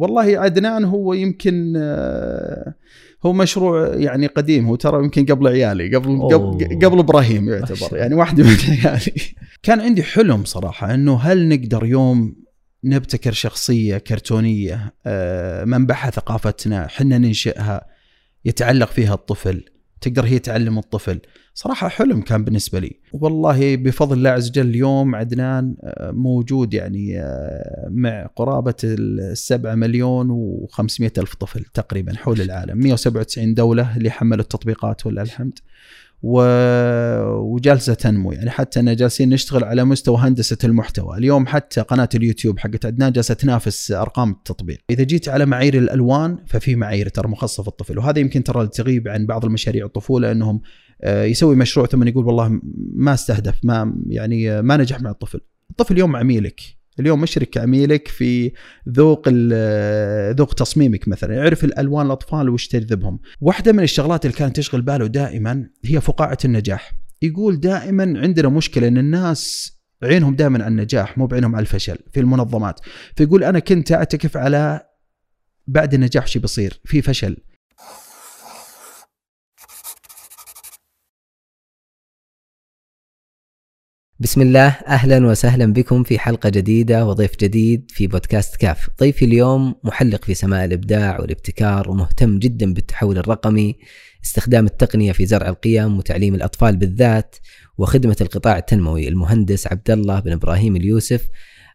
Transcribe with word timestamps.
والله 0.00 0.38
عدنان 0.38 0.84
هو 0.84 1.14
يمكن 1.14 1.74
آه، 1.76 2.74
هو 3.26 3.32
مشروع 3.32 3.94
يعني 3.94 4.26
قديم. 4.26 4.66
هو 4.66 4.76
ترى 4.76 5.04
يمكن 5.04 5.26
قبل 5.26 5.48
عيالي 5.48 5.96
قبل 5.96 6.08
أوه. 6.08 6.58
قبل, 6.84 6.98
إبراهيم 6.98 7.48
يعتبر. 7.48 7.96
يعني 7.96 8.14
واحدة 8.14 8.44
من 8.44 8.56
عيالي. 8.68 9.12
كان 9.62 9.80
عندي 9.80 10.02
حلم 10.02 10.44
صراحة 10.44 10.94
إنه 10.94 11.16
هل 11.16 11.48
نقدر 11.48 11.84
يوم 11.84 12.36
نبتكر 12.84 13.32
شخصية 13.32 13.98
كرتونية 13.98 14.94
آه، 15.06 15.64
منبعها 15.64 16.10
ثقافتنا 16.10 16.86
حنا 16.88 17.18
ننشئها 17.18 17.86
يتعلق 18.44 18.90
فيها 18.90 19.14
الطفل 19.14 19.64
تقدر 20.00 20.24
هي 20.24 20.38
تعلم 20.38 20.78
الطفل. 20.78 21.20
صراحة 21.54 21.88
حلم 21.88 22.20
كان 22.20 22.44
بالنسبة 22.44 22.78
لي. 22.78 22.92
والله 23.12 23.76
بفضل 23.76 24.16
الله 24.16 24.30
عز 24.30 24.48
وجل 24.48 24.68
اليوم 24.68 25.14
عدنان 25.14 25.76
آه، 25.82 26.10
موجود 26.10 26.74
يعني 26.74 27.20
آه، 27.20 27.88
مع 27.90 28.26
قرابة 28.36 28.74
السبعة 28.84 29.74
مليون 29.74 30.30
وخمسمائة 30.30 31.12
ألف 31.18 31.34
طفل 31.34 31.64
تقريبا 31.64 32.16
حول 32.16 32.40
العالم. 32.40 32.78
197 32.78 33.54
دولة 33.54 33.96
اللي 33.96 34.10
حملوا 34.10 34.42
التطبيقات 34.42 35.06
ولله 35.06 35.22
الحمد 35.22 35.58
و... 36.22 36.42
وجالسة 37.38 37.94
تنمو. 37.94 38.32
يعني 38.32 38.50
حتى 38.50 38.80
أننا 38.80 38.94
جالسين 38.94 39.28
نشتغل 39.28 39.64
على 39.64 39.84
مستوى 39.84 40.16
هندسة 40.18 40.58
المحتوى. 40.64 41.18
اليوم 41.18 41.46
حتى 41.46 41.80
قناة 41.80 42.08
اليوتيوب 42.14 42.58
حقت 42.58 42.86
عدنان 42.86 43.12
جالسة 43.12 43.34
تنافس 43.34 43.92
أرقام 43.92 44.30
التطبيق. 44.30 44.78
إذا 44.90 45.02
جيت 45.02 45.28
على 45.28 45.46
معايير 45.46 45.78
الألوان 45.78 46.38
ففي 46.46 46.76
معايير 46.76 47.08
ترى 47.08 47.28
مخصصة 47.28 47.62
في 47.62 47.68
الطفل. 47.68 47.98
وهذا 47.98 48.18
يمكن 48.18 48.44
ترى 48.44 48.66
تغيب 48.66 49.08
عن 49.08 49.26
بعض 49.26 49.44
المشاريع 49.44 49.86
الطفولة 49.86 50.32
إنهم 50.32 50.60
آه، 51.02 51.24
يسوي 51.24 51.56
مشروع 51.56 51.86
ثم 51.86 52.08
يقول 52.08 52.26
والله 52.26 52.60
ما 52.94 53.14
استهدف 53.14 53.60
ما 53.62 53.94
يعني 54.06 54.50
آه، 54.50 54.60
ما 54.60 54.76
نجح 54.76 55.00
مع 55.00 55.10
الطفل. 55.10 55.40
الطفل 55.70 55.94
اليوم 55.94 56.16
عميلك 56.16 56.79
اليوم 57.00 57.20
مشرك 57.20 57.58
عميلك 57.58 58.08
في 58.08 58.52
ذوق 58.88 59.22
ال- 59.26 60.34
ذوق 60.36 60.54
تصميمك 60.54 61.08
مثلا. 61.08 61.34
يعرف 61.34 61.64
الألوان 61.64 62.06
الأطفال 62.06 62.48
وش 62.48 62.68
تجذبهم 62.68 63.20
واحدة 63.40 63.72
من 63.72 63.82
الشغلات 63.82 64.26
اللي 64.26 64.36
كانت 64.36 64.56
تشغل 64.56 64.82
باله 64.82 65.06
دائما 65.06 65.66
هي 65.84 66.00
فقاعة 66.00 66.38
النجاح. 66.44 66.92
يقول 67.22 67.60
دائما 67.60 68.20
عندنا 68.20 68.48
مشكلة 68.48 68.88
إن 68.88 68.98
الناس 68.98 69.72
عينهم 70.02 70.36
دائما 70.36 70.64
على 70.64 70.70
النجاح 70.70 71.18
مو 71.18 71.26
بعينهم 71.26 71.54
على 71.54 71.62
الفشل 71.62 71.98
في 72.12 72.20
المنظمات. 72.20 72.80
فيقول 73.16 73.44
أنا 73.44 73.58
كنت 73.58 73.92
أعتكف 73.92 74.36
على 74.36 74.80
بعد 75.66 75.94
النجاح 75.94 76.26
شو 76.26 76.40
بيصير 76.40 76.80
في 76.84 77.02
فشل. 77.02 77.36
بسم 84.20 84.40
الله 84.40 84.68
أهلا 84.68 85.26
وسهلا 85.26 85.72
بكم 85.72 86.02
في 86.02 86.18
حلقة 86.18 86.48
جديدة 86.48 87.06
وضيف 87.06 87.36
جديد 87.40 87.90
في 87.94 88.06
بودكاست 88.06 88.56
كاف. 88.56 88.88
ضيفي 89.00 89.24
اليوم 89.24 89.74
محلق 89.84 90.24
في 90.24 90.34
سماء 90.34 90.64
الإبداع 90.64 91.20
والابتكار 91.20 91.90
ومهتم 91.90 92.38
جدا 92.38 92.74
بالتحول 92.74 93.18
الرقمي، 93.18 93.76
استخدام 94.24 94.66
التقنية 94.66 95.12
في 95.12 95.26
زرع 95.26 95.48
القيم 95.48 95.98
وتعليم 95.98 96.34
الأطفال 96.34 96.76
بالذات 96.76 97.36
وخدمة 97.78 98.16
القطاع 98.20 98.58
التنموي 98.58 99.08
المهندس 99.08 99.66
عبد 99.66 99.90
الله 99.90 100.20
بن 100.20 100.32
إبراهيم 100.32 100.76
اليوسف 100.76 101.28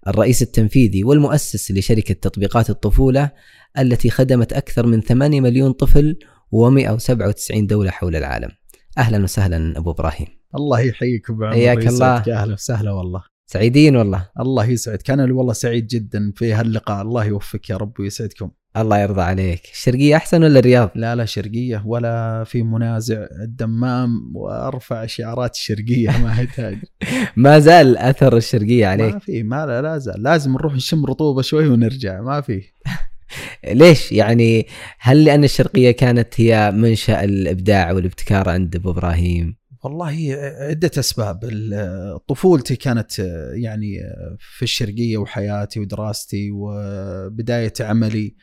الرئيس 0.07 0.41
التنفيذي 0.41 1.03
والمؤسس 1.03 1.71
لشركة 1.71 2.13
تطبيقات 2.13 2.69
الطفولة 2.69 3.31
التي 3.79 4.09
خدمت 4.09 4.53
أكثر 4.53 4.85
من 4.85 5.01
8 5.01 5.41
مليون 5.41 5.71
طفل 5.71 6.17
و197 6.55 7.55
دولة 7.55 7.91
حول 7.91 8.15
العالم. 8.15 8.49
أهلا 8.97 9.23
وسهلا 9.23 9.77
أبو 9.77 9.91
إبراهيم. 9.91 10.27
الله 10.55 10.79
يحييك 10.79 11.31
بعمر 11.31 11.53
حياك 11.53 11.77
ويسعدك. 11.77 12.27
الله. 12.27 12.41
أهلا 12.41 12.53
وسهلا 12.53 12.91
والله. 12.91 13.23
سعيدين 13.45 13.95
والله. 13.95 14.29
الله 14.39 14.65
يسعدك. 14.65 15.09
أنا 15.09 15.33
والله 15.33 15.53
سعيد 15.53 15.87
جدا 15.87 16.31
في 16.35 16.53
هاللقاء. 16.53 17.01
الله 17.01 17.25
يوفقك 17.25 17.69
يا 17.69 17.77
رب 17.77 17.99
ويسعدكم. 17.99 18.51
الله 18.77 18.97
يرضى 18.99 19.21
عليك. 19.21 19.61
الشرقية 19.73 20.15
أحسن 20.15 20.43
ولا 20.43 20.59
الرياض؟ 20.59 20.91
لا 20.95 21.15
لا 21.15 21.25
شرقية 21.25 21.83
ولا 21.85 22.43
في 22.43 22.63
منازع 22.63 23.25
الدمام 23.43 24.09
وأرفع 24.35 25.05
شعارات 25.05 25.55
الشرقية 25.55 26.09
ما 26.23 26.29
يحتاج 26.31 26.77
ما 27.35 27.59
زال 27.59 27.97
أثر 27.97 28.37
الشرقية 28.37 28.85
ما 28.85 28.91
عليك. 28.91 29.17
في 29.17 29.43
ما 29.43 29.65
لا, 29.65 29.81
لا 29.81 29.97
زال. 29.97 30.23
لازم 30.23 30.51
نروح 30.51 30.73
نشم 30.73 31.05
رطوبة 31.05 31.41
شوي 31.41 31.67
ونرجع 31.67 32.21
ما 32.21 32.41
في. 32.41 32.61
ليش؟ 33.73 34.11
يعني 34.11 34.67
هل 34.99 35.23
لأن 35.25 35.43
الشرقية 35.43 35.91
كانت 35.91 36.41
هي 36.41 36.71
منشأ 36.71 37.23
الإبداع 37.23 37.91
والابتكار 37.91 38.49
عند 38.49 38.75
أبو 38.75 38.91
إبراهيم؟ 38.91 39.55
والله 39.85 40.37
عدة 40.59 40.91
أسباب. 40.99 41.39
طفولتي 42.27 42.75
كانت 42.75 43.19
يعني 43.53 43.99
في 44.39 44.63
الشرقية 44.63 45.17
وحياتي 45.17 45.79
ودراستي 45.79 46.49
وبداية 46.51 47.73
عملي. 47.79 48.35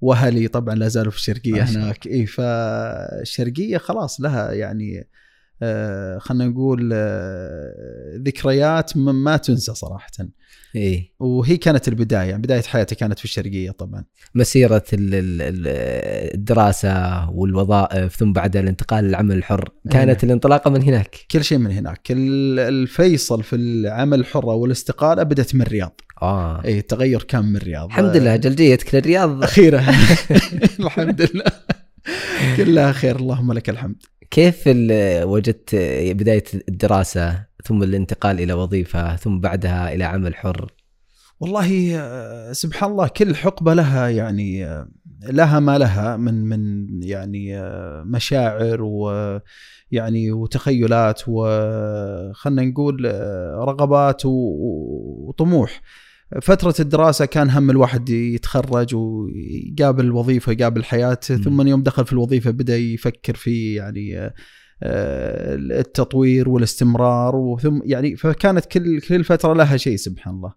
وأهلي 0.00 0.48
طبعا 0.48 0.74
لا 0.74 0.88
زالوا 0.88 1.10
في 1.10 1.16
الشرقية 1.16 1.62
هناك. 1.62 2.06
إي 2.06 2.26
فالشرقية 2.26 3.78
خلاص 3.78 4.20
لها 4.20 4.52
يعني 4.52 5.08
خلينا 6.20 6.46
نقول 6.46 6.90
آه، 6.94 8.20
ذكريات 8.26 8.96
ما- 8.96 9.36
تنسى 9.36 9.74
صراحة. 9.74 10.10
إيه. 10.76 11.12
وهي 11.20 11.56
كانت 11.56 11.88
البداية 11.88 12.28
يعني 12.28 12.42
بداية 12.42 12.62
حياتي 12.62 12.94
كانت 12.94 13.18
في 13.18 13.24
الشرقية 13.24 13.70
طبعا. 13.70 14.04
مسيرة 14.34 14.84
ال- 14.92 15.14
ال- 15.14 15.42
ال- 15.42 16.34
الدراسة 16.34 17.30
والوظائف 17.30 18.16
ثم 18.16 18.32
بعد 18.32 18.56
الانتقال 18.56 19.04
للعمل 19.04 19.36
الحر. 19.36 19.68
كانت 19.90 20.24
الانطلاقة 20.24 20.70
من 20.70 20.82
هناك. 20.82 21.16
كل 21.30 21.44
شيء 21.44 21.58
من 21.58 21.70
هناك. 21.72 22.00
ال- 22.10 22.58
الفيصل 22.60 23.42
في 23.42 23.56
العمل 23.56 24.20
الحر 24.20 24.46
والاستقالة 24.46 25.22
بدأت 25.22 25.54
من 25.54 25.62
الرياض. 25.62 26.00
آه. 26.22 26.64
اي 26.64 26.78
التغير 26.78 27.22
كان 27.22 27.44
من 27.44 27.56
الرياض. 27.56 27.84
الحمد 27.86 28.16
لله 28.16 28.36
جلجيتك 28.36 28.94
للرياض 28.94 29.42
أخيرا. 29.42 29.78
الحمد 30.80 31.22
لله. 31.22 31.44
كلها 32.56 32.92
خير 32.92 33.16
اللهم 33.16 33.52
لك 33.52 33.70
الحمد. 33.70 33.96
كيف 34.30 34.62
وجدت 35.22 35.74
بداية 36.14 36.44
الدراسة 36.68 37.46
ثم 37.64 37.82
الانتقال 37.82 38.40
إلى 38.40 38.52
وظيفة 38.52 39.16
ثم 39.16 39.40
بعدها 39.40 39.94
إلى 39.94 40.04
عمل 40.04 40.34
حر؟ 40.34 40.72
والله 41.40 41.98
آه، 42.00 42.52
سبحان 42.52 42.90
الله 42.90 43.08
كل 43.08 43.36
حقبة 43.36 43.74
لها 43.74 44.08
يعني 44.08 44.66
آه، 44.66 44.88
لها 45.22 45.60
ما 45.60 45.78
لها 45.78 46.16
من 46.16 46.34
من 46.34 46.88
يعني 47.02 47.58
آه، 47.58 48.02
مشاعر 48.06 48.82
ويعني 48.82 50.32
وتخيلات 50.32 51.22
وخلنا 51.28 52.62
نقول 52.62 53.04
رغبات 53.54 54.22
وطموح. 54.24 55.80
فترة 56.42 56.74
الدراسة 56.80 57.24
كان 57.24 57.50
هم 57.50 57.70
الواحد 57.70 58.08
يتخرج 58.08 58.94
ويقابل 58.94 60.12
وظيفة 60.12 60.52
يقابل 60.52 60.84
حياة 60.84 61.18
م. 61.30 61.36
ثم 61.36 61.66
يوم 61.66 61.82
دخل 61.82 62.06
في 62.06 62.12
الوظيفة 62.12 62.50
بدأ 62.50 62.76
يفكر 62.76 63.34
في 63.34 63.74
يعني 63.74 64.18
آه، 64.18 64.34
آه، 64.82 65.54
التطوير 65.54 66.48
والاستمرار 66.48 67.36
وثم 67.36 67.80
يعني 67.84 68.16
فكانت 68.16 68.66
كل 68.66 69.00
كل 69.00 69.24
فترة 69.24 69.52
لها 69.52 69.76
شيء 69.76 69.96
سبحان 69.96 70.34
الله 70.34 70.54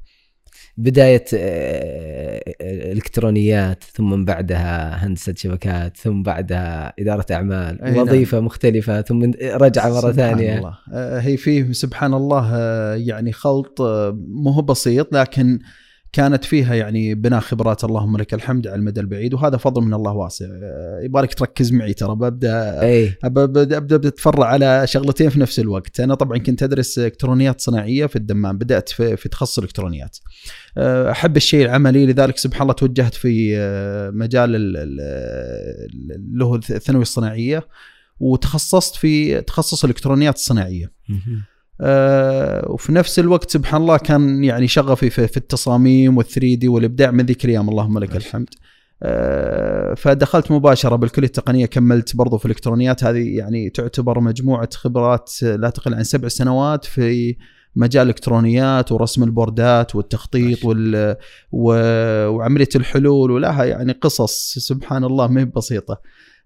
بداية 0.81 1.25
آه، 1.33 2.53
الإلكترونيات 2.61 3.83
ثم 3.83 4.09
من 4.09 4.25
بعدها 4.25 5.05
هندسة 5.05 5.33
شبكات 5.37 5.97
ثم 5.97 6.23
بعدها 6.23 6.93
إدارة 6.99 7.25
أعمال 7.31 7.81
أي 7.81 7.91
نعم. 7.91 8.01
وظيفة 8.01 8.39
مختلفة 8.39 9.01
ثم 9.01 9.31
رجعة 9.41 9.89
مرة 9.89 9.99
سبحان 9.99 10.13
ثانية 10.13 10.57
الله. 10.57 10.77
آه، 10.93 11.19
هي 11.19 11.37
فيه 11.37 11.71
سبحان 11.71 12.13
الله 12.13 12.51
آه، 12.53 12.95
يعني 12.95 13.31
خلط 13.31 13.81
آه، 13.81 14.17
مو 14.27 14.61
بسيط 14.61 15.13
لكن 15.13 15.59
كانت 16.13 16.45
فيها 16.45 16.75
يعني 16.75 17.15
بناء 17.15 17.39
خبرات 17.39 17.83
اللهم 17.83 18.17
لك 18.17 18.33
الحمد 18.33 18.67
على 18.67 18.75
المدى 18.75 18.99
البعيد 18.99 19.33
وهذا 19.33 19.57
فضل 19.57 19.81
من 19.81 19.93
الله 19.93 20.11
واسع. 20.11 20.45
آه، 20.45 20.99
يبغالك 21.03 21.33
تركز 21.33 21.71
معي 21.71 21.93
ترى 21.93 22.15
ببدا 22.15 22.81
أي 22.81 23.17
ابدا 23.23 23.77
أبدأ 23.77 24.07
أتفرع 24.07 24.47
على 24.47 24.87
شغلتين 24.87 25.29
في 25.29 25.39
نفس 25.39 25.59
الوقت. 25.59 25.99
أنا 25.99 26.15
طبعا 26.15 26.37
كنت 26.37 26.63
أدرس 26.63 26.99
إلكترونيات 26.99 27.61
صناعية 27.61 28.05
في 28.05 28.15
الدمام 28.15 28.57
بدأت 28.57 28.89
في, 28.89 29.17
في 29.17 29.29
تخصص 29.29 29.57
الالكترونيات 29.57 30.17
أه، 30.77 31.11
أحب 31.11 31.37
الشيء 31.37 31.65
العملي 31.65 32.05
لذلك 32.05 32.37
سبحان 32.37 32.61
الله 32.61 32.73
توجهت 32.73 33.13
في 33.13 33.57
أه، 33.57 34.09
مجال 34.09 34.55
ال- 34.55 34.77
ال- 34.77 34.99
ال- 36.11 36.15
اللي 36.15 36.45
هو 36.45 36.55
الثانويه 36.55 37.01
الصناعية 37.01 37.67
وتخصصت 38.19 38.95
في 38.95 39.41
تخصص 39.41 39.83
الالكترونيات 39.83 40.35
الصناعيه 40.35 40.91
وفي 42.69 42.91
نفس 42.91 43.19
الوقت 43.19 43.51
سبحان 43.51 43.81
الله 43.81 43.97
كان 43.97 44.43
يعني 44.43 44.67
شغفي 44.67 45.09
في, 45.09 45.27
في 45.27 45.37
التصاميم 45.37 46.17
والثري 46.17 46.55
دي 46.55 46.67
والإبداع 46.67 47.11
من 47.11 47.25
ذيك 47.25 47.45
الأيام 47.45 47.69
اللهم 47.69 47.99
لك 47.99 48.15
الحمد. 48.15 48.49
أه، 49.03 49.93
فدخلت 49.93 50.51
مباشرة 50.51 50.95
بالكلية 50.95 51.27
التقنية 51.27 51.65
كملت 51.65 52.15
برضو 52.15 52.37
في 52.37 52.45
الإلكترونيات. 52.45 53.03
هذه 53.03 53.37
يعني 53.37 53.69
تعتبر 53.69 54.19
مجموعة 54.19 54.69
خبرات 54.73 55.31
لا 55.41 55.69
تقل 55.69 55.93
عن 55.93 56.03
سبع 56.03 56.27
سنوات 56.27 56.85
في 56.85 57.35
مجال 57.75 58.03
الإلكترونيات 58.03 58.91
ورسم 58.91 59.23
البوردات 59.23 59.95
والتخطيط 59.95 60.65
وال 60.65 61.15
و... 61.51 61.73
وعملية 62.27 62.69
الحلول 62.75 63.31
ولها 63.31 63.63
يعني 63.63 63.91
قصص 63.91 64.53
سبحان 64.57 65.03
الله 65.03 65.27
ما 65.27 65.41
هي 65.41 65.45
بسيطة. 65.45 66.01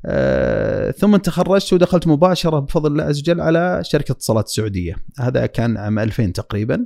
آه، 0.05 0.91
ثم 0.91 1.15
تخرجت 1.15 1.73
ودخلت 1.73 2.07
مباشرة 2.07 2.59
بفضل 2.59 2.91
الله 2.91 3.03
عز 3.03 3.19
وجل 3.19 3.41
على 3.41 3.81
شركة 3.83 4.11
اتصالات 4.11 4.45
السعوديه، 4.45 4.95
هذا 5.19 5.45
كان 5.45 5.77
عام 5.77 5.99
2000 5.99 6.33
تقريبا. 6.33 6.85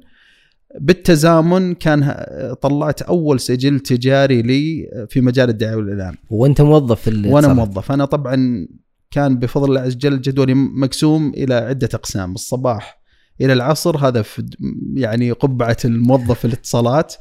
بالتزامن 0.80 1.74
كان 1.74 2.26
طلعت 2.62 3.02
أول 3.02 3.40
سجل 3.40 3.80
تجاري 3.80 4.42
لي 4.42 4.90
في 5.10 5.22
مجال 5.22 5.50
الدعاية 5.50 5.76
والإعلان. 5.76 6.16
وأنت 6.30 6.62
موظف 6.62 7.02
في 7.02 7.28
وأنا. 7.28 7.54
موظف. 7.54 7.92
أنا 7.92 8.06
طبعا 8.06 8.68
كان 9.12 9.40
بفضل 9.40 9.70
الله 9.70 9.82
عز 9.82 9.96
وجل 9.96 10.22
جدولي 10.22 10.54
مقسوم 10.54 11.30
إلى 11.38 11.54
عدة 11.54 11.90
أقسام. 11.94 12.34
الصباح 12.34 13.02
إلى 13.42 13.54
العصر 13.54 13.98
هذا 13.98 14.22
في 14.22 14.50
يعني 14.94 15.32
قبعة 15.32 15.78
الموظف 15.86 16.46
الاتصالات. 16.46 17.16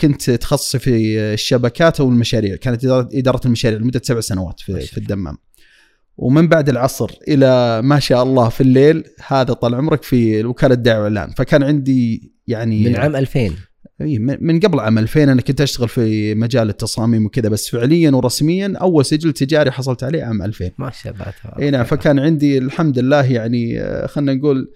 كنت 0.00 0.30
تخصصي 0.30 0.78
في 0.78 1.18
الشبكات 1.18 2.00
أو 2.00 2.08
المشاريع. 2.08 2.56
كانت 2.56 2.84
اداره 3.14 3.40
المشاريع 3.46 3.78
لمدة 3.78 4.00
سبع 4.04 4.20
سنوات 4.20 4.60
في, 4.60 4.80
في 4.80 4.98
الدمام. 4.98 5.36
ومن 6.16 6.48
بعد 6.48 6.68
العصر 6.68 7.10
إلى 7.28 7.82
ما 7.82 7.98
شاء 7.98 8.22
الله 8.22 8.48
في 8.48 8.60
الليل 8.60 9.04
هذا 9.26 9.52
طال 9.52 9.74
عمرك 9.74 10.02
في 10.02 10.44
وكاله 10.44 10.74
الدعوه 10.74 11.04
والإعلان. 11.04 11.34
فكان 11.34 11.62
عندي 11.62 12.32
يعني 12.46 12.84
من 12.84 12.96
عام 12.96 13.16
2000 13.16 13.50
إي، 14.00 14.18
من 14.18 14.60
قبل 14.60 14.80
عام 14.80 14.98
2000 14.98 15.22
أنا 15.22 15.42
كنت 15.42 15.60
أشتغل 15.60 15.88
في 15.88 16.34
مجال 16.34 16.68
التصاميم 16.68 17.26
وكذا 17.26 17.48
بس 17.48 17.68
فعليا 17.68 18.10
ورسميا 18.10 18.74
أول 18.80 19.04
سجل 19.04 19.32
تجاري 19.32 19.70
حصلت 19.70 20.04
عليه 20.04 20.24
عام 20.24 20.42
2000 20.42 20.70
ما 20.78 20.90
شاء 20.90 21.12
الله 21.12 21.24
تبارك 21.24 21.60
إي 21.60 21.70
نعم. 21.70 21.84
فكان 21.84 22.18
عندي 22.18 22.58
الحمد 22.58 22.98
لله 22.98 23.32
يعني 23.32 23.80
آه، 23.80 24.06
خلينا 24.06 24.34
نقول 24.34 24.72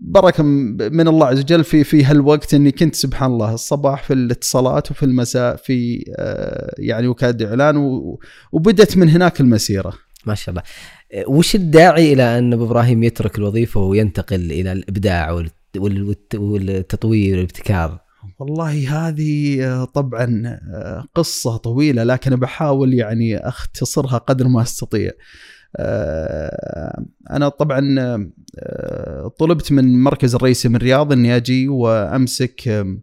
بركة 0.00 0.42
من 0.42 1.08
الله 1.08 1.26
عز 1.26 1.40
وجل 1.40 1.64
في 1.64 1.84
في 1.84 2.04
هالوقت 2.04 2.54
إني 2.54 2.72
كنت 2.72 2.94
سبحان 2.94 3.30
الله 3.30 3.54
الصباح 3.54 4.02
في 4.02 4.12
الاتصالات 4.12 4.90
وفي 4.90 5.02
المساء 5.02 5.56
في 5.56 6.04
آه، 6.18 6.74
يعني 6.78 7.08
وكالة 7.08 7.48
إعلان 7.48 7.76
وبدت 8.52 8.96
من 8.96 9.08
هناك 9.08 9.40
المسيرة. 9.40 9.92
ما 10.26 10.34
شاء 10.34 10.50
الله. 10.50 10.62
وش 11.28 11.54
الداعي 11.54 12.12
إلى 12.12 12.38
أن 12.38 12.52
أبو 12.52 12.64
إبراهيم 12.64 13.02
يترك 13.02 13.38
الوظيفة 13.38 13.80
وينتقل 13.80 14.52
إلى 14.52 14.72
الإبداع 14.72 15.30
وال- 15.30 15.50
وال- 15.76 16.02
والت- 16.04 16.34
والتطوير 16.34 17.34
والابتكار؟ 17.36 18.00
والله 18.38 19.08
هذه 19.08 19.64
آه، 19.66 19.84
طبعا 19.84 20.42
آه، 20.74 21.04
قصة 21.14 21.56
طويلة 21.56 22.04
لكن 22.04 22.36
بحاول 22.36 22.94
يعني 22.94 23.38
أختصرها 23.38 24.18
قدر 24.18 24.48
ما 24.48 24.62
أستطيع. 24.62 25.10
آه، 25.76 27.04
أنا 27.30 27.48
طبعا 27.48 27.96
آه، 28.58 29.28
طلبت 29.38 29.72
من 29.72 30.02
مركز 30.02 30.34
الرئيسي 30.34 30.68
من 30.68 30.76
الرياض 30.76 31.12
أني 31.12 31.36
أجي 31.36 31.68
وأمسك 31.68 32.68
آم، 32.68 33.02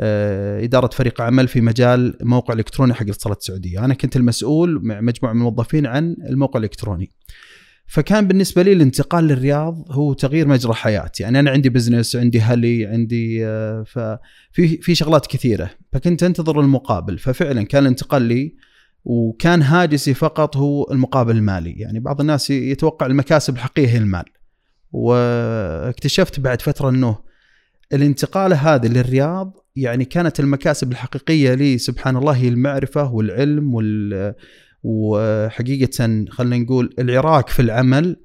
آه، 0.00 0.64
إدارة 0.64 0.90
فريق 0.92 1.20
عمل 1.20 1.48
في 1.48 1.60
مجال 1.60 2.16
موقع 2.22 2.54
إلكتروني 2.54 2.94
حق 2.94 3.02
الاتصالات 3.02 3.38
السعودية. 3.38 3.84
أنا 3.84 3.94
كنت 3.94 4.16
المسؤول 4.16 4.80
مع 4.82 5.00
مجموعة 5.00 5.32
من 5.32 5.38
الموظفين 5.38 5.86
عن 5.86 6.16
الموقع 6.28 6.58
الإلكتروني. 6.58 7.10
فكان 7.86 8.28
بالنسبة 8.28 8.62
لي 8.62 8.72
الانتقال 8.72 9.24
للرياض 9.24 9.84
هو 9.90 10.12
تغيير 10.12 10.48
مجرى 10.48 10.74
حياة 10.74 11.10
يعني 11.20 11.40
أنا 11.40 11.50
عندي 11.50 11.68
بزنس 11.68 12.16
عندي 12.16 12.40
هلي 12.40 12.86
عندي 12.86 13.44
ففي 13.84 14.78
في 14.82 14.94
شغلات 14.94 15.26
كثيرة. 15.26 15.70
فكنت 15.92 16.22
أنتظر 16.22 16.60
المقابل. 16.60 17.18
ففعلا 17.18 17.62
كان 17.62 17.82
الانتقال 17.82 18.22
لي 18.22 18.54
وكان 19.04 19.62
هاجسي 19.62 20.14
فقط 20.14 20.56
هو 20.56 20.86
المقابل 20.90 21.36
المالي 21.36 21.70
يعني 21.70 22.00
بعض 22.00 22.20
الناس 22.20 22.50
يتوقع 22.50 23.06
المكاسب 23.06 23.54
الحقيقية 23.54 23.88
هي 23.92 23.98
المال 23.98 24.24
واكتشفت 24.92 26.40
بعد 26.40 26.62
فترة 26.62 26.88
أنه 26.88 27.18
الانتقال 27.92 28.52
هذا 28.52 28.88
للرياض 28.88 29.56
يعني 29.76 30.04
كانت 30.04 30.40
المكاسب 30.40 30.92
الحقيقية 30.92 31.54
لي 31.54 31.78
سبحان 31.78 32.16
الله 32.16 32.32
هي 32.32 32.48
المعرفة 32.48 33.12
والعلم 33.12 33.74
وال 33.74 34.34
وحقيقة 34.82 36.24
خلينا 36.30 36.64
نقول 36.64 36.94
العراك 36.98 37.48
في 37.48 37.62
العمل 37.62 38.16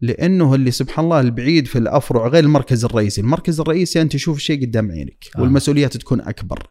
لأنه 0.00 0.54
اللي 0.54 0.70
سبحان 0.70 1.04
الله 1.04 1.20
البعيد 1.20 1.66
في 1.66 1.78
الأفرع 1.78 2.28
غير 2.28 2.44
المركز 2.44 2.84
الرئيسي، 2.84 3.20
المركز 3.20 3.60
الرئيسي 3.60 4.02
أنت 4.02 4.12
تشوف 4.12 4.36
الشيء 4.36 4.66
قدام 4.66 4.90
عينك 4.90 5.24
آه. 5.36 5.40
والمسؤوليات 5.40 5.96
تكون 5.96 6.20
أكبر. 6.20 6.68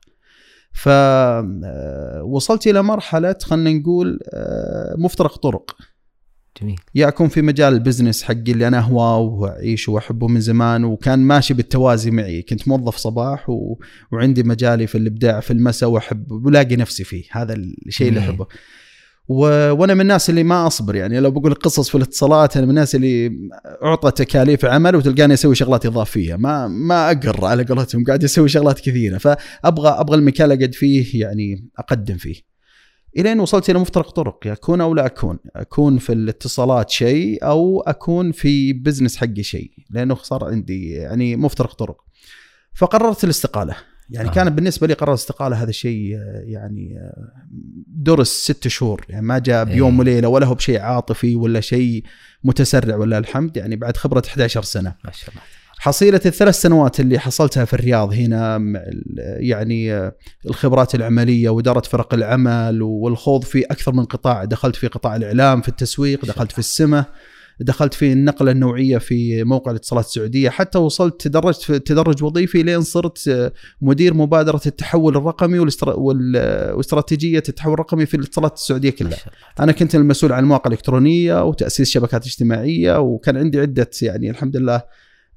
ف 0.74 0.88
آه، 0.90 2.24
وصلت 2.24 2.68
إلى 2.68 2.84
مرحلة 2.84 3.36
خلينا 3.44 3.80
نقول 3.80 4.20
آه، 4.34 4.96
مفترق 4.98 5.38
طرق، 5.38 5.75
جميل 6.62 6.80
يا 6.96 7.08
أكون 7.08 7.28
في 7.28 7.42
مجال 7.42 7.74
البزنس 7.74 8.24
حقي 8.24 8.52
اللي 8.52 8.68
أنا 8.68 8.78
اهواه 8.80 9.18
واعيشه 9.18 9.92
وأحبه 9.92 10.28
من 10.28 10.42
زمان 10.42 10.84
وكان 10.84 11.20
ماشي 11.20 11.54
بالتوازي 11.54 12.12
معي، 12.12 12.42
كنت 12.42 12.68
موظف 12.68 12.96
صباح 12.96 13.50
و... 13.50 13.80
وعندي 14.12 14.44
مجالي 14.44 14.88
في 14.88 14.98
الإبداع 14.98 15.40
في 15.40 15.52
المساء 15.52 15.90
وأحب 15.90 16.31
ولاقي 16.31 16.76
نفسي 16.76 17.04
فيه، 17.04 17.24
هذا 17.31 17.54
الشيء 17.54 18.10
اللي. 18.10 18.19
أحبه. 18.19 18.48
و... 19.28 19.72
وأنا 19.72 19.94
من 19.94 20.02
الناس 20.02 20.30
اللي 20.30 20.44
ما 20.44 20.68
اصبر 20.68 20.96
يعني 20.96 21.20
لو 21.20 21.31
بقول 21.31 21.54
قصص 21.54 21.90
في 21.90 21.96
الاتصالات 21.96 22.58
أنا 22.58 22.66
من 22.66 22.70
الناس 22.70 22.96
اللي 22.96 23.31
اعطى 23.84 24.12
تكاليف 24.12 24.66
عمل 24.66 24.96
وتلقاني 24.96 25.34
أسوي 25.34 25.56
شغلات 25.56 25.86
اضافية 25.86 26.36
ما 26.36 26.68
ما 26.68 27.12
اقر 27.12 27.46
على 27.46 27.64
قولتهم 27.64 28.04
قاعد 28.04 28.24
أسوي 28.24 28.50
شغلات 28.50 28.80
كثيرة 28.80 29.18
فأبغى 29.18 29.90
أبغى 29.90 30.18
المكان 30.18 30.52
اللي 30.52 30.64
أقعد 30.64 30.74
فيه 30.74 31.22
يعني 31.22 31.70
أقدم 31.80 32.18
فيه. 32.18 32.54
إلين 33.18 33.40
وصلت 33.40 33.70
إلى 33.70 33.80
مفترق 33.80 34.10
طرق 34.10 34.48
أكون 34.48 34.81
أو 34.81 34.94
لا 34.94 35.06
أكون، 35.06 35.40
أكون 35.56 35.98
في 35.98 36.14
الاتصالات 36.14 36.90
شيء 36.90 37.46
أو 37.46 37.81
أكون 37.81 38.31
في 38.31 38.74
بزنس 38.74 39.18
حقي 39.18 39.44
شيء 39.44 39.72
لأنه 39.90 40.16
صار 40.16 40.46
عندي 40.46 40.90
يعني 40.90 41.36
مفترق 41.36 41.74
طرق. 41.74 41.98
فقررت 42.74 43.24
الاستقالة 43.24 43.76
يعني 44.13 44.27
آه. 44.27 44.31
آه. 44.31 44.36
كان 44.36 44.50
بالنسبة 44.50 44.88
لي 44.88 44.94
قرار 44.94 45.10
الاستقاله 45.10 45.63
هذا 45.63 45.71
شيء 45.71 46.15
آه، 46.18 46.44
يعني 46.45 46.98
آه، 46.98 47.31
درس 47.88 48.27
ست 48.30 48.68
شهور 48.68 49.06
يعني 49.10 49.25
ما 49.25 49.39
جاء 49.39 49.63
بيوم 49.65 49.94
إيه. 49.94 50.00
وليلة 50.00 50.27
ولا 50.27 50.45
هو 50.45 50.54
بشيء 50.56 50.80
عاطفي 50.80 51.36
ولا 51.36 51.60
شيء 51.62 52.04
متسرع 52.44 52.95
ولا 52.95 53.18
الحمد 53.18 53.57
يعني 53.57 53.75
بعد 53.75 53.98
خبرة 53.98 54.24
11 54.27 54.62
سنة 54.63 54.95
ما 55.06 55.12
شاء 55.12 55.30
الله 55.30 55.42
حصيلة 55.77 56.21
الثلاث 56.25 56.62
سنوات 56.62 57.00
اللي 57.00 57.19
حصلتها 57.19 57.65
في 57.65 57.74
الرياض 57.74 58.13
هنا 58.13 58.56
ال- 58.56 59.04
يعني 59.39 59.94
آه، 59.94 60.16
الخبرات 60.45 60.95
العملية 60.95 61.50
وإدارة 61.50 61.80
فرق 61.81 62.13
العمل 62.13 62.81
والخوض 62.81 63.44
في 63.44 63.63
أكثر 63.63 63.94
من 63.94 64.06
قطاع 64.06 64.44
دخلت 64.45 64.75
في 64.75 64.88
قطاع 64.88 65.16
الإعلام 65.16 65.62
في 65.62 65.69
التسويق 65.69 66.25
دخلت 66.25 66.51
في 66.51 66.59
السمة 66.59 67.06
دخلت 67.60 67.94
في 67.94 68.14
النقلة 68.14 68.52
النوعية 68.52 68.98
في 68.98 69.44
موقع 69.44 69.72
الاتصالات 69.72 70.06
السعودية 70.06 70.50
حتى 70.50 70.78
وصلت 70.78 71.22
تدرجت 71.22 71.62
في 71.62 71.80
تدرج 71.80 72.24
وظيفي 72.24 72.64
لين 72.64 72.82
صرت 72.82 73.52
مدير 73.82 74.14
مبادرة 74.14 74.62
التحول 74.66 75.18
الرقمي 75.18 75.60
واستراتيجية 75.60 77.44
التحول 77.50 77.74
الرقمي 77.74 78.06
في 78.06 78.18
الاتصالات 78.18 78.54
السعودية 78.54 78.90
كلها. 78.90 79.18
أنا 79.60 79.72
كنت 79.72 79.96
المسؤول 79.96 80.34
عن 80.34 80.44
المواقع 80.44 80.68
الإلكترونية 80.68 81.44
وتأسيس 81.44 81.90
شبكات 81.90 82.26
اجتماعية 82.26 83.00
وكان 83.00 83.38
عندي 83.38 83.60
عدة 83.60 83.90
يعني 84.02 84.30
الحمد 84.30 84.58
لله 84.58 84.82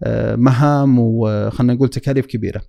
آه، 0.03 0.37
مهام 0.37 0.99
وخلنا 0.99 1.75
نقول 1.75 1.89
تكاليف 1.89 2.27
كبيرة. 2.27 2.63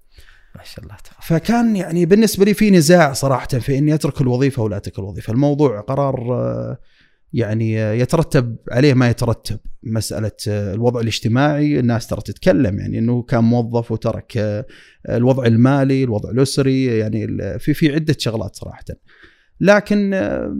ما 0.56 0.64
شاء 0.64 0.86
الله 0.86 0.96
تبارك 0.96 1.22
فكان 1.22 1.76
يعني 1.76 2.06
بالنسبة 2.06 2.46
لي 2.46 2.54
في 2.54 2.72
نزاع 2.72 3.14
صراحة 3.14 3.48
في 3.48 3.78
إني 3.78 3.94
أترك 3.94 4.22
الوظيفة 4.22 4.64
ولا 4.64 4.78
أترك 4.78 5.00
الوظيفة. 5.00 5.34
الموضوع 5.34 5.82
قرار 5.82 6.34
آه، 6.34 6.78
يعني 7.38 7.74
يترتب 7.74 8.56
عليه 8.72 8.94
ما 8.94 9.10
يترتب 9.10 9.60
مسألة 9.84 10.32
آه، 10.48 10.74
الوضع 10.74 11.00
الاجتماعي 11.01 11.79
الناس 11.79 12.08
ترى 12.08 12.22
تتكلم 12.22 12.79
يعني 12.79 13.00
إنه 13.00 13.22
كان 13.24 13.44
موظف 13.44 13.91
وترك 13.91 14.38
آه، 14.38 14.65
الوضع 15.10 15.46
المالي 15.46 16.03
الوضع 16.03 16.29
الأسري 16.29 16.86
يعني 16.86 17.27
في 17.60 17.74
في 17.74 17.94
عدة 17.94 18.15
شغلات 18.20 18.56
صراحة. 18.56 18.84
لكن 19.62 20.13
آه، 20.13 20.58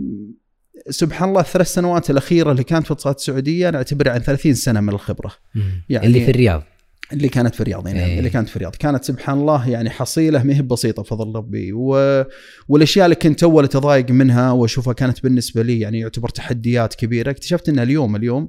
سبحان 0.90 1.28
الله 1.28 1.40
الثلاث 1.40 1.66
سنوات 1.74 2.10
الأخيرة 2.10 2.50
اللي 2.52 2.64
كانت 2.64 2.84
في 2.84 2.90
الاتصالات 2.90 3.18
السعودية 3.18 3.68
أنا 3.68 3.78
أعتبرها 3.78 4.12
عن 4.12 4.20
30 4.20 4.54
سنة 4.54 4.80
من 4.80 4.88
الخبرة. 4.88 5.32
مم. 5.54 5.62
يعني- 5.88 6.06
اللي 6.06 6.24
في 6.24 6.30
الرياض. 6.30 6.62
اللي 7.12 7.28
كانت 7.28 7.54
في 7.54 7.60
الرياض 7.60 7.86
يعني 7.86 8.04
إيه. 8.04 8.18
اللي 8.18 8.30
كانت 8.30 8.48
في 8.48 8.56
الرياض. 8.56 8.74
كانت 8.76 9.04
سبحان 9.04 9.38
الله 9.38 9.68
يعني 9.70 9.90
حصيلة 9.90 10.42
ما 10.42 10.56
هي 10.56 10.62
بسيطة 10.62 11.02
بفضل 11.02 11.36
ربي. 11.36 11.72
و... 11.72 12.24
والأشياء 12.68 13.04
اللي 13.06 13.16
كنت 13.16 13.42
أول 13.42 13.64
أتضايق 13.64 14.10
منها 14.10 14.50
وأشوفها 14.52 14.92
كانت 14.92 15.22
بالنسبة 15.22 15.62
لي 15.62 15.80
يعني 15.80 16.00
يعتبر 16.00 16.28
تحديات 16.28 16.94
كبيرة. 16.94 17.30
اكتشفت 17.30 17.68
انها 17.68 17.82
اليوم 17.82 18.16
اليوم 18.16 18.48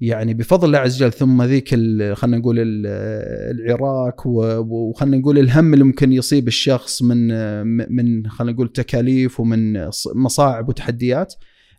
يعني 0.00 0.34
بفضل 0.34 0.66
الله 0.66 0.78
عز 0.78 1.02
وجل 1.02 1.12
ثم 1.12 1.42
ذيك 1.42 1.68
خلينا 2.14 2.38
نقول 2.38 2.58
ال- 2.58 2.86
العراك 3.60 4.26
وخلينا 4.26 5.16
نقول 5.16 5.38
الهم 5.38 5.74
اللي 5.74 5.84
ممكن 5.84 6.12
يصيب 6.12 6.48
الشخص 6.48 7.02
من 7.02 7.26
من 7.96 8.26
خلينا 8.30 8.52
نقول 8.52 8.68
تكاليف 8.68 9.40
ومن 9.40 9.88
مصاعب 10.14 10.68
وتحديات. 10.68 11.34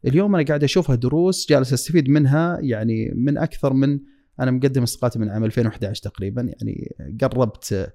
اليوم 0.07 0.35
أنا 0.35 0.45
قاعد 0.45 0.63
أشوفها 0.63 0.95
دروس 0.95 1.49
جالس 1.49 1.73
أستفيد 1.73 2.09
منها 2.09 2.57
يعني 2.61 3.13
من 3.15 3.37
أكثر 3.37 3.73
من 3.73 3.99
أنا 4.39 4.51
مقدم 4.51 4.83
استقالتي 4.83 5.19
من 5.19 5.29
عام 5.29 5.43
2011 5.43 6.01
تقريبا 6.03 6.41
يعني 6.41 6.95
قربت 7.21 7.91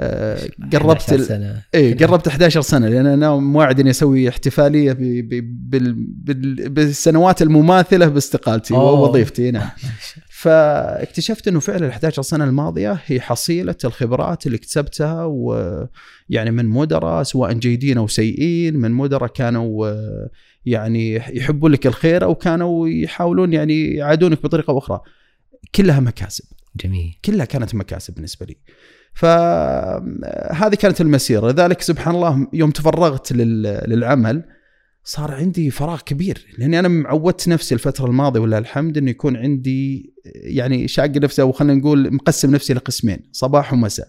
آه، 0.00 0.38
قربت 0.72 1.00
11 1.00 1.14
ال- 1.14 1.24
سنة. 1.24 1.62
إيه 1.74 1.96
قربت 1.96 2.28
11 2.28 2.60
سنة 2.60 2.88
لأن 2.88 3.06
أنا 3.06 3.36
موعد 3.36 3.80
اني 3.80 3.90
أسوي 3.90 4.28
احتفالية 4.28 4.92
ب- 4.92 4.98
ب- 5.00 5.70
بال- 5.70 5.94
بال- 6.08 6.68
بالسنوات 6.68 7.42
المماثلة 7.42 8.06
باستقالتي. 8.08 8.74
ووظيفتي 8.74 9.50
نعم. 9.50 9.68
فاكتشفت 10.42 11.48
إنه 11.48 11.60
فعلا 11.60 11.86
ال 11.86 11.90
11 11.90 12.22
سنة 12.22 12.44
الماضية 12.44 12.98
هي 13.06 13.20
حصيلة 13.20 13.74
الخبرات 13.84 14.46
اللي 14.46 14.56
اكتسبتها 14.56 15.24
ويعني 15.24 16.50
من 16.50 16.66
مدراء 16.66 17.22
سواء 17.22 17.52
جيدين 17.52 17.98
أو 17.98 18.06
سيئين 18.06 18.76
من 18.76 18.90
مدراء 18.92 19.28
كانوا 19.32 19.88
آه، 19.88 20.30
يعني 20.66 21.14
يحبون 21.16 21.72
لك 21.72 21.86
الخير 21.86 22.24
أو 22.24 22.34
كانوا 22.34 22.88
يحاولون 22.88 23.52
يعني 23.52 23.94
يعادونك 23.94 24.42
بطريقة 24.42 24.78
أخرى. 24.78 25.00
كلها 25.74 26.00
مكاسب. 26.00 26.44
جميل. 26.76 27.18
كلها 27.24 27.44
كانت 27.44 27.74
مكاسب 27.74 28.14
بالنسبة 28.14 28.46
لي. 28.46 28.56
فهذه 29.14 30.74
كانت 30.74 31.00
المسيرة. 31.00 31.50
لذلك 31.50 31.82
سبحان 31.82 32.14
الله 32.14 32.48
يوم 32.52 32.70
تفرغت 32.70 33.32
للعمل 33.32 34.44
صار 35.04 35.30
عندي 35.34 35.70
فراغ 35.70 36.00
كبير. 36.00 36.46
لأني 36.58 36.78
أنا 36.78 36.88
معودت 36.88 37.48
نفسي 37.48 37.74
الفترة 37.74 38.06
الماضية 38.06 38.40
ولله 38.40 38.58
الحمد 38.58 38.98
إنه 38.98 39.10
يكون 39.10 39.36
عندي 39.36 40.14
يعني 40.34 40.88
شاق 40.88 41.10
نفسي 41.10 41.42
أو 41.42 41.52
خلينا 41.52 41.74
نقول 41.74 42.14
مقسم 42.14 42.50
نفسي 42.50 42.74
لقسمين 42.74 43.18
صباح 43.32 43.72
ومساء. 43.72 44.08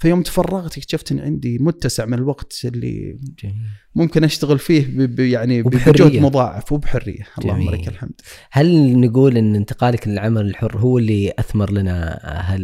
فيوم 0.00 0.22
تفرغت 0.22 0.78
اكتشفت 0.78 1.12
إن 1.12 1.20
عندي 1.20 1.58
متسع 1.58 2.06
من 2.06 2.14
الوقت 2.14 2.60
اللي 2.64 3.18
جميل. 3.42 3.56
ممكن 3.94 4.24
أشتغل 4.24 4.58
فيه 4.58 4.86
ب 5.06 5.20
يعني 5.20 5.62
بجهد 5.62 6.16
مضاعف 6.16 6.72
وبحرية. 6.72 7.26
اللهم 7.38 7.70
لك 7.70 7.88
الحمد. 7.88 8.20
هل 8.50 9.00
نقول 9.00 9.36
إن 9.36 9.54
انتقالك 9.54 10.08
للعمل 10.08 10.46
الحر 10.46 10.76
هو 10.76 10.98
اللي 10.98 11.32
أثمر 11.38 11.72
لنا 11.72 12.18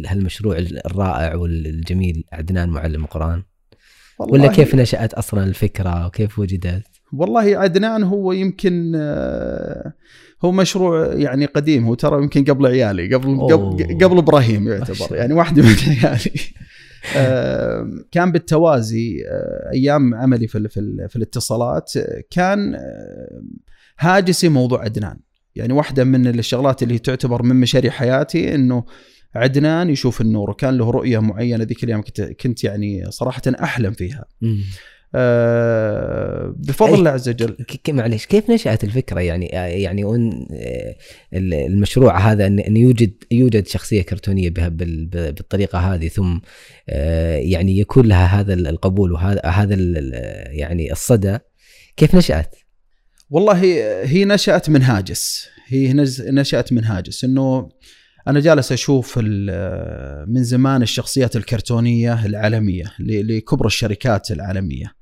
هالمشروع 0.07 0.57
الرائع 0.57 1.35
والجميل؟ 1.35 2.23
عدنان 2.33 2.69
معلم 2.69 3.03
القرآن؟ 3.03 3.43
ولا 4.19 4.47
كيف 4.47 4.75
نشأت 4.75 5.13
أصلا 5.13 5.43
الفكرة 5.43 6.05
وكيف 6.05 6.39
وجدت؟ 6.39 6.83
والله 7.13 7.57
عدنان 7.57 8.03
هو 8.03 8.31
يمكن 8.31 8.93
آه، 8.95 9.93
هو 10.45 10.51
مشروع 10.51 11.13
يعني 11.13 11.45
قديم. 11.45 11.85
هو 11.85 11.93
ترى 11.93 12.23
يمكن 12.23 12.43
قبل 12.43 12.65
عيالي 12.65 13.15
قبل 13.15 13.39
قبل, 13.39 13.97
قبل 14.03 14.17
إبراهيم 14.17 14.67
يعتبر. 14.67 15.15
يعني 15.15 15.33
واحدة 15.33 15.61
من 15.61 15.75
عيالي. 15.87 16.31
كان 18.11 18.31
بالتوازي 18.31 19.23
آه، 19.27 19.71
أيام 19.73 20.15
عملي 20.15 20.47
في 20.47 20.69
في, 20.69 21.07
في 21.09 21.15
الاتصالات 21.15 21.93
كان 22.31 22.79
هاجسي 23.99 24.49
موضوع 24.49 24.81
عدنان 24.81 25.19
يعني 25.55 25.73
واحدة 25.73 26.03
من 26.03 26.27
الشغلات 26.27 26.83
اللي 26.83 26.99
تعتبر 26.99 27.43
من 27.43 27.55
مشاريع 27.55 27.91
حياتي 27.91 28.55
إنه 28.55 28.85
عدنان 29.35 29.89
يشوف 29.89 30.21
النور 30.21 30.49
وكان 30.49 30.77
له 30.77 30.89
رؤية 30.89 31.19
معينة 31.19 31.63
ذيك 31.63 31.83
الأيام 31.83 32.03
كنت 32.41 32.63
يعني 32.63 33.11
صراحة 33.11 33.41
أحلم 33.63 33.91
فيها. 33.93 34.25
آه 35.19 36.53
بفضل 36.57 36.93
الله 36.93 37.11
عز 37.11 37.29
وجل 37.29 37.57
معلش 37.89 38.25
كيف 38.25 38.49
نشأت 38.49 38.83
الفكرة؟ 38.83 39.19
يعني 39.19 39.59
آه، 39.59 39.65
يعني 39.65 40.03
آه، 40.03 40.95
المشروع 41.33 42.19
هذا 42.31 42.47
أن 42.47 42.77
يوجد 42.77 43.13
يوجد 43.31 43.67
شخصية 43.67 44.01
كرتونية 44.01 44.49
بها 44.49 44.69
بالطريقة 44.69 45.79
هذه 45.79 46.07
ثم 46.07 46.37
يعني 47.37 47.79
يكون 47.79 48.05
لها 48.05 48.25
هذا 48.25 48.53
القبول 48.53 49.11
وهذا 49.11 49.45
هذا 49.45 49.75
يعني 50.49 50.91
الصدى. 50.91 51.37
كيف 51.97 52.15
نشأت؟ 52.15 52.55
والله 53.29 53.61
هي 54.03 54.25
نشأت 54.25 54.69
من 54.69 54.81
هاجس. 54.81 55.47
هي 55.67 55.93
نشأت 56.31 56.73
من 56.73 56.83
هاجس. 56.83 57.23
إنه 57.23 57.69
أنا 58.27 58.39
جالس 58.39 58.71
أشوف 58.71 59.17
من 60.27 60.43
زمان 60.43 60.81
الشخصيات 60.81 61.35
الكرتونية 61.35 62.25
العالمية 62.25 62.93
لكبرى 62.99 63.67
الشركات 63.67 64.31
العالمية. 64.31 64.96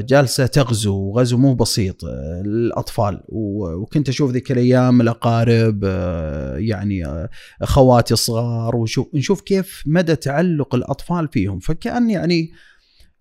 جالسة 0.00 0.46
تغزو 0.46 1.12
غزو 1.12 1.36
مو 1.38 1.54
بسيط 1.54 2.04
آه، 2.04 2.42
للأطفال. 2.44 3.22
وكنت 3.28 4.08
أشوف 4.08 4.30
ذيك 4.30 4.52
الأيام 4.52 5.00
الأقارب 5.00 5.80
آه، 5.84 6.56
يعني 6.56 7.28
أخواتي 7.62 8.14
الصغار 8.14 8.76
ونشوف 8.76 9.14
نشوف 9.14 9.40
كيف 9.40 9.82
مدى 9.86 10.16
تعلق 10.16 10.74
الأطفال 10.74 11.28
فيهم. 11.28 11.58
فكأن 11.58 12.10
يعني 12.10 12.50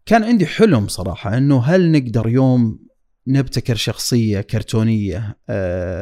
كان 0.05 0.23
عندي 0.23 0.45
حلم 0.45 0.87
صراحة 0.87 1.37
إنه 1.37 1.63
هل 1.63 1.91
نقدر 1.91 2.27
يوم 2.27 2.79
نبتكر 3.27 3.75
شخصية 3.75 4.41
كرتونية 4.41 5.37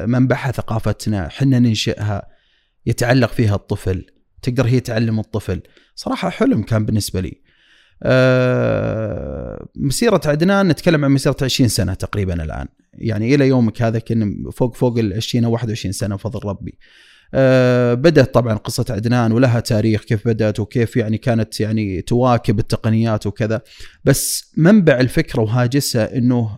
منبعها 0.05 0.51
ثقافتنا 0.51 1.29
حنا 1.29 1.59
ننشئها 1.59 2.27
يتعلق 2.85 3.31
فيها 3.31 3.55
الطفل 3.55 4.05
تقدر 4.41 4.67
هي 4.67 4.79
تعلم 4.79 5.19
الطفل. 5.19 5.61
صراحة 5.95 6.29
حلم 6.29 6.63
كان 6.63 6.85
بالنسبة 6.85 7.21
لي. 7.21 7.41
مسيرة 9.75 10.21
عدنان 10.25 10.67
نتكلم 10.67 11.05
عن 11.05 11.11
مسيرة 11.11 11.37
20 11.41 11.69
سنة 11.69 11.93
تقريبا 11.93 12.43
الآن. 12.43 12.67
يعني 12.93 13.35
إلى 13.35 13.47
يومك 13.47 13.81
هذا 13.81 13.99
كنا 13.99 14.51
فوق 14.51 14.75
فوق 14.75 14.97
ال 14.97 15.13
20 15.13 15.45
أو 15.45 15.51
21 15.51 15.91
سنة 15.91 16.15
بفضل 16.15 16.49
ربي. 16.49 16.77
أه 17.33 17.93
بدأت 17.93 18.33
طبعا 18.33 18.53
قصة 18.53 18.85
عدنان 18.89 19.31
ولها 19.31 19.59
تاريخ 19.59 20.03
كيف 20.03 20.27
بدأت 20.27 20.59
وكيف 20.59 20.97
يعني 20.97 21.17
كانت 21.17 21.59
يعني 21.59 22.01
تواكب 22.01 22.59
التقنيات 22.59 23.27
وكذا. 23.27 23.61
بس 24.05 24.51
منبع 24.57 24.99
الفكرة 24.99 25.41
وهاجسها 25.41 26.17
أنه 26.17 26.57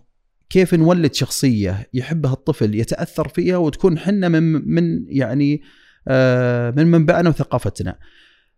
كيف 0.50 0.74
نولد 0.74 1.14
شخصية 1.14 1.90
يحبها 1.94 2.34
الطفل 2.34 2.76
يتأثر 2.76 3.28
فيها 3.28 3.58
وتكون 3.58 4.00
حنا 4.00 4.30
من 4.30 4.44
من 4.74 5.06
يعني 5.08 5.62
أه 6.08 6.72
من 6.72 6.88
منبعنا 6.88 7.30
وثقافتنا. 7.30 7.98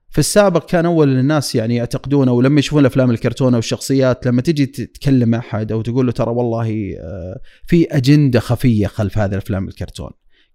في 0.09 0.19
السابق 0.19 0.65
كان 0.65 0.85
أول 0.85 1.17
الناس 1.17 1.55
يعني 1.55 1.75
يعتقدون 1.75 2.27
أو 2.27 2.41
لما 2.41 2.59
يشوفون 2.59 2.85
افلام 2.85 3.11
الكرتون 3.11 3.53
أو 3.53 3.59
الشخصيات 3.59 4.27
لما 4.27 4.41
تجي 4.41 4.65
تتكلم 4.65 5.35
أحد 5.35 5.71
أو 5.71 5.81
تقول 5.81 6.05
له 6.05 6.11
ترى 6.11 6.31
والله 6.31 6.95
آه، 6.99 7.39
في 7.67 7.85
أجندة 7.91 8.39
خفية 8.39 8.87
خلف 8.87 9.17
هذه 9.17 9.31
الأفلام 9.31 9.67
الكرتون. 9.67 10.09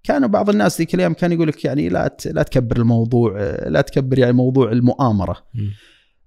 كانوا 0.05 0.29
بعض 0.29 0.51
الناس 0.51 0.79
ذيك 0.79 0.95
الأيام 0.95 1.15
كان 1.15 1.33
يقول 1.33 1.49
لك 1.49 1.65
يعني 1.65 1.89
لا 1.89 2.17
لا 2.27 2.43
تكبر 2.43 2.77
الموضوع 2.77 3.35
آه، 3.41 3.69
لا 3.69 3.81
تكبر 3.81 4.19
يعني 4.19 4.33
موضوع 4.33 4.73
المؤامرة. 4.73 5.37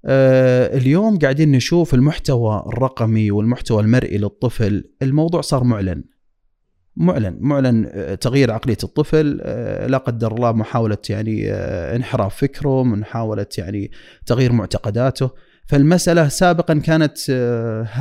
آه 0.05 0.77
اليوم 0.77 1.19
قاعدين 1.19 1.51
نشوف 1.51 1.93
المحتوى 1.93 2.63
الرقمي 2.67 3.31
والمحتوى 3.31 3.81
المرئي 3.81 4.17
للطفل 4.17 4.83
الموضوع 5.01 5.41
صار 5.41 5.63
معلن. 5.63 6.03
معلن 6.97 7.37
معلن 7.39 7.89
آه، 7.91 8.15
تغيير 8.15 8.51
عقلية 8.51 8.77
الطفل 8.83 9.39
آه، 9.41 9.87
لا 9.87 9.97
قدر 9.97 10.35
الله 10.35 10.51
محاولة 10.51 10.97
يعني 11.09 11.51
آه، 11.51 11.95
انحراف 11.95 12.35
فكره 12.35 12.83
محاولة 12.83 13.45
يعني 13.57 13.91
تغيير 14.25 14.51
معتقداته. 14.51 15.29
فالمسألة 15.67 16.27
سابقا 16.27 16.73
كانت 16.73 17.29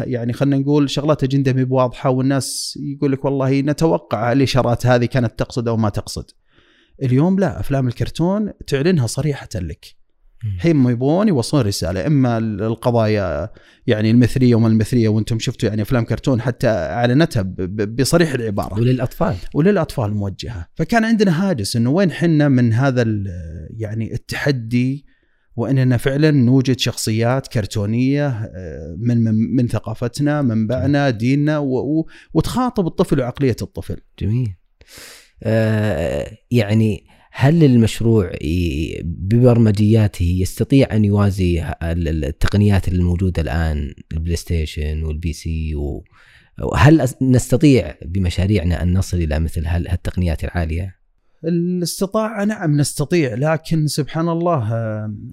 يعني 0.07 0.33
خلينا 0.33 0.57
نقول 0.57 0.91
شغلات 0.91 1.25
أجندة 1.25 1.53
مي 1.53 1.65
بواضحة 1.65 2.11
والناس 2.11 2.79
يقول 2.83 3.13
لك 3.13 3.25
والله 3.25 3.61
نتوقع 3.61 4.33
الاشارات 4.33 4.87
هذه 4.87 5.05
كانت 5.05 5.39
تقصد 5.39 5.69
أو 5.69 5.77
ما 5.77 5.89
تقصد. 5.89 6.31
اليوم 7.03 7.39
لا 7.39 7.61
أفلام 7.61 7.89
الكرتون 7.89 8.53
تعلنها 8.67 9.07
صريحة 9.07 9.49
لك. 9.55 10.04
هم 10.65 10.89
يبغون 10.89 11.29
يوصلون 11.29 11.67
رسالة. 11.67 12.07
إما 12.07 12.39
القضايا 12.39 13.51
يعني 13.87 14.11
المثلية 14.11 14.55
وما 14.55 14.69
المثلية 14.69 15.09
وأنتم 15.09 15.39
شفتوا 15.39 15.69
يعني 15.69 15.83
أفلام 15.83 16.05
كرتون 16.05 16.41
حتى 16.41 16.69
أعلنتها 16.69 17.43
بصريح 17.69 18.35
العبارة. 18.35 18.75
وللأطفال. 18.75 19.37
وللأطفال 19.55 20.15
موجهة. 20.15 20.67
فكان 20.75 21.05
عندنا 21.05 21.51
هاجس 21.51 21.77
إنه 21.77 21.91
وين 21.91 22.11
حنا 22.13 22.49
من 22.49 22.73
هذا 22.73 23.07
يعني 23.77 24.15
التحدي 24.15 25.07
وإننا 25.57 25.97
فعلا 25.97 26.31
نوجد 26.31 26.79
شخصيات 26.79 27.47
كرتونية 27.47 28.29
آه، 28.29 28.97
من 28.99 29.25
من, 29.25 29.35
من 29.57 29.69
ثقافتنا 29.69 30.43
منبعنا 30.43 31.11
ديننا 31.11 31.59
وتخاطب 32.35 32.87
الطفل 32.87 33.21
وعقلية 33.21 33.57
الطفل. 33.63 33.97
جميل. 34.19 34.55
آه 35.43 36.31
يعني 36.51 37.07
هل 37.37 37.65
المشروع 37.65 38.33
ببرمجياته 39.03 40.37
يستطيع 40.41 40.89
أن 40.93 41.05
يوازي 41.05 41.75
التقنيات 41.83 42.89
الموجودة 42.89 43.43
الآن 43.43 43.95
البلاي 44.13 44.37
ستيشن 44.37 45.03
وال 45.03 45.33
PC 45.33 45.75
وهل 46.63 47.09
نستطيع 47.23 47.95
بمشاريعنا 48.05 48.83
أن 48.83 48.99
نصل 48.99 49.17
إلى 49.17 49.41
مثل 49.41 49.67
هالتقنيات 49.67 50.45
العالية؟ 50.45 51.04
الاستطاعة 51.49 52.45
نعم 52.45 52.77
نستطيع 52.77 53.35
لكن 53.35 53.87
سبحان 53.87 54.29
الله 54.29 54.69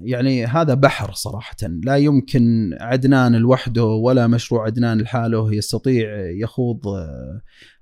يعني 0.02 0.46
هذا 0.46 0.74
بحر 0.74 1.14
صراحة. 1.14 1.56
لا 1.84 1.96
يمكن 1.96 2.72
عدنان 2.80 3.36
لوحده 3.36 3.86
ولا 3.86 4.28
مشروع 4.28 4.66
عدنان 4.66 5.02
لحاله 5.02 5.56
يستطيع 5.56 6.30
يخوض 6.30 6.80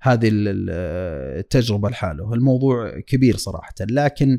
هذه 0.00 0.30
التجربة 0.32 1.88
لحاله. 1.88 2.34
الموضوع 2.34 3.00
كبير 3.00 3.36
صراحة. 3.36 3.74
لكن 3.80 4.38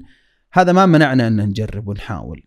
هذا 0.53 0.71
ما 0.71 0.86
منعنا 0.86 1.27
أن 1.27 1.41
نجرب 1.41 1.88
ونحاول. 1.88 2.43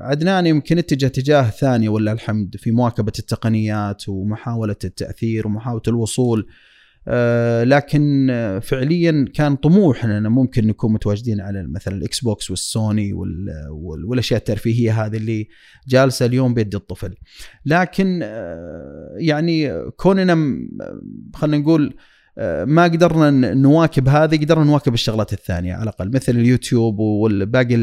عدنان 0.00 0.46
يمكن 0.46 0.78
اتجه 0.78 1.06
اتجاه 1.06 1.50
ثاني 1.50 1.88
ولا 1.88 2.12
الحمد 2.12 2.56
في 2.56 2.70
مواكبة 2.70 3.12
التقنيات 3.18 4.08
ومحاولة 4.08 4.76
التأثير 4.84 5.46
ومحاولة 5.46 5.82
الوصول 5.88 6.40
آه، 6.40 6.52
لكن 7.64 8.28
فعليا 8.62 9.24
كان 9.34 9.56
طموحنا 9.56 10.18
إن 10.18 10.26
ممكن 10.26 10.66
نكون 10.66 10.92
متواجدين 10.92 11.40
على 11.40 11.66
مثلا 11.68 11.94
ال 11.94 12.20
Xbox 12.20 12.50
والسوني 12.50 13.12
والأشياء 14.04 14.38
الترفيهية 14.38 15.04
هذه 15.04 15.16
اللي 15.16 15.48
جالسة 15.88 16.26
اليوم 16.26 16.54
بيد 16.54 16.74
الطفل. 16.74 17.14
لكن 17.66 18.20
آه، 18.22 19.14
يعني 19.16 19.82
كوننا 19.90 20.58
خلينا 21.34 21.58
نقول 21.62 21.94
آه، 22.38 22.64
ما 22.64 22.84
قدرنا 22.84 23.54
نواكب 23.54 24.08
هذه 24.08 24.36
قدرنا 24.36 24.64
نواكب 24.64 24.94
الشغلات 24.94 25.32
الثانية 25.32 25.74
على 25.74 25.82
الأقل 25.82 26.10
مثل 26.12 26.32
اليوتيوب 26.32 26.98
والباقي 26.98 27.76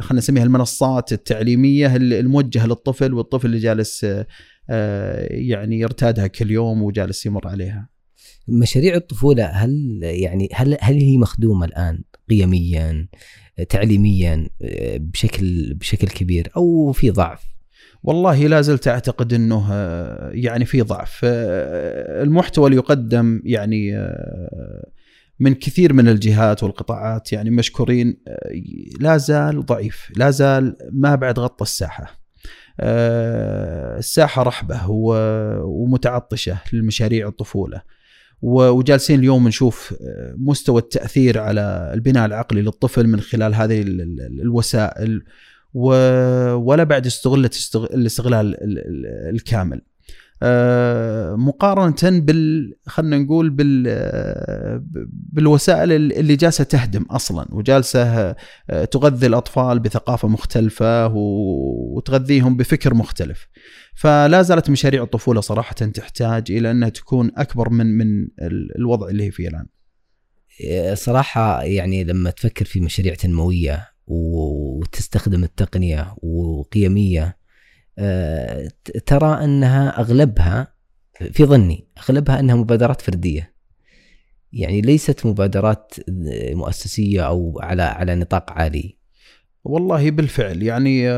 خلينا 0.00 0.02
نسميها 0.12 0.44
المنصات 0.44 1.12
التعليمية 1.12 1.96
الموجهة 1.96 2.66
للطفل 2.66 3.14
والطفل 3.14 3.46
اللي 3.46 3.58
جالس 3.58 4.06
يعني 5.30 5.80
يرتادها 5.80 6.26
كل 6.26 6.50
يوم 6.50 6.82
وجالس 6.82 7.26
يمر 7.26 7.48
عليها. 7.48 7.91
مشاريع 8.48 8.94
الطفولة 8.94 9.44
هل 9.44 10.00
يعني 10.02 10.48
هل 10.54 10.76
هل 10.80 10.94
هي 10.94 11.16
مخدومة 11.18 11.66
الآن 11.66 12.02
قيميا 12.30 13.08
تعليميا 13.68 14.48
بشكل 14.96 15.74
بشكل 15.74 16.08
كبير 16.08 16.50
أو 16.56 16.92
في 16.92 17.10
ضعف؟ 17.10 17.52
والله 18.02 18.46
لا 18.46 18.60
زلت 18.60 18.88
أعتقد 18.88 19.32
إنه 19.32 19.74
يعني 20.32 20.64
في 20.64 20.82
ضعف. 20.82 21.20
المحتوى 21.24 22.66
اللي 22.66 22.76
يقدم 22.76 23.42
يعني 23.44 24.08
من 25.40 25.54
كثير 25.54 25.92
من 25.92 26.08
الجهات 26.08 26.62
والقطاعات 26.62 27.32
يعني 27.32 27.50
مشكورين 27.50 28.16
لا 29.00 29.16
زال 29.16 29.66
ضعيف 29.66 30.12
لا 30.16 30.30
زال 30.30 30.76
ما 30.92 31.14
بعد 31.14 31.38
غطى 31.38 31.62
الساحة. 31.62 32.22
الساحة 33.98 34.42
رحبة 34.42 34.90
ومتعطشة 35.64 36.58
لمشاريع 36.72 37.28
الطفولة. 37.28 37.82
وجالسين 38.42 39.18
اليوم 39.18 39.48
نشوف 39.48 39.94
مستوى 40.36 40.80
التأثير 40.80 41.38
على 41.38 41.90
البناء 41.94 42.26
العقلي 42.26 42.62
للطفل 42.62 43.06
من 43.06 43.20
خلال 43.20 43.54
هذه 43.54 43.82
الوسائل 44.42 45.22
ولا 45.74 46.84
بعد 46.84 47.06
استغلت 47.06 47.76
الاستغلال 47.76 48.56
الكامل. 49.34 49.76
آه، 49.76 49.91
مقارنة 51.36 52.20
بال 52.20 52.74
خلينا 52.86 53.18
نقول 53.18 53.50
بال 53.50 53.84
بالوسائل 55.32 55.92
اللي 55.92 56.36
جالسة 56.36 56.64
تهدم 56.64 57.02
أصلا 57.02 57.46
وجالسة 57.50 58.34
آه، 58.70 58.84
تغذي 58.84 59.26
الأطفال 59.26 59.78
بثقافة 59.78 60.28
مختلفة 60.28 61.06
وتغذيهم 61.06 62.56
بفكر 62.56 62.94
مختلف. 62.94 63.48
فلا 63.94 64.42
زالت 64.42 64.70
مشاريع 64.70 65.02
الطفولة 65.02 65.40
صراحة 65.40 65.74
تحتاج 65.74 66.52
إلى 66.52 66.70
أنها 66.70 66.88
تكون 66.88 67.30
أكبر 67.36 67.70
من 67.70 67.86
من 67.86 68.28
الوضع 68.76 69.08
اللي 69.08 69.24
هي 69.24 69.30
فيه 69.30 69.48
الآن. 69.48 69.66
صراحة 70.94 71.62
يعني 71.62 72.04
لما 72.04 72.30
تفكر 72.30 72.64
في 72.64 72.80
مشاريع 72.80 73.14
تنموية 73.14 73.88
وتستخدم 74.06 75.44
التقنية 75.44 76.14
وقيمية 76.22 77.22
آه، 77.24 77.41
ترى 79.06 79.44
أنها 79.44 80.00
أغلبها 80.00 80.74
في 81.32 81.44
ظني 81.44 81.88
أغلبها 81.98 82.40
أنها 82.40 82.54
مبادرات 82.54 83.00
فردية. 83.00 83.52
يعني 84.52 84.80
ليست 84.80 85.26
مبادرات 85.26 85.94
مؤسسية 86.52 87.26
أو 87.26 87.60
على 87.62 87.82
على 87.82 88.14
نطاق 88.14 88.50
عالي. 88.50 89.02
والله 89.64 90.10
بالفعل 90.10 90.62
يعني 90.62 91.10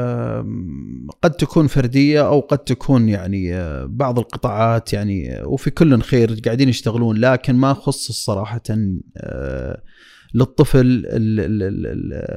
قد 1.22 1.30
تكون 1.38 1.66
فردية 1.66 2.26
أو 2.28 2.40
قد 2.40 2.58
تكون 2.58 3.08
يعني 3.08 3.54
آه، 3.54 3.86
بعض 3.90 4.18
القطاعات 4.18 4.92
يعني 4.92 5.40
وفي 5.44 5.70
كل 5.70 6.02
خير 6.02 6.40
قاعدين 6.44 6.68
يشتغلون 6.68 7.16
لكن 7.16 7.54
ما 7.54 7.74
خص 7.74 8.12
صراحة 8.12 8.62
آه، 9.16 9.82
للطفل 10.34 11.06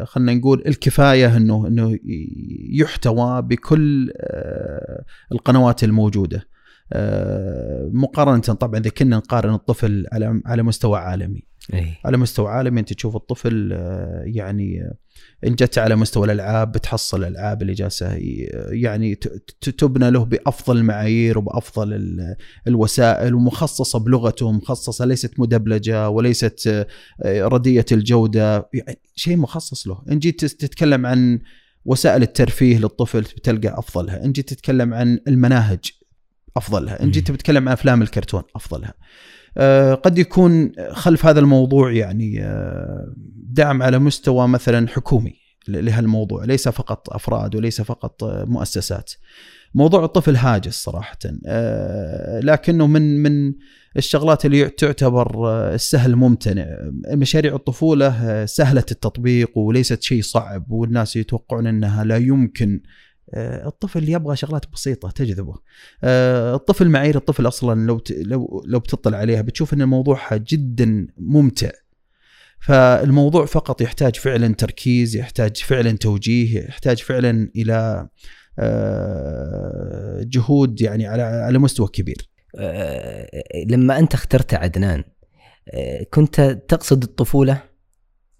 خلينا 0.05 0.33
نقول 0.33 0.63
الكفاية 0.65 1.37
إنه 1.37 1.67
إنه 1.67 1.99
يحتوى 2.69 3.41
بكل 3.41 4.11
آه، 4.17 5.03
القنوات 5.31 5.83
الموجودة 5.83 6.47
آه، 6.93 7.89
مقارنة 7.93 8.39
طبعا 8.39 8.79
إذا 8.79 8.89
كنا 8.89 9.17
نقارن 9.17 9.53
الطفل 9.53 10.05
على 10.11 10.41
على 10.45 10.63
مستوى 10.63 10.99
عالمي 10.99 11.43
أي. 11.73 11.93
على 12.05 12.17
مستوى 12.17 12.47
عالمي 12.47 12.79
أنت 12.79 12.93
تشوف 12.93 13.15
الطفل 13.15 13.69
آه، 13.73 14.23
يعني 14.25 14.93
إن 15.46 15.56
جت 15.56 15.77
على 15.77 15.96
مستوى 15.96 16.25
الألعاب 16.25 16.72
بتحصل 16.72 17.24
الالعاب 17.24 17.62
اللي 17.62 17.74
جالسة 17.74 18.17
يعني 18.72 19.15
تبنى 19.77 20.12
له 20.12 20.25
بأفضل 20.25 20.77
المعايير 20.77 21.38
وبأفضل 21.38 22.17
الوسائل 22.67 23.34
ومخصصة 23.34 24.00
بلغته 24.00 24.51
مخصصة 24.51 25.06
ليست 25.06 25.39
مدبلجة 25.39 26.10
وليست 26.10 26.88
آه، 27.24 27.48
ردية 27.48 27.86
الجودة 27.91 28.70
يعني 28.74 29.00
شيء 29.15 29.38
مخصص 29.38 29.88
له. 29.88 30.01
إن 30.12 30.20
جيت 30.20 30.46
تتكلم 30.46 31.06
عن 31.06 31.39
وسائل 31.86 32.22
الترفيه 32.22 32.77
للطفل 32.77 33.22
بتلقى 33.22 33.79
أفضلها. 33.79 34.25
إن 34.25 34.32
جيت 34.32 34.50
تتكلم 34.50 34.94
عن 34.94 35.20
المناهج 35.27 35.79
أفضلها. 36.58 37.03
إن 37.03 37.12
جيت 37.12 37.32
تتكلم 37.32 37.67
عن 37.67 37.74
أفلام 37.74 38.01
الكرتون 38.01 38.44
أفضلها. 38.56 38.94
قد 40.03 40.17
يكون 40.17 40.71
خلف 40.91 41.25
هذا 41.25 41.39
الموضوع 41.39 41.91
يعني 41.91 42.43
آه، 42.43 43.13
دعم 43.49 43.84
على 43.84 43.99
مستوى 43.99 44.47
مثلا 44.47 44.88
حكومي 44.88 45.34
لهالموضوع 45.67 46.43
ليس 46.43 46.69
فقط 46.69 47.10
أفراد 47.10 47.55
وليس 47.55 47.82
فقط 47.82 48.23
مؤسسات. 48.23 49.12
موضوع 49.73 50.05
الطفل 50.05 50.36
هاجس 50.36 50.84
صراحة 50.84 51.17
آه، 51.45 52.39
لكنه 52.39 52.88
من 52.88 53.23
من 53.23 53.53
الشغلات 53.97 54.45
اللي 54.45 54.69
تعتبر 54.69 55.49
السهل 55.73 56.15
ممتنع 56.15 56.65
مشاريع 57.12 57.55
الطفولة 57.55 58.45
سهلة 58.45 58.86
التطبيق 58.91 59.58
وليست 59.58 60.03
شيء 60.03 60.21
صعب 60.21 60.71
والناس 60.71 61.15
يتوقعون 61.15 61.67
إنها 61.67 62.03
لا 62.03 62.17
يمكن 62.17 62.82
آه، 62.84 62.88
الطفل 63.35 64.09
يبغى 64.09 64.35
شغلات 64.35 64.65
بسيطة 64.73 65.09
تجذبه. 65.09 65.55
آه، 66.03 66.55
الطفل 66.55 66.89
معايير 66.89 67.15
الطفل 67.15 67.47
أصلا 67.47 67.87
لو 67.87 68.01
لو 68.09 68.63
لو 68.67 68.79
بتطلع 68.79 69.17
عليها 69.17 69.41
بتشوف 69.41 69.73
إن 69.73 69.81
الموضوع 69.81 70.19
جدا 70.33 71.07
ممتع. 71.17 71.71
فالموضوع 72.59 73.45
فقط 73.45 73.81
يحتاج 73.81 74.15
فعلا 74.15 74.53
تركيز 74.53 75.15
يحتاج 75.15 75.57
فعلا 75.57 75.91
توجيه 75.91 76.59
يحتاج 76.59 76.97
فعلا 76.97 77.51
إلى 77.55 78.07
آه، 78.59 80.21
جهود 80.23 80.81
يعني 80.81 81.07
على 81.07 81.21
على 81.23 81.57
مستوى 81.57 81.87
كبير. 81.87 82.29
لما 83.67 83.99
أنت 83.99 84.13
اخترت 84.13 84.53
عدنان 84.53 85.03
كنت 86.13 86.41
تقصد 86.67 87.03
الطفولة؟ 87.03 87.63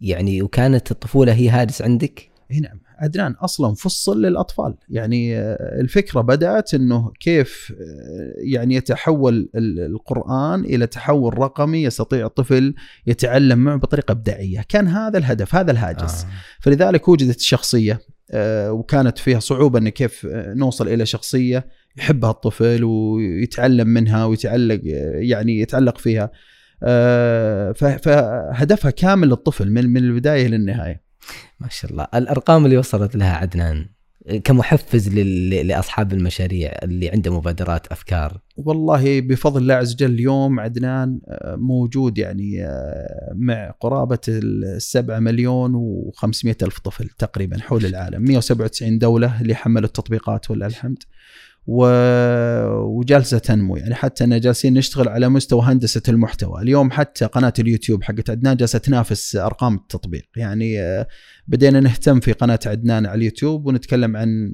يعني 0.02 0.42
وكانت 0.42 0.92
الطفولة 0.92 1.34
هي 1.34 1.50
هاجس 1.50 1.82
عندك؟ 1.82 2.30
إي 2.52 2.60
نعم. 2.60 2.80
عدنان 3.00 3.32
أصلا 3.32 3.76
فصل 3.76 4.22
للأطفال. 4.22 4.76
يعني 4.90 5.38
آه، 5.38 5.80
الفكرة 5.82 6.22
بدأت 6.22 6.74
إنه 6.74 7.12
كيف 7.20 7.74
آه، 7.82 8.34
يعني 8.38 8.76
يتحول 8.76 9.50
القرآن 9.56 10.66
إلى 10.66 10.88
تحول 10.88 11.38
رقمي 11.38 11.84
يستطيع 11.84 12.26
الطفل 12.26 12.74
يتعلم 13.08 13.60
معه 13.60 13.78
بطريقة 13.78 14.12
إبداعية. 14.12 14.66
كان 14.70 14.88
هذا 14.88 15.18
الهدف 15.18 15.56
هذا 15.56 15.72
الهاجس. 15.72 16.24
آه. 16.24 16.28
فلذلك 16.62 17.08
وجدت 17.08 17.38
الشخصية 17.38 18.00
آه، 18.32 18.72
وكانت 18.72 19.18
فيها 19.18 19.40
صعوبة 19.40 19.80
ان 19.80 19.90
كيف 19.90 20.28
نوصل 20.34 20.88
إلى 20.88 21.06
شخصية 21.06 21.68
يحبها 21.98 22.32
الطفل 22.32 22.84
ويتعلم 22.84 23.88
منها 23.88 24.26
ويتعلق 24.26 24.82
يعني 25.16 25.60
يتعلق 25.60 25.98
فيها. 25.98 26.32
فهدفها 27.74 28.92
كامل 28.92 29.28
للطفل 29.28 29.72
من 29.72 29.98
البداية 29.98 30.48
للنهايه 30.48 31.07
ما 31.60 31.70
شاء 31.70 31.92
الله. 31.92 32.08
الأرقام 32.16 32.66
اللي 32.66 32.78
وصلت 32.78 33.16
لها 33.16 33.34
عدنان 33.36 33.86
كمحفز 34.44 35.10
لأصحاب 35.10 36.14
المشاريع 36.14 36.72
اللي 36.84 37.10
عنده 37.10 37.38
مبادرات 37.38 37.88
أفكار. 37.88 38.42
والله 38.58 39.22
بفضل 39.22 39.62
الله 39.62 39.74
عز 39.74 39.94
وجل 39.94 40.14
اليوم 40.14 40.60
عدنان 40.60 41.20
آه، 41.28 41.56
موجود 41.56 42.18
يعني 42.18 42.66
آه، 42.66 43.34
مع 43.36 43.72
قرابة 43.80 44.20
السبعة 44.28 45.20
مليون 45.20 45.74
و500 45.74 46.56
ألف 46.64 46.80
طفل 46.80 47.10
تقريبا 47.10 47.60
حول 47.60 47.86
العالم. 47.86 48.22
197 48.22 49.00
دوله 49.00 49.42
اللي 49.42 49.56
حملوا 49.56 49.88
التطبيقات 49.88 50.52
ولله 50.52 50.68
الحمد 50.68 51.04
و... 51.68 51.86
وجالسة 52.74 53.38
تنمو. 53.38 53.78
يعني 53.78 53.96
حتى 53.96 54.24
إن 54.24 54.40
جالسين 54.40 54.74
نشتغل 54.74 55.10
على 55.10 55.30
مستوى 55.30 55.62
هندسة 55.62 56.02
المحتوى. 56.10 56.62
اليوم 56.62 56.92
حتى 56.92 57.26
قناة 57.26 57.54
اليوتيوب 57.60 58.04
حقت 58.04 58.30
عدنان 58.30 58.58
جالسة 58.58 58.80
تنافس 58.80 59.36
أرقام 59.36 59.76
التطبيق. 59.76 60.26
يعني 60.36 60.82
آه، 60.82 61.08
بدينا 61.48 61.80
نهتم 61.80 62.20
في 62.20 62.32
قناة 62.32 62.60
عدنان 62.66 63.06
على 63.06 63.18
اليوتيوب 63.18 63.66
ونتكلم 63.66 64.18
عن 64.18 64.54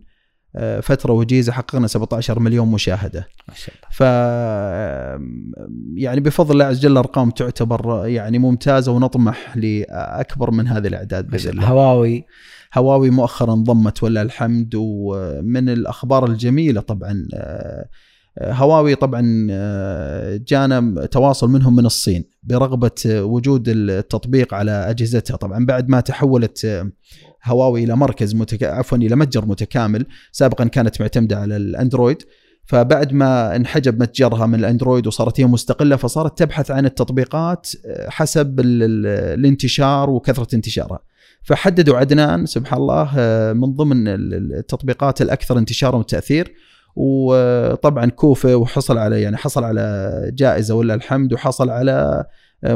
آه، 0.55 0.79
فترة 0.79 1.13
وجيزة 1.13 1.51
حققنا 1.51 1.87
17 1.87 2.39
مليون 2.39 2.71
مشاهدة. 2.71 3.27
ما 3.47 3.53
شاء 3.53 3.75
الله. 3.75 3.89
ف 3.91 4.01
يعني 5.95 6.19
بفضل 6.19 6.51
الله 6.51 6.65
عز 6.65 6.77
وجل 6.77 6.91
الأرقام 6.91 7.29
تعتبر 7.29 8.07
يعني 8.07 8.39
ممتازة 8.39 8.91
ونطمح 8.91 9.57
لأكبر 9.57 10.51
من 10.51 10.67
هذه 10.67 10.87
الأعداد 10.87 11.27
بإذن 11.27 11.49
الله. 11.49 11.67
هواوي 11.67 12.25
هواوي 12.73 13.09
مؤخرا 13.09 13.53
انضمت 13.53 14.03
ولله 14.03 14.21
الحمد 14.21 14.75
ومن 14.75 15.69
الأخبار 15.69 16.25
الجميلة 16.25 16.81
طبعا 16.81 17.27
آه، 17.33 17.87
هواوي 18.37 18.95
طبعا 18.95 19.47
آه، 19.51 20.39
جانا 20.47 21.05
تواصل 21.05 21.49
منهم 21.49 21.75
من 21.75 21.85
الصين 21.85 22.23
برغبة 22.43 22.91
وجود 23.05 23.69
التطبيق 23.69 24.53
على 24.53 24.71
أجهزتها 24.71 25.37
طبعا 25.37 25.65
بعد 25.65 25.89
ما 25.89 25.99
تحولت 25.99 26.65
آه، 26.65 26.91
هواوي 27.45 27.83
إلى 27.83 27.95
مركز 27.95 28.35
متك... 28.35 28.63
عفوا 28.63 28.97
إلى 28.97 29.15
متجر 29.15 29.45
متكامل 29.45 30.05
سابقا 30.31 30.63
كانت 30.63 31.01
معتمدة 31.01 31.39
على 31.39 31.57
الأندرويد 31.57 32.23
فبعد 32.65 33.13
ما 33.13 33.55
انحجب 33.55 34.01
متجرها 34.01 34.45
من 34.45 34.55
الأندرويد 34.59 35.07
وصارت 35.07 35.39
هي 35.39 35.45
مستقلة 35.45 35.95
فصارت 35.95 36.37
تبحث 36.37 36.71
عن 36.71 36.85
التطبيقات 36.85 37.69
حسب 38.07 38.59
الانتشار 38.59 40.09
وكثرة 40.09 40.55
انتشارها. 40.55 40.99
فحددوا 41.43 41.97
عدنان 41.97 42.45
سبحان 42.45 42.79
الله 42.81 43.09
آه، 43.17 43.53
من 43.53 43.73
ضمن 43.73 44.07
التطبيقات 44.07 45.21
الأكثر 45.21 45.57
انتشارا 45.57 45.95
وتاثير 45.97 46.53
وطبعا 46.95 48.05
كوفة 48.09 48.55
وحصل 48.55 48.97
على 48.97 49.21
يعني 49.21 49.37
حصل 49.37 49.63
على 49.63 50.11
جائزة 50.33 50.75
ولا 50.75 50.93
الحمد 50.93 51.33
وحصل 51.33 51.69
على 51.69 52.25
آه، 52.63 52.67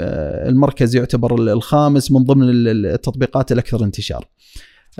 آه، 0.00 0.48
المركز 0.48 0.96
يعتبر 0.96 1.34
الخامس 1.52 2.12
من 2.12 2.24
ضمن 2.24 2.48
ال- 2.50 2.86
التطبيقات 2.86 3.52
الأكثر 3.52 3.84
انتشار. 3.84 4.24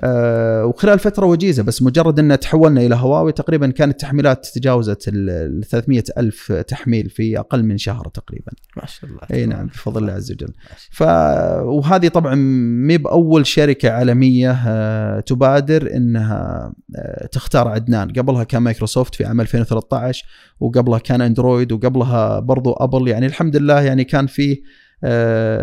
آه، 0.00 0.66
وخلال 0.66 0.98
فترة 0.98 1.26
وجيزة 1.26 1.62
بس 1.62 1.82
مجرد 1.82 2.18
إن 2.18 2.38
تحولنا 2.40 2.80
إلى 2.80 2.94
هواوي 2.94 3.32
تقريبا 3.32 3.70
كانت 3.70 3.92
التحميلات 3.92 4.46
تجاوزت 4.46 5.04
ال 5.08 5.64
300 5.64 6.02
ألف 6.18 6.52
تحميل 6.52 7.10
في 7.10 7.38
أقل 7.38 7.62
من 7.62 7.78
شهر 7.78 8.08
تقريبا. 8.08 8.52
ما 8.76 8.86
شاء 8.86 9.10
الله. 9.10 9.20
إي 9.32 9.46
نعم 9.46 9.66
بفضل 9.66 10.02
الله 10.02 10.12
عز 10.12 10.32
وجل. 10.32 10.52
ف 10.90 11.02
وهذه 11.62 12.08
طبعا 12.08 12.34
مي 12.84 12.98
بأول 12.98 13.46
شركة 13.46 13.90
عالمية 13.90 14.62
آه، 14.66 15.20
تبادر 15.20 15.96
إنها 15.96 16.72
آه، 16.96 17.26
تختار 17.26 17.68
عدنان. 17.68 18.12
قبلها 18.12 18.44
كان 18.44 18.62
مايكروسوفت 18.62 19.14
في 19.14 19.24
عام 19.24 19.40
2013 19.40 20.24
وقبلها 20.60 20.98
كان 20.98 21.20
أندرويد 21.20 21.72
وقبلها 21.72 22.40
برضو 22.40 22.72
أبل. 22.72 23.08
يعني 23.08 23.26
الحمد 23.26 23.56
لله 23.56 23.80
يعني 23.80 24.04
كان 24.04 24.26
في 24.26 24.52
آه، 24.52 24.83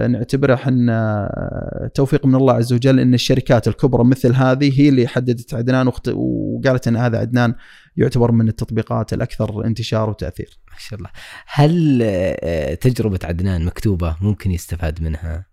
نعتبره 0.08 0.54
إحنا 0.54 1.26
آه، 1.26 1.88
توفيق 1.88 2.26
من 2.26 2.36
الله 2.36 2.54
عز 2.54 2.74
وجل 2.74 3.00
إن 3.00 3.14
الشركات 3.14 3.68
الكبرى 3.68 4.04
مثل 4.04 4.36
هذه 4.36 4.82
هي 4.82 4.90
اللي 4.90 5.08
حددت 5.08 5.54
عدنان 5.54 5.92
وقالت 6.14 6.88
إن 6.88 6.96
هذا 6.96 7.18
عدنان 7.18 7.56
يعتبر 7.98 8.32
من 8.32 8.48
التطبيقات 8.48 9.14
الأكثر 9.14 9.66
انتشار 9.66 10.10
وتأثير. 10.10 10.60
ما 10.72 10.78
شاء 10.78 11.00
الله. 11.00 11.10
هل 11.48 12.00
آه، 12.04 12.74
تجربة 12.74 13.20
عدنان 13.24 13.66
مكتوبة؟ 13.66 14.16
ممكن 14.22 14.52
يستفاد 14.52 15.04
منها؟ 15.04 15.51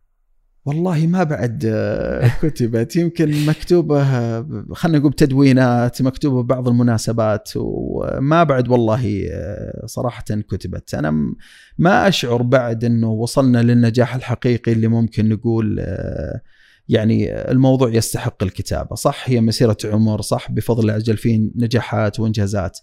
والله 0.65 1.07
ما 1.07 1.23
بعد 1.25 1.63
آه، 1.67 2.29
كتبت. 2.43 2.97
يمكن 2.97 3.47
مكتوبة 3.47 4.03
آه، 4.03 4.65
خلينا 4.73 4.99
نقول 4.99 5.13
تدوينات 5.13 6.03
مكتوبة 6.03 6.43
ببعض 6.43 6.69
المناسبات 6.69 7.49
وما 7.57 8.45
بعد 8.45 8.69
والله 8.69 9.29
آه، 9.33 9.87
صراحة 9.87 10.25
كتبت. 10.49 10.95
أنا 10.95 11.11
م- 11.11 11.37
ما 11.79 12.09
أشعر 12.09 12.43
بعد 12.43 12.85
أنه 12.85 13.11
وصلنا 13.11 13.63
للنجاح 13.63 14.15
الحقيقي 14.15 14.73
اللي 14.73 14.89
ممكن 14.89 15.29
نقول 15.29 15.77
آه، 15.81 16.41
يعني 16.89 17.35
الموضوع 17.51 17.89
يستحق 17.91 18.43
الكتابة. 18.43 18.97
صح 18.97 19.25
هي 19.31 19.41
مسيرة 19.41 19.77
عمر 19.85 20.21
صح 20.21 20.51
بفضل 20.51 20.91
وجل 20.95 21.17
في 21.17 21.51
نجاحات 21.57 22.21
وإنجازات. 22.21 22.79
آه، 22.79 22.83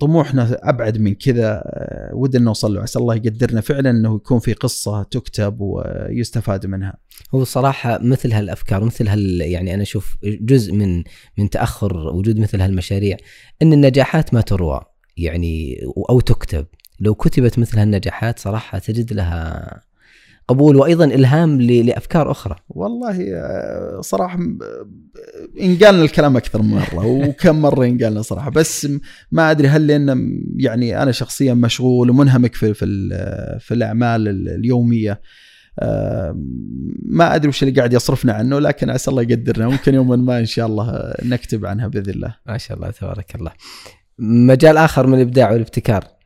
طموحنا 0.00 0.56
أبعد 0.62 0.98
من 0.98 1.14
كذا. 1.14 1.62
آه، 1.64 2.10
ودنا 2.14 2.44
نوصل 2.44 2.74
له. 2.74 2.82
عسى 2.82 2.98
الله 2.98 3.14
يقدرنا 3.14 3.60
فعلا 3.60 3.90
إنه 3.90 4.16
يكون 4.16 4.38
في 4.38 4.52
قصة 4.52 5.02
تكتب 5.02 5.56
ويستفاد 5.60 6.66
منها. 6.66 6.96
هو 7.34 7.44
صراحة 7.44 7.98
مثل 8.02 8.32
هالأفكار 8.32 8.84
مثل 8.84 9.08
هال 9.08 9.40
يعني 9.40 9.74
أنا 9.74 9.82
أشوف 9.82 10.16
جزء 10.24 10.72
من 10.72 11.04
من 11.38 11.50
تأخر 11.50 11.96
وجود 11.96 12.38
مثل 12.38 12.60
هالمشاريع 12.60 13.16
أن 13.62 13.72
النجاحات 13.72 14.34
ما 14.34 14.40
تروى 14.40 14.80
يعني 15.16 15.80
أو 16.10 16.20
تكتب. 16.20 16.66
لو 17.00 17.14
كتبت 17.14 17.58
مثل 17.58 17.78
هالنجاحات 17.78 18.38
صراحة 18.38 18.78
تجد 18.78 19.12
لها 19.12 19.89
قبول 20.50 20.76
وأيضا 20.76 21.04
إلهام 21.04 21.60
ل- 21.60 21.86
لأفكار 21.86 22.30
أخرى. 22.30 22.56
والله 22.68 23.16
آه، 23.34 24.00
صراحة 24.00 24.38
م- 24.38 24.58
إنقالنا 25.60 26.02
الكلام 26.02 26.36
أكثر 26.36 26.62
من 26.62 26.68
مرة 26.70 27.06
وكم 27.06 27.62
مرة 27.62 27.84
إنقالنا 27.86 28.22
صراحة. 28.22 28.50
بس 28.50 28.88
ما 29.32 29.50
أدري 29.50 29.68
هل 29.68 29.86
لأن 29.86 30.40
يعني 30.56 31.02
أنا 31.02 31.12
شخصيا 31.12 31.54
مشغول 31.54 32.10
ومنهمك 32.10 32.54
في 32.54 32.74
في 32.74 32.86
في 33.60 33.74
الأعمال 33.74 34.28
ال- 34.28 34.48
اليومية 34.48 35.20
آه، 35.78 36.34
ما 37.02 37.34
أدري 37.34 37.48
وش 37.48 37.62
اللي 37.62 37.74
قاعد 37.74 37.92
يصرفنا 37.92 38.32
عنه 38.32 38.58
لكن 38.58 38.90
عسى 38.90 39.10
الله 39.10 39.22
يقدرنا. 39.22 39.68
ممكن 39.68 39.94
يوما 39.94 40.16
ما 40.16 40.38
إن 40.38 40.46
شاء 40.46 40.66
الله 40.66 41.14
نكتب 41.24 41.66
عنها 41.66 41.88
بإذن 41.88 42.10
الله. 42.10 42.34
ما 42.46 42.58
شاء 42.58 42.76
الله 42.76 42.90
تبارك 42.90 43.34
الله. 43.34 43.52
مجال 44.18 44.76
آخر 44.76 45.06
من 45.06 45.14
الإبداع 45.14 45.52
والابتكار. 45.52 46.04
آه، 46.04 46.19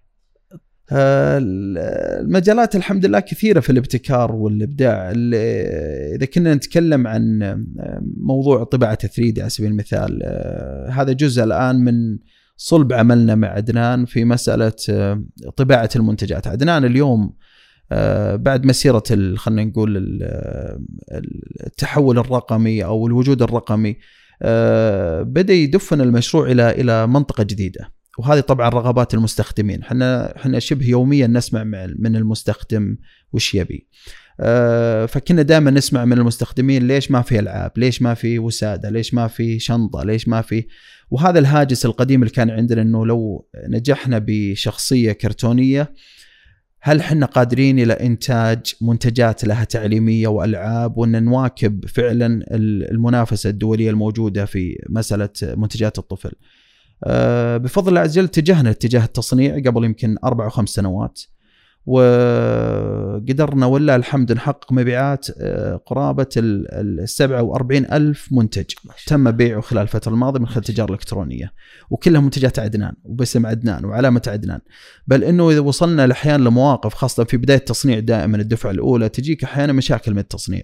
المجالات 0.93 2.77
الحمد 2.77 3.07
لله 3.07 3.21
كثيرة 3.21 3.61
في 3.61 3.71
الابتكار 3.71 4.33
والإبداع. 4.33 5.11
ال- 5.17 5.35
إذا 6.15 6.27
كنا 6.27 6.55
نتكلم 6.55 7.07
عن 7.07 7.39
موضوع 8.17 8.65
طباعة 8.65 8.95
3 8.95 9.31
دي 9.31 9.41
على 9.41 9.51
سبيل 9.51 9.71
المثال 9.71 10.21
آه، 10.25 10.89
هذا 10.91 11.13
جزء 11.13 11.45
الآن 11.45 11.77
من 11.77 12.19
صلب 12.57 12.93
عملنا 12.93 13.35
مع 13.35 13.49
عدنان 13.49 14.05
في 14.05 14.25
مسألة 14.25 14.73
آه، 14.91 15.25
طباعة 15.57 15.91
المنتجات. 15.97 16.47
عدنان 16.47 16.85
اليوم 16.85 17.33
آه، 17.93 18.37
بعد 18.37 18.67
مسيرة 18.67 19.03
خلينا 19.37 19.65
نقول 19.65 19.97
ال- 19.97 20.81
التحول 21.67 22.19
الرقمي 22.19 22.85
أو 22.85 23.07
الوجود 23.07 23.43
الرقمي 23.43 23.97
آه، 24.43 25.23
بدأ 25.23 25.53
يدفن 25.53 26.01
المشروع 26.01 26.51
إلى 26.51 26.71
إلى 26.71 27.07
منطقة 27.07 27.43
جديدة. 27.45 27.89
وهذه 28.19 28.41
طبعا 28.41 28.69
رغبات 28.69 29.15
المستخدمين. 29.15 29.83
إحنا 29.83 30.37
إحنا 30.37 30.59
شبه 30.59 30.87
يوميا 30.87 31.27
نسمع 31.27 31.65
مع- 31.65 31.87
من 31.99 32.17
المستخدم 32.17 32.97
وش 33.33 33.55
يبي. 33.55 33.89
آه، 34.41 35.07
فكنا 35.07 35.43
دائما 35.43 35.71
نسمع 35.71 36.05
من 36.05 36.19
المستخدمين 36.19 36.87
ليش 36.87 37.11
ما 37.11 37.23
في 37.23 37.39
ألعاب 37.39 37.73
ليش 37.77 38.03
ما 38.03 38.15
في 38.15 38.39
وسادة 38.39 38.91
ليش 38.91 39.15
ما 39.15 39.27
في 39.29 39.59
شنطة 39.59 40.03
ليش 40.05 40.29
ما 40.29 40.43
في. 40.43 40.67
وهذا 41.11 41.39
الهاجس 41.39 41.87
القديم 41.87 42.23
اللي 42.23 42.33
كان 42.35 42.51
عندنا 42.51 42.83
إنه 42.83 43.07
لو 43.07 43.49
نجحنا 43.69 44.23
بشخصية 44.27 45.13
كرتونية 45.13 45.93
هل 46.81 47.03
حنا 47.03 47.27
قادرين 47.27 47.79
إلى 47.79 47.93
إنتاج 47.93 48.75
منتجات 48.81 49.45
لها 49.45 49.65
تعليمية 49.65 50.29
وألعاب 50.29 50.97
وإن 50.99 51.25
نواكب 51.25 51.87
فعلا 51.87 52.27
ال- 52.27 52.91
المنافسة 52.91 53.51
الدولية 53.51 53.91
الموجودة 53.91 54.45
في 54.45 54.79
مسألة 54.89 55.29
منتجات 55.43 55.99
الطفل. 55.99 56.33
آه، 57.05 57.57
بفضل 57.57 57.89
الله 57.89 58.01
عز 58.01 58.19
وجل 58.19 58.25
اتجهنا 58.25 58.71
اتجاه 58.71 59.05
التصنيع 59.05 59.59
قبل 59.67 59.85
يمكن 59.85 60.17
أربع 60.25 60.45
أو 60.45 60.51
خمس 60.51 60.69
سنوات. 60.69 61.21
وقدرنا 61.87 63.67
ولله 63.67 63.97
الحمد 63.97 64.33
نحقق 64.33 64.73
مبيعات 64.73 65.27
آه، 65.39 65.77
قرابة 65.87 66.27
ال 66.37 67.09
47 67.09 67.87
ألف 67.93 68.29
منتج 68.33 68.65
تم 69.07 69.31
بيعه 69.31 69.61
خلال 69.61 69.83
الفترة 69.83 70.13
الماضية 70.13 70.41
من 70.41 70.47
خلال 70.47 70.59
التجارة 70.59 70.89
الإلكترونية. 70.89 71.53
وكلها 71.91 72.21
منتجات 72.21 72.59
عدنان 72.59 72.95
وباسم 73.05 73.47
عدنان 73.47 73.85
وعلامة 73.85 74.23
عدنان. 74.27 74.61
بل 75.07 75.25
إنه 75.25 75.51
إذا 75.51 75.61
وصلنا 75.61 76.13
أحيانا 76.13 76.43
لمواقف 76.43 76.95
خاصة 76.95 77.25
في 77.25 77.37
بداية 77.37 77.59
التصنيع 77.59 77.99
دائما 77.99 78.37
الدفعة 78.37 78.71
الأولى 78.71 79.09
تجيك 79.09 79.45
أحيانا 79.45 79.73
مشاكل 79.73 80.13
من 80.13 80.19
التصنيع. 80.19 80.63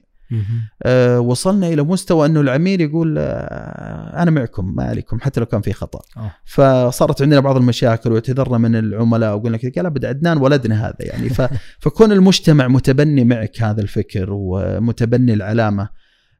أه 0.83 1.21
وصلنا 1.21 1.69
إلى 1.69 1.83
مستوى 1.83 2.27
إنه 2.27 2.41
العميل 2.41 2.81
يقول 2.81 3.17
أه 3.19 4.23
أنا 4.23 4.31
معكم 4.31 4.75
ما 4.75 4.85
عليكم 4.85 5.21
حتى 5.21 5.41
لو 5.41 5.47
كان 5.47 5.61
في 5.61 5.73
خطأ 5.73 6.01
أوه. 6.17 6.31
فصارت 6.45 7.23
عندنا 7.23 7.41
بعض 7.41 7.57
المشاكل 7.57 8.13
واعتذرنا 8.13 8.59
من 8.59 8.77
العملاء 8.77 9.37
وقلنا 9.37 9.57
كذا 9.57 9.73
قال 9.77 9.87
أبد 9.87 10.05
عدنان 10.05 10.39
ولدنا 10.39 10.87
هذا 10.87 10.97
يعني. 11.01 11.29
فكون 11.83 12.13
المجتمع 12.13 12.69
متبني 12.69 13.25
معك 13.25 13.63
هذا 13.63 13.81
الفكر 13.81 14.27
ومتبني 14.31 15.35
العلامة 15.35 15.89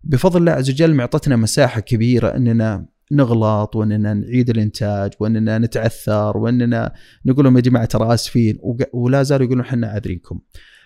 بفضل 0.05 0.41
الله 0.41 0.53
عز 0.53 0.71
وجل 0.71 0.95
معطتنا 0.95 1.37
مساحة 1.37 1.81
كبيرة 1.81 2.29
إننا 2.37 2.87
نغلط 3.13 3.77
وإننا 3.77 4.15
نعيد 4.15 4.51
الإنتاج 4.51 5.11
وإننا 5.21 5.59
نتعثر 5.59 6.37
وإننا 6.37 6.93
نقول 7.27 7.45
لهم 7.45 7.57
يا 7.57 7.63
جماعة 7.63 7.85
ترى 7.85 8.15
آسفين 8.15 8.59
ولا 8.93 9.23
زالوا 9.23 9.47
يقولون 9.47 9.65
إحنا 9.65 9.87
عاذرينكم. 9.87 10.39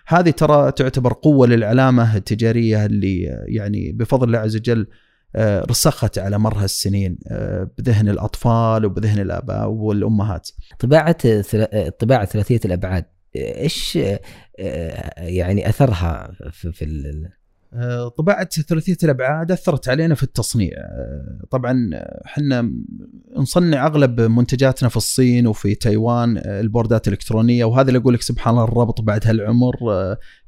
هذه 0.06 0.30
ترى 0.30 0.72
تعتبر 0.72 1.12
قوة 1.12 1.46
للعلامة 1.46 2.16
التجارية 2.16 2.86
اللي 2.86 3.22
يعني 3.48 3.92
بفضل 3.92 4.26
الله 4.26 4.38
عز 4.38 4.56
وجل 4.56 4.86
آه، 5.36 5.64
رسخت 5.70 6.18
على 6.18 6.38
مر 6.38 6.64
السنين 6.64 7.18
آه، 7.30 7.70
بذهن 7.78 8.08
الأطفال 8.08 8.84
وبذهن 8.84 9.18
الآباء 9.18 9.68
والأمهات. 9.68 10.48
طباعة 10.78 11.40
ثلا- 11.40 11.88
طباعة 11.88 12.24
ثلاثية 12.24 12.60
الأبعاد 12.64 13.04
إيش 13.36 13.98
آه، 14.02 14.20
يعني 15.20 15.68
أثرها 15.68 16.32
في, 16.50 16.72
في 17.74 17.80
ال- 17.80 18.14
طباعة 18.14 18.48
ثلاثية 18.48 18.96
الأبعاد 19.04 19.52
أثرت 19.52 19.88
علينا 19.88 20.14
في 20.14 20.22
التصنيع. 20.22 20.70
طبعا 21.50 21.90
إحنا 22.26 22.72
نصنع 23.36 23.86
أغلب 23.86 24.20
منتجاتنا 24.20 24.88
في 24.88 24.96
الصين 24.96 25.46
وفي 25.46 25.74
تايوان 25.74 26.38
البوردات 26.38 27.08
الإلكترونية 27.08 27.64
وهذا 27.64 27.88
اللي 27.88 27.98
أقول 27.98 28.14
لك 28.14 28.22
سبحان 28.22 28.54
الله 28.54 28.64
الربط 28.64 29.00
بعد 29.00 29.26
هالعمر 29.26 29.76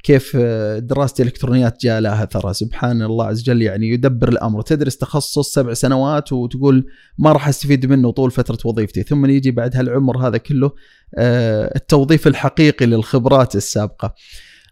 كيف 0.05 0.37
دراسة 0.79 1.23
الإلكترونيات 1.23 1.81
جاء 1.81 2.01
لها 2.01 2.25
أثرها 2.25 2.53
سبحان 2.53 3.03
الله 3.03 3.25
عز 3.25 3.41
وجل 3.41 3.63
يعني 3.63 3.89
يدبر 3.89 4.29
الأمر. 4.29 4.63
تدرس 4.63 4.97
تخصص 4.97 5.55
سبع 5.55 5.73
سنوات 5.73 6.33
وتقول 6.33 6.87
ما 7.19 7.33
راح 7.33 7.49
أستفيد 7.49 7.87
منه 7.87 8.11
طول 8.11 8.31
فترة 8.31 8.59
وظيفتي. 8.65 9.03
ثم 9.03 9.27
يجي 9.27 9.51
بعد 9.51 9.77
هالعمر 9.77 10.29
هذا 10.29 10.39
كله 10.39 10.71
آه، 11.19 11.73
التوظيف 11.77 12.27
الحقيقي 12.27 12.87
للخبرات 12.87 13.57
السابقة. 13.57 14.15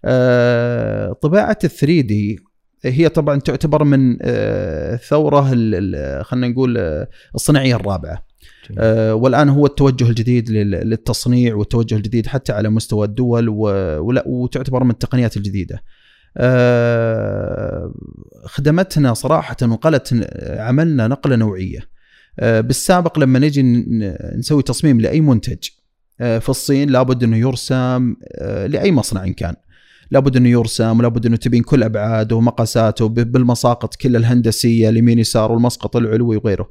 آه، 0.04 1.12
طباعة 1.12 1.58
ال 1.64 1.70
3 1.70 2.00
دي 2.00 2.38
هي 2.84 3.08
طبعا 3.08 3.40
تعتبر 3.40 3.84
من 3.84 4.16
آه، 4.22 4.96
ثورة 4.96 5.52
ال- 5.52 5.94
ال- 5.94 6.24
خلينا 6.24 6.48
نقول 6.48 6.78
آه، 6.78 7.08
الصناعية 7.34 7.76
الرابعة. 7.76 8.24
آه، 8.78 9.14
والآن 9.14 9.48
هو 9.48 9.66
التوجه 9.66 10.08
الجديد 10.08 10.50
لل- 10.50 10.70
للتصنيع 10.90 11.54
والتوجه 11.54 11.94
الجديد 11.94 12.26
حتى 12.26 12.52
على 12.52 12.68
مستوى 12.68 13.06
الدول 13.06 13.48
وتعتبر 14.26 14.84
من 14.84 14.90
التقنيات 14.90 15.36
الجديدة. 15.36 15.82
آه، 16.36 17.94
خدمتنا 18.44 19.14
صراحة 19.14 19.56
ونقلت 19.62 20.26
عملنا 20.58 21.08
نقلة 21.08 21.36
نوعية. 21.36 21.78
آه، 22.40 22.60
بالسابق 22.60 23.18
لما 23.18 23.38
نجي 23.38 23.62
نسوي 24.38 24.62
تصميم 24.62 25.00
لأي 25.00 25.20
منتج 25.20 25.68
آه، 26.20 26.38
في 26.38 26.48
الصين 26.48 26.90
لابد 26.90 27.22
أنه 27.22 27.36
يرسم 27.36 28.14
آه، 28.34 28.66
لأي 28.66 28.92
مصنع 28.92 29.24
إن 29.24 29.32
كان. 29.32 29.54
لابد 30.14 30.36
إنه 30.36 30.48
يرسم 30.48 30.98
ولابد 30.98 31.26
إنه 31.26 31.36
تبين 31.36 31.62
كل 31.62 31.82
ابعاده 31.82 32.36
ومقاساته 32.36 33.08
بالمساقط 33.08 33.94
كل 33.94 34.16
الهندسية 34.16 34.88
اليمين 34.88 35.18
يسار 35.18 35.52
والمسقط 35.52 35.96
العلوي 35.96 36.36
وغيره. 36.36 36.70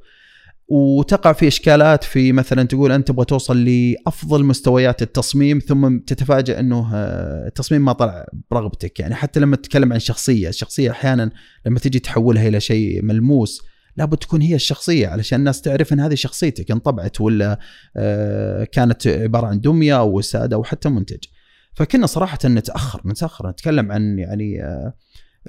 وتقع 0.68 1.34
في 1.34 1.48
إشكالات 1.48 2.04
في 2.04 2.32
مثلا 2.32 2.64
تقول 2.64 2.92
أنت 2.92 3.08
تبغى 3.08 3.26
توصل 3.26 3.66
لأفضل 3.66 4.44
مستويات 4.44 5.02
التصميم 5.02 5.60
ثم 5.60 5.98
تتفاجأ 5.98 6.60
إنه 6.60 6.90
آه، 6.94 7.48
التصميم 7.48 7.86
ما 7.86 7.94
طلع 7.94 8.26
برغبتك 8.52 9.00
يعني 9.00 9.16
حتى 9.16 9.40
لما 9.40 9.56
تتكلم 9.56 9.94
عن 9.94 10.00
شخصيه، 10.00 10.50
الشخصية 10.50 10.92
أحيانا 10.92 11.32
لما 11.66 11.80
تجي 11.80 12.00
تحولها 12.00 12.48
إلى 12.48 12.60
شيء 12.60 13.02
ملموس 13.04 13.62
لابد 13.98 14.18
تكون 14.18 14.42
هي 14.42 14.56
الشخصية 14.56 15.08
علشان 15.08 15.40
الناس 15.40 15.62
تعرف 15.62 15.94
إن 15.94 16.00
هذه 16.00 16.16
شخصيتك 16.16 16.72
انطبعت 16.72 17.22
ولا 17.22 17.60
آه، 17.98 18.64
كانت 18.64 19.08
عبارة 19.08 19.48
عن 19.48 19.62
دمية 19.62 20.00
أو 20.00 20.18
وساده 20.18 20.56
أو 20.56 20.64
حتى 20.64 20.90
منتج. 20.90 21.24
فكنا 21.74 22.06
صراحة 22.06 22.40
نتأخر 22.46 23.02
نتأخر 23.06 23.50
نتكلم 23.50 23.92
عن 23.92 24.20
يعني 24.20 24.64
آه، 24.64 24.94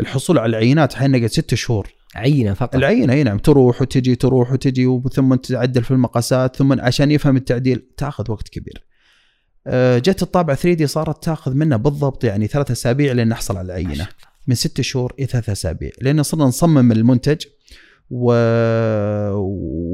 الحصول 0.01 0.39
على 0.39 0.51
العينات 0.51 0.95
أحيانا 0.95 1.19
نقعد 1.19 1.31
ست 1.31 1.55
شهور. 1.55 1.89
عينة 2.15 2.55
فقط. 2.55 2.75
العينة 2.75 3.13
اي 3.13 3.23
نعم 3.23 3.39
تروح 3.39 3.83
وتجي 3.83 4.15
تروح 4.15 4.53
وتجي 4.53 5.01
ثم 5.13 5.35
تعدل 5.35 5.85
في 5.85 5.91
المقاسات 5.91 6.57
ثم 6.57 6.81
عشان 6.81 7.11
يفهم 7.11 7.37
التعديل 7.37 7.83
تأخذ 7.97 8.31
وقت 8.31 8.49
كبير. 8.49 8.85
آه، 9.67 9.99
جت 9.99 10.23
الطابعة 10.23 10.57
3 10.57 10.77
دي 10.77 10.87
صارت 10.87 11.25
تأخذ 11.25 11.55
منا 11.55 11.77
بالضبط 11.77 12.25
يعني 12.25 12.47
ثلاث 12.47 12.71
أسابيع 12.71 13.13
لين 13.13 13.29
نحصل 13.29 13.57
على 13.57 13.67
العينة. 13.67 14.07
من 14.47 14.55
ست 14.55 14.81
شهور 14.81 15.15
إلى 15.19 15.27
ثلاث 15.27 15.51
أسابيع. 15.51 15.91
لأن 16.01 16.23
صرنا 16.23 16.45
نصمم 16.45 16.93
المنتج 16.93 17.45
و... 18.11 18.35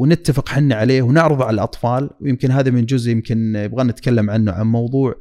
ونتفق 0.00 0.48
حنا 0.48 0.74
عليه 0.74 1.02
ونعرضه 1.02 1.44
على 1.44 1.54
الأطفال. 1.54 2.10
ويمكن 2.20 2.50
هذا 2.50 2.70
من 2.70 2.86
جزء 2.86 3.10
يمكن 3.10 3.56
يبغى 3.56 3.84
نتكلم 3.84 4.30
عنه 4.30 4.52
عن 4.52 4.66
موضوع 4.66 5.14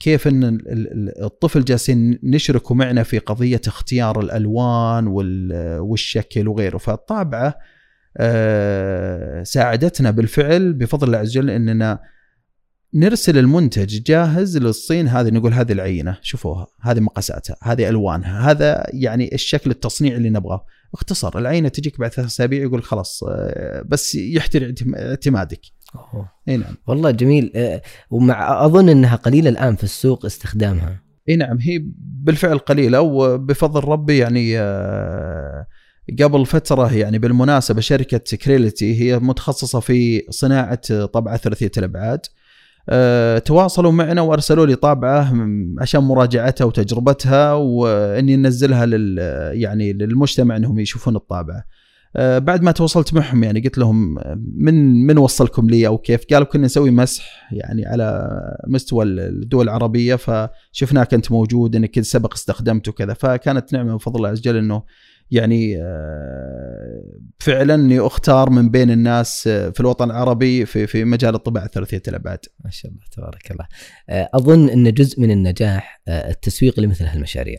كيف 0.00 0.28
إن 0.28 0.44
ال- 0.44 0.68
ال- 0.68 1.24
الطفل 1.24 1.64
جالسين 1.64 2.18
نشركه 2.22 2.74
معنا 2.74 3.02
في 3.02 3.18
قضية 3.18 3.60
اختيار 3.66 4.20
الألوان 4.20 5.06
وال- 5.06 5.78
والشكل 5.80 6.48
وغيره. 6.48 6.78
فالطابعة 6.78 7.58
آه، 8.18 9.42
ساعدتنا 9.42 10.10
بالفعل 10.10 10.72
بفضل 10.72 11.06
الله 11.06 11.18
عز 11.18 11.38
وجل 11.38 11.50
إننا 11.50 12.00
نرسل 12.94 13.38
المنتج 13.38 14.02
جاهز 14.02 14.58
للصين. 14.58 15.08
هذه 15.08 15.30
نقول 15.30 15.52
هذه 15.52 15.72
العينة 15.72 16.18
شوفوها 16.22 16.66
هذه 16.82 17.00
مقاساتها 17.00 17.56
هذه 17.62 17.88
ألوانها 17.88 18.50
هذا 18.50 18.86
يعني 18.92 19.34
الشكل 19.34 19.70
التصنيع 19.70 20.16
اللي 20.16 20.30
نبغاه. 20.30 20.64
اختصر 20.94 21.38
العينة 21.38 21.68
تجيك 21.68 21.98
بعد 22.00 22.10
ثلاث 22.12 22.26
أسابيع 22.26 22.62
يقول 22.62 22.82
خلاص 22.82 23.22
آه، 23.28 23.82
بس 23.88 24.16
اعتم- 24.16 24.94
اعتمادك. 24.94 25.60
إي 26.48 26.56
نعم. 26.56 26.74
والله 26.86 27.10
جميل. 27.10 27.52
آه، 27.56 27.82
ومع 28.10 28.64
أظن 28.64 28.88
إنها 28.88 29.16
قليلة 29.16 29.50
الآن 29.50 29.76
في 29.76 29.84
السوق 29.84 30.24
استخدامها. 30.24 31.02
إي 31.28 31.36
نعم 31.36 31.58
هي 31.58 31.84
بالفعل 31.98 32.58
قليلة 32.58 33.00
وبفضل 33.00 33.84
ربي 33.84 34.18
يعني 34.18 34.58
آه، 34.58 35.66
قبل 36.22 36.46
فترة 36.46 36.94
يعني 36.94 37.18
بالمناسبة 37.18 37.80
شركة 37.80 38.36
كريلتي 38.36 39.00
هي 39.00 39.18
متخصصة 39.18 39.80
في 39.80 40.22
صناعة 40.30 41.04
طبعة 41.04 41.36
ثلاثية 41.36 41.70
الأبعاد. 41.78 42.20
آه، 42.88 43.38
تواصلوا 43.38 43.92
معنا 43.92 44.20
وأرسلوا 44.20 44.66
لي 44.66 44.74
طابعة 44.74 45.34
عشان 45.80 46.00
مراجعتها 46.00 46.64
وتجربتها 46.64 47.52
وإني 47.52 48.36
ننزلها 48.36 48.86
لل 48.86 49.18
يعني 49.62 49.92
للمجتمع 49.92 50.56
إنهم 50.56 50.78
يشوفون 50.78 51.16
الطابعة. 51.16 51.64
آه، 52.18 52.38
بعد 52.38 52.62
ما 52.62 52.72
تواصلت 52.72 53.14
معهم 53.14 53.44
يعني 53.44 53.60
قلت 53.60 53.78
لهم 53.78 54.18
آه، 54.18 54.40
من 54.56 55.06
من 55.06 55.18
وصلكم 55.18 55.70
لي 55.70 55.86
أو 55.86 55.98
كيف؟ 55.98 56.24
قالوا 56.30 56.46
كنا 56.46 56.64
نسوي 56.64 56.90
مسح 56.90 57.52
يعني 57.52 57.86
على 57.86 58.30
مستوى 58.68 59.04
الدول 59.04 59.64
العربية 59.64 60.14
فشفناك 60.14 61.14
أنت 61.14 61.32
موجود 61.32 61.76
إنك 61.76 62.00
سبق 62.00 62.34
استخدمت 62.34 62.88
وكذا 62.88 63.14
فكانت 63.14 63.72
نعمة 63.72 63.92
من 63.92 63.98
فضل 63.98 64.16
الله 64.16 64.28
عز 64.28 64.38
وجل 64.38 64.56
إنه 64.56 64.82
يعني 65.30 65.82
آه، 65.82 67.02
فعلا 67.38 67.74
إني 67.74 68.00
أختار 68.00 68.50
من 68.50 68.70
بين 68.70 68.90
الناس 68.90 69.42
في 69.48 69.80
الوطن 69.80 70.10
العربي 70.10 70.66
في 70.66 70.86
في 70.86 71.04
مجال 71.04 71.34
الطباعة 71.34 71.66
ثلاثيه 71.66 72.02
الابعاد. 72.08 72.40
ما 72.64 72.70
شاء 72.70 72.92
الله 72.92 73.02
تبارك 73.12 73.50
الله 73.50 73.66
أظن 74.10 74.68
إن 74.68 74.92
جزء 74.92 75.20
من 75.20 75.30
النجاح 75.30 76.02
التسويق 76.08 76.80
لمثل 76.80 77.04
هالمشاريع 77.04 77.58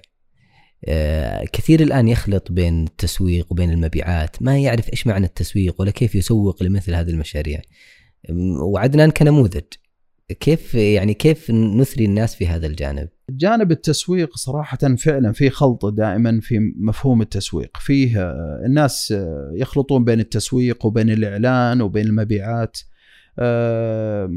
كثير 1.54 1.82
الآن 1.82 2.08
يخلط 2.08 2.52
بين 2.52 2.84
التسويق 2.84 3.48
وبين 3.52 3.72
المبيعات 3.72 4.42
ما 4.42 4.58
يعرف 4.58 4.90
إيش 4.90 5.08
معنى 5.08 5.26
التسويق 5.26 5.82
ولا 5.82 5.92
كيف 5.92 6.16
يسوق 6.16 6.64
لمثل 6.64 6.94
هذه 6.94 7.10
المشاريع. 7.10 7.62
وعدنان 8.62 9.12
كنموذج. 9.12 9.64
كيف 10.40 10.76
يعني 10.76 11.14
كيف 11.14 11.52
نثري 11.52 12.06
الناس 12.06 12.36
في 12.36 12.48
هذا 12.48 12.68
الجانب؟ 12.68 13.10
جانب 13.30 13.72
التسويق 13.72 14.38
صراحة 14.38 14.78
فعلا 14.78 15.32
في 15.32 15.50
خلط 15.50 15.86
دائما 15.86 16.40
في 16.42 16.60
مفهوم 16.78 17.22
التسويق. 17.22 17.78
فيه 17.78 18.22
آه، 18.22 18.62
الناس 18.66 19.12
آه، 19.12 19.52
يخلطون 19.56 20.04
بين 20.04 20.20
التسويق 20.20 20.86
وبين 20.86 21.10
الإعلان 21.10 21.82
وبين 21.82 22.06
المبيعات. 22.06 22.78
آه، 23.40 24.30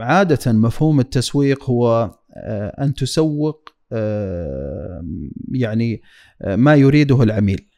عادة 0.00 0.52
مفهوم 0.52 1.00
التسويق 1.00 1.64
هو 1.64 2.10
آه، 2.36 2.84
أن 2.84 2.94
تسوق 2.94 3.68
آه، 3.68 3.77
يعني 5.52 6.02
آه، 6.42 6.56
ما 6.56 6.74
يريده 6.74 7.22
العميل. 7.22 7.68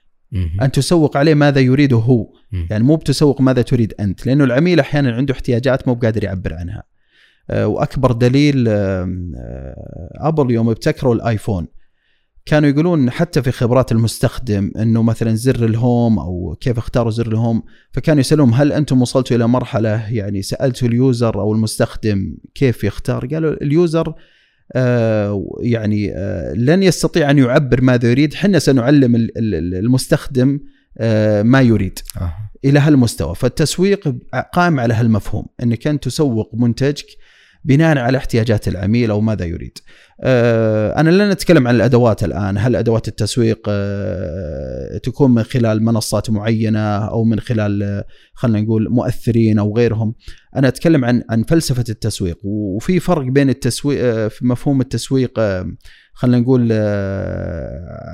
أن 0.63 0.73
تسوق 0.73 1.17
عليه 1.17 1.35
ماذا 1.35 1.61
يريده 1.61 1.97
هو. 1.97 2.33
يعني 2.71 2.85
مو 2.85 2.97
بتسوق 2.97 3.41
ماذا 3.41 3.63
تريد 3.63 3.95
أنت 4.01 4.27
لأنه 4.27 4.45
العميل 4.45 4.81
أحيانا 4.81 5.13
عنده 5.13 5.35
احتياجات 5.35 5.89
مو 5.89 5.95
بقادر 5.95 6.25
يعبر 6.25 6.55
عنها 6.55 6.83
آه، 7.51 7.67
وأكبر 7.67 8.13
دليل 8.13 8.65
آه، 8.69 9.09
أبل 10.15 10.51
يوم 10.51 10.69
ابتكروا 10.69 11.15
الآيفون 11.15 11.67
كانوا 12.47 12.69
يقولون 12.69 13.11
حتى 13.11 13.43
في 13.43 13.53
خبرات 13.53 13.93
المستخدم 13.93 14.73
إنه 14.77 15.03
مثلا 15.03 15.35
زر 15.35 15.65
الهوم 15.65 16.19
أو 16.19 16.57
كيف 16.61 16.79
اختاروا 16.79 17.11
زر 17.11 17.27
الهوم 17.27 17.63
فكانوا 17.93 18.21
يسالون 18.21 18.55
هل 18.55 18.73
أنتم 18.73 19.03
وصلتوا 19.03 19.37
إلى 19.37 19.49
مرحلة 19.49 20.13
يعني 20.13 20.43
سألتوا 20.43 20.89
ال 20.89 20.99
user 20.99 21.41
أو 21.41 21.53
المستخدم 21.53 22.37
كيف 22.55 22.85
يختار؟ 22.85 23.27
قالوا 23.27 23.53
ال 23.53 23.65
user 23.65 24.15
يعني 25.61 26.13
آه، 26.17 26.53
لن 26.55 26.83
يستطيع 26.83 27.31
أن 27.31 27.39
يعبر 27.39 27.81
ماذا 27.83 28.11
يريد، 28.11 28.35
حنا 28.35 28.59
سنعلم 28.59 29.15
ال- 29.17 29.39
ال- 29.39 29.75
المستخدم 29.75 30.61
آه، 30.99 31.43
ما 31.43 31.61
يريد. 31.61 31.99
آه. 32.21 32.33
إلى 32.65 32.79
هالمستوى 32.79 33.35
فالتسويق 33.35 34.15
قائم 34.53 34.81
على 34.81 34.95
هالمفهوم 34.95 35.47
إنك 35.63 35.87
أنت 35.87 36.05
تسوق 36.05 36.51
منتجك 36.55 37.07
بناء 37.65 37.99
على 37.99 38.19
احتياجات 38.19 38.69
العميل 38.69 39.11
أو 39.11 39.21
ماذا 39.21 39.45
يريد. 39.45 39.79
آه، 40.23 41.01
أنا 41.01 41.11
لن 41.11 41.31
اتكلم 41.31 41.69
عن 41.69 41.75
الأدوات 41.75 42.25
الآن، 42.25 42.59
هل 42.59 42.77
أدوات 42.77 43.09
التسويق 43.09 43.61
آه، 43.69 44.99
تكون 44.99 45.31
من 45.31 45.43
خلال 45.43 45.85
منصات 45.85 46.31
معينة 46.31 46.97
أو 46.97 47.25
من 47.25 47.41
خلال 47.41 47.83
آه، 47.83 48.05
خلينا 48.35 48.61
نقول 48.61 48.89
مؤثرين 48.91 49.59
أو 49.59 49.77
غيرهم. 49.77 50.15
أنا 50.57 50.69
أتكلم 50.69 51.05
عن 51.05 51.23
عن 51.31 51.43
فلسفة 51.43 51.85
التسويق 51.89 52.39
وفي 52.45 53.01
فرق 53.01 53.25
بين 53.25 53.51
التسويق 53.51 54.29
في 54.29 54.47
مفهوم 54.47 54.81
التسويق 54.81 55.41
خلينا 56.13 56.39
نقول 56.39 56.73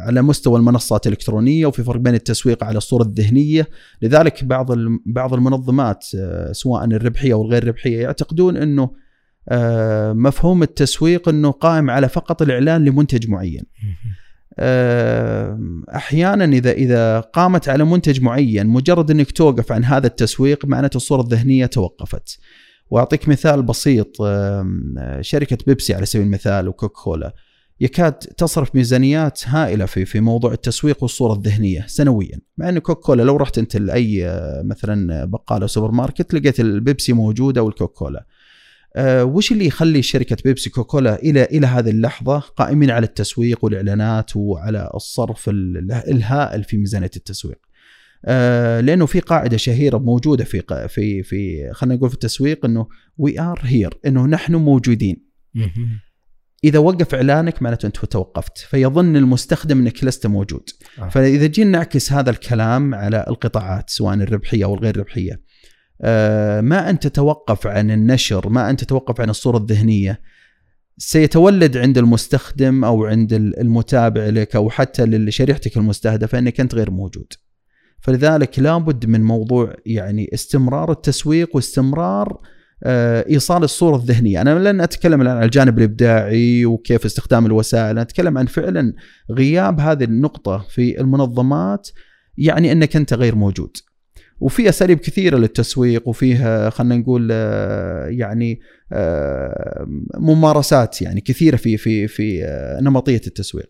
على 0.07 0.23
مستوى 0.23 0.59
المنصات 0.59 1.07
الإلكترونية 1.07 1.67
وفي 1.67 1.83
فرق 1.83 1.97
بين 1.97 2.15
التسويق 2.15 2.65
على 2.65 2.79
الصورة 2.79 3.03
الذهنية 3.03 3.69
لذلك 4.03 4.45
بعض 4.45 4.67
بعض 5.07 5.35
المنظمات 5.35 6.05
سواء 6.53 6.85
الربحية 6.85 7.33
أو 7.33 7.43
الغير 7.43 7.69
ربحية 7.69 8.03
يعتقدون 8.03 8.57
إنه 8.57 8.91
مفهوم 10.13 10.63
التسويق 10.63 11.29
إنه 11.29 11.51
قائم 11.51 11.91
على 11.91 12.09
فقط 12.09 12.43
الإعلان 12.43 12.85
لمنتج 12.85 13.29
معين. 13.29 13.63
آه، 14.59 15.59
أحيانا 15.95 16.45
إذا 16.45 16.73
إذا 16.73 17.21
قامت 17.21 17.69
على 17.69 17.85
منتج 17.85 18.21
معين 18.21 18.67
مجرد 18.67 19.11
إنك 19.11 19.31
توقف 19.31 19.73
عن 19.73 19.85
هذا 19.85 20.07
التسويق 20.07 20.65
معناته 20.65 20.97
الصورة 20.97 21.21
الذهنية 21.21 21.67
توقفت. 21.67 22.39
وأعطيك 22.91 23.29
مثال 23.29 23.63
بسيط 23.63 24.23
آه، 24.23 25.19
شركة 25.21 25.59
بيبسي 25.67 25.95
على 25.95 26.07
سبيل 26.07 26.27
المثال 26.27 26.69
وكوكا 26.69 27.03
كولا 27.03 27.35
يكاد 27.81 28.13
تصرف 28.13 28.75
ميزانيات 28.75 29.49
هائلة 29.49 29.87
في 29.87 30.05
في 30.05 30.21
موضوع 30.21 30.53
التسويق 30.53 31.03
والصورة 31.03 31.33
الذهنية 31.33 31.85
سنويا. 31.87 32.41
مع 32.59 32.69
إن 32.69 32.79
كوكا 32.79 33.01
كولا 33.01 33.23
لو 33.23 33.37
رحت 33.37 33.59
أنت 33.59 33.77
لأي 33.77 34.29
آه، 34.29 34.63
مثلا 34.63 35.25
بقالة 35.25 35.67
سوبر 35.67 35.91
ماركت 35.91 36.35
لقيت 36.35 36.61
البيبسي 36.61 37.13
موجودة 37.13 37.63
والكوكا 37.63 38.11
آه، 38.99 39.25
وش 39.25 39.53
اللي 39.53 39.67
يخلي 39.67 40.03
شركة 40.03 40.37
بيبسي 40.45 40.71
كوكاكولا 40.71 41.23
إلى 41.23 41.45
إلى 41.45 41.67
هذه 41.67 41.91
اللحظة 41.91 42.39
قائمين 42.39 42.91
على 42.91 43.07
التسويق 43.07 43.65
والإعلانات 43.65 44.37
وعلى 44.37 44.91
الصرف 44.95 45.49
ال- 45.49 45.93
الهائل 45.93 46.65
في 46.65 46.77
ميزانية 46.77 47.11
التسويق 47.17 47.59
آه، 48.25 48.81
لأنه 48.81 49.07
في 49.07 49.21
قاعدة 49.21 49.57
شهيرة 49.57 49.99
موجودة 49.99 50.45
في 50.45 50.63
في 50.89 51.23
في 51.23 51.71
خلينا 51.73 51.95
نقول 51.97 52.09
في 52.09 52.15
التسويق 52.15 52.65
إنه 52.65 52.87
we 53.19 53.41
are 53.41 53.61
here 53.63 53.99
إنه 54.07 54.27
نحن 54.27 54.55
موجودين. 54.55 55.27
إذا 56.65 56.79
وقف 56.79 57.15
إعلانك 57.15 57.63
معناته 57.63 57.87
أنت 57.87 57.97
توقفت 58.05 58.59
فيظن 58.59 59.17
المستخدم 59.17 59.79
إنك 59.79 60.05
لست 60.05 60.27
موجود 60.27 60.69
آه. 60.99 61.09
فإذا 61.09 61.47
جينا 61.47 61.71
نعكس 61.71 62.13
هذا 62.13 62.31
الكلام 62.31 62.95
على 62.95 63.25
القطاعات 63.29 63.91
سواء 63.91 64.15
الربحية 64.15 64.65
أو 64.65 64.75
الغير 64.75 64.97
ربحية 64.97 65.41
ما 66.61 66.91
أن 66.91 66.99
تتوقف 66.99 67.67
عن 67.67 67.91
النشر 67.91 68.49
ما 68.49 68.71
أن 68.71 68.77
تتوقف 68.77 69.21
عن 69.21 69.31
الصورة 69.31 69.57
الذهنية. 69.57 70.21
سيتولد 70.99 71.77
عند 71.77 71.99
المستخدم 71.99 72.85
أو 72.85 73.05
عند 73.05 73.33
المتابع 73.33 74.27
لك 74.27 74.57
أو 74.57 74.71
حتى 74.71 75.05
لشريحتك 75.05 75.77
المستهدفة 75.77 76.39
أنك 76.39 76.61
أنت 76.61 76.75
غير 76.75 76.91
موجود. 76.91 77.33
فلذلك 78.01 78.59
لابد 78.59 79.07
من 79.07 79.23
موضوع 79.23 79.75
يعني 79.87 80.31
استمرار 80.35 80.93
التسويق 80.93 81.57
واستمرار 81.57 82.41
آه، 82.85 83.25
إيصال 83.29 83.65
الصورة 83.65 83.97
الذهنية، 83.97 84.41
أنا 84.41 84.71
لن 84.71 84.81
أتكلم 84.81 85.21
الآن 85.21 85.37
عن 85.37 85.43
الجانب 85.43 85.79
الإبداعي 85.79 86.67
وكيف 86.67 87.05
استخدام 87.05 87.47
الوسائل، 87.47 87.91
أنا 87.91 88.03
أتكلم 88.03 88.39
عن 88.39 88.47
فعلا 88.47 88.93
غياب 89.31 89.81
هذه 89.81 90.05
النقطة 90.05 90.67
في 90.69 91.01
المنظمات 91.01 91.89
يعني 92.39 92.73
أنك 92.73 92.97
أنت 92.97 93.15
غير 93.15 93.35
موجود. 93.35 93.77
وفي 94.41 94.69
أساليب 94.69 94.99
كثيرة 94.99 95.37
للتسويق 95.37 96.09
وفيها 96.09 96.71
خلينا 96.71 96.97
نقول 96.97 97.29
آه، 97.33 98.07
يعني 98.07 98.61
آه، 98.93 99.87
ممارسات 100.15 101.03
يعني 101.03 101.21
كثيرة 101.21 101.57
في 101.57 101.77
في 101.77 102.09
في 102.09 102.43
نمطية 102.83 103.21
التسويق. 103.27 103.69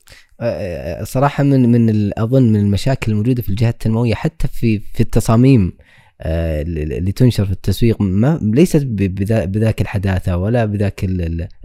صراحة 1.03 1.45
من 1.45 1.73
من 1.73 2.11
أظن 2.19 2.53
من 2.53 2.61
المشاكل 2.61 3.13
الموجودة 3.13 3.43
في 3.43 3.49
الجهات 3.49 3.75
التنموية 3.75 4.15
حتى 4.15 4.49
في 4.49 4.79
في 4.79 5.01
التصاميم 5.01 5.73
آه، 5.81 5.86
اللي 6.21 7.13
تنشر 7.13 7.45
في 7.45 7.53
التسويق 7.53 8.01
ما 8.01 8.41
ليست 8.43 8.87
بذاك 8.87 9.81
الحداثة 9.81 10.37
ولا 10.37 10.65
بذاك 10.65 11.05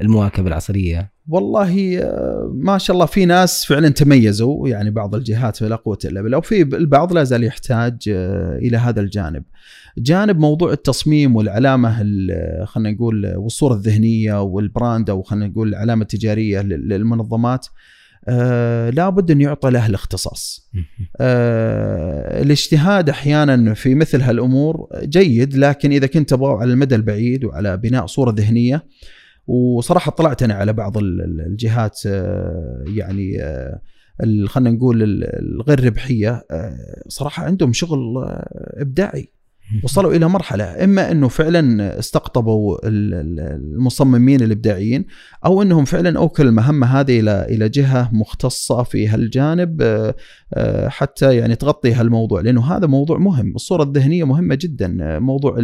المواكبة 0.01 0.47
العصرية 0.47 1.11
والله 1.29 1.99
آه، 1.99 2.51
ما 2.55 2.77
شاء 2.77 2.93
الله 2.93 3.05
في 3.05 3.25
ناس 3.25 3.65
فعلا 3.65 3.89
تميزوا 3.89 4.67
يعني 4.67 4.91
بعض 4.91 5.15
الجهات 5.15 5.61
لا 5.61 5.75
قوة 5.75 5.97
إلا 6.05 6.21
بالله 6.21 6.37
وفي 6.37 6.61
البعض 6.61 7.13
لا 7.13 7.23
زال 7.23 7.43
يحتاج 7.43 8.09
آه، 8.09 8.57
إلى 8.57 8.77
هذا 8.77 9.01
الجانب. 9.01 9.43
جانب 9.97 10.39
موضوع 10.39 10.71
التصميم 10.71 11.35
والعلامة 11.35 11.97
خلينا 12.65 12.91
نقول 12.91 13.33
والصورة 13.35 13.73
الذهنية 13.73 14.41
والبراند 14.41 15.09
أو 15.09 15.21
خلينا 15.21 15.47
نقول 15.47 15.67
العلامة 15.67 16.01
التجارية 16.01 16.61
للمنظمات 16.61 17.67
آه 18.27 18.89
لابد 18.89 19.31
أن 19.31 19.41
يعطى 19.41 19.69
له 19.69 19.86
الاختصاص. 19.88 20.69
آه 21.17 22.41
الاجتهاد 22.41 23.10
أحيانا 23.10 23.73
في 23.73 23.95
مثل 23.95 24.21
هالأمور 24.21 24.88
جيد 25.03 25.53
لكن 25.57 25.91
إذا 25.91 26.07
كنت 26.07 26.29
تبغى 26.29 26.51
على 26.62 26.73
المدى 26.73 26.95
البعيد 26.95 27.45
وعلى 27.45 27.77
بناء 27.77 28.05
صورة 28.05 28.31
ذهنية 28.38 28.86
وصراحة 29.47 30.12
طلعت 30.12 30.43
أنا 30.43 30.53
على 30.53 30.73
بعض 30.73 30.97
الجهات 30.97 31.99
آه 32.05 32.84
يعني 32.88 33.41
آه 33.41 33.81
خلينا 34.47 34.71
نقول 34.71 35.03
الغير 35.23 35.86
ربحية 35.86 36.45
آه، 36.51 37.03
صراحة 37.07 37.43
عندهم 37.43 37.73
شغل 37.73 38.17
آه، 38.17 38.81
إبداعي. 38.81 39.31
وصلوا 39.84 40.13
إلى 40.13 40.27
مرحلة 40.27 40.84
إما 40.84 41.12
إنه 41.12 41.27
فعلا 41.27 41.99
استقطبوا 41.99 42.77
المصممين 42.84 44.41
الإبداعيين 44.41 45.05
أو 45.45 45.62
إنهم 45.62 45.86
فعلا 45.86 46.19
اوكل 46.19 46.47
المهمة 46.47 46.88
هذه 46.88 47.19
إلى 47.19 47.45
إلى 47.49 47.69
جهة 47.69 48.10
مختصة 48.13 48.84
في 48.84 49.07
هالجانب 49.07 49.81
آه، 49.81 50.15
آه، 50.53 50.89
حتى 50.89 51.36
يعني 51.36 51.55
تغطي 51.55 51.93
هالموضوع 51.93 52.41
لأنه 52.41 52.77
هذا 52.77 52.88
موضوع 52.88 53.17
مهم، 53.17 53.55
الصورة 53.55 53.84
الذهنية 53.84 54.23
مهمة 54.23 54.55
جدا، 54.55 55.19
موضوع 55.19 55.55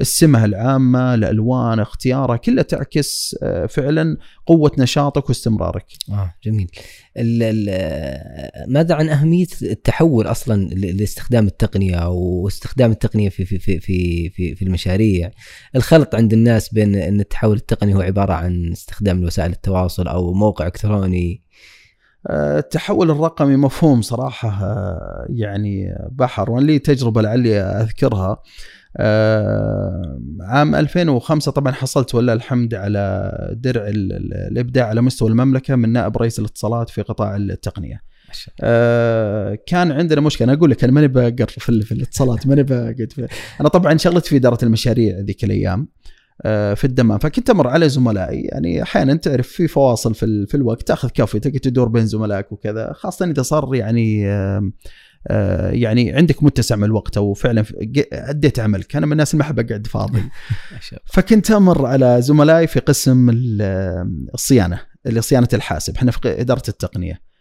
السمة 0.00 0.44
العامة، 0.44 1.14
الألوان، 1.14 1.80
اختيارها 1.80 2.36
كلها 2.36 2.62
تعكس 2.62 3.36
آه، 3.42 3.66
فعلا 3.66 4.16
قوة 4.46 4.72
نشاطك 4.78 5.28
واستمرارك. 5.28 5.86
آه 6.10 6.34
جميل. 6.44 6.70
ماذا 8.68 8.94
عن 8.94 9.08
أهمية 9.08 9.46
التحول 9.62 10.26
أصلا 10.26 10.68
لاستخدام 10.74 11.46
التقنية 11.46 12.08
وإستخدام 12.08 12.90
التقنية 12.90 13.28
في 13.32 13.44
في 13.44 13.58
في 13.58 13.80
في 13.80 14.28
في, 14.30 14.54
في 14.54 14.62
المشاريع. 14.62 15.30
الخلط 15.76 16.14
عند 16.14 16.32
الناس 16.32 16.74
بين 16.74 16.94
أن 16.94 17.20
التحول 17.20 17.56
التقني 17.56 17.94
هو 17.94 18.00
عبارة 18.00 18.32
عن 18.32 18.72
استخدام 18.72 19.24
وسائل 19.24 19.50
التواصل 19.52 20.08
أو 20.08 20.32
موقع 20.32 20.66
إلكتروني. 20.66 21.42
آه، 22.26 22.58
التحول 22.58 23.10
الرقمي 23.10 23.56
مفهوم 23.56 24.02
صراحة 24.02 24.48
آه، 24.48 25.26
يعني 25.30 25.94
بحر 26.10 26.50
وأنا 26.50 26.66
لي 26.66 26.78
تجربة 26.78 27.22
لعلي 27.22 27.60
أذكرها. 27.60 28.42
آه، 28.96 30.20
عام 30.40 30.74
2005 30.74 31.52
طبعا 31.52 31.72
حصلت 31.72 32.14
ولله 32.14 32.32
الحمد 32.32 32.74
على 32.74 33.32
درع 33.52 33.82
الإبداع 33.88 34.86
على 34.86 35.02
مستوى 35.02 35.28
المملكة 35.28 35.76
من 35.76 35.88
نائب 35.92 36.16
رئيس 36.16 36.38
الاتصالات 36.38 36.90
في 36.90 37.02
قطاع 37.02 37.36
التقنية. 37.36 38.11
آه 38.60 39.58
كان 39.66 39.92
عندنا 39.92 40.20
مشكلة. 40.20 40.48
أنا 40.48 40.58
أقول 40.58 40.70
لك 40.70 40.84
أنا 40.84 40.92
ماني 40.92 41.08
بقر 41.08 41.46
في, 41.48 41.82
في 41.82 41.92
الاتصالات 41.92 42.46
ماني 42.46 42.62
بقعد 42.62 43.28
أنا 43.60 43.68
طبعا 43.68 43.96
شغلت 43.96 44.26
في 44.26 44.36
إدارة 44.36 44.64
المشاريع 44.64 45.18
ذيك 45.18 45.44
الأيام 45.44 45.88
آه 46.42 46.74
في 46.74 46.84
الدمام. 46.84 47.18
فكنت 47.18 47.50
أمر 47.50 47.68
على 47.68 47.88
زملائي. 47.88 48.42
يعني 48.42 48.82
أحيانا 48.82 49.14
تعرف 49.14 49.48
في 49.48 49.68
فواصل 49.68 50.14
في, 50.14 50.46
في 50.46 50.54
الوقت 50.54 50.82
تأخذ 50.82 51.08
كافي 51.08 51.40
تقعد 51.40 51.60
تدور 51.60 51.88
بين 51.88 52.06
زملائك 52.06 52.52
وكذا. 52.52 52.92
خاصة 52.92 53.30
إذا 53.30 53.42
صار 53.42 53.74
يعني 53.74 54.26
آه، 55.28 55.70
يعني 55.70 56.12
عندك 56.12 56.42
متسع 56.42 56.76
من 56.76 56.84
الوقت 56.84 57.16
أو 57.16 57.34
فعلا 57.34 57.64
أديت 58.12 58.60
عملك. 58.60 58.96
أنا 58.96 59.06
من 59.06 59.12
الناس 59.12 59.34
اللي 59.34 59.44
ما 59.44 59.46
أحب 59.46 59.58
أقعد 59.58 59.86
فاضي. 59.86 60.22
فكنت 61.14 61.50
أمر 61.50 61.86
على 61.86 62.22
زملائي 62.22 62.66
في 62.66 62.80
قسم 62.80 63.30
الصيانة 64.34 64.80
اللي 65.06 65.20
صيانة 65.20 65.48
الحاسب. 65.52 65.96
إحنا 65.96 66.10
في 66.10 66.40
إدارة 66.40 66.62
التقنية. 66.68 67.31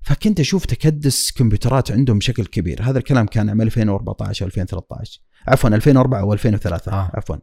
فكنت 0.00 0.40
أشوف 0.40 0.64
تكدس 0.64 1.32
كمبيوترات 1.32 1.92
عندهم 1.92 2.18
بشكل 2.18 2.46
كبير 2.46 2.82
هذا 2.82 2.98
الكلام 2.98 3.26
كان 3.26 3.48
عام 3.48 3.60
2014 3.62 4.44
أو 4.44 4.46
2013 4.46 5.20
عفوا 5.48 5.70
2004 5.70 6.20
أو 6.20 6.32
2003 6.32 6.92
آه. 6.92 7.10
عفوا 7.14 7.36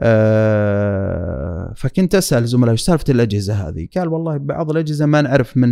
آه 0.00 1.72
فكنت 1.76 2.14
أسأل 2.14 2.46
زملائي 2.46 2.72
إيش 2.72 2.80
سالفة 2.80 3.04
الأجهزة 3.08 3.68
هذه؟ 3.68 3.88
قال 3.96 4.08
والله 4.08 4.36
بعض 4.36 4.70
الأجهزة 4.70 5.06
ما 5.06 5.20
نعرف 5.20 5.56
من 5.56 5.68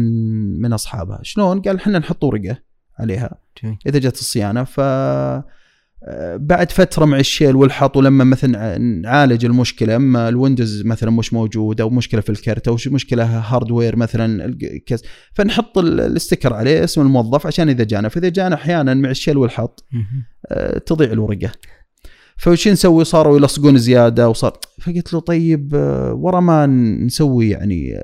من 0.61 0.72
أصحابها، 0.72 1.20
شلون؟ 1.22 1.61
قال 1.61 1.76
إحنا 1.76 1.98
نحط 1.98 2.24
ورقه 2.24 2.59
عليها. 2.98 3.38
إذا 3.87 3.98
جت 3.98 4.18
الصيانة 4.18 4.64
ف 4.64 4.81
بعد 6.36 6.72
فترة 6.72 7.04
مع 7.04 7.18
الشيل 7.18 7.56
والحط 7.56 7.96
ولما 7.96 8.24
مثلا 8.24 8.78
نعالج 8.78 9.44
المشكلة 9.44 9.96
أما 9.96 10.28
ال 10.28 10.35
Windows 10.35 10.82
مثلا 10.86 11.10
مش 11.10 11.32
موجود 11.32 11.80
أو 11.80 11.90
مشكلة 11.90 12.20
في 12.20 12.30
الكرت 12.30 12.68
أو 12.68 12.76
مشكلة 12.86 13.24
hardware 13.24 13.96
مثلا 13.96 14.56
فنحط 15.34 15.78
ال 15.78 15.88
sticker 15.88 16.54
عليه 16.54 16.84
اسم 16.84 17.00
الموظف 17.00 17.46
عشان 17.46 17.68
إذا 17.68 17.84
جانا 17.84 18.08
فإذا 18.08 18.28
جانا 18.28 18.54
أحيانا 18.54 18.94
مع 18.94 19.10
الشيل 19.10 19.36
والحط 19.36 19.84
آه، 20.46 20.78
تضيع 20.78 21.12
الورقة. 21.12 21.52
فوش 22.36 22.68
نسوي؟ 22.68 23.04
صاروا 23.04 23.36
يلصقون 23.36 23.78
زيادة 23.78 24.28
وصار 24.28 24.58
فقلت 24.82 25.12
له 25.12 25.20
طيب 25.20 25.74
آه، 25.74 26.14
ورا 26.14 26.40
ما 26.40 26.66
نسوي 27.06 27.50
يعني 27.50 28.00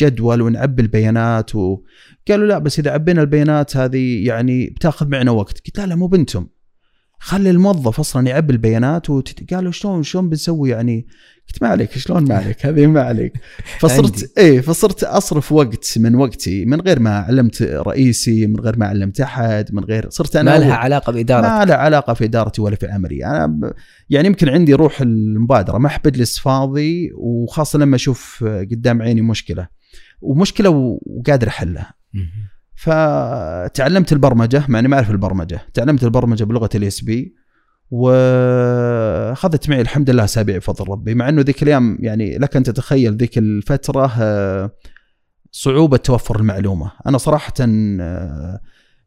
جدول 0.00 0.42
ونعبي 0.42 0.82
البيانات 0.82 1.54
وقالوا 1.54 2.46
لا 2.46 2.58
بس 2.58 2.78
إذا 2.78 2.90
عبينا 2.90 3.20
البيانات 3.20 3.76
هذه 3.76 4.26
يعني 4.26 4.66
بتاخذ 4.66 5.08
معنا 5.08 5.30
وقت. 5.30 5.60
قلت 5.66 5.78
لا 5.78 5.86
لا 5.86 5.94
مو 5.94 6.06
بنتم. 6.06 6.46
خلي 7.24 7.50
الموظف 7.50 8.00
أصلا 8.00 8.26
يعبي 8.26 8.52
البيانات 8.52 9.10
وقالوا 9.10 9.72
شلون 9.72 10.02
شلون 10.02 10.28
بنسوي 10.28 10.70
يعني؟ 10.70 11.06
قلت 11.48 11.62
ما 11.62 11.68
عليك 11.68 11.98
شلون 11.98 12.24
ما 12.28 12.34
عليك؟ 12.34 12.66
هذه 12.66 12.86
ما 12.86 13.02
عليك. 13.02 13.32
فصرت 13.80 14.38
إيه 14.38 14.60
فصرت 14.60 15.04
أصرف 15.04 15.52
وقت 15.52 15.94
من 15.96 16.14
وقتي 16.14 16.64
من 16.64 16.80
غير 16.80 17.00
ما 17.00 17.18
علمت 17.18 17.62
رئيسي 17.62 18.46
من 18.46 18.60
غير 18.60 18.78
ما 18.78 18.86
علمت 18.86 19.20
أحد 19.20 19.74
من 19.74 19.84
غير 19.84 20.10
صرت 20.10 20.36
أنا 20.36 20.58
ما 20.58 20.64
لها 20.64 20.74
علاقة 20.74 21.12
بإدارتك. 21.12 21.48
ما 21.48 21.64
لها 21.64 21.76
علاقة 21.76 22.14
في 22.14 22.24
إدارتي 22.24 22.60
ولا 22.60 22.76
في 22.76 22.86
عملي. 22.86 23.24
أنا 23.24 23.46
ب... 23.46 23.72
يعني 24.10 24.26
يمكن 24.26 24.48
عندي 24.48 24.74
روح 24.74 25.00
المبادرة 25.00 25.78
ما 25.78 25.86
أحب 25.86 26.06
أجلس 26.06 26.38
فاضي 26.38 27.10
وخاصة 27.14 27.78
لما 27.78 27.96
أشوف 27.96 28.44
قدام 28.44 29.02
عيني 29.02 29.22
مشكلة 29.22 29.68
ومشكلة 30.20 30.70
وقادر 31.06 31.48
أحلها. 31.48 31.94
فتعلمت 32.74 34.12
البرمجة 34.12 34.64
مع 34.68 34.78
إني 34.78 34.88
ما 34.88 34.96
أعرف 34.96 35.10
البرمجة 35.10 35.60
تعلمت 35.74 36.04
البرمجة 36.04 36.44
بلغة 36.44 36.70
الاس 36.74 37.00
بي 37.00 37.34
وأخذت 37.90 39.68
معي 39.68 39.80
الحمد 39.80 40.10
لله 40.10 40.24
أسابيع 40.24 40.56
بفضل 40.56 40.88
ربي 40.88 41.14
مع 41.14 41.28
إنه 41.28 41.42
ذيك 41.42 41.62
الأيام 41.62 41.98
يعني 42.00 42.38
لك 42.38 42.56
أن 42.56 42.62
تتخيل 42.62 43.16
ذيك 43.16 43.38
الفترة 43.38 44.12
آه، 44.20 44.70
صعوبة 45.50 45.96
توفر 45.96 46.40
المعلومة. 46.40 46.92
أنا 47.06 47.18
صراحة 47.18 47.54
آه، 47.60 48.60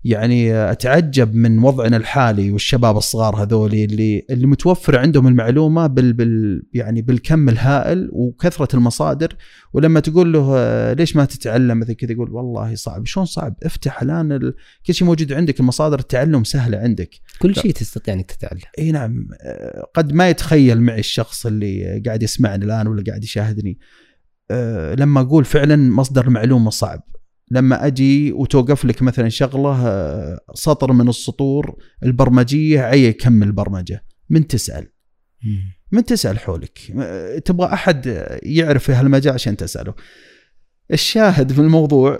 يعني 0.05 0.53
أتعجب 0.71 1.35
من 1.35 1.63
وضعنا 1.63 1.97
الحالي 1.97 2.51
والشباب 2.51 2.97
الصغار 2.97 3.43
هذول 3.43 3.73
اللي 3.73 4.25
اللي 4.29 4.47
متوفر 4.47 4.99
عندهم 4.99 5.27
المعلومة 5.27 5.87
بال, 5.87 6.13
بال 6.13 6.63
يعني 6.73 7.01
بالكم 7.01 7.49
الهائل 7.49 8.09
وكثرة 8.11 8.75
المصادر. 8.75 9.35
ولما 9.73 9.99
تقول 9.99 10.33
له 10.33 10.93
ليش 10.93 11.15
ما 11.15 11.25
تتعلم؟ 11.25 11.79
مثل 11.79 11.93
كذا 11.93 12.11
يقول 12.11 12.31
والله 12.31 12.75
صعب. 12.75 13.05
شلون 13.05 13.25
صعب؟ 13.25 13.55
افتح 13.63 14.01
الآن 14.01 14.31
ال... 14.31 14.53
كل 14.87 14.93
شيء 14.93 15.07
موجود 15.07 15.33
عندك 15.33 15.59
المصادر 15.59 15.99
التعلم 15.99 16.43
سهلة 16.43 16.77
عندك. 16.77 17.09
كل 17.39 17.55
شيء 17.55 17.71
تستطيع 17.71 18.13
إنك 18.13 18.31
تتعلم. 18.31 18.61
إي 18.79 18.91
نعم. 18.91 19.27
قد 19.93 20.13
ما 20.13 20.29
يتخيل 20.29 20.81
معي 20.81 20.99
الشخص 20.99 21.45
اللي 21.45 22.01
قاعد 22.05 22.23
يسمعني 22.23 22.65
الآن 22.65 22.87
ولا 22.87 23.03
قاعد 23.07 23.23
يشاهدني. 23.23 23.77
أه، 24.51 24.95
لما 24.95 25.21
أقول 25.21 25.45
فعلا 25.45 25.75
مصدر 25.75 26.27
المعلومة 26.27 26.69
صعب. 26.69 27.14
لما 27.51 27.87
أجي 27.87 28.31
وتوقف 28.31 28.85
لك 28.85 29.01
مثلا 29.01 29.29
شغلة 29.29 29.87
آه، 29.87 30.39
سطر 30.53 30.91
من 30.91 31.09
السطور 31.09 31.75
البرمجية 32.03 32.81
عي 32.81 33.05
يكمل 33.05 33.51
برمجه 33.51 34.05
من 34.29 34.47
تسأل. 34.47 34.87
من 35.91 36.05
تسأل 36.05 36.39
حولك. 36.39 36.79
تبغى 37.45 37.73
أحد 37.73 38.25
يعرف 38.43 38.83
في 38.83 38.91
هالمجال 38.91 39.33
عشان 39.33 39.57
تسأله. 39.57 39.93
الشاهد 40.91 41.51
في 41.51 41.61
الموضوع 41.61 42.19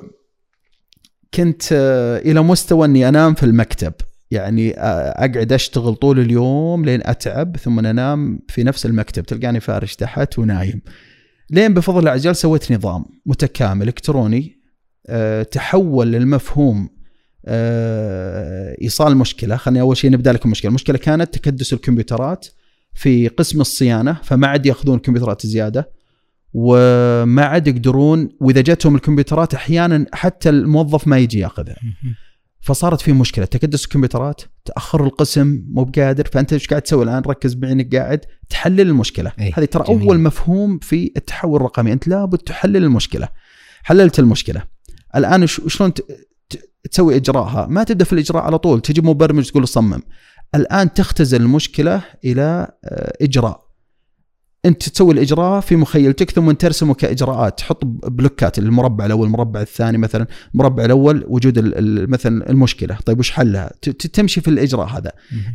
كنت 1.33 1.63
آه، 1.71 2.17
إلى 2.17 2.41
مستوى 2.41 2.87
إني 2.87 3.09
أنام 3.09 3.33
في 3.33 3.43
المكتب. 3.43 3.93
يعني 4.31 4.79
آه، 4.79 5.25
أقعد 5.25 5.53
أشتغل 5.53 5.95
طول 5.95 6.19
اليوم 6.19 6.85
لين 6.85 7.01
أتعب 7.03 7.57
ثم 7.57 7.79
أنام 7.79 8.39
في 8.47 8.63
نفس 8.63 8.85
المكتب 8.85 9.23
تلقاني 9.23 9.59
فارش 9.59 9.95
تحت 9.95 10.39
ونايم. 10.39 10.81
لين 11.49 11.73
بفضل 11.73 12.07
الله 12.07 12.33
سويت 12.33 12.71
نظام 12.71 13.05
متكامل 13.25 13.87
إلكتروني. 13.87 14.64
تحول 15.51 16.15
المفهوم 16.15 16.89
أه 17.45 18.75
إيصال 18.81 19.11
المشكلة 19.11 19.55
خليني 19.55 19.81
أول 19.81 19.97
شيء 19.97 20.11
نبدأ 20.11 20.33
لكم 20.33 20.49
المشكلة 20.49 20.69
المشكلة 20.69 20.97
كانت 20.97 21.33
تكدس 21.33 21.73
الكمبيوترات 21.73 22.47
في 22.93 23.27
قسم 23.27 23.61
الصيانة 23.61 24.19
فما 24.23 24.47
عاد 24.47 24.65
يأخذون 24.65 24.95
الكمبيوترات 24.95 25.45
زيادة 25.45 25.89
وما 26.53 27.45
عاد 27.45 27.67
يقدرون 27.67 28.29
وإذا 28.39 28.61
جتهم 28.61 28.95
الكمبيوترات 28.95 29.53
أحيانا 29.53 30.05
حتى 30.13 30.49
الموظف 30.49 31.07
ما 31.07 31.17
يجي 31.17 31.39
يأخذها. 31.39 31.75
فصارت 32.61 33.01
في 33.01 33.13
مشكلة. 33.13 33.45
تكدس 33.45 33.83
الكمبيوترات 33.83 34.41
تأخر 34.65 35.03
القسم 35.03 35.63
مو 35.69 35.83
بقادر. 35.83 36.27
فأنت 36.33 36.53
إيش 36.53 36.67
قاعد 36.67 36.81
تسوي 36.81 37.03
الآن؟ 37.03 37.23
ركز 37.27 37.53
بعينك 37.53 37.95
قاعد 37.95 38.25
تحلل 38.49 38.81
المشكلة. 38.81 39.31
أي، 39.39 39.53
هذه 39.55 39.65
ترى 39.65 39.83
جميل. 39.83 40.01
أول 40.01 40.19
مفهوم 40.19 40.79
في 40.79 41.11
التحول 41.17 41.55
الرقمي. 41.55 41.93
أنت 41.93 42.07
لابد 42.07 42.37
تحلل 42.37 42.83
المشكلة. 42.83 43.27
حللت 43.83 44.19
المشكلة. 44.19 44.74
الآن 45.15 45.47
شلون 45.47 45.91
تسوي 46.91 47.15
إجراءها؟ 47.15 47.67
ما 47.67 47.83
تبدأ 47.83 48.05
في 48.05 48.13
الإجراء 48.13 48.43
على 48.43 48.57
طول 48.57 48.81
تجيب 48.81 49.05
مبرمج 49.05 49.49
تقول 49.49 49.67
صمم. 49.67 49.99
الآن 50.55 50.93
تختزل 50.93 51.41
المشكلة 51.41 52.01
إلى 52.25 52.67
آه، 52.85 53.13
إجراء. 53.21 53.65
أنت 54.65 54.89
تسوي 54.89 55.13
الإجراء 55.13 55.59
في 55.61 55.75
مخيلتك 55.75 56.31
ثم 56.31 56.51
ترسمه 56.51 56.93
كإجراءات. 56.93 57.57
تحط 57.57 57.85
بلوكات 57.85 58.59
المربع 58.59 59.05
الأول 59.05 59.27
المربع 59.27 59.61
الثاني 59.61 59.97
مثلا 59.97 60.27
المربع 60.53 60.85
الأول 60.85 61.25
وجود 61.27 61.59
مثلا 62.09 62.49
المشكلة. 62.49 62.97
طيب 63.05 63.19
وش 63.19 63.31
حلها؟ 63.31 63.71
تمشي 64.13 64.41
في 64.41 64.47
الإجراء 64.47 64.87
هذا. 64.87 65.11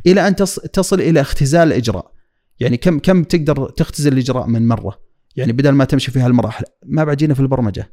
إلى 0.07 0.29
أن 0.29 0.35
تص- 0.37 0.69
تصل 0.73 1.01
إلى 1.01 1.21
اختزال 1.21 1.69
الإجراء. 1.69 2.13
يعني 2.61 2.77
كم 2.77 2.99
كم 2.99 3.25
تقدر 3.25 3.71
تختزل 3.71 4.13
الإجراء 4.13 4.47
من 4.47 4.69
مرة؟ 4.69 4.99
يعني 5.37 5.53
بدل 5.53 5.71
ما 5.71 5.85
تمشي 5.85 6.11
في 6.11 6.21
هالمراحل. 6.21 6.65
ما 6.87 7.05
بعد 7.05 7.17
جينا 7.17 7.35
في 7.35 7.41
البرمجة. 7.41 7.93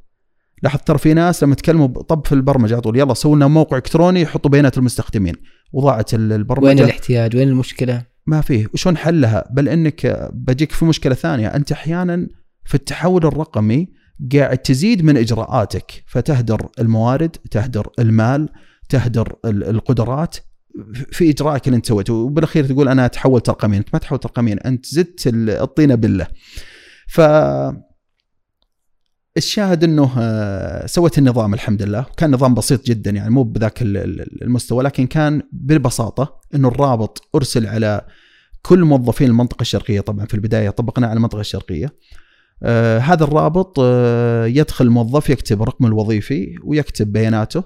لاحظ 0.64 0.80
ترى 0.86 0.98
في 0.98 1.14
ناس 1.14 1.44
لما 1.44 1.56
تكلموا 1.56 1.88
طب 1.88 2.26
في 2.28 2.32
البرمجة 2.36 2.74
على 2.74 2.82
طول 2.82 2.98
يلا 3.00 3.14
سووا 3.14 3.36
لنا 3.36 3.48
موقع 3.48 3.78
إلكتروني 3.78 4.22
يحطوا 4.22 4.52
بيانات 4.52 4.78
المستخدمين. 4.78 5.34
وضاعت 5.74 6.14
ال- 6.14 6.34
البرمجة. 6.34 6.66
وين 6.68 6.80
الاحتياج؟ 6.80 7.36
وين 7.36 7.48
المشكلة؟ 7.48 8.04
ما 8.28 8.42
فيه. 8.42 8.68
وشلون 8.74 8.98
حلها؟ 8.98 9.50
بل 9.52 9.70
إنك 9.70 10.30
بجيك 10.34 10.72
في 10.72 10.86
مشكلة 10.86 11.16
ثانية. 11.16 11.48
أنت 11.48 11.72
أحيانا 11.72 12.28
في 12.66 12.76
التحول 12.76 13.26
الرقمي 13.26 13.88
قاعد 14.34 14.58
تزيد 14.58 15.04
من 15.04 15.18
إجراءاتك. 15.18 16.04
فتهدر 16.08 16.68
الموارد 16.80 17.36
تهدر 17.52 17.88
المال 18.00 18.50
تهدر 18.90 19.36
ال- 19.46 19.64
القدرات. 19.70 20.38
في 21.12 21.30
إجراءك 21.30 21.68
اللي 21.68 21.76
أنت 21.78 21.86
سويته. 21.86 22.14
وبالأخير 22.14 22.66
تقول 22.66 22.88
أنا 22.88 23.08
تحولت 23.08 23.50
رقميا 23.50 23.78
أنت 23.78 23.88
ما 23.94 24.00
تحولت 24.00 24.26
رقميا 24.26 24.60
أنت 24.68 24.86
زدت 24.86 25.28
ال- 25.28 25.50
الطينه 25.50 25.96
بالله. 25.96 26.28
ف 27.08 27.22
الشاهد 29.38 29.84
إنه 29.84 30.12
آه، 30.20 30.86
سويت 30.86 31.18
النظام 31.18 31.54
الحمد 31.54 31.82
لله. 31.82 32.06
كان 32.18 32.32
نظام 32.32 32.54
بسيط 32.54 32.86
جدا 32.86 33.12
يعني 33.12 33.30
مو 33.30 33.44
بذاك 33.44 33.82
ال- 33.82 33.98
ال- 33.98 34.44
المستوى 34.44 34.84
لكن 34.84 35.08
كان 35.08 35.42
ببساطة 35.52 36.40
إنه 36.56 36.68
الرابط 36.68 37.30
أرسل 37.36 37.68
على 37.68 38.02
كل 38.62 38.84
موظفين 38.84 39.28
المنطقة 39.30 39.62
الشرقية. 39.62 40.00
طبعا 40.02 40.26
في 40.26 40.34
البداية 40.34 40.70
طبقنا 40.70 41.08
على 41.08 41.18
المنطقة 41.18 41.40
الشرقية. 41.40 41.94
آه 42.64 43.00
هذا 43.00 43.24
الرابط 43.24 43.76
آه 43.80 44.46
يدخل 44.46 44.86
الموظف 44.86 45.30
يكتب 45.30 45.64
رقمه 45.64 45.88
الوظيفي 45.88 46.56
ويكتب 46.64 47.12
بياناته. 47.12 47.64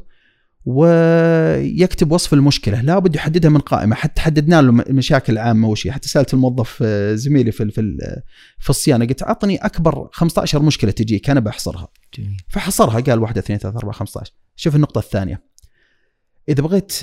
ويكتب 0.66 2.12
وصف 2.12 2.34
المشكلة. 2.34 2.82
لابد 2.82 3.16
يحددها 3.16 3.50
من 3.52 3.60
قائمة. 3.60 3.96
حتى 3.96 4.22
حددنا 4.22 4.62
له 4.62 4.70
المشاكل 4.90 5.34
العامه 5.34 5.68
وش 5.68 5.88
هي 5.88 5.92
حتى 5.92 6.08
سألت 6.08 6.34
الموظف 6.34 6.80
آه، 6.82 7.16
زميلي 7.16 7.52
في 7.52 7.72
في 7.72 7.82
ال- 7.82 8.22
في 8.60 8.70
الصيانة 8.70 9.06
قلت 9.06 9.24
أعطني 9.24 9.56
أكبر 9.58 10.10
15 10.12 10.62
مشكلة 10.62 10.92
تجيك 10.92 11.30
أنا 11.30 11.40
بحصرها. 11.40 11.88
جميل. 12.18 12.38
فحصرها 12.50 13.00
قال 13.00 13.20
واحدة 13.20 13.40
اثنين 13.42 13.60
ثلاثة 13.60 13.78
أربعة 13.78 13.94
15 13.94 14.34
شوف 14.56 14.76
النقطة 14.76 15.00
الثانية. 15.00 15.44
إذا 16.50 16.62
بغيت 16.64 17.00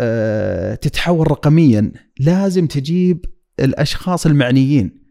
آه، 0.00 0.74
تتحول 0.74 1.30
رقميا 1.30 1.92
لازم 2.20 2.66
تجيب 2.66 3.24
الأشخاص 3.60 4.26
المعنيين. 4.26 5.03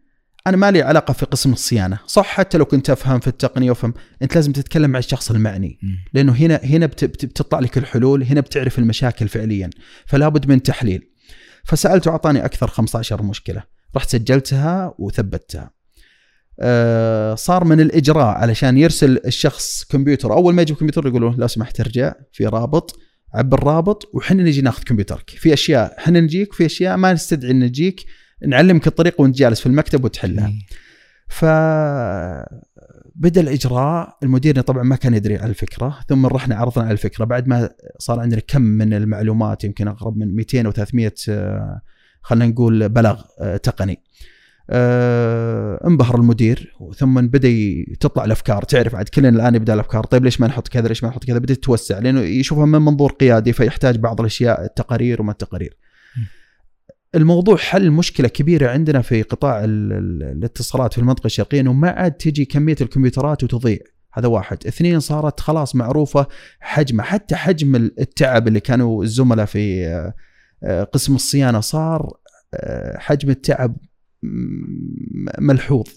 أنا 0.48 0.58
ما 0.58 0.72
لي 0.72 0.82
علاقة 0.82 1.12
في 1.14 1.26
قسم 1.26 1.54
الصيانة. 1.54 2.00
صح 2.08 2.26
حتى 2.26 2.58
لو 2.58 2.66
كنت 2.66 2.89
أفهم 2.89 3.20
في 3.20 3.28
التقنية 3.28 3.72
وفهم 3.72 3.94
أنت 4.22 4.36
لازم 4.36 4.52
تتكلم 4.52 4.89
مع 4.89 5.00
الشخص 5.00 5.32
المعني. 5.32 5.80
لأنه 6.14 6.32
هنا 6.34 6.60
هنا 6.64 6.86
بت- 6.86 7.06
بت- 7.06 7.26
بتطلع 7.26 7.60
لك 7.60 7.78
الحلول 7.78 8.24
هنا 8.24 8.41
بتعرف 8.41 8.80
المشاكل 8.80 9.28
فعليا. 9.28 9.70
فلا 10.06 10.30
بد 10.30 10.48
من 10.48 10.64
تحليل. 10.64 11.10
فسألته 11.66 12.12
أعطاني 12.12 12.46
أكثر 12.46 12.68
15 12.68 13.24
مشكلة. 13.24 13.64
رحت 13.96 14.10
سجلتها 14.10 14.94
وثبتها. 15.00 15.72
آه، 16.60 17.36
صار 17.36 17.64
من 17.64 17.80
الإجراء 17.82 18.26
علشان 18.28 18.78
يرسل 18.78 19.20
الشخص 19.26 19.84
كمبيوتر. 19.84 20.34
أول 20.34 20.54
ما 20.54 20.62
يجيب 20.62 20.76
كمبيوتر 20.76 21.08
يقولوا 21.08 21.34
لو 21.38 21.48
سمحت 21.48 21.80
ارجع 21.80 22.14
في 22.32 22.46
رابط 22.46 23.00
عبر 23.34 23.58
الرابط 23.58 24.10
وحنا 24.14 24.44
نجي 24.44 24.62
ناخذ 24.62 24.84
كمبيوترك. 24.84 25.30
في 25.30 25.54
أشياء 25.54 25.96
حنا 25.98 26.20
نجيك 26.20 26.54
في 26.54 26.66
أشياء 26.66 26.98
ما 26.98 27.14
نستدعي 27.14 27.52
إن 27.52 27.60
نجيك. 27.60 28.06
نعلمك 28.48 28.88
الطريقة 28.88 29.22
وانت 29.22 29.38
جالس 29.38 29.60
في 29.60 29.66
المكتب 29.66 30.04
وتحلها. 30.04 30.48
جميل. 30.48 30.66
ف 31.28 31.46
بدأ 33.16 33.41
الإجراء 33.41 34.18
المدير 34.24 34.62
طبعا 34.62 34.84
ما 34.84 34.96
كان 34.96 35.14
يدري 35.14 35.38
على 35.38 35.50
الفكرة 35.50 36.00
ثم 36.10 36.26
رحنا 36.26 36.56
عرضنا 36.56 36.86
على 36.86 36.94
الفكرة. 36.94 37.26
بعد 37.26 37.48
ما 37.48 37.70
صار 38.00 38.20
عندنا 38.20 38.41
كم 38.48 38.62
من 38.62 38.94
المعلومات 38.94 39.64
يمكن 39.64 39.88
أقرب 39.88 40.18
من 40.18 40.36
200 40.36 40.68
و 40.68 40.72
300 40.72 41.14
آه، 41.30 41.82
خلينا 42.22 42.52
نقول 42.52 42.89
بلاغ 42.89 43.22
آه، 43.39 43.58
تقني. 43.58 44.00
آه، 44.70 45.88
انبهر 45.88 46.16
المدير 46.16 46.76
ثم 46.98 47.22
بدأ 47.22 47.50
تطلع 48.00 48.26
الأفكار. 48.26 48.64
تعرف 48.64 48.96
عاد 48.96 49.10
كلنا 49.10 49.30
الآن 49.30 49.56
يبدأ 49.56 49.74
الأفكار. 49.74 50.04
طيب 50.04 50.24
ليش 50.24 50.41
ما 50.41 50.48
نحط 50.48 50.68
كذا؟ 50.68 50.88
ليش 50.88 51.04
ما 51.04 51.10
نحط 51.10 51.24
كذا؟ 51.24 51.38
بدأت 51.38 51.58
تتوسع 51.58 52.00
لأنه 52.00 52.22
يشوفها 52.22 52.66
من 52.66 52.82
منظور 52.82 53.12
قيادي 53.12 53.54
فيحتاج 53.54 53.98
بعض 53.98 54.20
الأشياء 54.20 54.66
التقارير 54.66 55.22
وما 55.22 55.32
التقارير. 55.32 55.78
الموضوع 57.16 57.57
حل 57.57 57.91
مشكلة 57.91 58.28
كبيرة 58.28 58.70
عندنا 58.70 59.01
في 59.01 59.22
قطاع 59.22 59.64
ال- 59.64 59.93
ال- 59.93 60.24
الاتصالات 60.38 60.93
في 60.93 60.99
المنطقة 60.99 61.26
الشرقية 61.28 61.61
إنه 61.61 61.74
ما 61.74 61.89
عاد 61.89 62.11
تجي 62.11 62.45
كمية 62.45 62.76
الكمبيوترات 62.82 63.43
وتضيع. 63.43 63.78
هذا 64.14 64.28
واحد. 64.28 64.68
اثنين 64.68 64.99
صارت 64.99 65.39
خلاص 65.39 65.76
معروفة 65.76 66.28
حجمها 66.59 67.05
حتى 67.05 67.36
حجم 67.36 67.76
التعب 67.76 68.47
اللي 68.47 68.59
كانوا 68.59 69.03
الزملاء 69.03 69.45
في 69.45 69.88
آه، 69.88 70.14
آه، 70.64 70.84
قسم 70.84 71.16
الصيانة 71.16 71.59
صار 71.59 72.14
آه، 72.53 72.97
حجم 72.97 73.30
التعب 73.30 73.78
ملحوظ. 75.39 75.88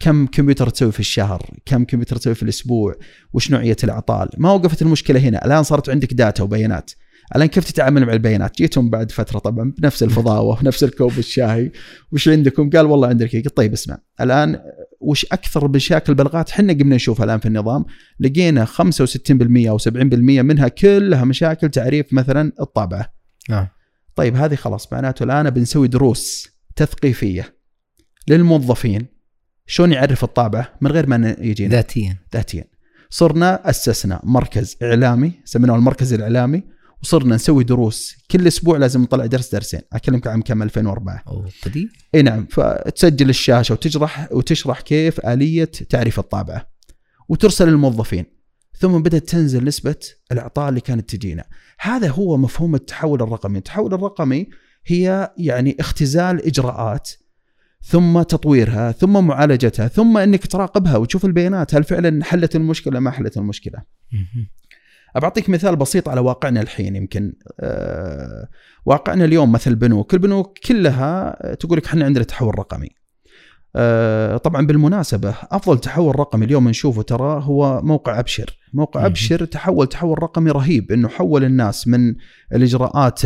كم 0.00 0.26
كمبيوتر 0.26 0.68
تسوي 0.68 0.92
في 0.92 1.00
الشهر؟ 1.00 1.50
كم 1.66 1.84
كمبيوتر 1.84 2.16
تسوي 2.16 2.34
في 2.34 2.42
الأسبوع؟ 2.42 2.94
وش 3.32 3.50
نوعية 3.50 3.76
الاعطال 3.84 4.28
ما 4.38 4.52
وقفت 4.52 4.82
المشكلة 4.82 5.20
هنا. 5.20 5.44
الآن 5.44 5.62
صارت 5.62 5.90
عندك 5.90 6.14
داتا 6.14 6.42
وبيانات. 6.42 6.90
الآن 7.36 7.48
كيف 7.48 7.64
تتعامل 7.64 8.06
مع 8.06 8.12
البيانات؟ 8.12 8.56
جيتهم 8.56 8.90
بعد 8.90 9.12
فترة 9.12 9.38
طبعا 9.38 9.72
بنفس 9.78 10.02
الفضاوة 10.02 10.58
ونفس 10.60 10.84
الكوب 10.84 11.18
الشاي 11.18 11.72
وش 12.12 12.28
عندكم؟ 12.28 12.70
قال 12.70 12.86
والله 12.86 13.08
عندك 13.08 13.36
قلت 13.36 13.56
طيب 13.56 13.72
اسمع 13.72 13.98
الآن 14.20 14.60
وش 15.00 15.26
أكثر 15.32 15.68
مشاكل 15.68 16.12
البلاغات 16.12 16.50
إحنا 16.50 16.72
قمنا 16.72 16.96
نشوفها 16.96 17.24
الآن 17.24 17.38
في 17.38 17.46
النظام 17.46 17.84
لقينا 18.20 18.64
65% 18.64 18.70
أو 19.68 19.78
70% 19.78 19.90
منها 19.92 20.68
كلها 20.68 21.24
مشاكل 21.24 21.68
تعريف 21.68 22.12
مثلا 22.12 22.52
الطابعه 22.60 23.12
نعم. 23.50 23.66
طيب 24.16 24.36
هذه 24.36 24.54
خلاص 24.54 24.92
معناته 24.92 25.22
الآن 25.22 25.50
بنسوي 25.50 25.88
دروس 25.88 26.48
تثقيفية 26.76 27.54
للموظفين. 28.28 29.06
شلون 29.66 29.92
يعرف 29.92 30.24
الطابعه 30.24 30.72
من 30.80 30.90
غير 30.90 31.06
ما 31.06 31.36
يجينا. 31.38 31.70
ذاتيا. 31.70 32.16
ذاتيا. 32.34 32.64
صرنا 33.10 33.70
أسسنا 33.70 34.20
مركز 34.24 34.76
إعلامي 34.82 35.32
سميناه 35.44 35.76
المركز 35.76 36.12
الإعلامي. 36.12 36.62
وصرنا 37.02 37.34
نسوي 37.34 37.64
دروس. 37.64 38.16
كل 38.30 38.46
أسبوع 38.46 38.78
لازم 38.78 39.02
نطلع 39.02 39.26
درس 39.26 39.52
درسين. 39.52 39.80
أكلمك 39.92 40.26
عام 40.26 40.42
كم؟ 40.42 40.62
2004 40.62 41.22
أو 41.28 41.44
قديم 41.62 41.90
إي 42.14 42.22
نعم. 42.22 42.46
فتسجل 42.50 43.30
الشاشة 43.30 43.72
وتشرح 43.72 44.28
وتشرح 44.32 44.80
كيف 44.80 45.20
آلية 45.26 45.64
تعريف 45.64 46.18
الطابعه 46.18 46.70
وترسل 47.28 47.68
للموظفين. 47.68 48.24
ثم 48.78 49.02
بدأت 49.02 49.28
تنزل 49.28 49.64
نسبة 49.64 49.96
الإعطاء 50.32 50.68
اللي 50.68 50.80
كانت 50.80 51.14
تجينا. 51.14 51.44
هذا 51.80 52.08
هو 52.10 52.36
مفهوم 52.36 52.74
التحول 52.74 53.22
الرقمي. 53.22 53.58
التحول 53.58 53.94
الرقمي 53.94 54.46
هي 54.86 55.34
يعني 55.38 55.76
اختزال 55.80 56.46
إجراءات 56.46 57.10
ثم 57.82 58.22
تطويرها 58.22 58.92
ثم 58.92 59.26
معالجتها 59.26 59.88
ثم 59.88 60.18
إنك 60.18 60.46
تراقبها 60.46 60.96
وتشوف 60.96 61.24
البيانات. 61.24 61.74
هل 61.74 61.84
فعلا 61.84 62.24
حلت 62.24 62.56
المشكلة 62.56 63.00
ما 63.00 63.10
حلت 63.10 63.36
المشكلة؟ 63.36 63.82
بعطيك 65.14 65.50
مثال 65.50 65.76
بسيط 65.76 66.08
على 66.08 66.20
واقعنا 66.20 66.60
الحين 66.60 66.96
يمكن 66.96 67.32
آه، 67.60 68.48
واقعنا 68.86 69.24
اليوم 69.24 69.52
مثل 69.52 69.74
بنوك 69.74 70.14
البنوك 70.14 70.58
كلها 70.58 71.36
تقول 71.54 71.78
لك 71.78 71.86
إحنا 71.86 72.04
عندنا 72.04 72.24
تحول 72.24 72.58
رقمي. 72.58 72.88
آه، 73.76 74.36
طبعا 74.36 74.66
بالمناسبة 74.66 75.34
أفضل 75.50 75.78
تحول 75.78 76.20
رقمي 76.20 76.44
اليوم 76.44 76.68
نشوفه 76.68 77.02
ترى 77.02 77.42
هو 77.44 77.80
موقع 77.82 78.18
أبشر. 78.18 78.58
موقع 78.74 79.06
أبشر 79.06 79.44
تحول 79.44 79.86
تحول 79.86 80.22
رقمي 80.22 80.50
رهيب 80.50 80.92
أنه 80.92 81.08
حول 81.08 81.44
الناس 81.44 81.88
من 81.88 82.14
الإجراءات 82.54 83.20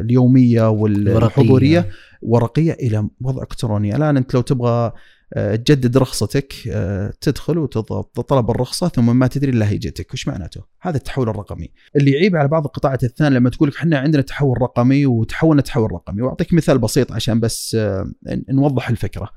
اليومية 0.00 0.70
والحضورية 0.70 1.88
ورقية 2.22 2.72
إلى 2.72 3.08
وضع 3.20 3.42
إلكتروني. 3.42 3.96
الآن 3.96 4.16
أنت 4.16 4.34
لو 4.34 4.40
تبغى 4.40 4.70
آه، 4.70 4.94
تجدد 5.36 5.96
رخصتك 5.96 6.54
آه، 6.68 7.12
تدخل 7.20 7.58
وتضغط 7.58 8.20
طلب 8.20 8.50
الرخصة 8.50 8.88
ثم 8.88 9.18
ما 9.18 9.26
تدري 9.26 9.50
إلا 9.50 9.68
هي 9.68 9.78
جتك. 9.78 10.14
وش 10.14 10.28
معناته؟ 10.28 10.64
هذا 10.80 10.96
التحول 10.96 11.28
الرقمي. 11.28 11.68
اللي 11.96 12.10
يعيب 12.10 12.36
على 12.36 12.48
بعض 12.48 12.64
القطاعات 12.64 13.04
الثانية 13.04 13.38
لما 13.38 13.50
تقول 13.50 13.68
لك 13.68 13.76
إحنا 13.76 13.98
عندنا 13.98 14.22
تحول 14.22 14.62
رقمي 14.62 15.06
وتحولنا 15.06 15.62
تحول 15.62 15.92
رقمي. 15.92 16.22
وأعطيك 16.22 16.52
مثال 16.52 16.78
بسيط 16.78 17.12
عشان 17.12 17.40
بس 17.40 17.76
آه، 17.80 18.10
نوضح 18.48 18.88
الفكرة. 18.90 19.30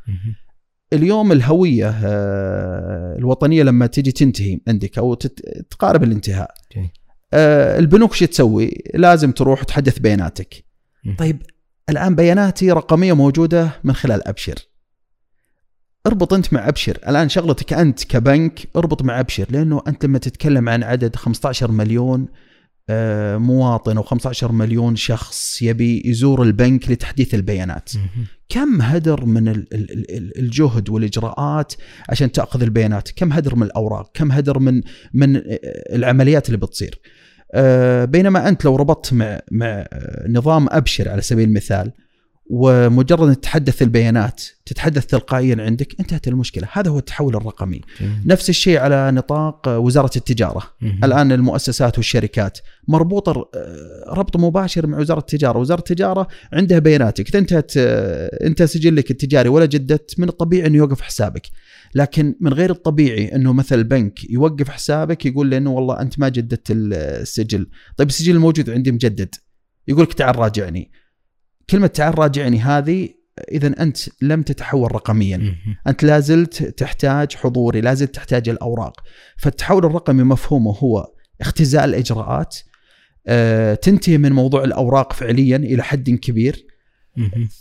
اليوم 0.94 1.32
الهوية 1.32 1.90
الوطنية 3.18 3.64
لما 3.64 3.88
تجي 3.88 4.12
تنتهي 4.12 4.60
عندك 4.68 4.98
أو 4.98 5.14
تقارب 5.70 6.04
الانتهاء 6.04 6.54
البنوك 7.80 8.14
شو 8.14 8.26
تسوي؟ 8.26 8.84
لازم 8.94 9.32
تروح 9.32 9.64
تحدث 9.64 10.00
بياناتك. 10.00 10.66
طيب 11.18 11.42
الآن 11.90 12.16
بياناتي 12.16 12.72
رقمية 12.72 13.14
موجودة 13.14 13.70
من 13.84 13.94
خلال 13.94 14.28
أبشر. 14.28 14.56
اربط 16.08 16.34
انت 16.34 16.54
مع 16.54 16.68
ابشر. 16.68 16.98
الان 17.08 17.30
شغلتك 17.30 17.74
انت 17.74 18.04
كبنك 18.04 18.68
اربط 18.76 19.02
مع 19.02 19.20
ابشر 19.20 19.46
لأنه 19.50 19.82
انت 19.88 20.06
لما 20.06 20.18
تتكلم 20.18 20.70
عن 20.70 20.84
عدد 20.84 21.16
15 21.16 21.72
مليون 21.72 22.28
آه، 22.90 23.38
مواطن 23.38 23.98
أو 23.98 24.04
15 24.04 24.52
مليون 24.52 24.96
شخص 24.96 25.62
يبي 25.62 26.02
يزور 26.06 26.44
البنك 26.44 26.92
لتحديث 26.92 27.36
البيانات. 27.36 27.92
كم 28.50 28.82
هدر 28.82 29.26
من 29.26 29.64
الجهد 30.38 30.90
والإجراءات 30.90 31.74
عشان 32.10 32.32
تأخذ 32.32 32.62
البيانات؟ 32.62 33.10
كم 33.16 33.34
هدر 33.34 33.56
من 33.56 33.64
الأوراق؟ 33.64 34.12
كم 34.14 34.32
هدر 34.32 34.60
من 34.60 34.82
من 35.14 35.42
العمليات 35.94 36.48
اللي 36.48 36.58
بتصير؟ 36.58 37.00
آه، 37.54 38.06
بينما 38.06 38.50
أنت 38.50 38.66
لو 38.66 38.76
ربطت 38.76 39.14
مع 39.14 39.40
مع 39.52 39.88
نظام 40.28 40.68
أبشر 40.70 41.10
على 41.10 41.22
سبيل 41.22 41.48
المثال 41.48 41.92
ومجرد 42.46 43.28
أن 43.28 43.42
تتحدث 43.42 43.82
البيانات 43.82 44.44
تتحدث 44.66 45.06
تلقائيا 45.06 45.56
عندك 45.60 45.96
انتهت 46.00 46.28
المشكلة. 46.28 46.68
هذا 46.72 46.90
هو 46.90 46.98
التحول 46.98 47.36
الرقمي. 47.36 47.82
جميل. 48.02 48.16
نفس 48.26 48.50
الشيء 48.50 48.78
على 48.78 49.12
نطاق 49.12 49.68
وزارة 49.68 50.12
التجارة. 50.16 50.64
مم. 50.82 51.00
الآن 51.04 51.32
المؤسسات 51.32 51.98
والشركات 51.98 52.58
مربوطة 52.88 53.50
ربط 54.08 54.38
مباشر 54.38 54.88
مع 54.88 55.00
وزارة 55.00 55.20
التجارة. 55.20 55.60
وزارة 55.60 55.80
التجارة 55.80 56.28
عندها 56.54 56.80
بياناتك. 56.80 57.30
اذا 57.30 57.40
انتهت 57.40 57.78
أنت 57.78 58.64
سجلك 58.64 59.12
التجاري 59.12 59.50
ولا 59.50 59.66
جددت 59.66 60.20
من 60.20 60.30
الطبيعي 60.30 60.68
أنه 60.68 60.78
يوقف 60.78 61.02
حسابك. 61.02 61.48
لكن 61.96 62.36
من 62.42 62.54
غير 62.54 62.72
الطبيعي 62.72 63.36
أنه 63.36 63.54
مثل 63.54 63.76
البنك 63.76 64.30
يوقف 64.30 64.70
حسابك 64.70 65.26
يقول 65.26 65.48
لي 65.48 65.58
انه 65.58 65.72
والله 65.72 66.02
أنت 66.02 66.20
ما 66.20 66.30
جددت 66.30 66.68
السجل. 66.72 67.68
طيب 67.98 68.08
السجل 68.08 68.36
الموجود 68.36 68.70
عندي 68.70 68.92
مجدد. 68.92 69.36
يقول 69.88 70.04
لك 70.04 70.14
تعال 70.14 70.40
راجعني. 70.40 70.92
كلمة 71.70 71.88
تعال 71.88 72.20
راجعني 72.20 72.60
هذه 72.60 73.10
إذا 73.52 73.82
أنت 73.82 73.98
لم 74.22 74.42
تتحول 74.42 74.96
رقميا. 74.96 75.56
أنت 75.88 76.04
لازلت 76.04 76.64
تحتاج 76.64 77.36
حضوري 77.36 77.82
لازلت 77.82 78.16
تحتاج 78.16 78.50
الأوراق. 78.50 79.02
فالتحول 79.38 79.86
الرقمي 79.86 80.24
مفهومه 80.24 80.72
هو 80.72 81.08
اختزال 81.42 81.90
الإجراءات 81.90 82.58
آه، 83.28 83.74
تنتهي 83.74 84.18
من 84.18 84.32
موضوع 84.32 84.64
الأوراق 84.64 85.14
فعليا 85.14 85.58
إلى 85.58 85.84
حد 85.84 86.10
كبير. 86.10 86.66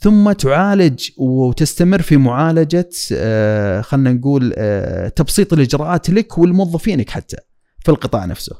ثم 0.01 0.33
تعالج 0.33 1.11
وتستمر 1.17 2.03
في 2.03 2.17
معالجة 2.17 2.91
آه، 3.13 3.81
خلينا 3.81 4.13
نقول 4.13 4.55
آه، 4.57 5.09
تبسيط 5.09 5.53
الإجراءات 5.53 6.11
لك 6.11 6.39
ولموظفينك 6.39 7.11
حتى 7.11 7.37
في 7.81 7.89
القطاع 7.89 8.25
نفسه. 8.25 8.57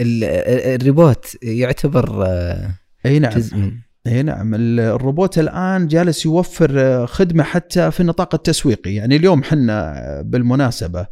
الريبوت 0.00 1.36
يعتبر 1.42 2.26
أي 3.06 3.18
نعم. 3.18 3.32
جزء 3.32 3.56
من 3.56 3.72
اي 4.06 4.22
نعم 4.22 4.54
الروبوت 4.54 5.38
الآن 5.38 5.88
جالس 5.88 6.26
يوفر 6.26 6.70
آه، 6.80 7.06
خدمة 7.06 7.42
حتى 7.42 7.90
في 7.90 8.00
النطاق 8.00 8.34
التسويقي. 8.34 8.94
يعني 8.94 9.16
اليوم 9.16 9.42
حنا 9.42 9.98
آه، 9.98 10.22
بالمناسبة 10.22 11.06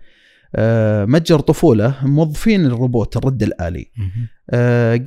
آه، 0.54 1.04
متجر 1.04 1.40
طفولة 1.40 1.94
موظفين 2.02 2.66
الروبوت 2.66 3.16
الرد 3.16 3.42
الآلي. 3.42 3.90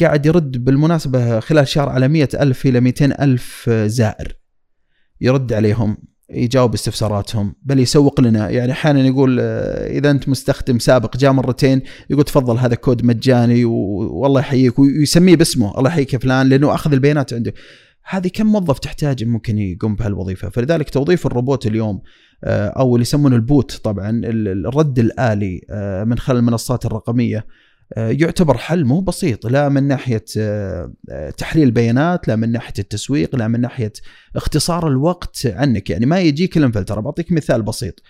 قاعد 0.01 0.25
يرد 0.25 0.65
بالمناسبة 0.65 1.39
خلال 1.39 1.67
شهر 1.67 1.89
على 1.89 2.07
مئة 2.07 2.41
ألف 2.41 2.65
إلى 2.65 2.79
200 2.79 3.11
ألف 3.11 3.69
زائر. 3.69 4.37
يرد 5.21 5.53
عليهم. 5.53 5.97
يجاوب 6.33 6.73
استفساراتهم 6.73 7.55
بل 7.63 7.79
يسوق 7.79 8.21
لنا. 8.21 8.49
يعني 8.49 8.71
أحيانا 8.71 9.07
يقول 9.07 9.39
إذا 9.39 10.11
أنت 10.11 10.29
مستخدم 10.29 10.79
سابق 10.79 11.17
جاء 11.17 11.31
مرتين 11.31 11.81
يقول 12.09 12.23
تفضل 12.23 12.57
هذا 12.57 12.75
كود 12.75 13.05
مجاني 13.05 13.65
والله 13.65 14.39
يحييك 14.39 14.79
ويسميه 14.79 15.35
باسمه 15.35 15.77
الله 15.77 15.89
يحييك 15.89 16.13
يا 16.13 16.19
فلان 16.19 16.49
لأنه 16.49 16.73
أخذ 16.73 16.93
البيانات 16.93 17.33
عنده. 17.33 17.53
هذه 18.03 18.27
كم 18.27 18.45
موظف 18.45 18.79
تحتاج 18.79 19.23
ممكن 19.23 19.57
يقوم 19.57 19.95
بهالوظيفة؟ 19.95 20.49
فلذلك 20.49 20.89
توظيف 20.89 21.25
الروبوت 21.25 21.67
اليوم 21.67 22.01
آه، 22.43 22.67
أو 22.67 22.95
اللي 22.95 23.01
يسمونه 23.01 23.35
ال 23.35 23.44
bot 23.44 23.71
طبعا 23.83 24.21
الرد 24.25 24.99
الآلي 24.99 25.61
آه، 25.69 26.03
من 26.03 26.17
خلال 26.17 26.37
المنصات 26.37 26.85
الرقمية 26.85 27.37
آه، 27.37 27.43
يعتبر 27.97 28.57
حل 28.57 28.85
مو 28.85 29.01
بسيط 29.01 29.47
لا 29.47 29.69
من 29.69 29.83
ناحية 29.83 30.25
آه، 30.37 30.93
آه، 31.11 31.29
تحليل 31.29 31.63
البيانات 31.63 32.27
لا 32.27 32.35
من 32.35 32.51
ناحية 32.51 32.73
التسويق 32.79 33.35
لا 33.35 33.47
من 33.47 33.61
ناحية 33.61 33.93
اختصار 34.35 34.87
الوقت 34.87 35.45
عنك 35.45 35.89
يعني 35.89 36.05
ما 36.05 36.19
يجيك 36.19 36.57
ال 36.57 36.61
unfiltered 36.61 36.99
بعطيك 36.99 37.31
مثال 37.31 37.61
بسيط 37.61 38.03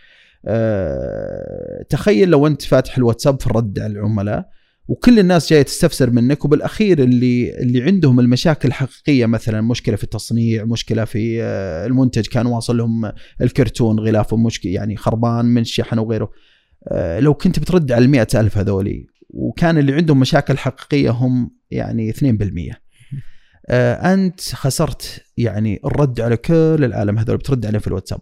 تخيل 1.90 2.30
لو 2.30 2.48
أنت 2.48 2.62
فاتح 2.62 2.98
الواتساب 2.98 3.42
في 3.42 3.48
الرد 3.48 3.80
على 3.80 3.94
العملاء 3.94 4.50
وكل 4.88 5.20
الناس 5.20 5.50
جاية 5.50 5.62
تستفسر 5.62 6.10
منك 6.10 6.46
وبالأخير 6.46 7.00
اللي 7.00 7.62
اللي 7.62 7.84
عندهم 7.84 8.20
المشاكل 8.20 8.68
الحقيقية 8.68 9.26
مثلا 9.26 9.62
مشكلة 9.62 9.96
في 9.96 10.04
التصنيع، 10.04 10.66
مشكلة 10.66 11.06
في 11.06 11.44
المنتج 11.86 12.28
كان 12.28 12.46
واصل 12.46 12.78
لهم 12.78 13.12
الكرتون 13.42 14.00
غلافه 14.00 14.38
مشكله 14.38 14.72
يعني 14.72 14.98
خربان 14.98 15.46
من 15.46 15.62
الشحن 15.62 16.00
وغيره. 16.00 16.32
لو 17.20 17.34
كنت 17.34 17.60
بترد 17.60 17.92
على 17.92 18.06
المئة 18.06 18.28
ألف 18.36 18.58
هذولي 18.58 19.08
وكان 19.34 19.78
اللي 19.78 19.94
عندهم 19.94 20.20
مشاكل 20.20 20.58
حقيقية 20.58 21.10
هم 21.10 21.52
يعني 21.72 22.14
2% 22.14 22.76
آه 23.70 24.14
أنت 24.14 24.42
خسرت 24.42 25.24
يعني 25.38 25.80
الرد 25.86 26.22
على 26.22 26.38
كل 26.38 26.84
العالم 26.84 27.20
هذول 27.20 27.38
بترد 27.38 27.66
عليه 27.66 27.80
في 27.80 27.88
الواتساب. 27.88 28.20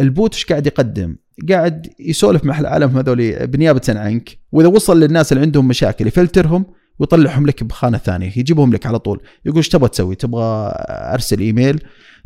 البوت 0.00 0.34
إيش 0.34 0.44
قاعد 0.44 0.66
يقدم؟ 0.66 1.16
قاعد 1.48 1.88
يسولف 2.00 2.44
مع 2.44 2.60
العالم 2.60 2.96
هذول 2.96 3.46
بنيابة 3.46 3.82
عنك 3.88 4.38
وإذا 4.52 4.68
وصل 4.68 5.00
للناس 5.00 5.32
اللي 5.32 5.42
عندهم 5.42 5.68
مشاكل 5.68 6.06
يفلترهم 6.06 6.66
ويطلعهم 6.98 7.46
لك 7.46 7.64
بخانة 7.64 7.98
ثانية 7.98 8.26
يجيبهم 8.36 8.72
لك 8.72 8.86
على 8.86 8.98
طول. 8.98 9.22
يقول 9.44 9.56
إيش 9.56 9.68
تبغى 9.68 9.88
تسوي؟ 9.88 10.14
تبغى 10.14 10.74
أرسل 10.88 11.40
إيميل؟ 11.40 11.80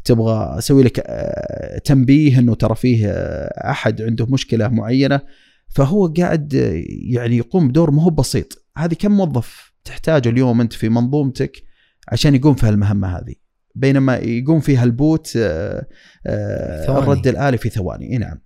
تبغى 0.05 0.59
أسوي 0.59 0.83
لك 0.83 1.03
آه، 1.07 1.79
تنبيه 1.79 2.39
إنه 2.39 2.55
ترى 2.55 2.75
فيه 2.75 3.07
آه، 3.09 3.71
أحد 3.71 4.03
عنده 4.03 4.27
مشكلة 4.27 4.69
معينة؟ 4.69 5.21
فهو 5.69 6.07
قاعد 6.07 6.55
يعني 6.89 7.37
يقوم 7.37 7.69
بدور 7.69 7.91
ما 7.91 8.03
هو 8.03 8.11
بسيط. 8.11 8.67
هذه 8.77 8.95
كم 8.95 9.13
موظف 9.13 9.73
تحتاجه 9.85 10.29
اليوم 10.29 10.61
أنت 10.61 10.73
في 10.73 10.89
منظومتك 10.89 11.63
عشان 12.09 12.35
يقوم 12.35 12.55
في 12.55 12.67
هالمهمة 12.67 13.09
هذه؟ 13.09 13.35
بينما 13.75 14.17
يقوم 14.17 14.61
فيها 14.61 14.85
البوت 14.85 15.33
آه، 15.37 15.87
آه، 16.27 16.99
الرد 16.99 17.27
الآلي 17.27 17.59
في 17.59 17.69
ثواني. 17.69 18.13
إي 18.13 18.19
نعم. 18.19 18.39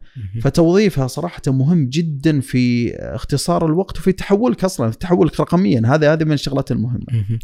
فتوظيفها 0.42 1.06
صراحة 1.06 1.42
مهم 1.46 1.88
جدا 1.88 2.40
في 2.40 2.94
اختصار 2.96 3.66
الوقت 3.66 3.98
وفي 3.98 4.12
تحولك 4.12 4.64
أصلا 4.64 4.90
في 4.90 4.98
تحولك 4.98 5.40
رقميا. 5.40 5.82
هذا 5.86 6.12
هذه 6.12 6.24
من 6.24 6.32
الشغلات 6.32 6.72
المهمة. 6.72 7.38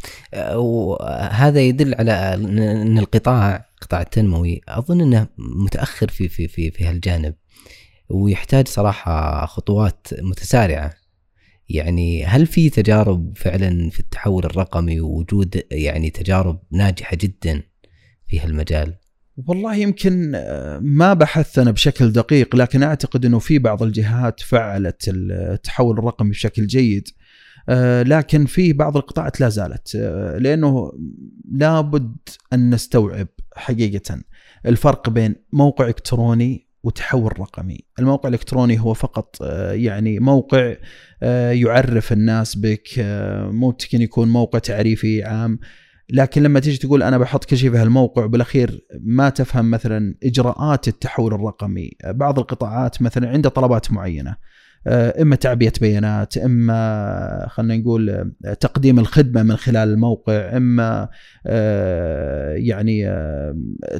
وهذا 0.55 1.61
يدل 1.61 1.95
على 1.95 2.11
إن 2.11 2.97
القطاع 2.97 3.65
القطاع 3.81 4.01
التنموي 4.01 4.61
أظن 4.67 5.01
إنه 5.01 5.27
متأخر 5.37 6.07
في 6.07 6.27
في 6.27 6.47
في 6.47 6.71
في 6.71 6.85
هالجانب. 6.85 7.33
ويحتاج 8.09 8.67
صراحة 8.67 9.45
خطوات 9.45 10.07
متسارعة 10.21 10.93
يعني 11.69 12.25
هل 12.25 12.47
في 12.47 12.69
تجارب 12.69 13.37
فعلا 13.37 13.89
في 13.89 13.99
التحول 13.99 14.45
الرقمي 14.45 15.01
ووجود 15.01 15.63
يعني 15.71 16.09
تجارب 16.09 16.59
ناجحة 16.71 17.17
جدا 17.21 17.63
في 18.27 18.39
هالمجال؟ 18.39 18.95
والله 19.47 19.75
يمكن 19.75 20.31
آه، 20.35 20.79
ما 20.79 21.13
بحثت 21.13 21.59
أنا 21.59 21.71
بشكل 21.71 22.11
دقيق 22.11 22.55
لكن 22.55 22.83
أعتقد 22.83 23.25
إنه 23.25 23.39
في 23.39 23.59
بعض 23.59 23.83
الجهات 23.83 24.39
فعلت 24.39 25.03
التحول 25.07 25.99
الرقمي 25.99 26.29
بشكل 26.29 26.67
جيد 26.67 27.07
آه، 27.69 28.03
لكن 28.03 28.45
في 28.45 28.73
بعض 28.73 28.97
القطاعات 28.97 29.41
لا 29.41 29.49
زالت 29.49 29.95
آه، 29.95 30.37
لأنه 30.37 30.91
لابد 31.51 32.17
أن 32.53 32.69
نستوعب 32.69 33.27
حقيقة 33.55 34.21
الفرق 34.65 35.09
بين 35.09 35.35
موقع 35.53 35.87
إلكتروني 35.87 36.68
وتحول 36.83 37.39
رقمي. 37.39 37.79
الموقع 37.99 38.29
الإلكتروني 38.29 38.79
هو 38.79 38.93
فقط 38.93 39.35
آه، 39.41 39.71
يعني 39.71 40.19
موقع 40.19 40.75
آه، 41.23 41.51
يعرف 41.51 42.11
الناس 42.11 42.55
بك 42.55 42.87
آه، 42.99 43.49
ممكن 43.51 44.01
يكون 44.01 44.29
موقع 44.29 44.59
تعريفي 44.59 45.23
عام. 45.23 45.59
لكن 46.11 46.43
لما 46.43 46.59
تيجي 46.59 46.77
تقول 46.77 47.03
أنا 47.03 47.17
بحط 47.17 47.45
كل 47.45 47.57
شيء 47.57 47.71
في 47.71 47.77
هالموقع 47.77 48.25
بالأخير 48.25 48.85
ما 49.01 49.29
تفهم 49.29 49.71
مثلا 49.71 50.15
إجراءات 50.23 50.87
التحول 50.87 51.33
الرقمي، 51.33 51.91
بعض 52.05 52.39
القطاعات 52.39 53.01
مثلا 53.01 53.29
عنده 53.29 53.49
طلبات 53.49 53.91
معينة. 53.91 54.35
إما 54.87 55.35
تعبئة 55.35 55.73
بيانات، 55.81 56.37
إما 56.37 57.47
خلينا 57.49 57.77
نقول 57.77 58.09
آه، 58.09 58.53
تقديم 58.53 58.99
الخدمة 58.99 59.43
من 59.43 59.55
خلال 59.55 59.89
الموقع، 59.89 60.57
إما 60.57 61.09
آه، 61.47 62.53
يعني 62.53 63.09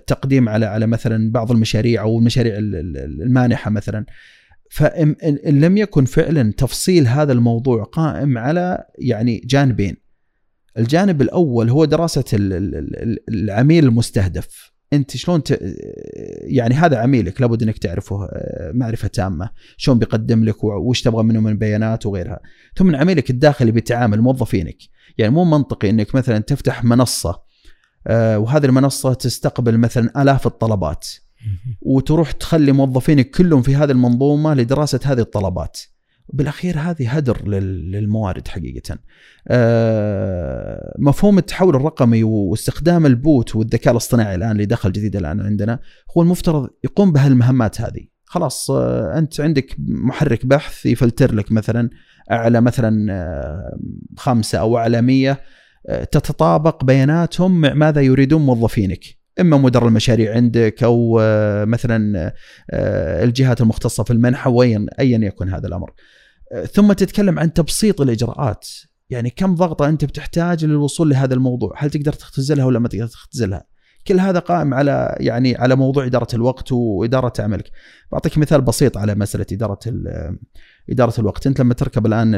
تقديم 0.08 0.50
على 0.50 0.66
على 0.66 0.88
مثلا 0.88 1.32
بعض 1.32 1.52
المشاريع 1.52 2.02
أو 2.02 2.20
المشاريع 2.20 2.54
المانحة 2.58 3.72
مثلا. 3.72 4.06
فإن 4.72 5.16
لم 5.46 5.78
يكن 5.78 6.06
فعلا 6.06 6.54
تفصيل 6.58 7.08
هذا 7.08 7.34
الموضوع 7.34 7.84
قائم 7.84 8.38
على 8.38 8.86
يعني 9.00 9.42
جانبين 9.46 9.96
الجانب 10.78 11.22
الأول 11.22 11.70
هو 11.70 11.86
دراسة 11.86 12.24
العميل 13.30 13.86
المستهدف 13.86 14.72
انت 14.94 15.18
شلون 15.18 15.44
ت... 15.44 15.60
يعني 16.44 16.76
هذا 16.76 16.98
عميلك 16.98 17.42
لابد 17.42 17.64
انك 17.64 17.78
تعرفه 17.78 18.26
آه، 18.26 18.72
معرفة 18.74 19.08
تامة 19.08 19.50
شلون 19.78 20.00
بيقدم 20.00 20.44
لك 20.44 20.64
وش 20.64 21.02
تبغى 21.02 21.24
منه 21.24 21.40
من 21.40 21.58
بيانات 21.58 22.06
وغيرها. 22.06 22.40
ثم 22.76 22.96
عميلك 22.96 23.30
الداخلي 23.30 23.72
بيتعامل 23.72 24.22
موظفينك. 24.22 24.78
يعني 25.18 25.34
مو 25.34 25.44
منطقي 25.44 25.90
انك 25.90 26.16
مثلا 26.16 26.40
تفتح 26.40 26.84
منصة 26.84 27.42
آه، 28.08 28.40
وهذه 28.40 28.66
المنصة 28.66 29.14
تستقبل 29.14 29.78
مثلا 29.78 30.22
آلاف 30.22 30.48
الطلبات 30.48 31.08
وتروح 31.82 32.32
تخلي 32.32 32.72
موظفينك 32.72 33.30
كلهم 33.30 33.62
في 33.62 33.76
هذه 33.76 33.92
المنظومة 33.92 34.54
لدراسة 34.54 35.00
هذه 35.06 35.20
الطلبات. 35.20 35.80
بالأخير 36.34 36.80
هذه 36.80 37.10
هدر 37.10 37.48
للموارد 37.48 38.48
حقيقة. 38.48 38.98
آه، 39.48 40.96
مفهوم 41.00 41.38
التحول 41.38 41.76
الرقمي 41.76 42.24
واستخدام 42.24 43.06
البوت 43.06 43.56
والذكاء 43.56 43.92
الاصطناعي 43.92 44.36
الآن 44.36 44.52
اللي 44.52 44.66
دخل 44.66 44.92
جديد 44.92 45.16
الآن 45.16 45.42
عندنا 45.42 45.80
هو 46.18 46.22
المفترض 46.22 46.70
يقوم 46.84 47.12
بهالمهمات 47.12 47.82
هذه. 47.82 48.08
خلاص 48.26 48.72
آه، 48.72 49.18
أنت 49.18 49.42
عندك 49.42 49.76
محرك 49.80 50.46
بحث 50.46 50.86
يفلتر 50.86 51.36
لك 51.36 51.52
مثلا 51.52 51.90
أعلى 52.32 52.62
مثلا 52.62 53.14
آه، 53.14 53.80
خمسة 54.18 54.58
أو 54.58 54.78
أعلى 54.78 55.02
100 55.02 55.38
تتطابق 56.12 56.84
بياناتهم 56.84 57.62
مع 57.62 57.74
ماذا 57.74 58.02
يريدون 58.02 58.42
موظفينك. 58.42 59.20
إما 59.40 59.58
مدراء 59.58 59.88
المشاريع 59.88 60.36
عندك 60.36 60.84
أو 60.84 61.20
مثلا 61.66 62.34
الجهات 63.24 63.62
المختصة 63.62 64.04
في 64.04 64.14
المنحة 64.14 64.50
وين 64.50 64.88
ايا 65.00 65.18
يكن 65.18 65.50
هذا 65.50 65.68
الأمر. 65.68 65.94
ثم 66.74 66.94
تتكلم 66.94 67.40
عن 67.40 67.54
تبسيط 67.54 68.02
الإجراءات. 68.02 68.68
يعني 69.10 69.30
كم 69.30 69.56
ضغطة 69.56 69.90
أنت 69.90 70.06
بتحتاج 70.06 70.66
للوصول 70.66 71.10
لهذا 71.10 71.34
الموضوع؟ 71.34 71.74
هل 71.78 71.90
تقدر 71.90 72.14
تختزلها 72.14 72.66
ولا 72.66 72.80
ما 72.80 72.88
تقدر 72.88 73.08
تختزلها؟ 73.08 73.64
كل 74.08 74.20
هذا 74.20 74.40
قائم 74.40 74.74
على 74.74 75.16
يعني 75.20 75.56
على 75.56 75.76
موضوع 75.76 76.06
إدارة 76.06 76.28
الوقت 76.34 76.72
وإدارة 76.72 77.34
عملك. 77.40 77.72
بعطيك 78.12 78.38
مثال 78.38 78.62
بسيط 78.62 78.98
على 78.98 79.16
مسألة 79.16 79.46
إدارة 79.52 79.80
إدارة 80.90 81.20
الوقت. 81.20 81.48
أنت 81.48 81.60
لما 81.60 81.74
تركب 81.74 82.06
الآن 82.06 82.34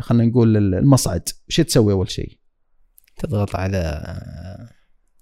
خلينا 0.00 0.30
نقول 0.30 0.56
المصعد 0.56 1.28
وش 1.48 1.60
تسوي 1.60 1.92
أول 1.92 2.10
شيء؟ 2.10 2.38
تضغط 3.18 3.56
على 3.56 4.02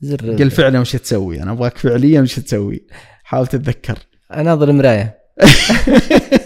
زر 0.00 0.36
قل 0.36 0.50
فعلا 0.50 0.80
وش 0.80 0.92
تسوي؟ 0.92 1.42
أنا 1.42 1.52
أبغاك 1.52 1.78
فعليا 1.78 2.20
وش 2.20 2.40
تسوي؟ 2.40 2.86
حاول 3.24 3.46
تتذكر. 3.46 3.98
أناظر 4.34 4.70
المراية. 4.70 5.18
آه، 5.40 5.44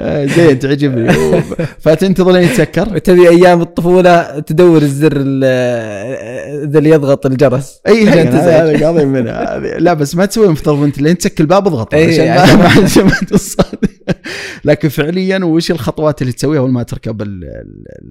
زين 0.00 0.58
تعجبني. 0.58 1.12
فتنتظر 1.84 2.32
لين 2.32 2.42
يتسكر؟ 2.42 2.98
تبي 2.98 3.28
أيام 3.28 3.60
الطفولة 3.60 4.40
تدور 4.40 4.82
الزر 4.82 5.18
ذا 5.18 6.78
اللي 6.78 6.90
يضغط 6.90 7.26
الجرس. 7.26 7.80
أي 7.86 8.08
هذا 8.08 8.86
قاضي 8.86 9.04
منها. 9.04 9.58
لا 9.58 9.94
بس 9.94 10.16
ما 10.16 10.26
تسوي 10.26 10.48
مفترض 10.48 10.82
أنت 10.82 10.98
لين 10.98 11.18
تسكر 11.18 11.44
الباب 11.44 11.66
اضغط 11.66 11.94
عشان 12.84 13.04
ما 13.04 13.12
لكن 14.64 14.88
فعليا 14.88 15.44
وش 15.44 15.70
الخطوات 15.70 16.22
اللي 16.22 16.32
تسويها 16.32 16.60
أول 16.60 16.70
ما 16.70 16.82
تركب 16.82 17.22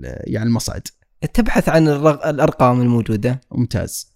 يعني 0.03 0.49
المصعد؟ 0.49 0.81
تبحث 1.33 1.69
عن 1.69 1.87
الأرقام 1.87 2.81
الموجودة. 2.81 3.41
ممتاز. 3.51 4.14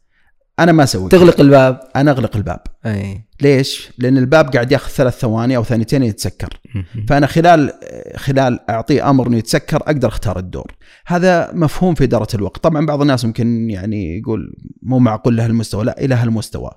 أنا 0.59 0.71
ما 0.71 0.83
أسوي 0.83 1.09
تغلق 1.09 1.41
الباب. 1.41 1.79
أنا 1.95 2.11
أغلق 2.11 2.35
الباب. 2.35 2.59
أي. 2.85 3.25
ليش؟ 3.41 3.91
لأن 3.97 4.17
الباب 4.17 4.49
قاعد 4.53 4.71
ياخذ 4.71 4.91
ثلاث 4.91 5.19
ثواني 5.19 5.57
أو 5.57 5.63
ثانيتين 5.63 6.03
يتسكر. 6.03 6.59
فأنا 7.07 7.27
خلال 7.27 7.73
خلال 8.15 8.59
اعطيه 8.69 9.09
أمر 9.09 9.27
إنه 9.27 9.37
يتسكر 9.37 9.77
أقدر 9.77 10.07
أختار 10.07 10.39
الدور. 10.39 10.75
هذا 11.05 11.51
مفهوم 11.53 11.95
في 11.95 12.03
إدارة 12.03 12.27
الوقت. 12.35 12.63
طبعا 12.63 12.85
بعض 12.85 13.01
الناس 13.01 13.25
ممكن 13.25 13.69
يعني 13.69 14.17
يقول 14.17 14.55
مو 14.83 14.99
معقول 14.99 15.37
لهالمستوى 15.37 15.85
لا 15.85 16.05
إلى 16.05 16.15
هالمستوى. 16.15 16.71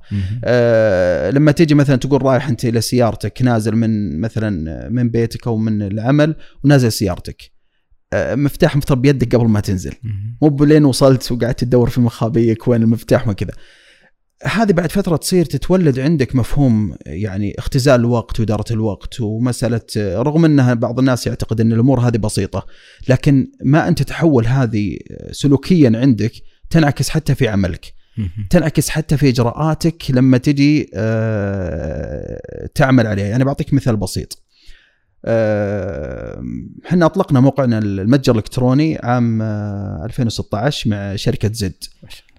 آه 0.44 1.30
لما 1.30 1.52
تيجي 1.52 1.74
مثلا 1.74 1.96
تقول 1.96 2.22
رايح 2.22 2.48
أنت 2.48 2.64
إلى 2.64 2.80
سيارتك 2.80 3.42
نازل 3.42 3.76
من 3.76 4.20
مثلا 4.20 4.88
من 4.90 5.10
بيتك 5.10 5.46
أو 5.46 5.56
من 5.56 5.82
العمل 5.82 6.34
ونازل 6.64 6.92
سيارتك. 6.92 7.51
مفتاح 8.14 8.76
مفترض 8.76 9.02
بيدك 9.02 9.36
قبل 9.36 9.46
ما 9.46 9.60
تنزل. 9.60 9.92
مو 10.42 10.48
بلين 10.48 10.84
وصلت 10.84 11.32
وقعدت 11.32 11.60
تدور 11.60 11.90
في 11.90 12.00
مخابيك 12.00 12.68
وين 12.68 12.82
المفتاح 12.82 13.28
وكذا. 13.28 13.52
هذه 14.44 14.72
بعد 14.72 14.92
فترة 14.92 15.16
تصير 15.16 15.44
تتولد 15.44 15.98
عندك 15.98 16.36
مفهوم 16.36 16.96
يعني 17.06 17.54
اختزال 17.58 18.00
الوقت 18.00 18.40
وإدارة 18.40 18.64
الوقت 18.70 19.20
ومسألة 19.20 19.80
رغم 19.96 20.44
أنها 20.44 20.74
بعض 20.74 20.98
الناس 20.98 21.26
يعتقد 21.26 21.60
أن 21.60 21.72
الأمور 21.72 22.00
هذه 22.00 22.16
بسيطة 22.16 22.66
لكن 23.08 23.50
ما 23.64 23.88
أنت 23.88 24.02
تتحول 24.02 24.46
هذه 24.46 24.98
سلوكيا 25.30 25.92
عندك 25.94 26.32
تنعكس 26.70 27.08
حتى 27.08 27.34
في 27.34 27.48
عملك. 27.48 27.92
تنعكس 28.50 28.88
حتى 28.88 29.16
في 29.16 29.28
إجراءاتك 29.28 30.10
لما 30.10 30.38
تجي 30.38 30.90
آه، 30.94 32.68
تعمل 32.74 33.06
عليها. 33.06 33.26
يعني 33.26 33.44
بعطيك 33.44 33.74
مثال 33.74 33.96
بسيط. 33.96 34.41
إحنا 35.24 37.06
أطلقنا 37.06 37.40
موقعنا 37.40 37.78
المتجر 37.78 38.32
الإلكتروني 38.32 38.98
عام 39.02 39.42
2016 39.42 40.86
آه، 40.86 40.90
مع 40.90 41.16
شركة 41.16 41.50
زد. 41.52 41.84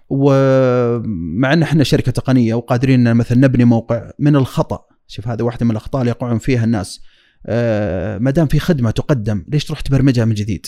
ومع 0.09 1.53
إن 1.53 1.61
إحنا 1.63 1.84
شركة 1.84 2.11
تقنية 2.11 2.53
وقادرين 2.53 3.07
إن 3.07 3.17
مثلا 3.17 3.38
نبني 3.38 3.65
موقع 3.65 4.11
من 4.19 4.36
الخطأ. 4.36 4.86
شوف 5.07 5.27
هذه 5.27 5.41
واحدة 5.41 5.65
من 5.65 5.71
الأخطاء 5.71 6.01
اللي 6.01 6.11
يقعون 6.11 6.38
فيها 6.38 6.63
الناس. 6.63 7.01
آه، 7.45 8.17
ما 8.17 8.31
دام 8.31 8.47
في 8.47 8.59
خدمة 8.59 8.91
تقدم 8.91 9.45
ليش 9.47 9.65
تروح 9.65 9.81
تبرمجها 9.81 10.25
من 10.25 10.34
جديد؟ 10.34 10.67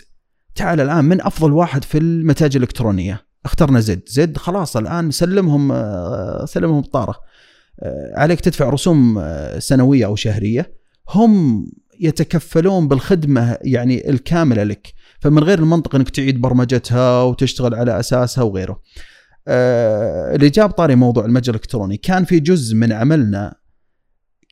تعال 0.55 0.81
الآن 0.81 1.05
من 1.05 1.21
أفضل 1.21 1.51
واحد 1.51 1.83
في 1.83 1.97
المتاجر 1.97 2.57
الإلكترونية. 2.57 3.25
اخترنا 3.45 3.79
زد. 3.79 4.01
زد 4.07 4.37
خلاص 4.37 4.77
الآن 4.77 5.11
سلمهم 5.11 5.71
آه، 5.71 6.45
سلمهم 6.45 6.79
الطاره 6.79 7.15
عليك 8.13 8.39
تدفع 8.39 8.69
رسوم 8.69 9.23
سنوية 9.59 10.05
أو 10.05 10.15
شهرية. 10.15 10.75
هم 11.09 11.65
يتكفلون 11.99 12.87
بالخدمة 12.87 13.57
يعني 13.61 14.09
الكاملة 14.09 14.63
لك 14.63 14.93
فمن 15.19 15.43
غير 15.43 15.59
المنطق 15.59 15.95
إنك 15.95 16.09
تعيد 16.09 16.41
برمجتها 16.41 17.23
وتشتغل 17.23 17.75
على 17.75 17.99
أساسها 17.99 18.43
وغيره. 18.43 18.81
آه 19.47 20.35
اللي 20.35 20.49
جاب 20.49 20.69
طاري 20.69 20.95
موضوع 20.95 21.25
المتجر 21.25 21.53
الإلكتروني 21.53 21.97
كان 21.97 22.25
في 22.25 22.39
جزء 22.39 22.75
من 22.75 22.91
عملنا 22.91 23.55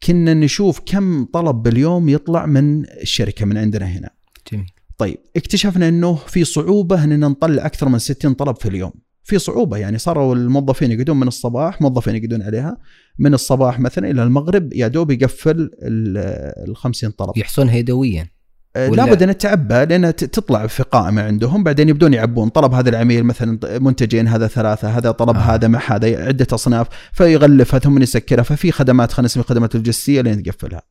كنا 0.03 0.33
نشوف 0.33 0.81
كم 0.85 1.25
طلب 1.25 1.55
باليوم 1.55 2.09
يطلع 2.09 2.45
من 2.45 2.85
الشركة 2.85 3.45
من 3.45 3.57
عندنا 3.57 3.85
هنا. 3.85 4.09
جميل. 4.51 4.65
طيب 4.97 5.17
اكتشفنا 5.35 5.89
إنه 5.89 6.15
في 6.15 6.43
صعوبة 6.43 7.03
إننا 7.03 7.27
نطلع 7.27 7.65
أكثر 7.65 7.89
من 7.89 7.99
60 7.99 8.33
طلب 8.33 8.55
في 8.55 8.67
اليوم. 8.67 8.93
في 9.23 9.39
صعوبة 9.39 9.77
يعني 9.77 9.97
صاروا 9.97 10.35
الموظفين 10.35 10.91
يقعدون 10.91 11.19
من 11.19 11.27
الصباح 11.27 11.81
موظفين 11.81 12.15
يقعدون 12.15 12.41
عليها 12.41 12.77
من 13.19 13.33
الصباح 13.33 13.79
مثلا 13.79 14.11
إلى 14.11 14.23
المغرب 14.23 14.73
يا 14.73 14.87
دوب 14.87 15.11
يقفل 15.11 15.71
ال 15.81 16.75
50 16.75 17.11
طلب 17.11 17.37
يحصونها 17.37 17.75
يدويا 17.75 18.33
آه، 18.75 18.89
لابد 18.89 19.23
أن 19.23 19.37
تعبى 19.37 19.85
لأن 19.85 20.15
تطلع 20.15 20.67
في 20.67 20.83
قائمة 20.83 21.21
عندهم 21.21 21.63
بعدين 21.63 21.89
يبدون 21.89 22.13
يعبون 22.13 22.49
طلب 22.49 22.73
هذا 22.73 22.89
العميل 22.89 23.23
مثلا 23.23 23.59
منتجين 23.79 24.27
هذا 24.27 24.47
ثلاثة 24.47 24.97
هذا 24.97 25.11
طلب 25.11 25.35
آه. 25.35 25.39
هذا 25.39 25.67
مع 25.67 25.79
هذا 25.87 26.25
عدة 26.27 26.47
أصناف 26.51 26.87
فيغلفها 27.13 27.79
ثم 27.79 28.01
يسكرها 28.01 28.43
ففي 28.43 28.71
خدمات 28.71 29.11
خلينا 29.11 29.25
نسميها 29.25 29.47
خدمات 29.47 29.75
لوجستية 29.75 30.21
لين 30.21 30.43
تقفلها. 30.43 30.81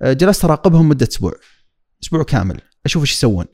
آه، 0.00 0.12
جلست 0.12 0.44
أراقبهم 0.44 0.88
مدة 0.88 1.08
أسبوع 1.10 1.32
أسبوع 2.02 2.22
كامل 2.22 2.60
أشوف 2.86 3.02
إيش 3.02 3.12
يسوون. 3.12 3.44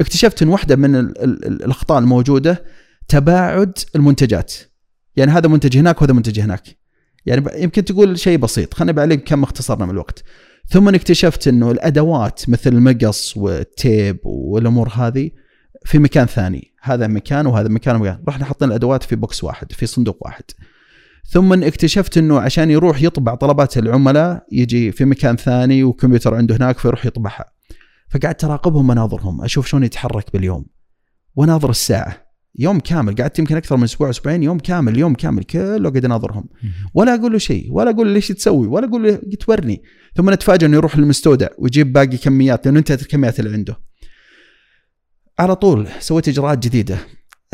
اكتشفت 0.00 0.42
إن 0.42 0.48
واحدة 0.48 0.76
من 0.76 0.96
الأخطاء 0.96 1.98
الموجودة 1.98 2.64
تباعد 3.08 3.78
المنتجات. 3.96 4.52
يعني 5.16 5.30
هذا 5.30 5.48
منتج 5.48 5.78
هناك 5.78 6.02
وهذا 6.02 6.12
منتج 6.12 6.40
هناك. 6.40 6.62
يعني 7.26 7.62
يمكن 7.62 7.84
تقول 7.84 8.18
شيء 8.18 8.38
بسيط 8.38 8.74
خلينا 8.74 8.92
بعليك 8.92 9.24
كم 9.24 9.42
اختصرنا 9.42 9.84
من 9.84 9.90
الوقت. 9.90 10.24
ثم 10.68 10.88
اكتشفت 10.88 11.48
إنه 11.48 11.70
الأدوات 11.70 12.48
مثل 12.48 12.72
المقص 12.72 13.36
والتيب 13.36 14.18
والأمور 14.24 14.88
هذه 14.88 15.30
في 15.84 15.98
مكان 15.98 16.26
ثاني. 16.26 16.74
هذا 16.82 17.06
مكان 17.06 17.46
وهذا 17.46 17.68
مكان 17.68 17.96
ومكان 17.96 18.22
رحنا 18.28 18.44
حطينا 18.44 18.70
الأدوات 18.70 19.02
في 19.02 19.16
بوكس 19.16 19.44
واحد 19.44 19.72
في 19.72 19.86
صندوق 19.86 20.18
واحد. 20.20 20.44
ثم 21.28 21.62
اكتشفت 21.62 22.18
إنه 22.18 22.40
عشان 22.40 22.70
يروح 22.70 23.02
يطبع 23.02 23.34
طلبات 23.34 23.78
العملاء 23.78 24.46
يجي 24.52 24.92
في 24.92 25.04
مكان 25.04 25.36
ثاني 25.36 25.84
وكمبيوتر 25.84 26.34
عنده 26.34 26.56
هناك 26.56 26.78
فيروح 26.78 27.06
يطبعها. 27.06 27.44
فقعدت 28.08 28.44
أراقبهم 28.44 28.86
مناظرهم 28.86 29.44
أشوف 29.44 29.66
شلون 29.66 29.84
يتحرك 29.84 30.32
باليوم. 30.32 30.66
وأناظر 31.36 31.70
الساعة. 31.70 32.31
يوم 32.58 32.80
كامل 32.80 33.14
قعدت 33.14 33.38
يمكن 33.38 33.56
أكثر 33.56 33.76
من 33.76 33.84
أسبوع 33.84 34.10
أسبوعين 34.10 34.42
يوم 34.42 34.58
كامل 34.58 34.98
يوم 34.98 35.14
كامل 35.14 35.44
كله 35.44 35.90
قاعد 35.90 36.04
أناظرهم. 36.04 36.48
ولا 36.94 37.14
أقول 37.14 37.32
له 37.32 37.38
شيء 37.38 37.72
ولا 37.72 37.90
أقول 37.90 38.06
له 38.06 38.12
ليش 38.12 38.28
تسوي 38.28 38.66
ولا 38.66 38.86
أقول 38.86 39.02
له 39.02 39.20
تورني 39.40 39.82
ثم 40.16 40.30
نتفاجئ 40.30 40.66
إنه 40.66 40.76
يروح 40.76 40.98
للمستودع 40.98 41.48
ويجيب 41.58 41.92
باقي 41.92 42.16
كميات 42.16 42.66
لأنه 42.66 42.78
انتهت 42.78 43.02
الكميات 43.02 43.40
اللي 43.40 43.52
عنده. 43.52 43.76
على 45.38 45.56
طول 45.56 45.88
سويت 45.98 46.28
إجراءات 46.28 46.58
جديدة. 46.58 46.98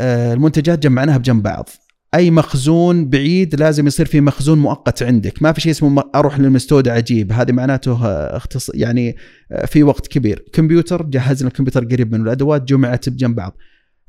آه، 0.01 0.33
المنتجات 0.33 0.79
جمعناها 0.79 1.17
بجنب 1.17 1.43
بعض. 1.43 1.69
أي 2.13 2.31
مخزون 2.31 3.09
بعيد 3.09 3.55
لازم 3.55 3.87
يصير 3.87 4.05
في 4.05 4.21
مخزون 4.21 4.59
مؤقت 4.59 5.03
عندك. 5.03 5.43
ما 5.43 5.51
في 5.51 5.61
شيء 5.61 5.71
اسمه 5.71 6.03
أروح 6.15 6.39
للمستودع 6.39 6.97
أجيب. 6.97 7.31
هذه 7.31 7.51
معناته 7.51 8.05
آه، 8.05 8.37
اختص 8.37 8.71
يعني 8.73 9.15
آه، 9.51 9.65
في 9.65 9.83
وقت 9.83 10.07
كبير. 10.07 10.45
كمبيوتر 10.53 11.03
جهزنا 11.03 11.49
الكمبيوتر 11.49 11.85
قريب 11.85 12.13
منه 12.13 12.23
الأدوات 12.23 12.63
جمعت 12.63 13.09
بجنب 13.09 13.35
بعض. 13.35 13.57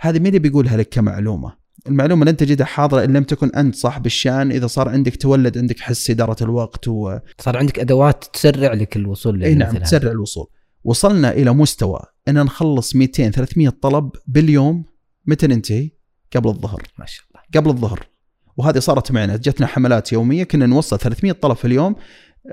هذه 0.01 0.18
مين 0.18 0.38
بيقولها 0.38 0.76
لك 0.76 0.88
كمعلومة؟ 0.88 1.61
المعلومة 1.86 2.24
لن 2.24 2.36
تجدها 2.36 2.66
حاضرة 2.66 3.05
إن 3.05 3.16
لم 3.16 3.24
تكن 3.24 3.51
أنت 3.51 3.74
صاحب 3.74 4.07
الشان. 4.07 4.53
إذا 4.53 4.66
صار 4.66 4.88
عندك 4.88 5.16
تولد 5.16 5.59
عندك 5.59 5.80
حس 5.80 6.11
إدارة 6.11 6.36
الوقت 6.42 6.88
و 6.88 7.18
صار 7.38 7.57
عندك 7.57 7.78
أدوات 7.78 8.24
تسرع 8.32 8.72
لك 8.72 8.96
الوصول 8.96 9.44
إي 9.44 9.55
نعم 9.55 9.76
تسرع 9.76 10.11
الوصول. 10.11 10.46
وصلنا 10.84 11.32
إلى 11.32 11.53
مستوى 11.53 12.01
إن 12.28 12.34
نخلص 12.34 12.96
200 12.96 13.30
300 13.30 13.68
طلب 13.68 14.11
باليوم. 14.26 14.84
متى 15.26 15.46
ننتهي؟ 15.46 15.90
قبل 16.36 16.48
الظهر. 16.48 16.82
ما 16.98 17.07
شاء 17.07 17.24
الله. 17.30 17.61
قبل 17.61 17.70
الظهر. 17.70 18.07
وهذه 18.57 18.78
صارت 18.78 19.12
معنا. 19.12 19.36
جتنا 19.36 19.66
حملات 19.66 20.12
يومية 20.12 20.44
كنا 20.44 20.66
نوصل 20.66 20.98
300 20.98 21.32
طلب 21.32 21.57
في 21.57 21.64
اليوم. 21.64 21.96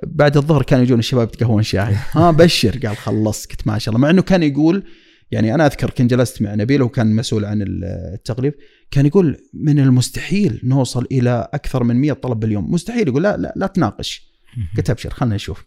بعد 0.04 0.38
الظهر 0.38 0.64
كانوا 0.64 0.84
يجون 0.84 1.00
الشباب 1.00 1.28
يتقهون 1.28 1.64
شاي. 1.64 1.96
ها 2.12 2.32
بشر. 2.32 2.80
قال 2.88 2.98
خلصت 2.98 3.52
قلت 3.52 3.68
ما 3.68 3.78
شاء 3.78 3.96
الله. 3.96 4.02
مع 4.02 4.10
إنه 4.10 4.22
كان 4.22 4.44
يقول 4.44 4.84
يعني 5.32 5.56
أنا 5.56 5.66
أذكر 5.66 5.90
كنت 5.90 6.12
جلست 6.12 6.42
مع 6.42 6.56
نبيل 6.56 6.82
وكان 6.82 7.16
مسؤول 7.16 7.46
عن 7.46 7.66
التغليف 8.14 8.54
كان 8.92 9.06
يقول 9.06 9.38
من 9.54 9.80
المستحيل 9.80 10.62
نوصل 10.64 11.08
إلى 11.12 11.50
أكثر 11.54 11.84
من 11.84 11.96
100 11.96 12.14
طلب 12.14 12.40
باليوم. 12.40 12.72
مستحيل 12.72 13.08
يقول 13.08 13.24
لا 13.24 13.38
لا, 13.38 13.54
لا 13.56 13.68
تناقش. 13.68 14.32
قلت 14.78 14.90
أبشر 14.90 15.10
خلينا 15.10 15.36
نشوف. 15.36 15.66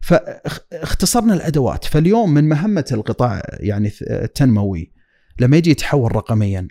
فاختصرنا 0.00 1.34
الأدوات. 1.34 1.84
فاليوم 1.84 2.34
من 2.34 2.48
مهمة 2.48 2.84
القطاع 2.92 3.42
يعني 3.60 3.92
التنموي 4.02 4.92
لما 5.40 5.56
يجي 5.56 5.70
يتحول 5.70 6.16
رقميا 6.16 6.68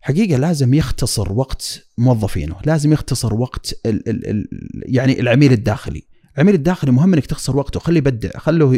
حقيقة 0.00 0.36
لازم 0.36 0.74
يختصر 0.74 1.32
وقت 1.32 1.86
موظفينه 1.98 2.56
لازم 2.64 2.92
يختصر 2.92 3.34
وقت 3.34 3.80
ال 3.86 4.08
ال 4.08 4.30
ال 4.30 4.48
يعني 4.86 5.20
العميل 5.20 5.52
الداخلي. 5.52 6.02
العميل 6.36 6.54
الداخلي 6.54 6.92
مهم 6.92 7.14
إنك 7.14 7.26
تخسر 7.26 7.56
وقته 7.56 7.80
خليه 7.80 7.98
يبدع 7.98 8.30
خله 8.36 8.76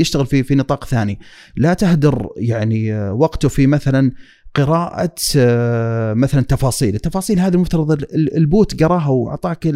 يشتغل 0.00 0.26
في 0.26 0.42
في 0.42 0.54
نطاق 0.54 0.84
ثاني. 0.84 1.18
لا 1.56 1.74
تهدر 1.74 2.28
يعني 2.36 3.10
وقته 3.10 3.48
في 3.48 3.66
مثلا 3.66 4.12
قراءة 4.54 5.14
مثلا 6.14 6.42
تفاصيل. 6.48 6.94
التفاصيل 6.94 7.40
هذه 7.40 7.54
المفترض 7.54 8.04
البوت 8.14 8.82
قراها 8.82 9.08
وأعطاك 9.08 9.72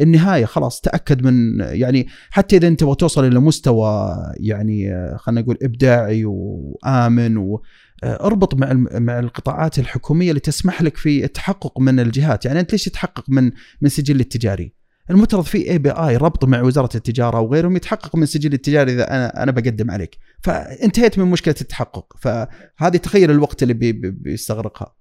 النهاية 0.00 0.44
خلاص 0.44 0.80
تأكد 0.80 1.22
من 1.26 1.60
يعني 1.60 2.06
حتى 2.30 2.56
إذا 2.56 2.68
أنت 2.68 2.80
تبغى 2.80 2.94
توصل 2.94 3.24
إلى 3.24 3.40
مستوى 3.40 4.16
يعني 4.40 4.90
خلينا 5.18 5.40
نقول 5.40 5.58
إبداعي 5.62 6.24
وآمن 6.24 7.36
و 7.36 7.62
اربط 8.04 8.54
مع 8.54 8.72
مع 8.98 9.18
القطاعات 9.18 9.78
الحكومية 9.78 10.28
اللي 10.28 10.40
تسمح 10.40 10.82
لك 10.82 10.96
في 10.96 11.24
التحقق 11.24 11.80
من 11.80 12.00
الجهات، 12.00 12.44
يعني 12.44 12.60
أنت 12.60 12.72
ليش 12.72 12.84
تتحقق 12.84 13.24
من 13.28 13.50
من 13.80 13.88
سجل 13.88 14.20
التجاري؟ 14.20 14.83
المفترض 15.10 15.44
في 15.44 15.70
اي 15.70 15.78
بي 15.78 15.90
اي 15.90 16.16
ربط 16.16 16.44
مع 16.44 16.62
وزارة 16.62 16.90
التجارة 16.94 17.40
وغيرهم 17.40 17.76
يتحقق 17.76 18.16
من 18.16 18.22
السجل 18.22 18.52
التجاري 18.52 18.92
إذا 18.92 19.16
أنا 19.16 19.42
أنا 19.42 19.52
بقدم 19.52 19.90
عليك. 19.90 20.18
فانتهيت 20.42 21.18
من 21.18 21.24
مشكلة 21.24 21.54
التحقق. 21.60 22.16
فهذه 22.20 22.96
تخيل 22.96 23.30
الوقت 23.30 23.62
اللي 23.62 23.74
بي 23.74 23.92
بيستغرقها. 23.92 24.94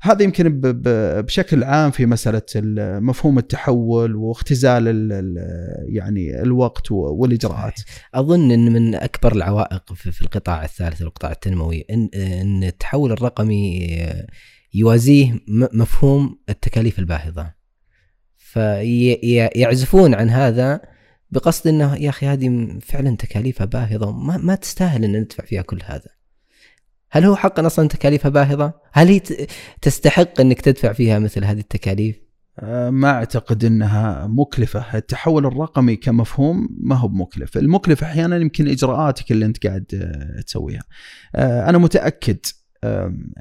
هذا 0.00 0.22
يمكن 0.22 0.60
بشكل 1.24 1.64
عام 1.64 1.90
في 1.90 2.06
مسألة 2.06 2.42
مفهوم 3.00 3.38
التحول 3.38 4.16
واختزال 4.16 4.86
يعني 5.88 6.42
الوقت 6.42 6.90
والإجراءات. 6.90 7.80
أظن 8.14 8.50
إن 8.50 8.72
من 8.72 8.94
أكبر 8.94 9.32
العوائق 9.32 9.92
في 9.92 10.20
القطاع 10.20 10.64
الثالث 10.64 11.02
القطاع 11.02 11.32
التنموي 11.32 11.84
إن 11.90 12.08
إن 12.14 12.64
التحول 12.64 13.12
الرقمي 13.12 13.88
يوازيه 14.74 15.40
مفهوم 15.72 16.38
التكاليف 16.48 16.98
الباهظة. 16.98 17.59
فيعزفون 18.50 20.14
عن 20.14 20.30
هذا 20.30 20.80
بقصد 21.30 21.68
إنه 21.68 21.96
يا 21.96 22.08
أخي 22.08 22.26
هذه 22.26 22.78
فعلا 22.82 23.16
تكاليفها 23.16 23.64
باهظة 23.64 24.12
ما, 24.12 24.54
تستاهل 24.54 25.04
إن 25.04 25.20
ندفع 25.20 25.44
فيها 25.44 25.62
كل 25.62 25.78
هذا. 25.84 26.10
هل 27.10 27.24
هو 27.24 27.36
حقا 27.36 27.66
أصلا 27.66 27.88
تكاليفها 27.88 28.28
باهظة؟ 28.28 28.72
هل 28.92 29.08
هي 29.08 29.20
تستحق 29.82 30.40
إنك 30.40 30.60
تدفع 30.60 30.92
فيها 30.92 31.18
مثل 31.18 31.44
هذه 31.44 31.60
التكاليف؟ 31.60 32.16
أه، 32.58 32.90
ما 32.90 33.10
أعتقد 33.10 33.64
إنها 33.64 34.26
مكلفة، 34.26 34.98
التحول 34.98 35.46
الرقمي 35.46 35.96
كمفهوم 35.96 36.68
ما 36.80 36.96
هو 36.96 37.08
بمكلف، 37.08 37.56
المكلف 37.56 38.02
أحيانا 38.02 38.36
يمكن 38.36 38.68
إجراءاتك 38.68 39.32
اللي 39.32 39.46
أنت 39.46 39.66
قاعد 39.66 39.84
أه، 39.94 40.40
تسويها. 40.40 40.82
أه، 41.34 41.68
أنا 41.68 41.78
متأكد 41.78 42.38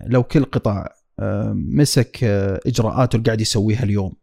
لو 0.05 0.23
كل 0.23 0.45
قطاع 0.45 0.93
مسك 1.53 2.23
إجراءاته 2.67 3.15
اللي 3.15 3.25
قاعد 3.25 3.41
يسويها 3.41 3.83
اليوم 3.83 4.18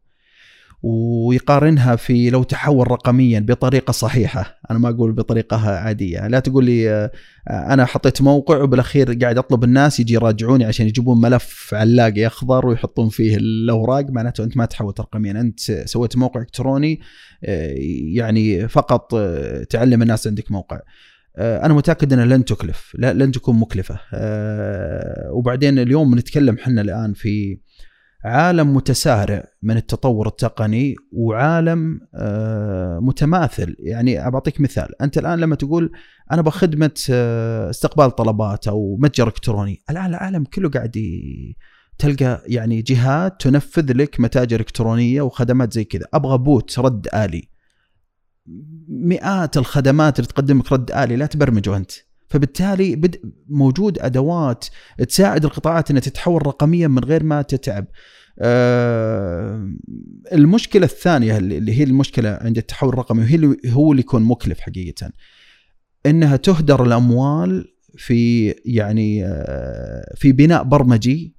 ويقارنها 0.82 1.96
في 1.96 2.30
لو 2.30 2.42
تحول 2.42 2.90
رقميا 2.90 3.40
بطريقة 3.40 3.90
صحيحة. 3.90 4.58
أنا 4.70 4.78
ما 4.78 4.88
أقول 4.88 5.12
بطريقة 5.12 5.70
عادية. 5.70 6.26
لا 6.26 6.40
تقول 6.40 6.64
لي 6.64 6.90
آه، 6.90 7.10
أنا 7.48 7.84
حطيت 7.84 8.22
موقع 8.22 8.62
وبالأخير 8.62 9.12
قاعد 9.12 9.38
أطلب 9.38 9.64
الناس 9.64 10.00
يجي 10.00 10.14
يراجعوني 10.14 10.64
عشان 10.64 10.86
يجيبون 10.86 11.20
ملف 11.20 11.74
علاقي 11.74 12.26
اخضر 12.26 12.66
ويحطون 12.66 13.08
فيه 13.08 13.36
الأوراق. 13.36 14.10
معناته 14.10 14.44
أنت 14.44 14.56
ما 14.56 14.64
تحولت 14.64 15.00
رقميا. 15.00 15.32
أنت 15.32 15.60
سويت 15.60 16.16
موقع 16.16 16.40
إلكتروني 16.40 17.00
آه، 17.44 17.74
يعني 18.14 18.68
فقط 18.68 19.14
آه، 19.14 19.64
تعلم 19.64 20.02
الناس 20.02 20.26
عندك 20.26 20.52
موقع. 20.52 20.80
أنا 21.38 21.74
متأكد 21.74 22.12
أنها 22.12 22.24
لن 22.24 22.44
تكلف. 22.44 22.96
لن 22.98 23.32
تكون 23.32 23.58
مكلفة. 23.58 23.98
وبعدين 25.32 25.78
اليوم 25.78 26.18
نتكلم 26.18 26.54
إحنا 26.54 26.80
الآن 26.80 27.12
في 27.12 27.58
عالم 28.26 28.74
متسارع 28.74 29.44
من 29.62 29.76
التطور 29.76 30.28
التقني 30.28 30.94
وعالم 31.12 32.00
آه، 32.14 32.98
متماثل. 32.98 33.76
يعني 33.78 34.30
بعطيك 34.30 34.60
مثال. 34.60 35.02
أنت 35.02 35.18
الآن 35.18 35.38
لما 35.38 35.56
تقول 35.56 35.92
أنا 36.32 36.42
بخدمة 36.42 36.94
آه، 37.10 37.70
استقبال 37.70 38.10
طلبات 38.10 38.68
أو 38.68 38.96
متجر 39.00 39.26
إلكتروني 39.26 39.82
الآن 39.90 40.06
العالم 40.06 40.44
كله 40.44 40.70
قاعد 40.70 40.96
تلقى 41.98 42.42
يعني 42.46 42.82
جهات 42.82 43.40
تنفذ 43.40 43.92
لك 43.92 44.20
متاجر 44.20 44.60
إلكترونية 44.60 45.22
وخدمات 45.22 45.72
زي 45.72 45.84
كذا. 45.84 46.06
أبغى 46.14 46.38
بوت 46.38 46.78
رد 46.78 47.08
آلي. 47.14 47.48
مئات 48.88 49.56
الخدمات 49.56 50.18
اللي 50.18 50.28
تقدم 50.28 50.58
لك 50.58 50.72
رد 50.72 50.90
آلي 50.90 51.16
لا 51.16 51.26
تبرمجه 51.26 51.76
أنت. 51.76 51.92
فبالتالي 52.28 53.00
موجود 53.48 53.98
أدوات 53.98 54.64
تساعد 55.08 55.44
القطاعات 55.44 55.90
إنها 55.90 56.00
تتحول 56.02 56.46
رقميا 56.46 56.88
من 56.88 57.04
غير 57.04 57.24
ما 57.24 57.42
تتعب. 57.42 57.86
آه 58.38 59.70
المشكلة 60.32 60.84
الثانية 60.84 61.36
اللي 61.36 61.78
هي 61.78 61.84
المشكلة 61.84 62.38
عند 62.40 62.58
التحول 62.58 62.88
الرقمي 62.88 63.20
وهي 63.20 63.34
اللي 63.34 63.56
هو 63.66 63.92
اللي 63.92 64.00
يكون 64.00 64.22
مكلف 64.22 64.60
حقيقة 64.60 65.10
إنها 66.06 66.36
تهدر 66.36 66.84
الأموال 66.84 67.72
في 67.96 68.50
يعني 68.64 69.24
آه 69.24 70.14
في 70.16 70.32
بناء 70.32 70.62
برمجي 70.62 71.36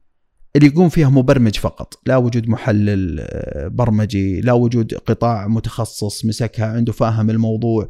اللي 0.56 0.68
يقوم 0.68 0.90
فيها 0.90 1.10
مبرمج 1.10 1.58
فقط 1.58 1.94
لا 2.06 2.18
وجود 2.18 2.50
محلل 2.50 3.20
آه، 3.20 3.68
برمجي 3.68 4.42
لا 4.42 4.54
وجود 4.54 4.94
قطاع 4.94 5.48
متخصص 5.48 6.26
مسكها 6.26 6.66
عنده 6.66 6.94
فاهم 6.94 7.30
الموضوع 7.30 7.88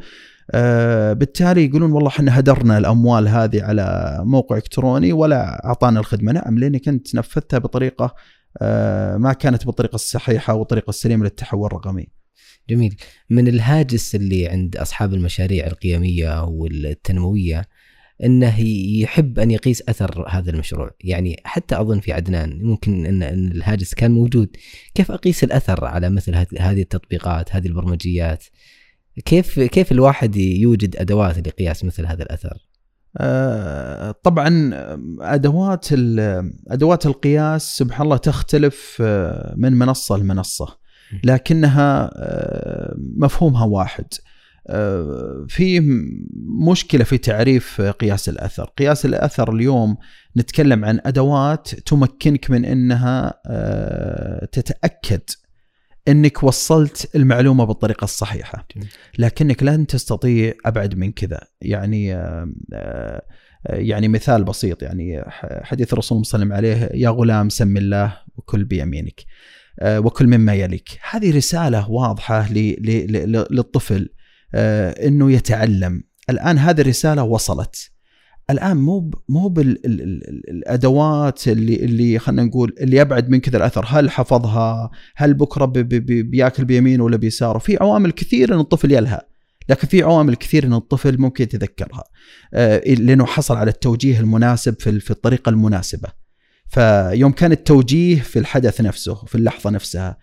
بالتالي 1.14 1.66
يقولون 1.66 1.92
والله 1.92 2.10
إحنا 2.10 2.40
هدرنا 2.40 2.78
الأموال 2.78 3.28
هذه 3.28 3.64
على 3.64 4.18
موقع 4.24 4.56
إلكتروني 4.56 5.14
ولا 5.14 5.66
أعطانا 5.66 6.00
الخدمة. 6.00 6.32
نعم 6.32 6.60
لأنك 6.60 6.88
أنت 6.88 7.16
نفذتها 7.16 7.60
بطريقة 7.60 8.16
ما 9.18 9.36
كانت 9.40 9.66
بالطريقة 9.66 9.96
الصحيحة 9.96 10.54
والطريقة 10.54 10.90
السليمة 10.90 11.24
للتحول 11.24 11.68
الرقمي. 11.68 12.08
جميل 12.70 12.96
من 13.30 13.48
الهاجس 13.48 14.16
اللي 14.16 14.48
عند 14.48 14.78
أصحاب 14.78 15.14
المشاريع 15.14 15.68
القيمية 15.68 16.44
والتنموية 16.44 17.68
إنه 18.24 18.60
يحب 19.02 19.40
أن 19.40 19.52
يقيس 19.52 19.84
أثر 19.90 20.26
هذا 20.30 20.50
المشروع، 20.50 20.92
يعني 21.02 21.42
حتى 21.44 21.82
أظن 21.82 22.00
في 22.00 22.14
عدنان 22.14 22.64
ممكن 22.64 23.06
ان 23.06 23.24
الهاجس 23.24 23.94
كان 23.94 24.12
موجود، 24.12 24.56
كيف 24.96 25.12
أقيس 25.12 25.44
الأثر 25.44 25.86
على 25.86 26.10
مثل 26.10 26.36
هذه 26.60 26.82
التطبيقات، 26.82 27.56
هذه 27.56 27.68
البرمجيات؟ 27.68 28.44
كيف 29.26 29.60
كيف 29.60 29.92
الواحد 29.92 30.36
يوجد 30.36 30.96
أدوات 30.96 31.48
لقياس 31.48 31.84
مثل 31.84 32.06
هذا 32.06 32.24
الأثر؟ 32.24 32.67
آه، 33.18 34.16
طبعا 34.24 34.72
أدوات 35.22 35.88
أدوات 36.68 37.06
القياس 37.06 37.78
سبحان 37.78 38.06
الله 38.06 38.18
تختلف 38.18 38.98
آه، 39.02 39.54
من 39.58 39.74
منصة 39.74 40.18
لمنصة. 40.18 40.78
لكنها 41.24 42.12
آه، 42.16 42.96
مفهومها 42.98 43.66
واحد. 43.66 44.06
آه، 44.70 45.46
في 45.50 45.80
مشكلة 46.68 47.04
في 47.04 47.18
تعريف 47.18 47.82
قياس 47.82 48.30
الأثر، 48.30 48.64
قياس 48.78 49.06
الأثر 49.06 49.54
اليوم 49.54 49.98
نتكلم 50.38 50.86
عن 50.86 51.00
أدوات 51.06 51.68
تمكنك 51.68 52.52
من 52.52 52.66
إنها 52.66 53.34
آه، 53.48 54.46
تتأكد 54.46 55.22
إنك 56.08 56.44
وصلت 56.44 57.16
المعلومة 57.16 57.64
بالطريقة 57.64 58.06
الصحيحة. 58.06 58.68
لكنك 59.18 59.64
لن 59.64 59.88
تستطيع 59.88 60.54
أبعد 60.66 60.96
من 60.96 61.12
كذا. 61.12 61.40
يعني 61.62 62.08
يعني 63.70 64.08
مثال 64.08 64.44
بسيط 64.44 64.84
يعني 64.84 65.24
حديث 65.64 65.94
الرسول 65.94 66.26
صلى 66.26 66.44
الله 66.44 66.56
عليه 66.56 66.72
وسلم 66.72 66.84
عليه 66.84 67.02
يا 67.04 67.10
غلام 67.10 67.50
سم 67.50 67.78
الله 67.78 68.18
وكل 68.38 68.64
بيمينك 68.64 69.22
وكل 69.84 70.28
مما 70.28 70.54
يليك. 70.54 71.00
هذه 71.10 71.38
رسالة 71.38 71.92
واضحة 71.92 72.54
للطفل 72.54 74.10
آه، 74.56 75.08
إنه 75.08 75.32
يتعلم. 75.32 76.04
الآن 76.30 76.58
هذه 76.58 76.82
الرسالة 76.82 77.24
وصلت. 77.24 77.92
الآن 78.50 78.78
مو 78.78 79.12
مو 79.30 79.48
بالادوات 79.50 81.48
اللي 81.48 81.76
اللي 81.76 82.20
خلينا 82.20 82.44
نقول 82.44 82.76
اللي 82.82 83.02
ابعد 83.02 83.30
من 83.30 83.40
كذا 83.40 83.58
الأثر. 83.58 83.86
هل 83.88 84.10
حفظها؟ 84.10 84.92
هل 85.16 85.34
بكرة 85.34 85.66
بي 85.66 85.84
بي 85.84 86.24
بياكل 86.24 86.66
بيمينه 86.66 87.04
ولا 87.04 87.18
بيساره 87.18 87.58
في 87.58 87.78
عوامل 87.82 88.12
كثير 88.12 88.54
إن 88.54 88.60
الطفل 88.60 88.92
يلهى 88.92 89.22
لكن 89.70 89.88
في 89.88 90.04
عوامل 90.04 90.36
كثير 90.36 90.66
إن 90.66 90.74
الطفل 90.74 91.18
ممكن 91.22 91.44
يتذكرها. 91.44 92.04
آه، 92.54 92.94
لأنه 92.94 93.26
حصل 93.26 93.56
على 93.56 93.72
التوجيه 93.72 94.20
المناسب 94.20 94.80
في 94.80 95.00
في 95.00 95.12
الطريقة 95.12 95.50
المناسبة. 95.50 96.10
فيوم 96.70 97.32
كان 97.32 97.52
التوجيه 97.52 98.22
في 98.22 98.40
الحدث 98.40 98.82
نفسه 98.82 99.16
في 99.16 99.36
اللحظة 99.36 99.70
نفسها 99.70 100.18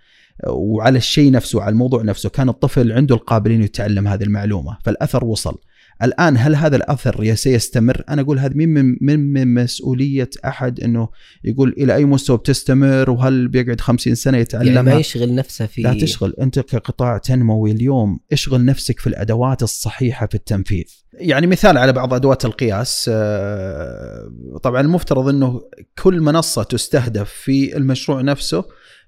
وعلى 0.46 0.98
الشيء 0.98 1.30
نفسه 1.30 1.58
وعلى 1.58 1.72
الموضوع 1.72 2.02
نفسه 2.02 2.28
كان 2.28 2.48
الطفل 2.48 2.92
عنده 2.92 3.14
القابلين 3.14 3.62
يتعلم 3.62 4.08
هذه 4.08 4.22
المعلومة 4.22 4.78
فالأثر 4.84 5.24
وصل. 5.24 5.58
الآن 6.02 6.36
هل 6.38 6.54
هذا 6.54 6.76
الأثر 6.76 7.34
سيستمر؟ 7.34 8.02
أنا 8.08 8.22
أقول 8.22 8.38
هذا 8.38 8.54
من 8.54 8.96
من 9.00 9.32
من, 9.32 9.54
مسؤولية 9.54 10.30
أحد 10.44 10.80
إنه 10.80 11.08
يقول 11.44 11.74
إلى 11.78 11.94
أي 11.94 12.04
مستوى 12.04 12.36
بتستمر 12.36 13.10
وهل 13.10 13.48
بيقعد 13.48 13.80
50 13.80 14.14
سنة 14.14 14.38
يتعلم 14.38 14.74
يعني 14.74 14.82
ما 14.82 14.94
يشغل 14.94 15.34
نفسه 15.34 15.66
في 15.66 15.82
لا 15.82 15.94
تشغل 15.94 16.34
أنت 16.40 16.58
كقطاع 16.58 17.18
تنموي 17.18 17.70
اليوم 17.70 18.20
اشغل 18.32 18.64
نفسك 18.64 19.00
في 19.00 19.06
الأدوات 19.06 19.62
الصحيحة 19.62 20.26
في 20.26 20.34
التنفيذ. 20.34 20.84
يعني 21.12 21.46
مثال 21.46 21.78
على 21.78 21.92
بعض 21.92 22.14
أدوات 22.14 22.44
القياس 22.44 23.10
آه، 23.12 24.30
طبعا 24.62 24.80
المفترض 24.80 25.28
إنه 25.28 25.62
كل 26.02 26.20
منصة 26.20 26.62
تستهدف 26.62 27.30
في 27.30 27.76
المشروع 27.76 28.20
نفسه 28.20 28.64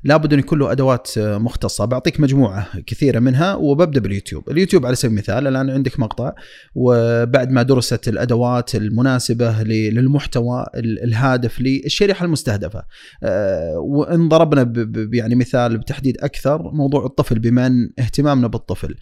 لابد 0.06 0.32
أن 0.32 0.38
يكون 0.38 0.58
له 0.58 0.72
أدوات 0.72 1.18
آه، 1.18 1.38
مختصة. 1.38 1.84
بعطيك 1.84 2.20
مجموعة 2.20 2.80
كثيرة 2.86 3.18
منها 3.18 3.54
وببدأ 3.54 4.00
باليوتيوب. 4.00 4.50
اليوتيوب 4.50 4.86
على 4.86 4.94
سبيل 4.94 5.10
المثال 5.10 5.46
الآن 5.46 5.70
عندك 5.70 6.00
مقطع 6.00 6.32
وبعد 6.74 7.50
ما 7.50 7.62
درست 7.62 8.08
الأدوات 8.08 8.74
المناسبة 8.74 9.62
للمحتوى 9.62 10.66
الهادف 10.76 11.60
للشريحة 11.60 12.24
المستهدفة. 12.24 12.82
آه، 13.22 13.78
وإن 13.78 14.28
ضربنا 14.28 14.72
يعني 15.12 15.34
مثال 15.34 15.78
بتحديد 15.78 16.18
أكثر 16.20 16.70
موضوع 16.72 17.06
الطفل 17.06 17.38
بما 17.38 17.66
أن 17.66 17.90
اهتمامنا 17.98 18.46
بالطفل. 18.46 18.94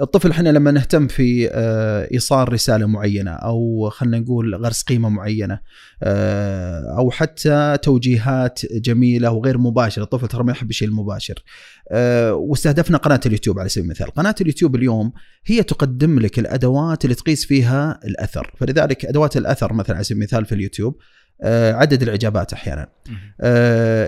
الطفل 0.00 0.30
إحنا 0.30 0.48
لما 0.48 0.70
نهتم 0.70 1.06
في 1.06 1.48
آه، 1.52 2.08
إيصال 2.12 2.52
رسالة 2.52 2.86
معينة 2.86 3.30
أو 3.30 3.90
خلينا 3.90 4.18
نقول 4.18 4.54
غرس 4.54 4.82
قيمة 4.82 5.08
معينة 5.08 5.60
آه، 6.02 6.96
أو 6.98 7.10
حتى 7.10 7.78
توجيهات 7.82 8.60
جميلة 8.72 9.30
وغير 9.30 9.58
مباشرة 9.58 10.02
الطفل 10.02 10.28
ترى 10.28 10.44
ما 10.44 10.52
يحب 10.52 10.70
الشيء 10.70 10.88
المباشر. 10.88 11.42
آه، 11.90 12.34
واستهدفنا 12.34 12.98
قناة 12.98 13.20
اليوتيوب 13.26 13.58
على 13.58 13.68
سبيل 13.68 13.84
المثال. 13.84 14.10
قناة 14.10 14.34
اليوتيوب 14.40 14.76
اليوم 14.76 15.12
هي 15.46 15.62
تقدم 15.62 16.18
لك 16.18 16.38
الأدوات 16.38 17.04
اللي 17.04 17.14
تقيس 17.14 17.46
فيها 17.46 18.00
الأثر. 18.04 18.54
فلذلك 18.58 19.04
أدوات 19.04 19.36
الأثر 19.36 19.72
مثلا 19.72 19.96
على 19.96 20.04
سبيل 20.04 20.18
المثال 20.18 20.44
في 20.44 20.54
اليوتيوب 20.54 20.96
عدد 21.44 22.02
الإعجابات 22.02 22.52
أحيانا. 22.52 22.88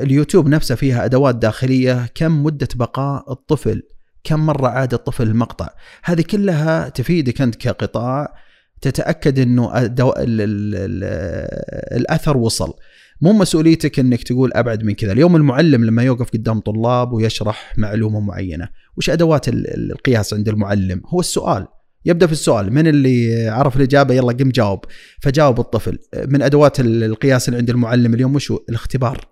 اليوتيوب 0.02 0.48
نفسه 0.48 0.74
فيها 0.74 1.04
أدوات 1.04 1.34
داخلية 1.34 2.08
كم 2.14 2.42
مدة 2.42 2.68
بقاء 2.74 3.32
الطفل 3.32 3.82
كم 4.28 4.46
مرة 4.46 4.68
عاد 4.68 4.94
الطفل 4.94 5.22
المقطع. 5.22 5.68
هذه 6.04 6.24
كلها 6.30 6.88
تفيدك 6.88 7.40
أنت 7.40 7.54
كقطاع 7.54 8.34
تتأكد 8.80 9.38
أنه 9.38 9.72
الأثر 11.92 12.36
وصل. 12.36 12.74
مو 13.20 13.32
مسؤوليتك 13.32 13.98
إنك 13.98 14.22
تقول 14.22 14.50
أبعد 14.54 14.84
من 14.84 14.94
كذا، 14.94 15.12
اليوم 15.12 15.36
المعلم 15.36 15.84
لما 15.84 16.02
يوقف 16.02 16.30
قدام 16.30 16.60
طلاب 16.60 17.12
ويشرح 17.12 17.72
معلومة 17.76 18.20
معينة، 18.20 18.68
وش 18.96 19.10
أدوات 19.10 19.46
القياس 19.48 20.34
عند 20.34 20.48
المعلم؟ 20.48 21.02
هو 21.06 21.20
السؤال، 21.20 21.66
يبدأ 22.04 22.26
في 22.26 22.32
السؤال، 22.32 22.72
من 22.72 22.86
اللي 22.86 23.48
عرف 23.48 23.76
الإجابة؟ 23.76 24.14
يلا 24.14 24.32
قم 24.32 24.50
جاوب، 24.50 24.84
فجاوب 25.20 25.60
الطفل، 25.60 25.98
من 26.28 26.42
أدوات 26.42 26.80
القياس 26.80 27.48
اللي 27.48 27.58
عند 27.58 27.70
المعلم 27.70 28.14
اليوم 28.14 28.34
وش 28.34 28.50
الاختبار. 28.50 29.27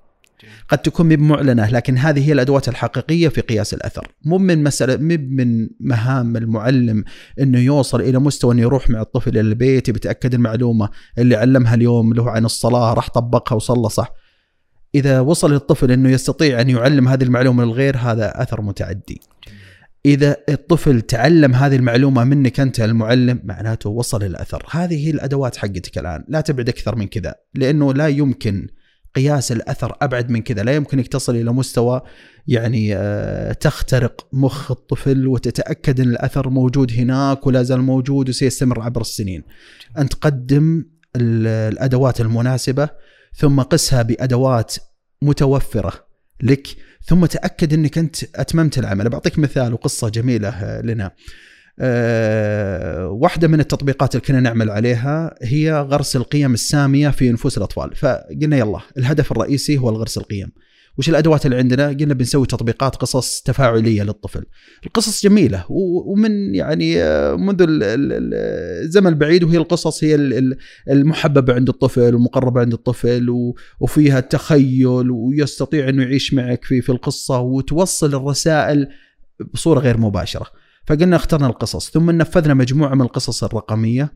قد 0.69 0.79
تكون 0.79 1.07
مب 1.07 1.19
معلنه 1.19 1.71
لكن 1.71 1.99
هذه 1.99 2.29
هي 2.29 2.33
الأدوات 2.33 2.69
الحقيقية 2.69 3.29
في 3.29 3.41
قياس 3.41 3.75
الأثر. 3.75 4.09
مو 4.25 4.39
من 4.39 4.63
مسألة 4.63 4.97
مب 4.97 5.31
من 5.31 5.69
مهام 5.81 6.37
المعلم 6.37 7.05
إنه 7.41 7.59
يوصل 7.59 8.01
إلى 8.01 8.19
مستوى 8.19 8.55
إنه 8.55 8.63
يروح 8.63 8.91
مع 8.91 9.01
الطفل 9.01 9.31
إلى 9.31 9.41
البيت 9.41 9.91
بيتاكد 9.91 10.35
المعلومة 10.35 10.89
اللي 11.19 11.37
علمها 11.37 11.75
اليوم 11.75 12.15
له 12.15 12.31
عن 12.31 12.45
الصلاة 12.45 12.95
راح 12.95 13.11
طبقها 13.11 13.57
وصلى 13.57 13.89
صح 13.89 14.13
إذا 14.95 15.21
وصل 15.21 15.55
الطفل 15.55 15.93
إنه 15.93 16.11
يستطيع 16.11 16.61
أن 16.61 16.71
يعلم 16.71 17.09
هذه 17.09 17.25
المعلومة 17.25 17.65
للغير 17.65 17.97
هذا 17.97 18.43
أثر 18.43 18.63
متعدي. 18.63 19.21
إذا 20.07 20.37
الطفل 20.49 21.01
تعلم 21.01 21.55
هذه 21.55 21.77
المعلومة 21.77 22.25
منك 22.25 22.61
أنت 22.61 22.81
المعلم 22.81 23.41
معناته 23.45 23.91
وصل 23.91 24.23
الأثر. 24.23 24.67
هذه 24.71 25.07
هي 25.07 25.11
الأدوات 25.11 25.57
حقتك 25.57 25.99
الآن. 25.99 26.25
لا 26.29 26.41
تبعد 26.41 26.69
أكثر 26.69 26.97
من 26.97 27.07
كذا 27.07 27.35
لأنه 27.55 27.93
لا 27.95 28.09
يمكن 28.09 28.69
قياس 29.17 29.53
الأثر 29.53 29.97
أبعد 30.03 30.31
من 30.31 30.43
كذا. 30.43 30.63
لا 30.63 30.75
يمكنك 30.75 31.09
تصل 31.09 31.37
إلى 31.37 31.53
مستوى 31.53 32.01
يعني 32.47 32.97
آه، 32.97 33.53
تخترق 33.53 34.27
مخ 34.33 34.71
الطفل 34.71 35.27
وتتأكد 35.27 36.01
أن 36.01 36.09
الأثر 36.09 36.49
موجود 36.49 36.93
هناك 36.93 37.47
ولا 37.47 37.63
زال 37.63 37.81
موجود 37.81 38.29
وسيستمر 38.29 38.81
عبر 38.81 39.01
السنين. 39.01 39.43
أنت 39.99 40.15
قدم 40.15 40.85
الأدوات 41.17 42.21
المناسبة 42.21 42.89
ثم 43.35 43.61
قسها 43.61 44.03
بأدوات 44.03 44.75
متوفرة 45.23 45.93
لك 46.43 46.67
ثم 47.07 47.27
تأكد 47.27 47.73
أنك 47.73 47.99
أنت 47.99 48.17
أتممت 48.35 48.79
العمل. 48.79 49.09
بعطيك 49.09 49.39
مثال 49.39 49.73
وقصة 49.73 50.09
جميلة 50.09 50.49
آه، 50.49 50.81
لنا. 50.81 51.11
واحدة 53.11 53.49
من 53.49 53.61
التطبيقات 53.61 54.15
اللي 54.15 54.27
كنا 54.27 54.41
نعمل 54.41 54.71
عليها 54.71 55.35
هي 55.43 55.73
غرس 55.73 56.17
القيم 56.17 56.55
السامية 56.55 57.09
في 57.09 57.33
نفوس 57.33 57.59
الأطفال 57.59 57.97
فقلنا 57.97 58.57
يلا 58.57 58.81
الهدف 58.99 59.33
الرئيسي 59.33 59.79
هو 59.79 59.89
الغرس 59.89 60.19
القيم 60.19 60.53
وش 60.99 61.09
الأدوات 61.09 61.47
اللي 61.47 61.57
عندنا؟ 61.57 61.89
قلنا 61.89 62.15
بنسوي 62.15 62.47
تطبيقات 62.47 62.97
قصص 62.97 63.41
تفاعلية 63.41 64.03
للطفل. 64.03 64.45
القصص 64.87 65.23
جميلة 65.25 65.65
ومن 65.69 66.55
يعني 66.55 67.03
آه، 67.03 67.37
منذ 67.37 67.67
الزمن 67.69 69.07
البعيد 69.07 69.45
وهي 69.45 69.57
القصص 69.57 70.05
هي 70.05 70.15
المحببة 70.91 71.55
عند 71.55 71.69
الطفل 71.69 72.15
والمقربه 72.15 72.61
عند 72.61 72.73
الطفل 72.73 73.55
وفيها 73.81 74.19
التخيل 74.19 75.11
ويستطيع 75.11 75.89
إنه 75.89 76.03
يعيش 76.03 76.35
معك 76.35 76.65
في 76.65 76.81
في 76.81 76.93
القصة 76.93 77.41
وتوصل 77.41 78.15
الرسائل 78.15 78.89
بصورة 79.55 79.81
غير 79.81 79.99
مباشرة. 79.99 80.47
فقلنا 80.87 81.17
اخترنا 81.17 81.47
القصص 81.47 81.91
ثم 81.91 82.11
نفذنا 82.11 82.55
مجموعة 82.55 82.95
من 82.95 83.03
القصص 83.03 83.45
الرقمية 83.45 84.13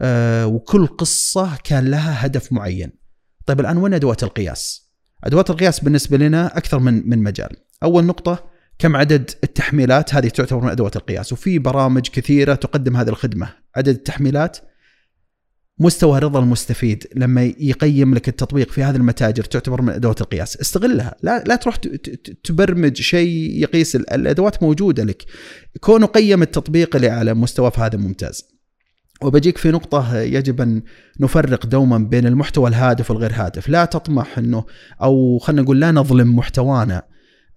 آه 0.00 0.46
وكل 0.46 0.86
قصة 0.86 1.56
كان 1.64 1.90
لها 1.90 2.26
هدف 2.26 2.52
معين. 2.52 2.92
طيب 3.46 3.60
الآن 3.60 3.76
وين 3.76 3.94
أدوات 3.94 4.22
القياس؟ 4.22 4.90
أدوات 5.24 5.50
القياس 5.50 5.80
بالنسبة 5.80 6.16
لنا 6.16 6.56
أكثر 6.58 6.78
من 6.78 7.08
من 7.08 7.22
مجال. 7.22 7.56
أول 7.82 8.04
نقطة 8.04 8.44
كم 8.78 8.96
عدد 8.96 9.30
التحميلات 9.44 10.14
هذه 10.14 10.28
تعتبر 10.28 10.60
من 10.60 10.68
أدوات 10.68 10.96
القياس 10.96 11.32
وفي 11.32 11.58
برامج 11.58 12.08
كثيرة 12.08 12.54
تقدم 12.54 12.96
هذه 12.96 13.08
الخدمة 13.08 13.54
عدد 13.76 13.88
التحميلات 13.88 14.58
مستوى 15.80 16.18
رضا 16.18 16.40
المستفيد 16.40 17.06
لما 17.16 17.42
يقيم 17.58 18.14
لك 18.14 18.28
التطبيق 18.28 18.70
في 18.70 18.82
هذه 18.82 18.96
المتاجر 18.96 19.44
تعتبر 19.44 19.82
من 19.82 19.92
أدوات 19.92 20.20
القياس. 20.20 20.56
استغلها. 20.56 21.16
لا 21.22 21.44
لا 21.46 21.56
تروح 21.56 21.76
تبرمج 22.44 22.96
شيء 22.96 23.62
يقيس 23.62 23.96
الأدوات 23.96 24.62
موجودة 24.62 25.04
لك. 25.04 25.24
كونه 25.80 26.06
قيم 26.06 26.42
التطبيق 26.42 26.96
اللي 26.96 27.08
على 27.08 27.34
مستوى 27.34 27.70
فهذا 27.70 27.98
ممتاز. 27.98 28.44
وبجيك 29.22 29.58
في 29.58 29.70
نقطة 29.70 30.18
يجب 30.18 30.60
أن 30.60 30.82
نفرق 31.20 31.66
دوما 31.66 31.98
بين 31.98 32.26
المحتوى 32.26 32.68
الهادف 32.68 33.10
والغير 33.10 33.32
هادف. 33.34 33.68
لا 33.68 33.84
تطمح 33.84 34.38
أنه 34.38 34.64
أو 35.02 35.38
خلينا 35.38 35.62
نقول 35.62 35.80
لا 35.80 35.92
نظلم 35.92 36.36
محتوانا 36.36 37.02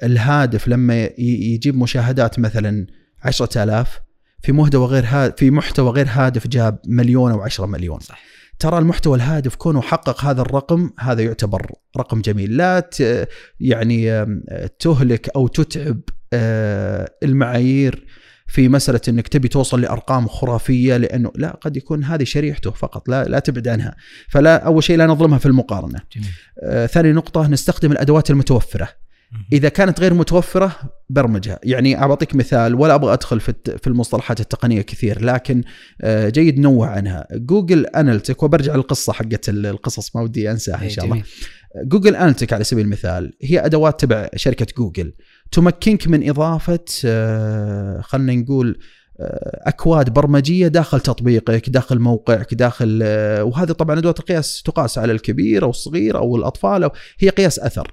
الهادف 0.03 0.67
لما 0.67 1.09
يجيب 1.17 1.77
مشاهدات 1.77 2.39
مثلا 2.39 2.87
عشرة 3.23 3.63
آلاف 3.63 3.99
في 4.43 4.51
محتوى 4.51 4.85
غير 4.87 5.05
هادف 5.07 5.35
في 5.35 5.51
محتوى 5.51 5.89
غير 5.89 6.07
هادف 6.09 6.47
جاب 6.47 6.79
مليون 6.85 7.31
أو 7.31 7.41
10 7.41 7.65
مليون. 7.65 7.99
صح. 7.99 8.21
ترى 8.59 8.77
المحتوى 8.77 9.15
الهادف 9.15 9.55
كونه 9.55 9.81
حقق 9.81 10.25
هذا 10.25 10.41
الرقم 10.41 10.89
هذا 10.99 11.21
يعتبر 11.21 11.71
رقم 11.97 12.21
جميل. 12.21 12.57
لا 12.57 12.89
يعني 13.59 14.25
تهلك 14.79 15.29
أو 15.35 15.47
تتعب 15.47 15.99
آه، 16.33 17.11
المعايير 17.23 18.05
في 18.47 18.69
مسألة 18.69 19.01
إنك 19.07 19.27
تبي 19.27 19.47
توصل 19.47 19.81
لأرقام 19.81 20.27
خرافية 20.27 20.97
لأنه 20.97 21.31
لا 21.35 21.57
قد 21.61 21.77
يكون 21.77 22.03
هذه 22.03 22.23
شريحته 22.23 22.71
فقط 22.71 23.09
لا 23.09 23.23
لا 23.23 23.39
تبعد 23.39 23.67
عنها. 23.67 23.95
فلا 24.29 24.65
أول 24.65 24.83
شيء 24.83 24.97
لا 24.97 25.05
نظلمها 25.07 25.37
في 25.37 25.45
المقارنة. 25.45 25.99
جميل. 26.15 26.29
آه 26.63 26.85
ثاني 26.85 27.11
نقطة 27.11 27.47
نستخدم 27.47 27.91
الأدوات 27.91 28.29
المتوفرة. 28.29 28.89
إذا 29.53 29.69
كانت 29.69 29.99
غير 29.99 30.13
متوفرة 30.13 30.75
برمجها. 31.09 31.59
يعني 31.63 31.97
أعطيك 32.01 32.35
مثال 32.35 32.75
ولا 32.75 32.95
أبغى 32.95 33.13
أدخل 33.13 33.39
في 33.39 33.53
في 33.77 33.87
المصطلحات 33.87 34.39
التقنية 34.39 34.81
كثير 34.81 35.25
لكن 35.25 35.63
آه، 36.01 36.29
جيد 36.29 36.59
نوع 36.59 36.87
عنها. 36.89 37.27
جوجل 37.31 37.85
analytics 37.85 38.43
وبرجع 38.43 38.75
للقصة 38.75 39.13
حقت 39.13 39.49
ال- 39.49 39.65
القصص 39.65 40.15
ما 40.15 40.21
ودي 40.21 40.51
أنساها 40.51 40.83
إن 40.83 40.89
شاء 40.89 41.05
الله. 41.05 41.23
جوجل 41.83 42.15
analytics 42.15 42.53
على 42.53 42.63
سبيل 42.63 42.85
المثال 42.85 43.33
هي 43.41 43.65
أدوات 43.65 43.99
تبع 43.99 44.29
شركة 44.35 44.67
جوجل 44.77 45.13
تمكنك 45.51 46.07
من 46.07 46.29
إضافة 46.29 46.85
آه، 47.05 48.01
خلينا 48.01 48.33
نقول 48.41 48.79
آه، 49.19 49.61
أكواد 49.69 50.09
برمجية 50.09 50.67
داخل 50.67 50.99
تطبيقك 50.99 51.69
داخل 51.69 51.99
موقعك 51.99 52.53
داخل 52.53 53.03
وهذه 53.41 53.71
طبعا 53.71 53.99
أدوات 53.99 54.19
القياس 54.19 54.61
تقاس 54.63 54.97
على 54.97 55.11
الكبير 55.11 55.63
أو 55.63 55.69
الصغير 55.69 56.17
أو 56.17 56.35
الأطفال 56.35 56.83
أو 56.83 56.91
هي 57.19 57.29
قياس 57.29 57.59
أثر. 57.59 57.91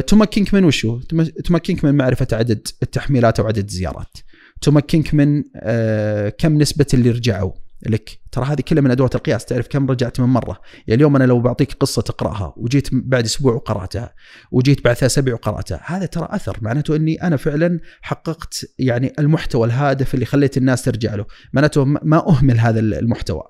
تمكنك 0.00 0.54
من 0.54 0.64
وشو؟ 0.64 0.98
تم- 0.98 1.22
تمكنك 1.22 1.84
من 1.84 1.94
معرفة 1.94 2.26
عدد 2.32 2.68
التحميلات 2.82 3.40
أو 3.40 3.46
عدد 3.46 3.64
الزيارات. 3.64 4.16
تمكنك 4.60 5.14
من 5.14 5.44
آه، 5.56 6.28
كم 6.28 6.58
نسبة 6.58 6.86
اللي 6.94 7.10
رجعوا 7.10 7.52
لك، 7.86 8.18
ترى 8.32 8.44
هذه 8.44 8.60
كلها 8.60 8.82
من 8.82 8.90
أدوات 8.90 9.14
القياس، 9.14 9.44
تعرف 9.44 9.66
كم 9.68 9.90
رجعت 9.90 10.20
من 10.20 10.26
مرة، 10.26 10.60
يعني 10.86 10.94
اليوم 10.94 11.16
أنا 11.16 11.24
لو 11.24 11.40
بعطيك 11.40 11.72
قصة 11.72 12.02
تقرأها 12.02 12.54
وجيت 12.56 12.88
بعد 12.92 13.24
أسبوع 13.24 13.54
وقرأتها، 13.54 14.14
وجيت 14.52 14.84
بعد 14.84 14.96
أسابيع 15.04 15.34
وقرأتها، 15.34 15.80
هذا 15.84 16.06
ترى 16.06 16.28
أثر، 16.30 16.58
معناته 16.62 16.96
إني 16.96 17.22
أنا 17.22 17.36
فعلا 17.36 17.80
حققت 18.02 18.66
يعني 18.78 19.12
المحتوى 19.18 19.66
الهادف 19.66 20.14
اللي 20.14 20.26
خليت 20.26 20.56
الناس 20.56 20.82
ترجع 20.82 21.14
له، 21.14 21.24
معناته 21.52 21.84
ما- 21.84 22.28
أهمل 22.28 22.58
هذا 22.58 22.80
المحتوى. 22.80 23.42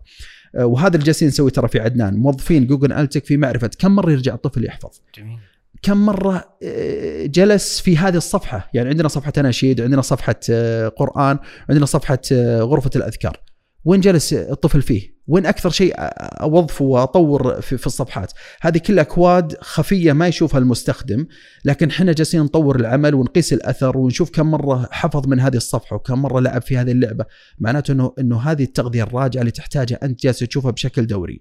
آه، 0.57 0.67
وهذا 0.67 0.95
اللي 0.95 1.07
جالسين 1.07 1.29
نسوي 1.29 1.51
ترى 1.51 1.69
في 1.69 1.81
عدنان، 1.81 2.15
موظفين 2.17 2.67
جوجل 2.67 2.93
analytics 2.93 3.25
في 3.25 3.37
معرفة 3.37 3.71
كم 3.79 3.95
مرة 3.95 4.13
يرجع 4.13 4.35
الطفل 4.35 4.65
يحفظ. 4.65 4.91
جميل 5.19 5.39
كم 5.85 6.07
مرة 6.07 6.45
آه، 6.63 7.27
جلس 7.27 7.81
في 7.81 7.99
هذه 7.99 8.17
الصفحة. 8.17 8.71
يعني 8.75 8.89
عندنا 8.89 9.09
صفحة 9.09 9.33
أناشيد 9.39 9.81
عندنا 9.81 10.03
صفحة 10.03 10.37
آه، 10.51 10.89
قرآن 10.89 11.39
عندنا 11.71 11.87
صفحة 11.87 12.19
آه، 12.33 12.61
غرفة 12.61 12.91
الأذكار. 12.97 13.41
وين 13.85 14.01
جلس 14.01 14.33
الطفل 14.33 14.83
فيه؟ 14.83 15.15
وين 15.27 15.47
أكثر 15.47 15.71
شيء 15.71 15.95
أوظفه 15.99 16.85
وأطور 16.85 17.61
في 17.61 17.87
الصفحات؟ 17.87 18.33
هذه 18.61 18.79
كلها 18.79 19.03
أكواد 19.03 19.57
خفية 19.61 20.13
ما 20.13 20.29
يشوفها 20.29 20.59
المستخدم 20.59 21.27
لكن 21.65 21.91
إحنا 21.91 22.13
جالسين 22.13 22.41
نطور 22.41 22.77
العمل 22.77 23.15
ونقيس 23.15 23.53
الأثر 23.53 23.99
ونشوف 23.99 24.31
كم 24.31 24.51
مرة 24.51 24.89
حفظ 24.91 25.29
من 25.29 25.41
هذه 25.41 25.57
الصفحة 25.57 25.97
وكم 25.97 26.23
مرة 26.23 26.41
لعب 26.41 26.63
في 26.63 26.77
هذه 26.77 26.93
اللعبة. 26.93 27.25
معناته 27.59 27.93
أنه 27.93 28.13
أنه 28.19 28.41
هذه 28.41 28.63
التغذية 28.63 29.03
الراجعة 29.03 29.41
اللي 29.41 29.53
تحتاجها 29.53 29.99
أنت 30.03 30.23
جالس 30.23 30.39
تشوفها 30.39 30.71
بشكل 30.71 31.07
دوري. 31.07 31.41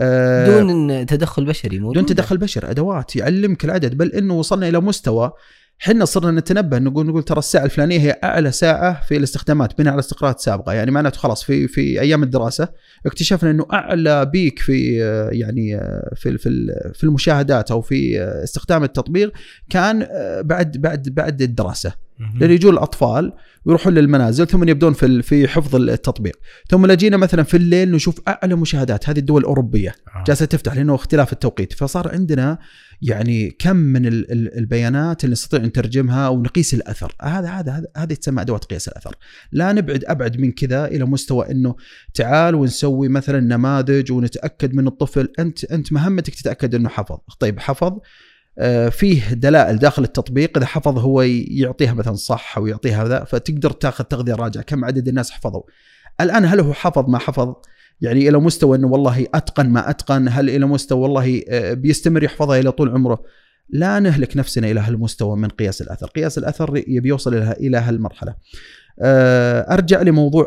آه، 0.00 0.46
بدون 0.48 1.06
تدخل 1.06 1.44
بشري 1.44 1.78
بدون 1.78 2.06
تدخل 2.06 2.38
بشر 2.38 2.70
أدوات 2.70 3.16
يعلمك 3.16 3.64
العدد 3.64 3.96
بل 3.96 4.12
إنه 4.12 4.34
وصلنا 4.34 4.68
إلى 4.68 4.80
مستوى 4.80 5.32
حنا 5.82 6.04
صرنا 6.04 6.40
نتنبه 6.40 6.78
نقول 6.78 7.06
نقول 7.06 7.22
ترى 7.22 7.38
الساعة 7.38 7.64
الفلانية 7.64 7.98
هي 7.98 8.20
أعلى 8.24 8.52
ساعة 8.52 9.06
في 9.06 9.16
الاستخدامات 9.16 9.78
بناء 9.78 9.92
على 9.92 10.00
استقراءات 10.00 10.40
سابقة 10.40 10.72
يعني 10.72 10.90
معناته 10.90 11.18
خلاص 11.18 11.44
في 11.44 11.68
في 11.68 12.00
أيام 12.00 12.22
الدراسة 12.22 12.68
اكتشفنا 13.06 13.50
إنه 13.50 13.66
أعلى 13.72 14.26
بيك 14.26 14.58
في 14.58 14.96
يعني 15.32 15.80
في 16.16 16.38
في 16.38 16.72
في 16.94 17.04
المشاهدات 17.04 17.70
أو 17.70 17.80
في 17.80 18.22
استخدام 18.22 18.84
التطبيق 18.84 19.32
كان 19.70 20.02
آه، 20.02 20.40
بعد 20.40 20.76
بعد 20.76 21.08
بعد 21.08 21.42
الدراسة. 21.42 21.92
لأن 22.40 22.50
يجون 22.50 22.72
الأطفال 22.72 23.32
ويروحون 23.64 23.94
للمنازل 23.94 24.46
ثم 24.46 24.68
يبدون 24.68 24.92
في 24.92 25.22
في 25.22 25.48
حفظ 25.48 25.76
التطبيق 25.76 26.36
ثم 26.68 26.86
لجينا 26.86 27.16
مثلا 27.16 27.42
في 27.42 27.56
الليل 27.56 27.90
نشوف 27.92 28.20
أعلى 28.28 28.54
مشاهدات 28.54 29.08
هذه 29.08 29.18
الدول 29.18 29.40
الأوروبية 29.40 29.94
آه. 30.16 30.24
جالسة 30.26 30.46
تفتح 30.46 30.76
لأنه 30.76 30.94
اختلاف 30.94 31.32
التوقيت 31.32 31.72
فصار 31.72 32.08
عندنا 32.12 32.58
يعني 33.02 33.50
كم 33.50 33.76
من 33.76 34.06
ال- 34.06 34.32
ال- 34.32 34.58
البيانات 34.58 35.24
اللي 35.24 35.32
نستطيع 35.32 35.60
نترجمها 35.60 36.28
ونقيس 36.28 36.74
الأثر. 36.74 37.14
هذا 37.22 37.48
هذا 37.48 37.84
هذه 37.96 38.14
تسمى 38.14 38.42
أدوات 38.42 38.64
قياس 38.64 38.88
الأثر. 38.88 39.16
لا 39.52 39.72
نبعد 39.72 40.04
أبعد 40.04 40.36
من 40.40 40.52
كذا 40.52 40.84
إلى 40.84 41.04
مستوى 41.04 41.50
إنه 41.50 41.74
تعال 42.14 42.54
ونسوي 42.54 43.08
مثلا 43.08 43.40
نماذج 43.40 44.12
ونتأكد 44.12 44.74
من 44.74 44.86
الطفل. 44.86 45.32
أنت 45.38 45.64
أنت 45.64 45.92
مهمتك 45.92 46.34
تتأكد 46.34 46.74
إنه 46.74 46.88
حفظ. 46.88 47.18
طيب 47.38 47.60
حفظ 47.60 47.98
آه، 48.58 48.88
فيه 48.88 49.34
دلائل 49.34 49.78
داخل 49.78 50.04
التطبيق. 50.04 50.56
إذا 50.58 50.66
حفظ 50.66 50.98
هو 50.98 51.22
يعطيها 51.22 51.92
مثلا 51.92 52.14
صح 52.14 52.58
أو 52.58 52.66
يعطيها 52.66 53.08
ذا 53.08 53.24
فتقدر 53.24 53.70
تاخذ 53.70 54.04
تغذية 54.04 54.34
راجعة. 54.34 54.64
كم 54.64 54.84
عدد 54.84 55.08
الناس 55.08 55.30
حفظوا؟ 55.30 55.62
الآن 56.20 56.44
هل 56.44 56.60
هو 56.60 56.72
حفظ 56.72 57.08
ما 57.08 57.18
حفظ؟ 57.18 57.54
يعني 58.00 58.28
إلى 58.28 58.38
مستوى 58.38 58.76
إنه 58.76 58.86
والله 58.86 59.26
أتقن 59.34 59.68
ما 59.68 59.90
أتقن 59.90 60.28
هل 60.28 60.50
إلى 60.50 60.66
مستوى 60.66 61.00
والله 61.00 61.42
آه، 61.48 61.74
بيستمر 61.74 62.22
يحفظها 62.22 62.60
إلى 62.60 62.72
طول 62.72 62.90
عمره. 62.90 63.22
لا 63.68 64.00
نهلك 64.00 64.36
نفسنا 64.36 64.70
إلى 64.70 64.80
هالمستوى 64.80 65.36
من 65.36 65.48
قياس 65.48 65.82
الأثر. 65.82 66.06
قياس 66.06 66.38
الأثر 66.38 66.82
يبي 66.88 67.08
يوصل 67.08 67.34
إلى 67.34 67.52
إلى 67.52 67.76
هالمرحلة. 67.76 68.34
آه، 69.00 69.74
أرجع 69.74 70.02
لموضوع 70.02 70.44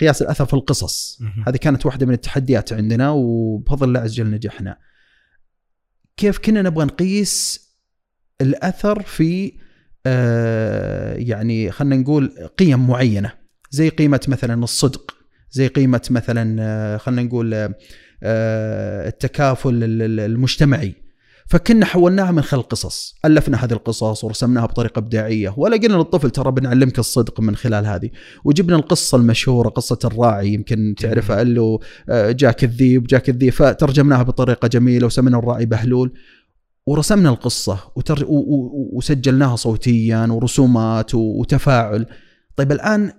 قياس 0.00 0.22
الأثر 0.22 0.46
في 0.46 0.54
القصص. 0.54 1.18
هذه 1.46 1.56
كانت 1.56 1.86
واحدة 1.86 2.06
من 2.06 2.14
التحديات 2.14 2.72
عندنا 2.72 3.10
وبفضل 3.10 3.88
الله 3.88 4.00
عز 4.00 4.20
وجل 4.20 4.30
نجحنا. 4.30 4.76
كيف 6.16 6.38
كنا 6.38 6.62
نبغى 6.62 6.84
نقيس 6.84 7.60
الأثر 8.40 9.02
في 9.02 9.52
آه، 10.06 11.14
يعني 11.14 11.70
خلينا 11.70 11.96
نقول 11.96 12.32
قيم 12.58 12.86
معينة؟ 12.86 13.32
زي 13.70 13.88
قيمة 13.88 14.20
مثلا 14.28 14.64
الصدق. 14.64 15.19
زي 15.52 15.66
قيمة 15.66 16.02
مثلا 16.10 16.56
آه، 16.60 16.96
خلينا 16.96 17.22
نقول 17.22 17.54
آه، 17.54 17.74
آه، 18.22 19.08
التكافل 19.08 19.84
ال- 19.84 20.02
ال- 20.02 20.20
المجتمعي. 20.20 20.94
فكنا 21.46 21.86
حولناها 21.86 22.30
من 22.30 22.42
خلال 22.42 22.68
قصص. 22.68 23.14
ألفنا 23.24 23.64
هذه 23.64 23.72
القصص 23.72 24.24
ورسمناها 24.24 24.66
بطريقة 24.66 24.98
إبداعية 24.98 25.54
ولا 25.56 25.76
قلنا 25.76 25.96
للطفل 25.96 26.30
ترى 26.30 26.52
بنعلمك 26.52 26.98
الصدق 26.98 27.40
من 27.40 27.56
خلال 27.56 27.86
هذه. 27.86 28.10
وجبنا 28.44 28.76
القصة 28.76 29.18
المشهورة 29.18 29.68
قصة 29.68 29.98
الراعي 30.04 30.48
يمكن 30.52 30.94
تعرفها 30.98 31.36
قال 31.36 31.54
له 31.54 31.78
جاك 32.32 32.64
الذيب. 32.64 33.06
جاك 33.06 33.28
الذيب 33.28 33.52
فترجمناها 33.52 34.22
بطريقة 34.22 34.68
جميلة 34.68 35.06
وسمينا 35.06 35.38
الراعي 35.38 35.66
بهلول. 35.66 36.12
ورسمنا 36.86 37.28
القصة 37.28 37.78
وتر... 37.96 38.24
و... 38.24 38.34
و... 38.34 38.90
وسجلناها 38.92 39.56
صوتيا 39.56 40.26
ورسومات. 40.26 41.14
وتفاعل. 41.14 42.06
طيب 42.56 42.72
الآن 42.72 43.12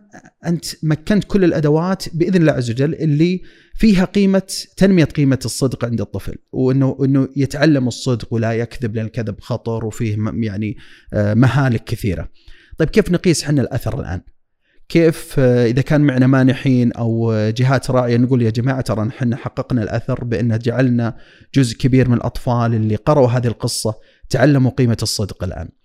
أنت 0.45 0.65
مكنت 0.83 1.23
كل 1.23 1.43
الأدوات 1.43 2.03
بإذن 2.13 2.35
الله 2.35 2.51
عز 2.51 2.69
وجل 2.69 2.95
اللي 2.95 3.41
فيها 3.75 4.05
قيمة 4.05 4.51
تنمية 4.77 5.03
قيمة 5.03 5.39
الصدق 5.45 5.85
عند 5.85 6.01
الطفل 6.01 6.35
وأنه 6.51 6.97
أنه 7.03 7.27
يتعلم 7.35 7.87
الصدق 7.87 8.33
ولا 8.33 8.53
يكذب 8.53 8.95
لأن 8.95 9.05
الكذب 9.05 9.39
خطر 9.39 9.85
وفيه 9.85 10.17
يعني 10.33 10.77
آه، 11.13 11.33
مهالك 11.33 11.83
كثيرة. 11.83 12.29
طيب 12.77 12.89
كيف 12.89 13.11
نقيس 13.11 13.43
حنا 13.43 13.61
الأثر 13.61 13.99
الآن؟ 13.99 14.21
كيف 14.89 15.35
آه، 15.39 15.65
إذا 15.65 15.81
كان 15.81 16.01
معنا 16.01 16.27
مانحين 16.27 16.91
أو 16.91 17.31
آه، 17.31 17.49
جهات 17.49 17.91
راعية 17.91 18.17
نقول 18.17 18.41
يا 18.41 18.49
جماعة 18.49 18.81
ترى 18.81 19.07
إحنا 19.07 19.35
حققنا 19.35 19.83
الأثر 19.83 20.23
بأن 20.23 20.59
جعلنا 20.59 21.17
جزء 21.55 21.77
كبير 21.77 22.09
من 22.09 22.17
الأطفال 22.17 22.73
اللي 22.73 22.95
قرأوا 22.95 23.27
هذه 23.27 23.47
القصة 23.47 23.93
تعلموا 24.29 24.71
قيمة 24.71 24.97
الصدق 25.01 25.43
الآن. 25.43 25.67
آه، 25.67 25.80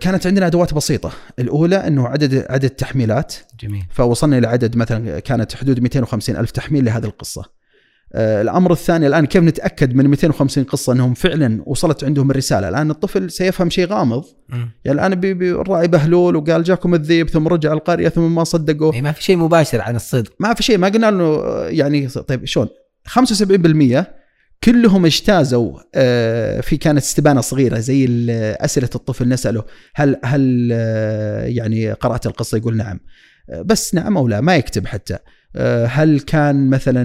كانت 0.00 0.26
عندنا 0.26 0.46
أدوات 0.46 0.74
بسيطة. 0.74 1.12
الأولى 1.38 1.76
إنه 1.76 2.08
عدد 2.08 2.46
عدد 2.50 2.70
تحميلات 2.70 3.34
جميل. 3.60 3.84
فوصلنا 3.90 4.38
إلى 4.38 4.46
عدد 4.46 4.76
مثلا 4.76 5.20
كانت 5.20 5.54
حدود 5.54 5.80
250 5.80 6.36
ألف 6.36 6.50
تحميل 6.50 6.84
لهذه 6.84 7.04
القصة. 7.04 7.44
آه، 8.14 8.42
الأمر 8.42 8.72
الثاني 8.72 9.06
الآن 9.06 9.26
كيف 9.26 9.42
نتأكد 9.42 9.94
من 9.94 10.06
250 10.06 10.64
قصة 10.64 10.92
إنهم 10.92 11.14
فعلا 11.14 11.62
وصلت 11.66 12.04
عندهم 12.04 12.30
الرسالة؟ 12.30 12.68
الآن 12.68 12.90
الطفل 12.90 13.30
سيفهم 13.30 13.70
شيء 13.70 13.86
غامض. 13.86 14.24
مم. 14.48 14.70
يعني 14.84 15.06
الآن 15.06 15.20
الراعي 15.42 15.88
بهلول 15.88 16.36
وقال 16.36 16.62
جاكم 16.62 16.94
الذيب 16.94 17.28
ثم 17.28 17.48
رجع 17.48 17.72
القريه 17.72 18.08
ثم 18.08 18.34
ما 18.34 18.44
صدقوا 18.44 18.92
إيه 18.92 19.02
ما 19.02 19.12
في 19.12 19.22
شيء 19.22 19.36
مباشر 19.36 19.80
عن 19.80 19.96
الصدق. 19.96 20.32
ما 20.38 20.54
في 20.54 20.62
شيء 20.62 20.78
ما 20.78 20.88
قلنا 20.88 21.10
له 21.10 21.24
آه، 21.24 21.68
يعني 21.68 22.08
طيب 22.08 22.44
شلون؟ 22.44 22.68
75% 23.08 24.21
كلهم 24.64 25.06
اجتازوا 25.06 25.78
آه، 25.94 26.60
في 26.60 26.76
كانت 26.76 26.98
استبانة 26.98 27.40
صغيرة 27.40 27.78
زي 27.78 28.06
أسئلة 28.60 28.90
الطفل 28.94 29.28
نسأله 29.28 29.64
هل 29.94 30.16
هل 30.24 30.68
آه، 30.72 31.44
يعني 31.44 31.92
قرأت 31.92 32.26
القصة؟ 32.26 32.58
يقول 32.58 32.76
نعم. 32.76 33.00
آه، 33.50 33.62
بس 33.62 33.94
نعم 33.94 34.16
أو 34.16 34.28
لا 34.28 34.40
ما 34.40 34.56
يكتب 34.56 34.86
حتى. 34.86 35.18
هل 35.86 36.20
كان 36.20 36.70
مثلا 36.70 37.02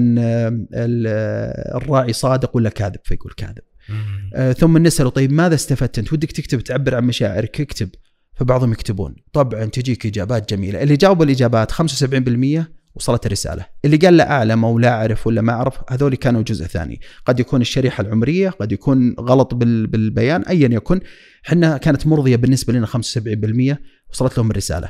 ال- 0.73 1.77
الراعي 1.83 2.13
صادق 2.13 2.55
ولا 2.55 2.69
كاذب؟ 2.69 2.99
فيقول 3.03 3.33
كاذب. 3.37 4.53
ثم 4.53 4.77
نسأله 4.77 5.09
طيب 5.09 5.31
ماذا 5.31 5.55
استفدت 5.55 5.99
أنت؟ 5.99 6.13
ودك 6.13 6.31
تكتب 6.31 6.61
تعبر 6.61 6.95
عن 6.95 7.03
مشاعرك 7.03 7.61
اكتب. 7.61 7.89
فبعضهم 8.35 8.71
يكتبون. 8.71 9.15
طبعا 9.33 9.65
تجيك 9.65 10.05
إجابات 10.05 10.53
جميلة. 10.53 10.83
اللي 10.83 10.95
جاوبوا 10.95 11.25
الإجابات 11.25 11.71
75% 11.71 12.76
وصلت 12.97 13.25
الرسالة. 13.25 13.65
اللي 13.85 13.97
قال 13.97 14.17
لا 14.17 14.31
أعلم 14.31 14.65
أو 14.65 14.79
لا 14.79 14.89
أعرف 14.89 15.27
ولا 15.27 15.41
ما 15.41 15.53
أعرف 15.53 15.73
هذول 15.89 16.15
كانوا 16.15 16.41
جزء 16.41 16.65
ثاني. 16.65 17.01
قد 17.25 17.39
يكون 17.39 17.61
الشريحة 17.61 18.01
العمرية 18.01 18.49
قد 18.49 18.71
يكون 18.71 19.15
غلط 19.19 19.53
بال- 19.53 19.87
بالبيان 19.87 20.41
ايا 20.41 20.69
يكن 20.73 20.99
إحنا 21.47 21.77
كانت 21.77 22.07
مرضية 22.07 22.35
بالنسبة 22.35 22.73
لنا 22.73 22.85
75% 22.85 23.81
وصلت 24.13 24.37
لهم 24.37 24.51
الرسالة. 24.51 24.89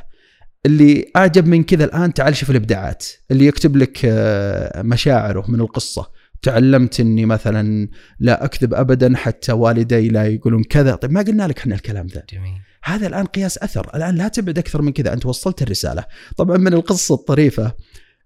اللي 0.66 1.04
أعجب 1.16 1.46
من 1.46 1.64
كذا 1.64 1.84
الآن 1.84 2.14
تعال 2.14 2.36
شوف 2.36 2.50
الإبداعات. 2.50 3.06
اللي 3.30 3.46
يكتب 3.46 3.76
لك 3.76 4.00
آه، 4.04 4.82
مشاعره 4.82 5.44
من 5.50 5.60
القصة. 5.60 6.18
تعلمت 6.42 7.00
إني 7.00 7.26
مثلا 7.26 7.88
لا 8.20 8.44
أكذب 8.44 8.74
ابدا 8.74 9.16
حتى 9.16 9.52
والدي 9.52 10.08
لا 10.08 10.26
يقولون 10.26 10.62
كذا. 10.64 10.94
طيب 10.94 11.12
ما 11.12 11.22
قلنا 11.22 11.48
لك 11.48 11.58
إحنا 11.58 11.74
الكلام 11.74 12.06
ذا 12.06 12.22
جميل. 12.32 12.54
هذا 12.84 13.06
الآن 13.06 13.26
قياس 13.26 13.58
أثر. 13.58 13.90
الآن 13.94 14.14
لا 14.14 14.28
تبعد 14.28 14.58
أكثر 14.58 14.82
من 14.82 14.92
كذا. 14.92 15.12
أنت 15.12 15.26
وصلت 15.26 15.62
الرسالة. 15.62 16.04
طبعا 16.36 16.56
من 16.56 16.74
القصة 16.74 17.14
الطريفة 17.14 17.72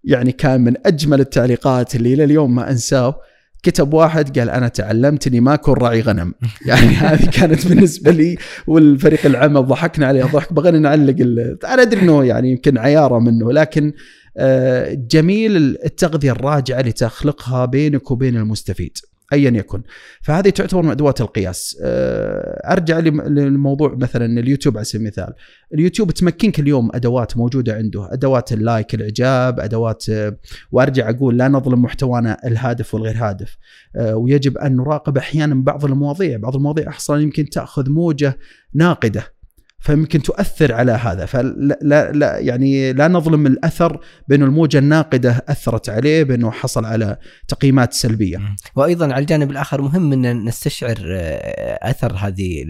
يعني 0.05 0.33
كان 0.33 0.61
من 0.61 0.75
أجمل 0.87 1.21
التعليقات 1.21 1.95
اللي 1.95 2.15
إلى 2.15 2.25
اليوم 2.25 2.55
ما 2.55 2.71
أنساه. 2.71 3.21
كتب 3.63 3.95
واحد 3.95 4.39
قال 4.39 4.51
أنا 4.51 4.69
تعلمت 4.69 5.27
اني 5.27 5.41
ما 5.41 5.55
أكون 5.55 5.75
راعي 5.75 6.01
غنم. 6.01 6.35
يعني 6.67 6.87
هذه 6.87 7.31
كانت 7.31 7.67
بالنسبة 7.69 8.11
لي 8.11 8.37
والفريق 8.67 9.27
العمل 9.27 9.67
ضحكنا 9.67 10.07
عليه 10.07 10.25
ضحك 10.25 10.53
بغينا 10.53 10.79
نعلق 10.79 11.17
ال- 11.21 11.59
أنا 11.65 11.83
أدري 11.83 12.01
إنه 12.01 12.25
يعني 12.25 12.51
يمكن 12.51 12.79
عيارة 12.79 13.19
منه 13.19 13.53
لكن 13.53 13.93
آه، 14.37 14.95
جميل 15.11 15.57
التغذية 15.85 16.31
الراجعة 16.31 16.81
اللي 16.81 16.93
تخلقها 16.93 17.65
بينك 17.65 18.11
وبين 18.11 18.37
المستفيد. 18.37 18.99
ايا 19.33 19.51
يكن. 19.51 19.83
فهذه 20.23 20.51
تعتبر 20.51 20.83
من 20.83 20.91
ادوات 20.91 21.21
القياس. 21.21 21.79
آه، 21.83 22.73
أرجع 22.73 22.99
لم- 22.99 23.21
للموضوع 23.23 23.95
مثلا 23.95 24.41
اليوتيوب 24.41 24.77
على 24.77 24.85
سبيل 24.85 25.03
المثال. 25.07 25.33
اليوتيوب 25.75 26.11
تمكنك 26.11 26.61
اليوم 26.61 26.91
أدوات 26.95 27.37
موجودة 27.37 27.75
عنده. 27.75 28.09
أدوات 28.13 28.53
ال 28.53 28.61
like 28.61 28.95
الإعجاب 28.95 29.61
أدوات 29.61 30.09
آه، 30.11 30.37
وأرجع 30.73 31.11
أقول 31.11 31.39
لا 31.39 31.49
نظلم 31.49 31.83
محتوانا 31.83 32.37
الهادف 32.47 32.95
والغير 32.95 33.17
هادف. 33.17 33.57
آه، 33.97 34.17
ويجب 34.17 34.59
أن 34.59 34.77
نراقب 34.77 35.17
أحيانا 35.19 35.55
بعض 35.55 35.85
المواضيع. 35.85 36.39
بعض 36.39 36.57
المواضيع 36.57 36.97
أصلا 36.97 37.23
يمكن 37.23 37.49
تأخذ 37.49 37.91
موجة 37.91 38.39
ناقدة. 38.75 39.42
فيمكن 39.83 40.23
تؤثر 40.23 40.73
على 40.73 40.93
هذا. 40.93 41.27
فلا 41.27 41.79
لا 41.83 42.13
لا 42.13 42.39
يعني 42.39 42.93
لا 42.93 43.09
نظلم 43.09 43.47
الأثر 43.47 44.01
بانه 44.29 44.45
الموجة 44.45 44.79
الناقدة 44.79 45.45
أثرت 45.49 45.89
عليه 45.89 46.23
بأنه 46.23 46.51
حصل 46.51 46.85
على 46.85 47.17
تقييمات 47.49 47.93
سلبية. 47.93 48.39
وأيضا 48.77 49.05
على 49.05 49.19
الجانب 49.19 49.51
الآخر 49.51 49.83
مهم 49.83 50.13
أن 50.13 50.45
نستشعر 50.45 50.97
آه، 51.11 51.91
أثر 51.91 52.17
هذه 52.17 52.65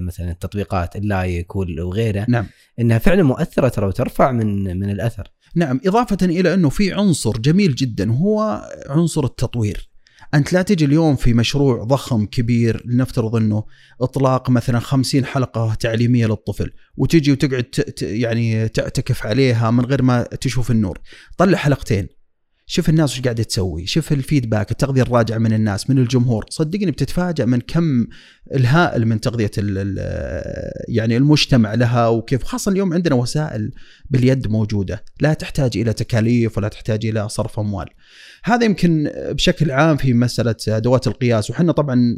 مثلا 0.00 0.30
التطبيقات 0.30 0.96
اللايك 0.96 1.56
وغيرها 1.56 2.26
نعم. 2.28 2.46
إنها 2.80 2.98
فعلا 2.98 3.22
مؤثرة 3.22 3.68
ترى 3.68 3.86
وترفع 3.86 4.32
من 4.32 4.78
من 4.78 4.90
الأثر. 4.90 5.28
نعم 5.54 5.80
إضافة 5.86 6.18
إلى 6.22 6.54
أنه 6.54 6.68
في 6.68 6.92
عنصر 6.92 7.32
جميل 7.38 7.74
جدا 7.74 8.12
هو 8.12 8.62
عنصر 8.88 9.24
التطوير. 9.24 9.91
أنت 10.34 10.52
لا 10.52 10.62
تجي 10.62 10.84
اليوم 10.84 11.16
في 11.16 11.34
مشروع 11.34 11.84
ضخم 11.84 12.26
كبير 12.26 12.82
لنفترض 12.86 13.36
أنه 13.36 13.64
إطلاق 14.00 14.50
مثلا 14.50 14.78
خمسين 14.78 15.24
حلقة 15.24 15.74
تعليمية 15.74 16.26
للطفل 16.26 16.70
وتجي 16.96 17.32
وتقعد 17.32 17.66
يعني 18.02 18.68
تعتكف 18.68 19.26
عليها 19.26 19.70
من 19.70 19.84
غير 19.84 20.02
ما 20.02 20.22
تشوف 20.22 20.70
النور. 20.70 20.98
طلع 21.38 21.58
حلقتين. 21.58 22.08
شوف 22.66 22.88
الناس 22.88 23.12
وش 23.12 23.20
قاعدة 23.20 23.42
تسوي 23.42 23.86
شوف 23.86 24.12
الفيدباك 24.12 24.70
التغذية 24.70 25.02
الراجعة 25.02 25.38
من 25.38 25.52
الناس 25.52 25.90
من 25.90 25.98
الجمهور. 25.98 26.46
صدقني 26.48 26.90
بتتفاجأ 26.90 27.44
من 27.44 27.60
كم 27.60 28.06
الهائل 28.54 29.06
من 29.06 29.20
تغذية 29.20 29.50
ال 29.58 29.78
ال 29.78 29.98
يعني 30.88 31.16
المجتمع 31.16 31.74
لها 31.74 32.08
وكيف. 32.08 32.42
خاصة 32.42 32.72
اليوم 32.72 32.92
عندنا 32.92 33.14
وسائل 33.14 33.70
باليد 34.10 34.48
موجودة. 34.48 35.04
لا 35.20 35.34
تحتاج 35.34 35.76
إلى 35.76 35.92
تكاليف 35.92 36.58
ولا 36.58 36.68
تحتاج 36.68 37.06
إلى 37.06 37.28
صرف 37.28 37.58
أموال. 37.58 37.86
هذا 38.44 38.64
يمكن 38.64 39.10
بشكل 39.16 39.70
عام 39.70 39.96
في 39.96 40.14
مسألة 40.14 40.56
أدوات 40.68 41.06
القياس 41.06 41.50
وحنا 41.50 41.72
طبعا 41.72 42.16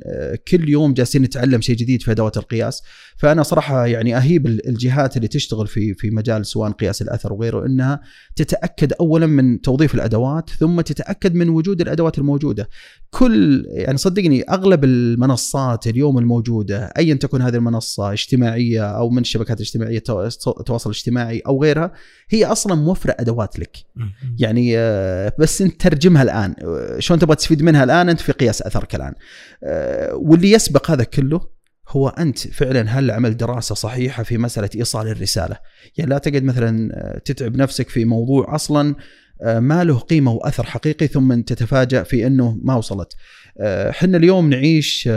كل 0.49 0.69
يوم 0.69 0.95
جالسين 0.95 1.23
نتعلم 1.23 1.61
شيء 1.61 1.77
جديد 1.77 2.03
في 2.03 2.11
أدوات 2.11 2.37
القياس. 2.37 2.83
فأنا 3.17 3.43
صراحة 3.43 3.87
يعني 3.87 4.17
أهيب 4.17 4.47
الجهات 4.47 5.17
اللي 5.17 5.29
تشتغل 5.29 5.67
في 5.67 5.95
في 5.95 6.11
مجال 6.11 6.47
سواء 6.47 6.71
قياس 6.71 7.03
الأثر 7.03 7.33
وغيره 7.33 7.67
إنها 7.67 8.01
تتأكد 8.37 8.93
اولا 9.01 9.27
من 9.27 9.61
توظيف 9.61 9.95
الأدوات 9.95 10.51
ثم 10.51 10.81
تتأكد 10.81 11.35
من 11.35 11.49
وجود 11.49 11.81
الأدوات 11.81 12.19
الموجودة. 12.19 12.69
كل 13.11 13.67
يعني 13.69 13.99
صدقني 13.99 14.43
أغلب 14.43 14.85
المنصات 14.85 15.87
اليوم 15.87 16.19
الموجودة 16.19 16.93
ايا 16.99 17.15
تكن 17.15 17.43
هذه 17.43 17.55
المنصة 17.55 18.13
اجتماعية 18.13 18.85
أو 18.85 19.11
من 19.11 19.19
الشبكات 19.19 19.57
الاجتماعية 19.57 20.03
التواصل 20.61 20.91
الاجتماعي 20.91 21.39
أو 21.39 21.63
غيرها 21.63 21.93
هي 22.31 22.45
أصلا 22.45 22.75
موفرة 22.75 23.17
أدوات 23.19 23.59
لك. 23.59 23.77
يعني 24.39 24.77
بس 25.39 25.63
أنت 25.63 25.84
ترجمها 25.85 26.23
الآن. 26.23 26.55
شلون 26.99 27.21
تبغى 27.21 27.37
تستفيد 27.37 27.63
منها 27.63 27.85
الآن؟ 27.85 28.09
أنت 28.09 28.21
في 28.21 28.33
قياس 28.33 28.63
أثرك 28.63 28.95
الآن. 28.95 29.15
واللي 30.13 30.51
يسبق 30.51 30.91
هذا 30.91 31.05
كله 31.05 31.41
هو 31.89 32.09
أنت 32.09 32.39
فعلا 32.39 32.81
هل 32.81 33.11
عمل 33.11 33.37
دراسة 33.37 33.75
صحيحة 33.75 34.23
في 34.23 34.39
مسألة 34.39 34.71
إيصال 34.77 35.09
الرسالة؟ 35.09 35.57
يعني 35.97 36.11
لا 36.11 36.19
تقعد 36.19 36.43
مثلا 36.43 37.21
تتعب 37.25 37.57
نفسك 37.57 37.89
في 37.89 38.05
موضوع 38.05 38.55
أصلا 38.55 38.95
ما 39.45 39.85
له 39.85 39.99
قيمة 39.99 40.33
وأثر 40.33 40.67
حقيقي 40.67 41.07
ثم 41.07 41.41
تتفاجأ 41.41 42.03
في 42.03 42.27
أنه 42.27 42.59
ما 42.63 42.75
وصلت. 42.75 43.13
إحنا 43.61 44.17
اليوم 44.17 44.51
نعيش 44.51 45.09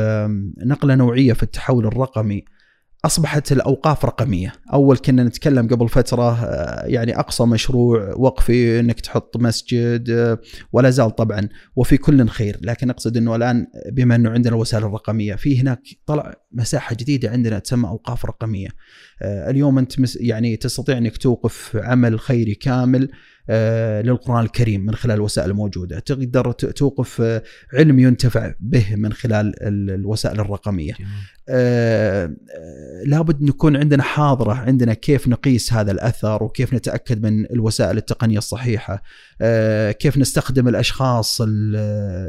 نقلة 0.65 0.95
نوعية 0.95 1.33
في 1.33 1.43
التحول 1.43 1.85
الرقمي. 1.85 2.45
أصبحت 3.05 3.51
الأوقاف 3.51 4.05
رقمية، 4.05 4.53
أول 4.73 4.97
كنا 4.97 5.23
نتكلم 5.23 5.67
قبل 5.67 5.89
فترة 5.89 6.45
يعني 6.85 7.19
أقصى 7.19 7.43
مشروع 7.43 8.13
وقفي 8.15 8.79
إنك 8.79 8.99
تحط 8.99 9.37
مسجد 9.37 10.37
ولا 10.73 10.89
زال 10.89 11.15
طبعا 11.15 11.49
وفي 11.75 11.97
كل 11.97 12.27
خير، 12.27 12.57
لكن 12.61 12.89
أقصد 12.89 13.17
إنه 13.17 13.35
الآن 13.35 13.67
بما 13.91 14.15
إنه 14.15 14.29
عندنا 14.29 14.55
الوسائل 14.55 14.83
الرقمية 14.83 15.35
في 15.35 15.61
هناك 15.61 15.81
طلع 16.05 16.33
مساحة 16.51 16.95
جديدة 16.95 17.29
عندنا 17.29 17.59
تسمى 17.59 17.89
أوقاف 17.89 18.25
رقمية. 18.25 18.69
اليوم 19.21 19.77
أنت 19.77 19.93
يعني 20.21 20.57
تستطيع 20.57 20.97
إنك 20.97 21.17
توقف 21.17 21.75
عمل 21.75 22.19
خيري 22.19 22.55
كامل 22.55 23.09
للقرآن 23.49 24.45
الكريم 24.45 24.85
من 24.85 24.95
خلال 24.95 25.15
الوسائل 25.15 25.49
الموجودة. 25.49 25.99
تقدر 25.99 26.51
توقف 26.51 27.41
علم 27.73 27.99
ينتفع 27.99 28.53
به 28.59 28.95
من 28.95 29.13
خلال 29.13 29.53
الوسائل 29.89 30.39
الرقمية. 30.39 30.93
آه 31.49 32.35
لابد 33.05 33.41
نكون 33.41 33.77
عندنا 33.77 34.03
حاضرة 34.03 34.53
عندنا 34.53 34.93
كيف 34.93 35.27
نقيس 35.27 35.73
هذا 35.73 35.91
الأثر 35.91 36.43
وكيف 36.43 36.73
نتأكد 36.73 37.25
من 37.25 37.45
الوسائل 37.45 37.97
التقنية 37.97 38.37
الصحيحة. 38.37 39.03
آه 39.41 39.91
كيف 39.91 40.17
نستخدم 40.17 40.67
الأشخاص 40.67 41.41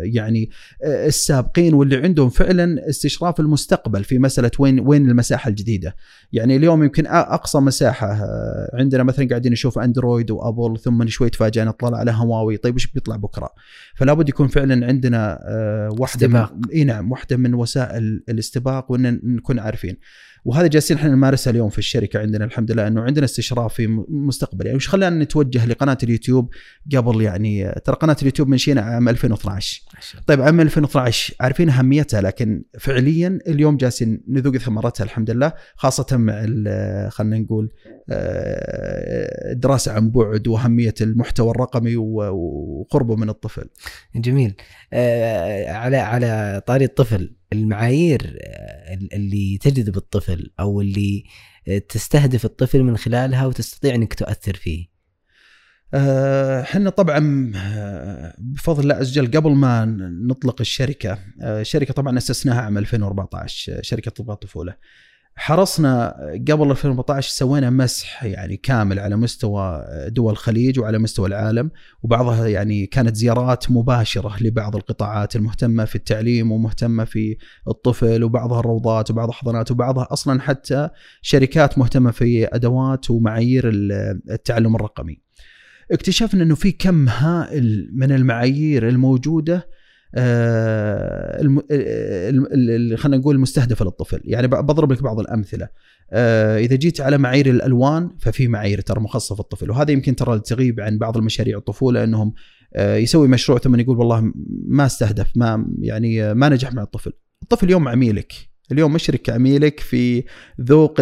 يعني 0.03 0.51
آه 0.85 1.07
السابقين 1.07 1.75
واللي 1.75 1.97
عندهم 1.97 2.29
فعلا 2.29 2.89
استشراف 2.89 3.41
المستقبل 3.41 4.05
في 4.05 4.19
مسألة 4.19 4.51
وين 4.59 4.81
وين 4.81 5.11
المساحة 5.11 5.49
الجديدة. 5.49 5.97
يعني 6.33 6.57
اليوم 6.57 6.83
يمكن 6.83 7.07
أقصى 7.07 7.59
مساحة 7.59 8.21
عندنا 8.75 9.03
مثلا 9.03 9.29
قاعدين 9.29 9.53
نشوف 9.53 9.79
أندرويد 9.79 10.31
وأبل 10.31 10.79
ثم 10.79 11.03
شوي 11.11 11.31
تفاجئنا 11.31 11.71
طلع 11.71 11.99
على 11.99 12.11
هواوي. 12.11 12.57
طيب 12.57 12.75
إيش 12.75 12.87
بيطلع 12.87 13.17
بكرة؟ 13.17 13.51
فلا 13.95 14.13
بد 14.13 14.29
يكون 14.29 14.49
فعلا 14.49 14.87
عندنا 14.87 15.39
واحدة 16.01 16.27
استباق. 16.27 16.53
من 16.53 16.71
إي 16.73 16.85
نعم 16.85 17.13
واحدة 17.13 17.37
من 17.37 17.55
وسائل 17.55 18.23
الاستباق 18.29 18.93
وإن 18.93 19.21
نكون 19.25 19.59
عارفين. 19.59 19.97
وهذا 20.49 20.67
جالسين 20.67 20.97
إحنا 20.97 21.11
نمارسها 21.11 21.51
اليوم 21.51 21.69
في 21.71 21.79
الشركة 21.79 22.21
عندنا 22.21 22.45
الحمد 22.45 22.73
لله 22.73 22.87
إنه 22.87 23.01
عندنا 23.01 23.25
استشراف 23.25 23.75
في 23.75 24.05
مستقبل. 24.09 24.67
يعني 24.67 24.77
وش 24.77 24.89
خلانا 24.89 25.25
نتوجه 25.25 25.67
لقناة 25.67 25.99
اليوتيوب 26.03 26.51
قبل 26.97 27.23
يعني 27.23 27.73
ترى 27.85 27.97
قناة 27.97 28.17
اليوتيوب 28.23 28.49
منشينا 28.49 28.81
عام 28.81 29.09
2012 29.09 29.83
طيب 30.27 30.43
عام 30.43 30.61
2012 30.61 31.35
عارفين 31.41 31.71
أهميتها 31.71 32.21
لكن 32.21 32.63
فعليا 32.79 33.39
اليوم 33.49 33.77
جالسين 33.77 34.23
نذوق 34.29 34.57
ثمرتها 34.57 35.05
الحمد 35.05 35.31
لله 35.31 35.53
خاصة 35.77 36.17
مع 36.17 36.47
خلينا 37.09 37.39
نقول 37.39 37.71
دراسة 39.53 39.93
عن 39.93 40.11
بعد 40.11 40.49
وأهمية 40.49 40.95
المحتوى 41.01 41.51
الرقمي 41.51 41.97
وقربه 41.97 43.17
من 43.17 43.29
الطفل. 43.29 43.69
جميل. 44.17 44.55
على 45.69 45.97
على 45.97 46.63
طاري 46.67 46.85
الطفل. 46.85 47.35
المعايير 47.53 48.39
اللي 49.13 49.59
تجذب 49.59 49.97
الطفل 49.97 50.51
أو 50.61 50.81
اللي 50.81 51.25
تستهدف 51.89 52.45
الطفل 52.45 52.83
من 52.83 52.97
خلالها 52.97 53.47
وتستطيع 53.47 53.95
إنك 53.95 54.15
تؤثر 54.15 54.55
فيه. 54.55 54.99
إحنا 55.95 56.91
طبعا 56.91 57.53
بفضل 58.39 58.83
الله 58.83 58.95
عز 58.95 59.19
وجل 59.19 59.37
قبل 59.37 59.51
ما 59.51 59.85
نطلق 60.29 60.61
الشركة 60.61 61.19
الشركة 61.43 61.95
طبعا 61.95 62.19
أسسناها 62.19 62.61
عام 62.61 62.79
2014 62.79 63.83
شركة 63.83 64.11
طب 64.11 64.31
الطفولة. 64.31 64.75
حرصنا 65.41 66.15
قبل 66.49 66.71
2014 66.71 67.31
سوينا 67.31 67.71
مسح 67.71 68.25
يعني 68.25 68.57
كامل 68.57 68.99
على 68.99 69.17
مستوى 69.17 69.85
دول 70.09 70.33
الخليج 70.33 70.81
وعلى 70.81 70.99
مستوى 70.99 71.29
العالم 71.29 71.71
وبعضها 72.03 72.47
يعني 72.47 72.87
كانت 72.87 73.17
زيارات 73.17 73.71
مباشرة 73.71 74.37
لبعض 74.41 74.77
القطاعات 74.77 75.37
المهتمة 75.37 75.85
في 75.85 75.95
التعليم 75.95 76.53
ومهتمة 76.53 77.05
في 77.05 77.37
الطفل 77.69 78.25
وبعضها 78.25 78.61
الروضات 78.61 79.11
وبعضها 79.11 79.33
حضانات 79.33 79.71
وبعضها 79.71 80.07
أصلا 80.11 80.41
حتى 80.41 80.89
شركات 81.23 81.79
مهتمة 81.79 82.11
في 82.11 82.47
أدوات 82.47 83.11
ومعايير 83.11 83.71
التعلم 84.31 84.77
الرقمي. 84.77 85.21
اكتشفنا 85.93 86.43
إنه 86.43 86.55
في 86.55 86.73
كم 86.73 87.09
هائل 87.09 87.91
من 87.93 88.13
المعايير 88.13 88.89
الموجودة 88.89 89.69
آه، 90.15 91.41
ال- 91.41 92.99
خلينا 92.99 93.17
نقول 93.17 93.35
المستهدفه 93.35 93.85
للطفل، 93.85 94.21
يعني 94.25 94.47
بضرب 94.47 94.93
لك 94.93 95.03
بعض 95.03 95.21
الأمثلة. 95.21 95.69
آه، 96.13 96.59
إذا 96.59 96.77
جيت 96.77 97.01
على 97.01 97.19
معايير 97.19 97.51
الألوان 97.51 98.11
ففي 98.19 98.49
معايير 98.49 98.81
ترى 98.81 99.01
مخصصة 99.01 99.35
في 99.35 99.41
الطفل 99.41 99.71
وهذا 99.71 99.91
يمكن 99.91 100.17
ترى 100.17 100.41
تغيب 100.41 100.81
عن 100.81 100.99
بعض 100.99 101.17
المشاريع 101.17 101.59
الطفولة 101.59 102.05
إنهم 102.05 102.33
آه، 102.75 102.97
يسوي 102.97 103.29
مشروع 103.29 103.59
ثم 103.59 103.81
يقول 103.81 103.99
والله 103.99 104.33
ما 104.69 104.87
استهدف 104.87 105.27
ما 105.37 105.67
يعني 105.81 106.25
آه، 106.25 106.33
ما 106.33 106.49
نجح 106.49 106.73
مع 106.73 106.83
الطفل. 106.83 107.13
الطفل 107.43 107.67
اليوم 107.67 107.89
عميلك 107.89 108.33
اليوم 108.73 108.93
مشرك 108.93 109.31
عميلك 109.31 109.81
في 109.81 110.25
ذوق 110.61 111.01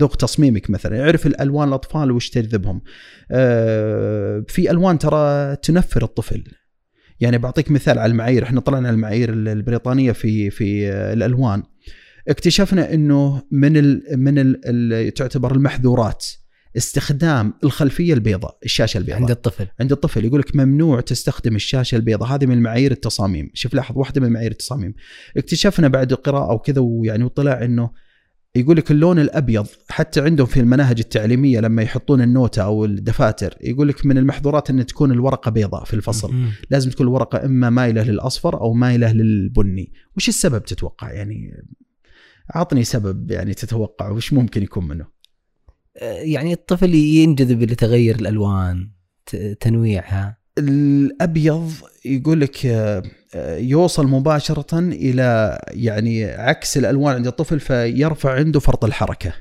ذوق 0.00 0.16
تصميمك 0.16 0.70
مثلا. 0.70 0.96
يعرف 0.96 1.26
الألوان 1.26 1.68
الأطفال 1.68 2.12
وش 2.12 2.30
تجذبهم. 2.30 2.80
آه، 3.30 4.44
في 4.48 4.70
ألوان 4.70 4.98
ترى 4.98 5.56
تنفر 5.56 6.02
الطفل. 6.04 6.44
يعني 7.20 7.38
بعطيك 7.38 7.70
مثال 7.70 7.98
على 7.98 8.10
المعايير 8.12 8.42
إحنا 8.42 8.60
طلعنا 8.60 8.90
المعايير 8.90 9.32
ال- 9.32 9.48
البريطانية 9.48 10.12
في 10.12 10.50
في 10.50 10.88
الألوان. 10.92 11.62
اكتشفنا 12.28 12.94
إنه 12.94 13.42
من 13.50 13.76
ال 13.76 14.02
من 14.12 14.34
ال 14.38 15.14
تعتبر 15.14 15.52
المحظورات 15.54 16.26
استخدام 16.76 17.54
الخلفية 17.64 18.14
البيضاء 18.14 18.58
الشاشة 18.64 18.98
البيضاء. 18.98 19.20
عند 19.20 19.30
الطفل. 19.30 19.66
عند 19.80 19.92
الطفل. 19.92 20.24
يقول 20.24 20.40
لك 20.40 20.56
ممنوع 20.56 21.00
تستخدم 21.00 21.56
الشاشة 21.56 21.96
البيضاء. 21.96 22.28
هذه 22.28 22.46
من 22.46 22.62
معايير 22.62 22.90
التصاميم. 22.92 23.50
شوف 23.54 23.74
لاحظ 23.74 23.98
واحدة 23.98 24.20
من 24.20 24.32
معايير 24.32 24.50
التصاميم. 24.50 24.94
اكتشفنا 25.36 25.88
بعد 25.88 26.12
قراءه 26.12 26.52
وكذا 26.54 26.80
ويعني 26.80 27.24
وطلع 27.24 27.64
إنه 27.64 27.90
يقول 28.54 28.76
لك 28.76 28.90
اللون 28.90 29.18
الأبيض 29.18 29.66
حتى 29.90 30.20
عندهم 30.20 30.46
في 30.46 30.60
المناهج 30.60 30.98
التعليمية 30.98 31.60
لما 31.60 31.82
يحطون 31.82 32.22
النوتة 32.22 32.62
أو 32.62 32.84
الدفاتر 32.84 33.54
يقول 33.60 33.88
لك 33.88 34.06
من 34.06 34.18
المحظورات 34.18 34.70
أن 34.70 34.86
تكون 34.86 35.12
الورقة 35.12 35.50
بيضاء 35.50 35.84
في 35.84 35.94
الفصل. 35.94 36.34
لازم 36.70 36.90
تكون 36.90 37.06
الورقة 37.06 37.44
إما 37.44 37.70
مايلة 37.70 38.02
للأصفر 38.02 38.60
أو 38.60 38.72
مايلة 38.72 39.12
للبني. 39.12 39.92
وش 40.16 40.28
السبب 40.28 40.64
تتوقع؟ 40.64 41.12
يعني 41.12 41.64
أعطني 42.56 42.84
سبب 42.84 43.30
يعني 43.30 43.54
تتوقع 43.54 44.10
وش 44.10 44.32
ممكن 44.32 44.62
يكون 44.62 44.88
منه؟ 44.88 45.06
آه، 45.96 46.12
يعني 46.12 46.52
الطفل 46.52 46.94
ينجذب 46.94 47.62
لتغير 47.62 48.14
الألوان 48.14 48.90
تنويعها. 49.60 50.38
الأبيض 50.58 51.72
يقول 52.04 52.40
لك 52.40 52.66
يوصل 53.58 54.06
مباشرة 54.06 54.78
إلى 54.78 55.58
يعني 55.68 56.24
عكس 56.24 56.78
الألوان 56.78 57.14
عند 57.14 57.26
الطفل 57.26 57.60
فيرفع 57.60 58.34
عنده 58.34 58.60
فرط 58.60 58.84
الحركة. 58.84 59.32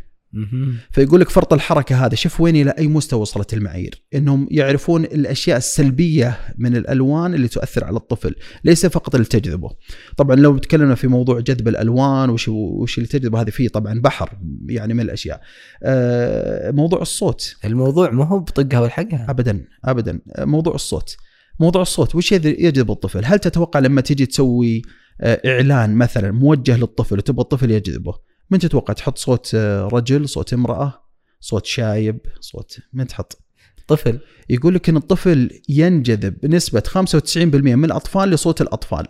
فيقول 0.91 1.21
لك 1.21 1.29
فرط 1.29 1.53
الحركة 1.53 2.05
هذا 2.05 2.15
شوف 2.15 2.41
وين 2.41 2.55
إلى 2.55 2.73
أي 2.77 2.87
مستوى 2.87 3.21
وصلت 3.21 3.53
المعايير. 3.53 4.03
إنهم 4.15 4.47
يعرفون 4.51 5.03
الأشياء 5.03 5.57
السلبية 5.57 6.37
من 6.57 6.75
الألوان 6.75 7.33
اللي 7.33 7.47
تؤثر 7.47 7.83
على 7.83 7.97
الطفل 7.97 8.35
ليس 8.63 8.85
فقط 8.85 9.15
اللي 9.15 9.27
تجذبه. 9.27 9.69
طبعا 10.17 10.35
لو 10.35 10.57
تكلمنا 10.57 10.95
في 10.95 11.07
موضوع 11.07 11.39
جذب 11.39 11.67
الألوان 11.67 12.29
وش 12.29 12.47
وش 12.47 12.97
اللي 12.97 13.09
تجذبه 13.09 13.41
هذه 13.41 13.49
فيه 13.49 13.67
طبعا 13.67 14.01
بحر 14.01 14.29
يعني 14.69 14.93
من 14.93 15.01
الأشياء. 15.01 15.41
آه، 15.83 16.71
موضوع 16.71 17.01
الصوت. 17.01 17.55
الموضوع 17.65 18.11
ما 18.11 18.25
هو 18.25 18.39
بطقها 18.39 18.79
والحقها. 18.79 19.25
ابدا 19.29 19.65
ابدا. 19.85 20.19
موضوع 20.39 20.75
الصوت. 20.75 21.17
موضوع 21.59 21.81
الصوت 21.81 22.15
وش 22.15 22.31
يجذب 22.31 22.91
الطفل؟ 22.91 23.25
هل 23.25 23.39
تتوقع 23.39 23.79
لما 23.79 24.01
تجي 24.01 24.25
تسوي 24.25 24.81
آه، 25.21 25.41
إعلان 25.45 25.95
مثلا 25.95 26.31
موجه 26.31 26.77
للطفل 26.77 27.17
وتبغى 27.17 27.41
الطفل 27.41 27.71
يجذبه 27.71 28.13
من 28.49 28.59
تتوقع 28.59 28.93
تحط 28.93 29.17
صوت 29.17 29.51
آه، 29.55 29.87
رجل 29.87 30.29
صوت 30.29 30.53
امرأة 30.53 31.03
صوت 31.39 31.65
شايب 31.65 32.19
صوت 32.39 32.79
من 32.93 33.07
تحط؟ 33.07 33.47
طفل. 33.87 34.19
يقول 34.49 34.75
لك 34.75 34.89
إن 34.89 34.97
الطفل 34.97 35.49
ينجذب 35.69 36.33
بنسبة 36.43 36.83
95% 36.85 37.75
من 37.75 37.85
الأطفال 37.85 38.29
لصوت 38.29 38.61
الأطفال. 38.61 39.05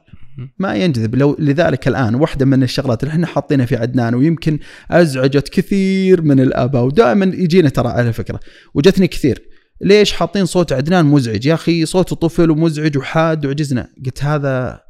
ما 0.60 0.76
ينجذب. 0.76 1.15
لو 1.15 1.36
لذلك 1.40 1.88
الآن 1.88 2.15
واحدة 2.15 2.45
من 2.45 2.64
الشغلات 2.64 3.03
اللي 3.03 3.11
إحنا 3.11 3.28
حاطينها 3.28 3.65
في 3.65 3.76
عدنان 3.76 4.15
ويمكن 4.15 4.60
أزعجت 4.91 5.49
كثير 5.49 6.22
من 6.22 6.40
الآباء 6.40 6.84
ودائما 6.84 7.26
يجينا 7.26 7.69
ترى 7.69 7.88
على 7.88 8.14
فكرة 8.14 8.40
وجتني 8.74 9.07
كثير. 9.07 9.56
ليش 9.82 10.14
حاطين 10.14 10.45
صوت 10.45 10.74
عدنان 10.74 11.06
مزعج؟ 11.06 11.45
يا 11.45 11.54
أخي 11.54 11.86
صوت 11.86 12.14
طفل 12.14 12.52
ومزعج 12.52 12.98
وحاد 12.98 13.45
وعجزنا. 13.45 13.88
قلت 14.06 14.24
هذا 14.24 14.82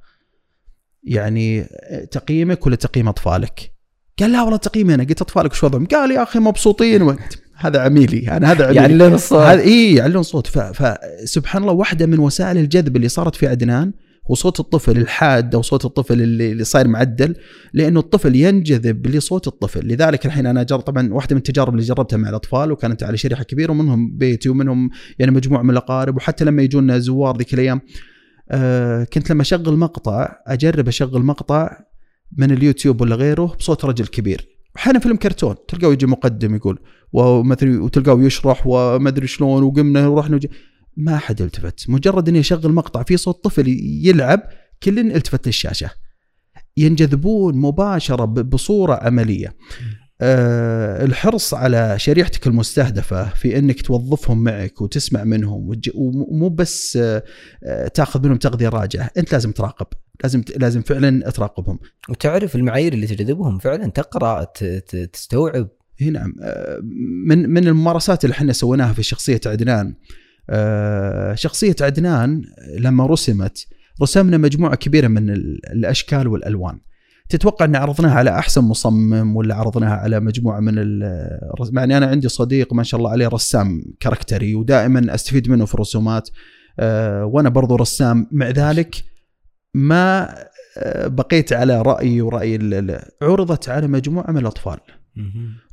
يعني 1.03 1.63
تقييمك 2.11 2.65
ولا 2.65 2.75
تقييم 2.75 3.07
أطفالك؟ 3.07 3.71
قال 4.19 4.31
لا 4.31 4.41
والله 4.41 4.57
تقييمي 4.57 4.93
أنا. 4.93 5.03
قلت 5.03 5.21
أطفالك 5.21 5.53
شو 5.53 5.67
وضعهم؟ 5.67 5.85
قال 5.85 6.11
يا 6.11 6.23
أخي 6.23 6.39
مبسوطين 6.39 7.01
و... 7.01 7.15
هذا 7.59 7.79
عميلي. 7.79 8.37
أنا 8.37 8.51
هذا 8.51 8.65
عميلي. 8.65 8.81
يعلن 8.81 9.13
الصوت. 9.13 9.39
هذا 9.39 9.61
اي 9.61 9.95
يعلن 9.95 10.23
صوت 10.23 10.47
فسبحان 10.47 11.61
الله 11.61 11.73
واحدة 11.73 12.05
من 12.05 12.19
وسائل 12.19 12.57
الجذب 12.57 12.95
اللي 12.95 13.09
صارت 13.09 13.35
في 13.35 13.47
عدنان 13.47 13.93
هو 14.31 14.35
صوت 14.35 14.59
الطفل 14.59 14.97
الحاد 14.97 15.55
أو 15.55 15.61
صوت 15.61 15.85
الطفل 15.85 16.21
اللي, 16.21 16.51
اللي 16.51 16.63
صاير 16.63 16.87
معدل 16.87 17.35
لأنه 17.73 17.99
الطفل 17.99 18.35
ينجذب 18.35 19.07
لصوت 19.07 19.47
الطفل. 19.47 19.87
لذلك 19.87 20.25
الحين 20.25 20.45
أنا 20.45 20.63
جرب 20.63 20.79
طبعا 20.79 21.13
واحدة 21.13 21.35
من 21.35 21.37
التجارب 21.37 21.73
اللي 21.73 21.85
جربتها 21.85 22.17
مع 22.17 22.29
الأطفال 22.29 22.71
وكانت 22.71 23.03
على 23.03 23.17
شريحة 23.17 23.43
كبيرة 23.43 23.71
ومنهم 23.71 24.17
بيتي 24.17 24.49
ومنهم 24.49 24.89
يعني 25.19 25.31
مجموعة 25.31 25.61
من 25.61 25.69
الأقارب 25.69 26.15
وحتى 26.17 26.45
لما 26.45 26.61
يجونا 26.61 26.99
زوار 26.99 27.37
ذيك 27.37 27.53
الأيام 27.53 27.81
آه 28.51 29.03
كنت 29.03 29.31
لما 29.31 29.41
أشغل 29.41 29.77
مقطع 29.77 30.35
أجرب 30.47 30.87
أشغل 30.87 31.23
مقطع 31.23 31.77
من 32.37 32.51
اليوتيوب 32.51 33.01
ولا 33.01 33.15
غيره 33.15 33.55
بصوت 33.59 33.85
رجل 33.85 34.07
كبير. 34.07 34.47
أحيانا 34.77 34.99
فيلم 34.99 35.15
كرتون 35.15 35.55
تلقاه 35.67 35.93
يجي 35.93 36.05
مقدم 36.05 36.55
يقول 36.55 36.79
ومثل 37.13 37.79
وتلقاه 37.79 38.21
يشرح 38.21 38.67
وما 38.67 39.09
أدري 39.09 39.27
شلون 39.27 39.63
وقمنا 39.63 40.07
ورحنا 40.07 40.35
وجي 40.35 40.49
ما 40.97 41.15
احد 41.15 41.41
التفت. 41.41 41.89
مجرد 41.89 42.29
إني 42.29 42.39
أشغل 42.39 42.71
مقطع 42.73 43.03
فيه 43.03 43.15
صوت 43.15 43.43
طفل 43.43 43.67
يلعب 44.03 44.43
كل 44.83 44.99
التفت 44.99 45.45
للشاشه 45.47 45.89
ينجذبون 46.77 47.57
مباشرة 47.57 48.25
بصورة 48.25 48.93
عملية. 48.95 49.55
أه 50.21 51.05
الحرص 51.05 51.53
على 51.53 51.99
شريحتك 51.99 52.47
المستهدفة 52.47 53.29
في 53.29 53.57
إنك 53.57 53.81
توظفهم 53.81 54.43
معك 54.43 54.81
وتسمع 54.81 55.23
منهم 55.23 55.81
ومو 55.95 56.49
بس 56.49 56.97
أه 56.97 57.23
آه، 57.63 57.87
تاخذ 57.87 58.23
منهم 58.23 58.37
تغذية 58.37 58.69
راجعه 58.69 59.09
أنت 59.17 59.31
لازم 59.33 59.51
تراقب. 59.51 59.87
لازم 60.23 60.43
لازم 60.57 60.81
فعلا 60.81 61.29
تراقبهم. 61.29 61.79
وتعرف 62.09 62.55
المعايير 62.55 62.93
اللي 62.93 63.07
تجذبهم. 63.07 63.59
فعلا 63.59 63.87
تقرأ 63.91 64.43
ت- 64.43 64.63
ت- 64.63 65.09
تستوعب. 65.13 65.69
نعم. 66.01 66.33
آه، 66.41 66.79
من 67.27 67.49
من 67.49 67.67
الممارسات 67.67 68.25
اللي 68.25 68.33
إحنا 68.33 68.53
سويناها 68.53 68.93
في 68.93 69.03
شخصية 69.03 69.41
عدنان 69.45 69.95
شخصية 71.35 71.75
عدنان 71.81 72.41
لما 72.79 73.05
رسمت 73.05 73.67
رسمنا 74.01 74.37
مجموعة 74.37 74.75
كبيرة 74.75 75.07
من 75.07 75.29
ال- 75.29 75.59
الأشكال 75.71 76.27
والألوان. 76.27 76.79
تتوقع 77.29 77.65
ان 77.65 77.75
عرضناها 77.75 78.13
على 78.13 78.29
أحسن 78.29 78.61
مصمم 78.61 79.35
ولا 79.35 79.55
عرضناها 79.55 79.95
على 79.95 80.19
مجموعة 80.19 80.59
من 80.59 80.77
يعني 81.77 81.97
أنا 81.97 82.05
عندي 82.05 82.29
صديق 82.29 82.73
ما 82.73 82.83
شاء 82.83 82.97
الله 82.99 83.11
عليه 83.11 83.27
رسام 83.27 83.83
كاركتري 83.99 84.55
ودائما 84.55 85.15
أستفيد 85.15 85.49
منه 85.49 85.65
في 85.65 85.73
الرسومات 85.73 86.29
آه، 86.79 87.25
وأنا 87.25 87.49
برضو 87.49 87.75
رسام. 87.75 88.27
مع 88.31 88.49
ذلك 88.49 89.03
ما 89.73 90.35
آه، 90.77 91.07
بقيت 91.07 91.53
على 91.53 91.81
رأيي 91.81 92.21
ورأي 92.21 92.59
عرضت 93.21 93.69
على 93.69 93.87
مجموعة 93.87 94.31
من 94.31 94.37
الأطفال. 94.37 94.77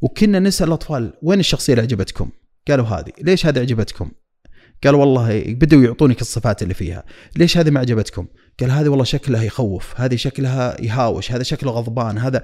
وكنا 0.02 0.38
نسأل 0.38 0.68
الأطفال 0.68 1.12
وين 1.22 1.40
الشخصية 1.40 1.72
اللي 1.72 1.82
عجبتكم؟ 1.82 2.30
قالوا 2.68 2.86
هذه، 2.86 3.12
ليش 3.22 3.46
هذه 3.46 3.60
عجبتكم؟ 3.60 4.10
قالوا 4.84 5.00
والله 5.00 5.42
بدوا 5.42 5.84
يعطونك 5.84 6.20
الصفات 6.20 6.62
اللي 6.62 6.74
فيها، 6.74 7.04
ليش 7.36 7.58
هذه 7.58 7.70
ما 7.70 7.80
عجبتكم؟ 7.80 8.26
قال 8.60 8.70
هذه 8.70 8.88
والله 8.88 9.04
شكلها 9.04 9.42
يخوف، 9.42 10.00
هذه 10.00 10.16
شكلها 10.16 10.80
يهاوش، 10.80 11.32
هذا 11.32 11.42
شكله 11.42 11.70
غضبان، 11.70 12.18
هذا 12.18 12.42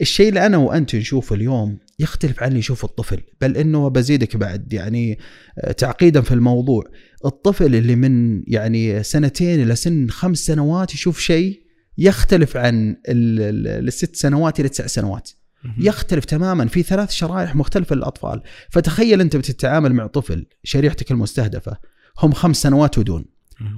الشيء 0.00 0.28
اللي 0.28 0.46
أنا 0.46 0.56
وأنت 0.56 0.96
نشوفه 0.96 1.34
اليوم 1.36 1.78
يختلف 1.98 2.42
عن 2.42 2.48
اللي 2.48 2.58
يشوفه 2.58 2.86
الطفل، 2.86 3.20
بل 3.40 3.56
إنه 3.56 3.88
بزيدك 3.88 4.36
بعد 4.36 4.72
يعني 4.72 5.18
آه، 5.58 5.72
تعقيدا 5.72 6.20
في 6.20 6.34
الموضوع، 6.34 6.84
الطفل 7.24 7.74
اللي 7.74 7.96
من 7.96 8.42
يعني 8.46 9.02
سنتين 9.02 9.62
إلى 9.62 9.76
سن 9.76 10.08
خمس 10.08 10.38
سنوات 10.38 10.94
يشوف 10.94 11.20
شيء 11.20 11.62
يختلف 11.98 12.56
عن 12.56 12.90
ال- 12.90 13.40
ال- 13.68 13.88
الست 13.88 14.16
سنوات 14.16 14.60
إلى 14.60 14.68
تسع 14.68 14.86
سنوات. 14.86 15.30
يختلف 15.78 16.24
تماما 16.24 16.66
في 16.66 16.82
ثلاث 16.82 17.10
شرائح 17.10 17.56
مختلفه 17.56 17.96
للأطفال. 17.96 18.42
فتخيل 18.70 19.20
أنت 19.20 19.36
بتتعامل 19.36 19.94
مع 19.94 20.06
طفل 20.06 20.46
شريحتك 20.64 21.10
المستهدفة 21.10 21.76
هم 22.18 22.32
خمس 22.32 22.56
سنوات 22.62 22.98
ودون. 22.98 23.24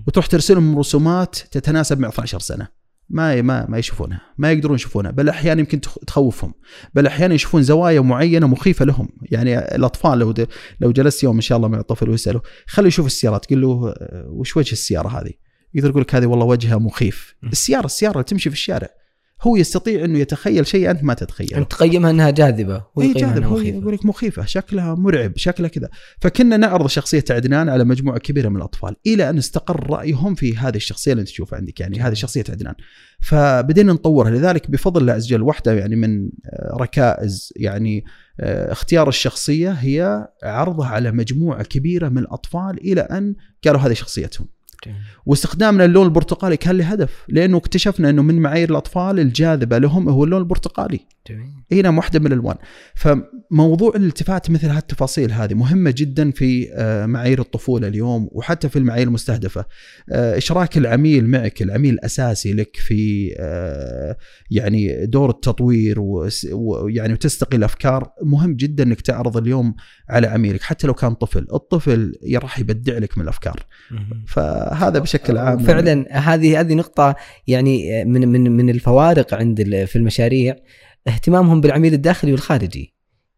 وتروح 0.07 0.27
ترسلهم 0.27 0.79
رسومات 0.79 1.35
تتناسب 1.51 1.99
مع 2.01 2.09
12 2.09 2.39
سنة. 2.39 2.69
ما 3.09 3.43
ما 3.43 3.67
ما 3.69 3.79
يشوفونها 3.79 4.21
ما 4.39 4.53
يقدرون 4.53 4.75
يشوفونها. 4.75 5.11
بل 5.11 5.29
أحيانا 5.29 5.61
يمكن 5.61 5.81
تخ- 5.81 5.99
تخوفهم. 6.07 6.55
بل 6.95 7.07
أحيانا 7.07 7.35
يشوفون 7.35 7.63
زوايا 7.63 8.01
معينة 8.01 8.47
مخيفة 8.47 8.85
لهم. 8.85 9.09
يعني 9.23 9.59
الأطفال 9.59 10.19
لو 10.19 10.35
لو 10.81 10.93
جلست 10.93 11.23
يوم 11.23 11.35
إن 11.35 11.41
شاء 11.41 11.57
الله 11.57 11.69
مع 11.69 11.81
طفل 11.81 12.11
ويسأله 12.11 12.41
خليه 12.67 12.89
يشوف 12.89 13.07
السيارة. 13.07 13.39
تقول 13.39 13.61
له 13.63 13.95
وش 14.27 14.57
وجه 14.57 14.73
السيارة 14.73 15.09
هذه؟ 15.09 15.31
يقدر 15.75 15.89
يقول 15.91 16.03
لك 16.03 16.15
هذه 16.15 16.27
والله 16.27 16.45
وجهها 16.47 16.77
مخيف. 16.79 17.35
السيارة 17.45 17.87
السيارة 17.87 18.13
اللي 18.13 18.25
تمشي 18.25 18.51
في 18.51 18.57
الشارع. 18.57 18.89
هو 19.43 19.57
يستطيع 19.57 20.05
أنه 20.05 20.19
يتخيل 20.19 20.67
شيء 20.67 20.91
أنت 20.91 21.05
ما 21.05 21.15
تتخيله. 21.15 21.59
أنت 21.59 21.71
تقيمها 21.71 22.11
أنها 22.11 22.31
جاذبة 22.31 22.77
هو 22.99 23.03
يقيمها 23.03 23.33
جاذب 23.33 23.45
هو 23.45 23.57
مخيفة. 23.57 23.79
يقول 23.79 23.95
لك 23.95 24.07
مخيفة 24.07 24.45
شكلها 24.45 24.95
مرعب 24.95 25.33
شكلها 25.37 25.69
كذا. 25.69 25.89
فكنا 26.21 26.57
نعرض 26.57 26.87
شخصية 26.87 27.25
عدنان 27.31 27.69
على 27.69 27.85
مجموعة 27.85 28.19
كبيرة 28.19 28.49
من 28.49 28.57
الأطفال 28.57 28.97
إلى 29.07 29.31
أن 29.31 29.39
استقر 29.39 29.91
رأيهم 29.91 30.35
في 30.35 30.57
هذه 30.57 30.77
الشخصية 30.77 31.13
اللي 31.13 31.21
أنت 31.21 31.29
تشوفها 31.29 31.59
عندك 31.59 31.81
يعني 31.81 32.01
هذه 32.01 32.15
شخصية 32.15 32.45
عدنان. 32.49 32.75
فبدينا 33.21 33.93
نطورها. 33.93 34.31
لذلك 34.31 34.71
بفضل 34.71 35.01
الله 35.01 35.13
عز 35.13 35.27
وجل 35.27 35.43
واحدة 35.43 35.73
يعني 35.73 35.97
من 35.97 36.25
آه، 36.25 36.77
ركائز 36.81 37.53
يعني 37.57 38.05
آه، 38.41 38.73
اختيار 38.73 39.09
الشخصية 39.09 39.71
هي 39.71 40.29
عرضها 40.43 40.89
على 40.89 41.13
مجموعة 41.13 41.63
كبيرة 41.63 42.09
من 42.09 42.19
الأطفال 42.19 42.93
إلى 42.93 43.01
أن 43.01 43.35
قالوا 43.65 43.81
هذه 43.81 43.93
شخصيتهم. 43.93 44.49
واستخدامنا 45.27 45.85
اللون 45.85 46.07
البرتقالي 46.07 46.57
كان 46.57 46.77
له 46.77 46.85
هدف 46.85 47.25
لأنه 47.29 47.57
اكتشفنا 47.57 48.11
أنه 48.11 48.23
من 48.23 48.43
معايير 48.43 48.71
الأطفال 48.71 49.21
الجاذبة 49.21 49.79
لهم 49.79 50.09
هو 50.09 50.25
اللون 50.25 50.41
البرتقالي. 50.41 51.01
جميل 51.29 51.47
هنا 51.73 51.97
واحدة 51.97 52.19
من 52.21 52.27
الالوان 52.27 52.57
فموضوع 52.95 53.93
الالتفات 53.97 54.51
مثل 54.51 54.69
هالتفاصيل 54.69 55.33
هذه 55.33 55.55
مهمة 55.55 55.95
جدا 55.97 56.31
في 56.31 56.69
آه، 56.75 57.07
معايير 57.07 57.41
الطفولة 57.41 57.89
اليوم 57.89 58.29
وحتى 58.33 58.69
في 58.69 58.79
المعايير 58.79 59.07
المستهدفة. 59.09 59.65
آه، 60.13 60.39
إشراك 60.39 60.77
العميل 60.79 61.29
معك 61.29 61.63
العميل 61.63 61.95
الاساسي 61.95 62.53
لك 62.53 62.77
في 62.77 63.35
آه، 63.39 64.17
يعني 64.51 65.07
دور 65.07 65.31
التطوير 65.31 66.01
وس- 66.01 66.49
ويعني 66.53 67.13
وتستقي 67.13 67.57
الأفكار 67.57 68.11
مهم 68.23 68.55
جدا 68.55 68.85
إنك 68.85 69.01
تعرض 69.01 69.37
اليوم 69.37 69.75
على 70.11 70.27
عميلك 70.27 70.63
حتى 70.63 70.87
لو 70.87 70.95
كان 70.95 71.15
طفل. 71.15 71.47
الطفل 71.55 72.13
راح 72.35 72.59
يبدع 72.59 72.99
لك 72.99 73.19
من 73.19 73.25
الأفكار. 73.25 73.67
فهذا 74.29 74.99
بشكل 74.99 75.39
عام. 75.39 75.59
فعلا 75.59 76.19
هذه 76.19 76.61
هذه 76.61 76.75
نقطة 76.75 77.15
يعني 77.47 78.05
من 78.05 78.29
من 78.29 78.53
من 78.57 78.71
الفوارق 78.71 79.35
عند 79.35 79.61
ال- 79.61 79.87
في 79.87 79.97
المشاريع 79.97 80.57
اهتمامهم 81.09 81.61
بالعميل 81.61 81.95
الداخلي 81.95 82.33
والخارجي. 82.33 82.95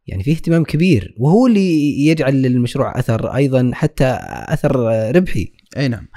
يعني 0.06 0.22
في 0.22 0.32
اهتمام 0.32 0.64
كبير 0.64 1.14
وهو 1.18 1.46
اللي 1.46 2.06
يجعل 2.06 2.42
للمشروع 2.42 2.98
أثر 2.98 3.34
أيضا 3.34 3.70
حتى 3.74 4.18
أثر 4.48 4.76
ربحي. 5.16 5.52
أي 5.76 5.88
نعم 5.88 6.08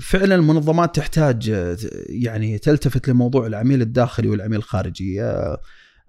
فعلا 0.00 0.34
المنظمات 0.34 0.96
تحتاج 0.96 1.48
يعني 2.08 2.58
تلتفت 2.58 3.08
لموضوع 3.08 3.46
العميل 3.46 3.82
الداخلي 3.82 4.28
والعميل 4.28 4.58
الخارجي 4.58 5.22
آه، 5.22 5.60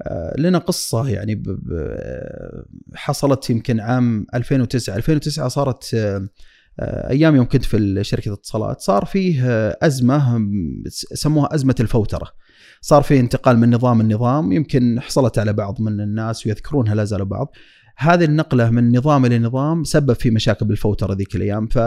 آه، 0.01 0.33
لنا 0.37 0.57
قصة 0.57 1.09
يعني 1.09 1.43
حصلت 2.95 3.49
يمكن 3.49 3.79
عام 3.79 4.25
2009 4.33 4.95
2009 4.95 5.47
صارت 5.47 5.93
آه، 5.93 6.29
أيام 7.09 7.35
يوم 7.35 7.45
كنت 7.45 7.65
في 7.65 8.03
شركة 8.03 8.29
الاتصالات 8.29 8.81
صار 8.81 9.05
فيه 9.05 9.69
أزمة 9.81 10.49
سموها 11.13 11.55
أزمة 11.55 11.75
الفوترة 11.79 12.31
صار 12.81 13.01
في 13.01 13.19
انتقال 13.19 13.59
من 13.59 13.75
نظام 13.75 14.01
النظام 14.01 14.51
يمكن 14.51 14.99
حصلت 15.01 15.39
على 15.39 15.53
بعض 15.53 15.81
من 15.81 16.01
الناس 16.01 16.47
ويذكرونها 16.47 16.95
لا 16.95 17.03
زالوا 17.03 17.25
بعض. 17.25 17.51
هذه 17.97 18.23
النقلة 18.23 18.69
من 18.69 18.97
نظام 18.97 19.25
إلى 19.25 19.39
نظام 19.39 19.83
سبب 19.83 20.13
في 20.13 20.31
مشاكل 20.31 20.65
بالفوتره 20.65 21.13
ذيك 21.13 21.35
الأيام. 21.35 21.67
ف 21.67 21.77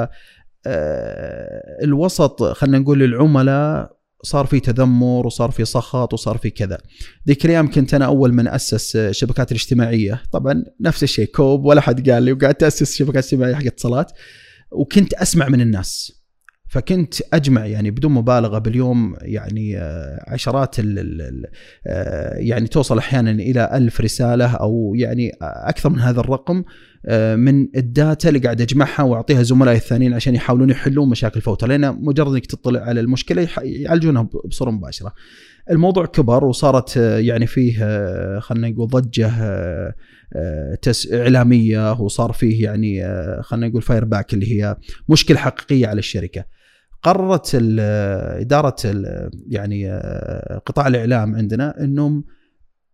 آه، 0.67 1.79
الوسط 1.83 2.43
خلينا 2.43 2.79
نقول 2.79 3.03
العملاء 3.03 4.01
صار 4.23 4.47
في 4.47 4.61
تذمر 4.61 5.27
وصار 5.27 5.51
في 5.51 5.65
سخط 5.65 6.13
وصار 6.13 6.39
في 6.39 6.51
كذا. 6.51 6.79
ذيك 7.29 7.45
الأيام 7.45 7.71
كنت 7.71 7.95
أنا 7.95 8.05
أول 8.05 8.33
من 8.33 8.49
أسس 8.49 8.97
الشبكات 8.97 9.53
الاجتماعية. 9.53 10.23
طبعا 10.33 10.65
نفس 10.81 11.03
الشيء 11.03 11.27
كوب 11.27 11.65
ولا 11.65 11.81
حد 11.81 12.11
قال 12.11 12.23
لي 12.23 12.33
وقعدت 12.33 12.63
أسس 12.63 12.97
شبكات 12.97 13.25
اجتماعيه 13.25 13.55
حق 13.55 13.67
اتصالات 13.67 14.13
وكنت 14.73 15.15
أسمع 15.15 15.49
من 15.49 15.61
الناس. 15.61 16.20
فكنت 16.71 17.15
أجمع 17.33 17.67
يعني 17.67 17.91
بدون 17.91 18.13
مبالغة 18.13 18.59
باليوم 18.59 19.17
يعني 19.23 19.79
آه، 19.79 20.25
عشرات 20.29 20.79
ال 20.79 20.99
ال 20.99 21.47
آه، 21.87 22.37
يعني 22.39 22.67
توصل 22.67 22.99
أحيانا 22.99 23.31
إلى 23.31 23.71
ألف 23.73 24.01
رسالة 24.01 24.47
أو 24.47 24.93
يعني 24.97 25.33
أكثر 25.43 25.91
من 25.91 25.99
هذا 26.01 26.21
الرقم 26.21 26.65
آه، 27.07 27.37
من 27.37 27.69
الداتا 27.77 28.29
اللي 28.29 28.41
قاعد 28.41 28.61
أجمعها 28.61 29.03
وأعطيها 29.03 29.43
زملائي 29.43 29.77
الثانيين 29.77 30.15
عشان 30.15 30.35
يحاولون 30.35 30.71
يحلون 30.71 31.09
مشاكل 31.09 31.41
فوتة 31.41 31.67
لأن 31.67 32.05
مجرد 32.05 32.33
إنك 32.33 32.47
تطلع 32.47 32.81
على 32.81 33.01
المشكلة 33.01 33.49
يعالجونها 33.63 34.29
بصورة 34.45 34.71
مباشرة. 34.71 35.13
الموضوع 35.71 36.07
كبر 36.07 36.45
وصارت 36.45 36.97
يعني 36.97 37.47
فيه 37.47 37.79
خلينا 38.39 38.69
نقول 38.69 38.89
ضجة 38.89 39.33
تس 40.83 41.13
إعلامية 41.13 41.93
وصار 41.93 42.33
فيه 42.33 42.65
يعني 42.65 43.03
خلينا 43.43 43.69
نقول 43.69 43.83
feedback 43.83 44.35
اللي 44.35 44.63
هي 44.63 44.77
مشكلة 45.09 45.39
حقيقية 45.39 45.87
على 45.87 45.99
الشركة. 45.99 46.60
قررت 47.03 47.51
إدارة 48.41 48.77
يعني 49.49 49.91
آه، 49.91 50.59
قطاع 50.67 50.87
الإعلام 50.87 51.35
عندنا 51.35 51.85
إنهم 51.85 52.25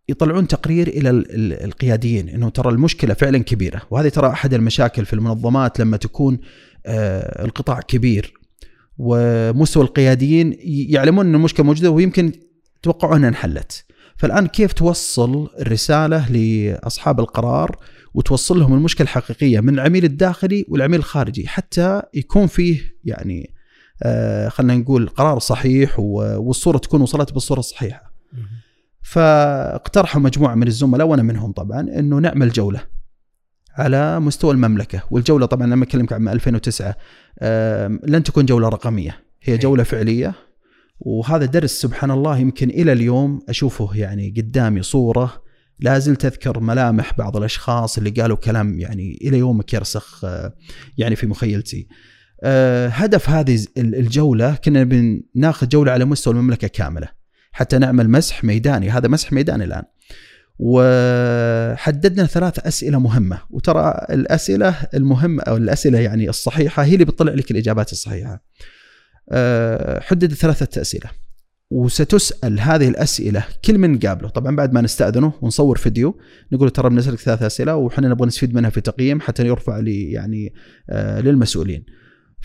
يطلعون 0.09 0.49
تقرير 0.49 0.89
إلى 0.89 1.11
ال- 1.11 1.31
ال- 1.35 1.65
القياديين 1.65 2.29
إنه 2.29 2.49
ترى 2.49 2.71
المشكلة 2.71 3.15
فعلا 3.15 3.39
كبيرة. 3.39 3.83
وهذه 3.91 4.09
ترى 4.09 4.29
أحد 4.29 4.55
المشاكل 4.55 5.05
في 5.05 5.13
المنظمات 5.13 5.81
لما 5.81 5.97
تكون 5.97 6.39
آه، 6.87 7.45
القطاع 7.45 7.81
كبير. 7.81 8.33
ومستوى 8.99 9.83
القياديين 9.83 10.57
يعلمون 10.65 11.27
إن 11.27 11.35
المشكلة 11.35 11.67
موجودة 11.67 11.91
ويمكن 11.91 12.33
توقعون 12.83 13.17
إنها 13.17 13.29
انحلت. 13.29 13.85
فالآن 14.17 14.47
كيف 14.47 14.73
توصل 14.73 15.49
الرسالة 15.61 16.31
لأصحاب 16.33 17.21
القرار 17.21 17.77
وتوصل 18.15 18.59
لهم 18.59 18.75
المشكلة 18.75 19.05
الحقيقية 19.05 19.61
من 19.61 19.75
العميل 19.75 20.05
الداخلي 20.05 20.65
والعميل 20.69 20.99
الخارجي 21.01 21.49
حتى 21.49 22.03
يكون 22.15 22.47
فيه 22.47 22.81
يعني 23.05 23.51
خلينا 24.49 24.77
نقول 24.77 25.09
قرار 25.09 25.39
صحيح 25.39 25.99
والصورة 25.99 26.79
تكون 26.79 27.01
وصلت 27.01 27.33
بالصورة 27.33 27.59
الصحيحة. 27.59 28.13
فاقترحوا 29.03 30.21
مجموعة 30.21 30.55
من 30.55 30.67
الزملاء 30.67 31.07
وأنا 31.07 31.23
منهم 31.23 31.53
طبعا 31.53 31.81
إنه 31.81 32.19
نعمل 32.19 32.51
جولة 32.51 32.81
على 33.75 34.21
مستوى 34.21 34.51
المملكة. 34.53 35.03
والجولة 35.11 35.47
طبعا 35.47 35.67
لما 35.67 35.85
اكلمك 35.85 36.13
عن 36.13 36.29
2009 36.29 36.97
آم، 37.43 38.01
لن 38.05 38.23
تكون 38.23 38.47
جولة 38.47 38.69
رقمية. 38.69 39.19
هي 39.43 39.59
جولة 39.59 39.83
فعلية. 39.83 40.35
وهذا 41.01 41.45
درس 41.45 41.71
سبحان 41.81 42.11
الله 42.11 42.39
يمكن 42.39 42.71
إلى 42.71 42.93
اليوم 42.93 43.41
أشوفه 43.49 43.91
يعني 43.95 44.35
قدامي 44.37 44.83
صورة 44.83 45.43
لا 45.81 45.99
زلت 45.99 46.25
أذكر 46.25 46.61
ملامح 46.61 47.15
بعض 47.19 47.37
الأشخاص 47.37 47.99
اللي 47.99 48.11
قالوا 48.11 48.37
كلام 48.37 48.81
يعني 48.81 49.19
إلى 49.23 49.39
يومك 49.39 49.75
يرسخ 49.75 50.25
آه، 50.25 50.53
يعني 50.99 51.17
في 51.17 51.27
مخيلتي. 51.27 51.89
آه، 52.43 52.89
هدف 52.89 53.31
هذه 53.31 53.55
ال- 53.79 53.95
الجولة 53.95 54.55
كنا 54.55 54.85
بناخذ 54.85 55.69
جولة 55.69 55.93
على 55.93 56.05
مستوى 56.05 56.35
المملكة 56.35 56.69
كاملة 56.69 57.09
حتى 57.53 57.79
نعمل 57.79 58.11
مسح 58.11 58.45
ميداني 58.45 58.91
هذا 58.91 59.09
مسح 59.09 59.33
ميداني 59.33 59.65
الآن. 59.65 59.83
وحددنا 60.59 62.27
ثلاث 62.27 62.67
أسئلة 62.67 62.99
مهمة 62.99 63.39
وترى 63.51 64.07
الأسئلة 64.11 64.75
المهمة 64.95 65.43
أو 65.43 65.57
الأسئلة 65.57 65.99
يعني 65.99 66.29
الصحيحة 66.29 66.85
هي 66.85 66.95
اللي 66.95 67.05
بتطلع 67.05 67.33
لك 67.33 67.51
الإجابات 67.51 67.93
الصحيحة. 67.93 68.45
آه، 69.33 70.01
حدد 70.01 70.35
ثلاثة 70.35 70.81
أسئلة 70.81 71.11
وستسأل 71.71 72.61
هذه 72.61 72.89
الأسئلة 72.89 73.45
كل 73.65 73.79
من 73.79 73.99
قابله 73.99 74.29
طبعا 74.29 74.57
بعد 74.57 74.73
ما 74.73 74.81
نستأذنه 74.81 75.33
ونصور 75.43 75.79
فيديو 75.79 76.19
نقول 76.53 76.71
ترى 76.71 76.91
بنسألك 76.91 77.19
ثلاث 77.19 77.43
أسئلة 77.43 77.77
وحنا 77.77 78.09
نبغى 78.09 78.27
نستفيد 78.27 78.55
منها 78.55 78.71
في 78.71 78.81
تقييم 78.81 79.21
حتى 79.21 79.47
يرفع 79.47 79.79
لي 79.79 80.13
يعني 80.13 80.55
آه، 80.91 81.21
للمسؤولين. 81.21 81.85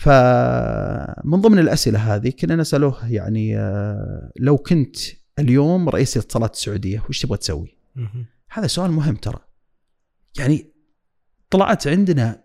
فمن 0.02 1.40
ضمن 1.40 1.58
الأسئلة 1.58 2.14
هذه 2.14 2.30
كنا 2.40 2.56
نساله 2.56 2.96
يعني 3.10 3.58
آه، 3.58 4.32
لو 4.36 4.58
كنت 4.58 4.96
اليوم 5.38 5.88
رئيس 5.88 6.16
الاتصالات 6.16 6.54
السعودية 6.54 7.02
وش 7.08 7.20
تبغى 7.22 7.38
تسوي؟ 7.38 7.78
هذا 8.50 8.66
سؤال 8.66 8.90
مهم 8.90 9.16
ترى. 9.16 9.38
يعني 10.38 10.72
طلعت 11.50 11.86
عندنا 11.86 12.44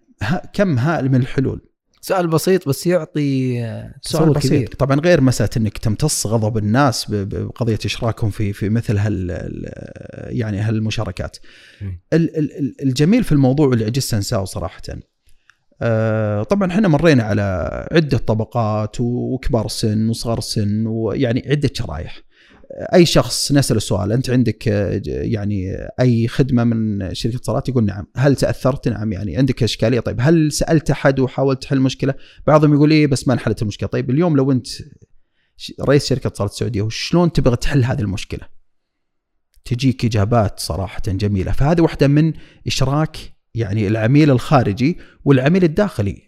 كم 0.53 0.77
هائل 0.79 1.09
من 1.09 1.15
الحلول 1.21 1.61
سؤال 2.01 2.27
بسيط 2.27 2.69
بس 2.69 2.87
يعطي 2.87 3.63
آه، 3.65 3.93
سؤال 4.01 4.29
بسيط 4.33 4.51
كبير. 4.51 4.67
طبعا 4.67 4.99
غير 4.99 5.21
مسألة 5.21 5.49
إنك 5.57 5.77
تمتص 5.77 6.27
غضب 6.27 6.57
الناس 6.57 7.05
بقضية 7.11 7.79
إشراكهم 7.85 8.29
في 8.29 8.53
في 8.53 8.69
مثل 8.69 8.97
هال 8.97 9.31
ال- 9.31 10.37
يعني 10.37 10.57
هالمشاركات. 10.59 11.37
الجميل 12.83 13.23
في 13.23 13.31
الموضوع 13.31 13.73
اللي 13.73 13.85
عجزت 13.85 14.13
انساه 14.13 14.45
صراحة 14.45 14.81
طبعا 16.49 16.71
إحنا 16.71 16.87
مرينا 16.87 17.23
على 17.23 17.87
عدة 17.91 18.17
طبقات 18.17 18.95
وكبار 18.99 19.65
السن 19.65 20.09
وصغار 20.09 20.37
السن 20.37 20.87
ويعني 20.87 21.43
عدة 21.49 21.69
شرائح. 21.73 22.27
أي 22.93 23.05
شخص 23.05 23.51
نسال 23.51 23.77
السؤال 23.77 24.11
أنت 24.11 24.29
عندك 24.29 24.67
آه، 24.67 25.01
يعني 25.05 25.87
أي 25.99 26.27
خدمة 26.27 26.63
من 26.63 27.13
شركة 27.13 27.35
اتصالات 27.35 27.69
يقول 27.69 27.85
نعم، 27.85 28.07
هل 28.15 28.35
تأثرت؟ 28.35 28.87
نعم 28.87 29.13
يعني 29.13 29.37
عندك 29.37 29.63
إشكالية 29.63 29.99
طيب 29.99 30.17
هل 30.19 30.51
سألت 30.51 30.91
أحد 30.91 31.19
وحاولت 31.19 31.61
تحل 31.63 31.79
مشكلة؟ 31.79 32.13
بعضهم 32.47 32.73
يقول 32.73 32.91
إيه 32.91 33.07
بس 33.07 33.27
ما 33.27 33.33
انحلت 33.33 33.61
المشكلة، 33.61 33.89
طيب 33.89 34.09
اليوم 34.09 34.37
لو 34.37 34.51
أنت 34.51 34.67
رئيس 35.81 36.05
شركة 36.05 36.27
اتصالات 36.27 36.51
السعودية 36.51 36.81
وشلون 36.81 37.31
تبغى 37.31 37.55
تحل 37.55 37.83
هذه 37.83 38.01
المشكلة؟ 38.01 38.47
تجيك 39.65 40.05
إجابات 40.05 40.59
صراحة 40.59 41.01
جميلة، 41.07 41.51
فهذه 41.51 41.81
واحدة 41.81 42.07
من 42.07 42.33
إشراك 42.67 43.17
يعني 43.57 43.87
العميل 43.87 44.31
الخارجي 44.31 44.97
والعميل 45.25 45.63
الداخلي. 45.63 46.27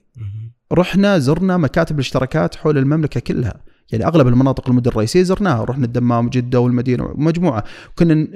رحنا 0.74 1.20
زرنا 1.20 1.58
مكاتب 1.58 1.96
الاشتراكات 1.96 2.56
حول 2.56 2.78
المملكة 2.78 3.20
كلها. 3.20 3.64
يعني 3.92 4.06
أغلب 4.06 4.28
المناطق 4.28 4.70
المدن 4.70 4.92
الرئيسية 4.92 5.24
زرناها. 5.24 5.64
رحنا 5.64 5.86
الدمام 5.86 6.26
وجده 6.26 6.60
والمدينة 6.60 7.04
ومجموعه 7.04 7.64
كنا 7.96 8.28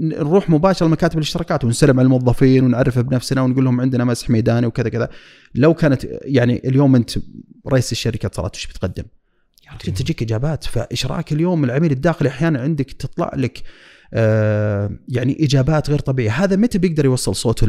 نروح 0.00 0.50
مباشرة 0.50 0.86
لمكاتب 0.86 1.16
الاشتراكات 1.16 1.64
ونسلم 1.64 1.98
على 1.98 2.06
الموظفين 2.06 2.64
ونعرف 2.64 2.98
بنفسنا 2.98 3.42
ونقول 3.42 3.64
لهم 3.64 3.80
عندنا 3.80 4.04
مسح 4.04 4.30
ميداني 4.30 4.66
وكذا 4.66 4.88
كذا. 4.88 5.08
لو 5.54 5.74
كانت 5.74 6.06
يعني 6.22 6.62
اليوم 6.64 6.96
أنت 6.96 7.10
رئيس 7.72 7.92
الشركة 7.92 8.30
صارت 8.32 8.56
وش 8.56 8.66
بتقدم؟ 8.66 9.04
رجل 9.84 9.94
تجيك 9.94 10.22
إجابات. 10.22 10.64
فإشراك 10.64 11.32
اليوم 11.32 11.64
العميل 11.64 11.92
الداخلي 11.92 12.28
أحيانا 12.28 12.60
عندك 12.60 12.90
تطلع 12.92 13.32
لك 13.36 13.62
يعني 15.08 15.36
إجابات 15.40 15.90
غير 15.90 15.98
طبيعية، 15.98 16.30
هذا 16.30 16.56
متى 16.56 16.78
بيقدر 16.78 17.04
يوصل 17.04 17.36
صوته 17.36 17.66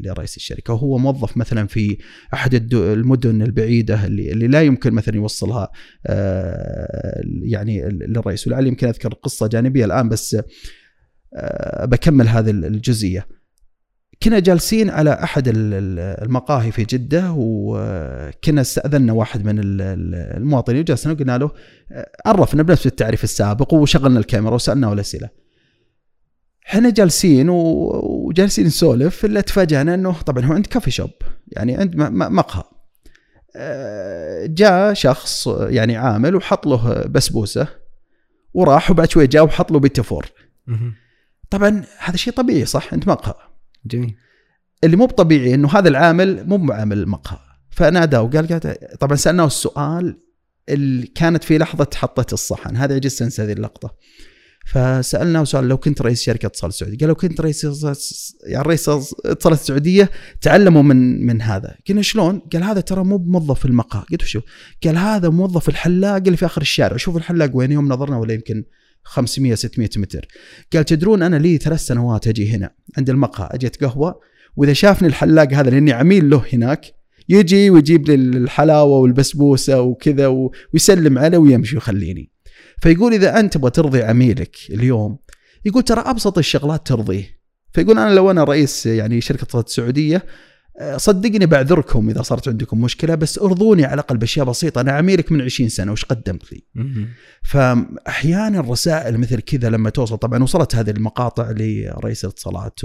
لرئيس 0.00 0.36
الشركة 0.36 0.74
وهو 0.74 0.98
موظف 0.98 1.36
مثلا 1.36 1.66
في 1.66 1.98
أحد 2.34 2.74
المدن 2.74 3.42
البعيدة 3.42 4.06
اللي, 4.06 4.32
اللي 4.32 4.46
لا 4.46 4.62
يمكن 4.62 4.92
مثلا 4.92 5.16
يوصلها 5.16 5.68
آه 6.06 7.22
يعني 7.42 7.88
للرئيس 7.88 8.46
ولعل 8.46 8.66
يمكن 8.66 8.88
أذكر 8.88 9.14
قصة 9.14 9.46
جانبية 9.46 9.84
الآن 9.84 10.08
بس 10.08 10.36
آه 11.34 11.84
بكمل 11.84 12.28
هذه 12.28 12.50
الجزئية. 12.50 13.26
كنا 14.22 14.38
جالسين 14.38 14.90
على 14.90 15.12
أحد 15.12 15.52
المقاهي 15.54 16.72
في 16.72 16.84
جدة 16.84 17.32
وكنا 17.36 18.60
استأذنا 18.60 19.12
واحد 19.12 19.44
من 19.44 19.58
المواطنين 20.36 20.80
وجلسنا 20.80 21.12
وقلنا 21.12 21.38
له 21.38 21.50
آه، 21.92 22.10
عرفنا 22.26 22.62
بنفس 22.62 22.86
التعريف 22.86 23.24
السابق 23.24 23.74
وشغلنا 23.74 24.18
الكاميرا 24.18 24.54
وسألناه 24.54 24.92
الأسئلة. 24.92 25.45
إحنا 26.68 26.90
جالسين 26.90 27.46
وجالسين 27.50 28.66
نسولف 28.66 29.24
إلا 29.24 29.40
تفاجئنا 29.40 29.94
إنه 29.94 30.12
طبعا 30.12 30.44
هو 30.44 30.52
عند 30.52 30.66
coffee 30.66 30.90
shop 30.90 31.10
يعني 31.48 31.76
عند 31.76 31.96
مقهى. 32.12 32.64
آه، 33.56 34.46
جاء 34.46 34.94
شخص 34.94 35.46
يعني 35.46 35.96
عامل 35.96 36.36
وحط 36.36 36.66
له 36.66 37.06
بسبوسة 37.06 37.68
وراح 38.54 38.90
وبعد 38.90 39.10
شوي 39.10 39.26
جاء 39.26 39.44
وحط 39.44 39.72
له 39.72 39.78
petit 39.78 40.02
four. 40.02 40.26
طبعا 41.50 41.84
هذا 41.98 42.16
شيء 42.16 42.32
طبيعي 42.32 42.64
صح 42.64 42.94
عند 42.94 43.08
مقهى. 43.08 43.34
جميل 43.86 44.16
اللي 44.84 44.96
مو 44.96 45.06
طبيعي 45.06 45.54
إنه 45.54 45.68
هذا 45.68 45.88
العامل 45.88 46.48
مو 46.48 46.56
بعامل 46.56 46.98
المقهى 46.98 47.38
فنادى 47.70 48.16
وقال 48.16 48.48
قال 48.48 48.76
طبعا 49.00 49.16
سألناه 49.16 49.46
السؤال 49.46 50.20
اللي 50.68 51.06
كانت 51.06 51.44
في 51.44 51.58
لحظة 51.58 51.88
حطت 51.94 52.32
الصحن 52.32 52.76
هذا 52.76 52.94
عجزت 52.94 53.22
انسى 53.22 53.42
هذه 53.42 53.52
اللقطة 53.52 53.96
فسالناه 54.66 55.44
سؤال 55.44 55.68
لو 55.68 55.76
كنت 55.76 56.02
رئيس 56.02 56.22
شركة 56.22 56.46
اتصال 56.46 56.68
السعوديه 56.68 56.98
قال 56.98 57.08
لو 57.08 57.14
كنت 57.14 57.40
رئيس 57.40 57.66
يعني 58.46 58.68
رئيس 58.68 58.88
اتصال 59.24 59.52
السعوديه 59.52 60.10
تعلموا 60.40 60.82
من 60.82 61.26
من 61.26 61.42
هذا. 61.42 61.76
قلنا 61.88 62.02
شلون؟ 62.02 62.38
قال 62.52 62.62
هذا 62.62 62.80
ترى 62.80 63.04
مو 63.04 63.16
بموظف 63.16 63.66
المقهى. 63.66 64.04
قلت 64.10 64.22
شو؟ 64.22 64.40
قال 64.84 64.96
هذا 64.96 65.28
موظف 65.28 65.68
الحلاق 65.68 66.16
اللي 66.16 66.36
في 66.36 66.46
آخر 66.46 66.60
الشارع. 66.60 66.96
شوف 66.96 67.16
الحلاق 67.16 67.50
وين 67.54 67.72
يوم 67.72 67.88
نظرنا 67.88 68.18
ولا 68.18 68.34
يمكن 68.34 68.64
500 69.02 69.54
600 69.54 69.88
متر. 69.96 70.28
قال 70.72 70.84
تدرون 70.84 71.22
أنا 71.22 71.36
لي 71.36 71.58
ثلاث 71.58 71.80
سنوات 71.80 72.28
أجي 72.28 72.50
هنا 72.50 72.70
عند 72.98 73.10
المقهى. 73.10 73.48
أجيت 73.52 73.84
قهوة 73.84 74.20
وإذا 74.56 74.72
شافني 74.72 75.08
الحلاق 75.08 75.52
هذا 75.52 75.70
لأني 75.70 75.92
عميل 75.92 76.30
له 76.30 76.44
هناك 76.52 76.94
يجي 77.28 77.70
ويجيب 77.70 78.08
لي 78.08 78.14
الحلاوة 78.14 78.98
والبسبوسة 78.98 79.80
وكذا 79.80 80.50
ويسلم 80.74 81.18
علي 81.18 81.36
ويمشي 81.36 81.76
ويخليني. 81.76 82.35
فيقول 82.80 83.12
إذا 83.12 83.40
أنت 83.40 83.54
تبغى 83.54 83.70
ترضي 83.70 84.02
عميلك 84.02 84.56
اليوم 84.70 85.18
يقول 85.64 85.82
ترى 85.82 86.00
أبسط 86.00 86.38
الشغلات 86.38 86.86
ترضيه. 86.86 87.36
فيقول 87.72 87.98
أنا 87.98 88.14
لو 88.14 88.30
أنا 88.30 88.44
رئيس 88.44 88.86
يعني 88.86 89.20
شركة 89.20 89.42
اتصالات 89.42 89.66
السعوديه 89.66 90.24
آه، 90.78 90.96
صدقني 90.96 91.46
بعذركم 91.46 92.10
إذا 92.10 92.22
صارت 92.22 92.48
عندكم 92.48 92.80
مشكلة 92.80 93.14
بس 93.14 93.38
أرضوني 93.38 93.84
على 93.84 93.94
الأقل 93.94 94.16
بأشياء 94.16 94.46
بسيطة. 94.46 94.80
أنا 94.80 94.92
عميلك 94.92 95.32
من 95.32 95.42
20 95.42 95.68
سنة 95.68 95.92
وش 95.92 96.04
قدمت 96.04 96.52
لي؟ 96.52 96.64
فأحيانا 97.42 98.60
الرسائل 98.60 99.18
مثل 99.18 99.40
كذا 99.40 99.70
لما 99.70 99.90
توصل 99.90 100.18
طبعا 100.18 100.42
وصلت 100.42 100.74
هذه 100.74 100.90
المقاطع 100.90 101.50
لرئيس 101.50 102.24
الاتصالات 102.24 102.80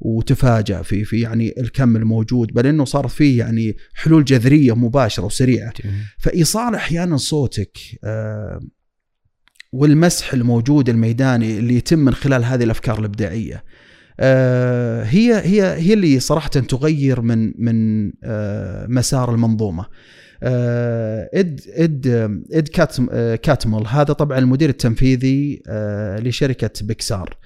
وتفاجأ 0.00 0.82
في 0.82 1.04
في 1.04 1.20
يعني 1.20 1.54
الكم 1.60 1.96
الموجود 1.96 2.52
بل 2.52 2.66
إنه 2.66 2.84
صارت 2.84 3.10
فيه 3.10 3.38
يعني 3.38 3.76
حلول 3.94 4.24
جذرية 4.24 4.76
مباشرة 4.76 5.24
وسريعة. 5.24 5.72
فإيصال 6.18 6.74
أحيانا 6.74 7.16
صوتك 7.16 7.78
آه، 8.04 8.60
والمسح 9.76 10.32
الموجود 10.32 10.88
الميداني 10.88 11.58
اللي 11.58 11.74
يتم 11.74 11.98
من 11.98 12.14
خلال 12.14 12.44
هذه 12.44 12.64
الأفكار 12.64 12.98
الإبداعية 12.98 13.64
آه، 14.20 15.02
هي 15.02 15.34
هي 15.34 15.62
هي 15.62 15.92
اللي 15.92 16.20
صراحة 16.20 16.48
تغير 16.48 17.20
من 17.20 17.52
من 17.58 18.12
آه، 18.24 18.86
مسار 18.86 19.34
المنظومة. 19.34 19.86
آه، 20.42 21.30
إد 21.34 21.60
إد 21.68 22.06
إد 22.52 22.68
كاتمل 23.42 23.86
هذا 23.86 24.12
طبعا 24.12 24.38
المدير 24.38 24.68
التنفيذي 24.68 25.62
لشركة 26.18 26.70
بيكسار. 26.82 27.36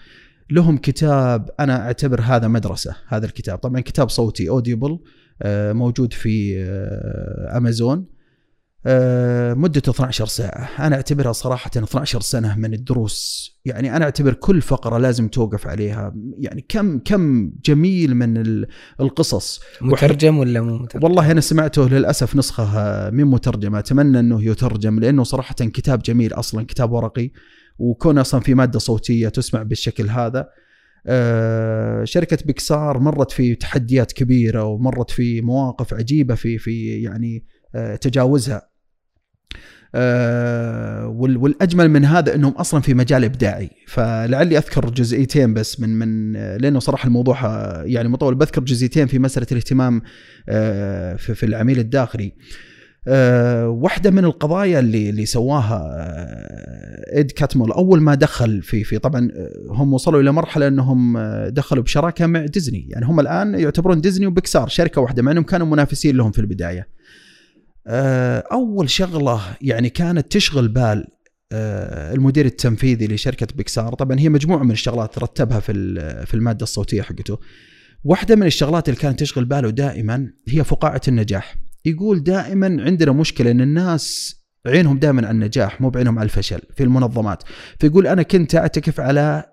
لهم 0.51 0.77
كتاب 0.77 1.51
أنا 1.61 1.87
أعتبر 1.87 2.21
هذا 2.21 2.49
مدرسة 2.49 2.97
هذا 3.09 3.27
الكتاب 3.27 3.59
طبعا 3.59 3.81
كتاب 3.81 4.09
صوتي 4.09 4.49
اوديبل 4.49 4.99
موجود 5.73 6.13
في 6.13 6.61
أمازون 7.57 8.07
مدته 9.55 9.91
12 9.91 10.27
ساعة. 10.27 10.69
أنا 10.79 10.97
أعتبرها 10.97 11.33
صراحة 11.33 11.71
12 11.77 12.21
سنة 12.21 12.59
من 12.59 12.75
الدروس. 12.75 13.51
يعني 13.65 13.97
أنا 13.97 14.05
أعتبر 14.05 14.33
كل 14.33 14.63
فقرة 14.63 14.99
لازم 14.99 15.29
توقف 15.29 15.67
عليها. 15.67 16.15
يعني 16.39 16.65
كم 16.69 16.99
كم 16.99 17.53
جميل 17.65 18.15
من 18.15 18.65
القصص. 19.01 19.61
مترجم 19.81 20.39
ولا 20.39 20.61
مو 20.61 20.79
مترجم؟ 20.79 21.05
والله 21.05 21.31
أنا 21.31 21.41
سمعته 21.41 21.89
للأسف 21.89 22.37
نسخة 22.37 23.11
من 23.11 23.25
مترجمة. 23.25 23.79
أتمنى 23.79 24.19
أنه 24.21 24.45
يترجم 24.45 25.01
لأنه 25.01 25.25
صراحة 25.25 25.55
كتاب 25.55 26.03
جميل 26.03 26.33
أصلا 26.33 26.67
كتاب 26.67 26.93
ورقي. 26.93 27.31
وكون 27.79 28.19
أصلا 28.19 28.41
في 28.41 28.55
مادة 28.55 28.79
صوتية 28.79 29.29
تسمع 29.29 29.63
بالشكل 29.63 30.09
هذا. 30.09 30.49
آه، 31.07 32.05
شركة 32.05 32.39
بيكسار 32.45 32.99
مرت 32.99 33.33
في 33.33 33.55
تحديات 33.55 34.13
كبيرة 34.13 34.65
ومرت 34.65 35.11
في 35.11 35.41
مواقف 35.41 35.95
عجيبة 35.95 36.35
في 36.35 36.59
في 36.59 37.03
يعني 37.03 37.45
آه، 37.75 37.97
تجاوزها. 37.97 38.57
آه، 38.57 38.70
والأجمل 41.05 41.89
من 41.89 42.05
هذا 42.05 42.35
إنهم 42.35 42.53
أصلا 42.53 42.81
في 42.81 42.95
مجال 42.95 43.25
إبداعي. 43.25 43.71
فلعلي 43.87 44.59
أذكر 44.59 44.91
جزئيتين 44.91 45.55
بس 45.55 45.81
من 45.81 45.99
من 45.99 46.33
لأنه 46.33 46.79
صراحة 46.79 47.07
الموضوع 47.07 47.37
يعني 47.85 48.09
مطول. 48.09 48.35
بذكر 48.35 48.61
جزئيتين 48.61 49.07
في 49.07 49.19
مسألة 49.19 49.47
الاهتمام 49.53 50.03
آه، 50.49 51.17
في 51.17 51.47
العميل 51.47 51.79
الداخلي. 51.79 52.33
أه 53.09 53.69
واحدة 53.69 54.11
من 54.11 54.25
القضايا 54.25 54.79
اللي 54.79 55.11
اللي 55.11 55.27
سواها 55.27 55.97
إيد 57.17 57.31
كاتمول. 57.31 57.73
أول 57.73 58.01
ما 58.01 58.15
دخل 58.15 58.63
في 58.63 58.85
في 58.85 58.99
طبعا 58.99 59.29
هم 59.71 59.95
وصلوا 59.95 60.21
إلى 60.21 60.33
مرحلة 60.33 60.69
إنهم 60.69 61.19
دخلوا 61.49 61.83
بشراكة 61.83 62.27
مع 62.27 62.47
ديزني. 62.47 62.87
يعني 62.91 63.07
هم 63.07 63.21
الآن 63.21 63.55
يعتبرون 63.55 64.01
ديزني 64.01 64.27
وبيكسار 64.27 64.69
شركة 64.69 65.01
واحدة 65.01 65.23
مع 65.23 65.33
إنهم 65.33 65.45
كانوا 65.45 65.67
منافسين 65.67 66.17
لهم 66.17 66.33
في 66.33 66.39
البداية. 66.39 67.00
آه، 67.93 68.45
أول 68.53 68.91
شغلة 68.91 69.41
يعني 69.63 69.89
كانت 69.89 70.33
تشغل 70.33 70.69
بال 70.69 71.07
آه، 71.53 72.13
المدير 72.15 72.47
التنفيذي 72.47 73.07
لشركة 73.07 73.47
بيكسار. 73.55 73.95
طبعا 73.95 74.21
هي 74.21 74.29
مجموعة 74.29 74.63
من 74.63 74.71
الشغلات 74.71 75.19
رتبها 75.19 75.61
في 75.61 75.73
في 76.27 76.35
المادة 76.35 76.63
الصوتية 76.63 77.03
حقته. 77.03 77.39
واحدة 78.05 78.37
من 78.37 78.47
الشغلات 78.47 78.89
اللي 78.89 79.01
كانت 79.01 79.21
تشغل 79.21 79.45
باله 79.45 79.71
دائما 79.71 80.33
هي 80.49 80.65
فقاعة 80.65 81.01
النجاح. 81.09 81.57
يقول 81.85 82.23
دائما 82.23 82.67
عندنا 82.85 83.13
مشكلة 83.13 83.51
إن 83.51 83.61
الناس 83.61 84.37
عينهم 84.67 84.99
دائما 84.99 85.27
على 85.27 85.35
النجاح 85.35 85.81
مو 85.81 85.91
بعينهم 85.91 86.19
على 86.19 86.27
الفشل 86.27 86.61
في 86.77 86.83
المنظمات. 86.83 87.43
فيقول 87.79 88.07
أنا 88.07 88.23
كنت 88.23 88.55
أعتكف 88.55 89.01
على 89.01 89.45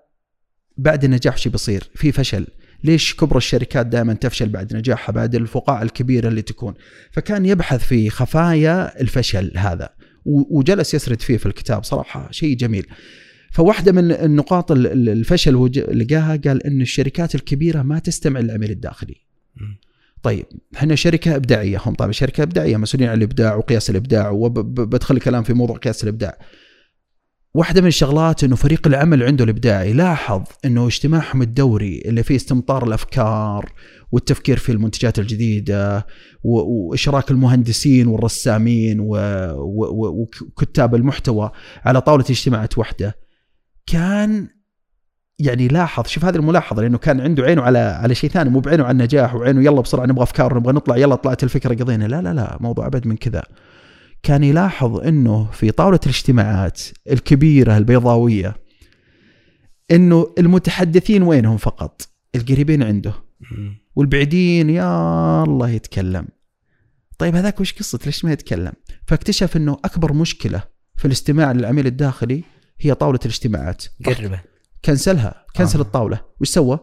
بعد 0.78 1.04
النجاح 1.04 1.38
شو 1.38 1.50
بيصير 1.50 1.90
في 1.96 2.12
فشل. 2.12 2.48
ليش 2.84 3.16
كبر 3.16 3.38
الشركات 3.38 3.86
دائما 3.86 4.14
تفشل 4.14 4.50
بعد 4.50 4.76
نجاحها 4.76 5.14
بعد 5.14 5.36
الفقاعة 5.36 5.84
الكبيرة 5.84 6.28
اللي 6.28 6.42
تكون؟ 6.42 6.74
فكان 7.12 7.46
يبحث 7.46 7.84
في 7.88 8.10
خفايا 8.10 9.02
الفشل 9.02 9.52
هذا 9.56 9.90
وجلس 10.26 10.94
يسرد 10.94 11.22
فيه 11.22 11.38
في 11.38 11.46
الكتاب 11.46 11.84
صراحة 11.84 12.32
شيء 12.32 12.56
جميل. 12.56 12.86
فواحدة 13.52 13.92
من 13.92 14.12
النقاط 14.12 14.72
الفشل 14.72 15.56
اللي 15.56 16.04
لقاها 16.04 16.40
قال 16.46 16.64
أن 16.64 16.82
الشركات 16.82 17.36
الكبيرة 17.36 17.82
ما 17.82 18.00
تستمع 18.00 18.40
للعميل 18.40 18.72
الداخلي. 18.72 19.16
طيب 20.24 20.46
إحنا 20.76 20.96
شركة 20.96 21.36
إبداعية 21.36 21.82
هم 21.86 21.94
طبعا 21.96 22.12
شركة 22.12 22.44
إبداعية 22.44 22.78
مسؤولين 22.78 23.10
عن 23.10 23.18
الإبداع 23.18 23.56
وقياس 23.56 23.90
الإبداع 23.90 24.30
وبدخل 24.30 25.20
كلام 25.20 25.44
في 25.44 25.54
موضوع 25.54 25.78
قياس 25.78 26.04
الإبداع. 26.04 26.40
واحدة 27.54 27.82
من 27.82 27.88
الشغلات 27.88 28.44
إنه 28.44 28.56
فريق 28.56 28.88
العمل 28.88 29.24
عنده 29.24 29.44
الإبداعي. 29.44 29.94
لاحظ 29.94 30.44
إنه 30.66 30.88
اجتماعهم 30.88 31.42
الدوري 31.42 32.02
اللي 32.06 32.24
فيه 32.24 32.36
استمطار 32.36 32.88
الأفكار 32.88 33.72
والتفكير 34.12 34.58
في 34.58 34.72
المنتجات 34.72 35.20
الجديدة 35.20 36.06
وإشراك 36.44 37.32
المهندسين 37.32 38.08
والرسامين 38.08 38.98
وكتاب 39.00 40.96
المحتوى 40.96 41.52
على 41.86 42.02
طاولة 42.02 42.26
اجتماعات 42.30 42.78
واحدة. 42.78 43.16
كان 43.86 44.48
يعني 45.40 45.68
لاحظ 45.68 46.08
شوف 46.08 46.26
هذه 46.26 46.36
الملاحظة 46.36 46.82
لأنه 46.82 46.98
كان 46.98 47.22
عنده 47.22 47.44
عينه 47.44 47.62
على 47.62 47.80
على 47.80 48.16
شيء 48.16 48.30
ثاني 48.30 48.50
مو 48.50 48.60
بعينه 48.60 48.84
على 48.84 48.92
النجاح 48.92 49.36
وعينه 49.36 49.64
يلا 49.64 49.82
بسرعة 49.82 50.06
نبغى 50.06 50.24
أفكار 50.24 50.58
نبغى 50.58 50.74
نطلع 50.74 50.98
يلا 50.98 51.16
طلعت 51.16 51.44
الفكرة 51.44 51.76
قضينا. 51.76 52.06
لا 52.06 52.22
لا 52.22 52.34
لا 52.34 52.58
موضوع 52.60 52.88
أبد 52.88 53.08
من 53.08 53.18
كذا. 53.18 53.44
كان 54.24 54.44
يلاحظ 54.44 55.00
إنه 55.00 55.52
في 55.52 55.72
طاولة 55.72 56.00
الاجتماعات 56.04 56.82
الكبيرة 57.12 57.78
البيضاوية 57.78 58.56
إنه 59.92 60.34
المتحدثين 60.38 61.24
وينهم 61.24 61.58
فقط؟ 61.58 62.02
القريبين 62.36 62.84
عنده. 62.84 63.14
والبعيدين 63.96 64.70
يا 64.70 65.44
الله 65.44 65.70
يتكلم. 65.70 66.28
طيب 67.18 67.36
هذاك 67.36 67.60
وش 67.60 67.74
قصة؟ 67.74 68.00
ليش 68.06 68.26
ما 68.26 68.32
يتكلم؟ 68.32 68.74
فاكتشف 69.08 69.58
إنه 69.58 69.78
أكبر 69.86 70.14
مشكلة 70.14 70.64
في 70.98 71.06
الاستماع 71.06 71.52
للعميل 71.52 71.88
الداخلي 71.88 72.44
هي 72.80 72.94
طاولة 72.94 73.20
الاجتماعات. 73.26 73.86
قربه. 74.06 74.42
كنسلها 74.86 75.46
كنسل 75.56 75.80
آه. 75.80 75.84
الطاولة. 75.84 76.22
وش 76.42 76.50
سوى؟ 76.50 76.80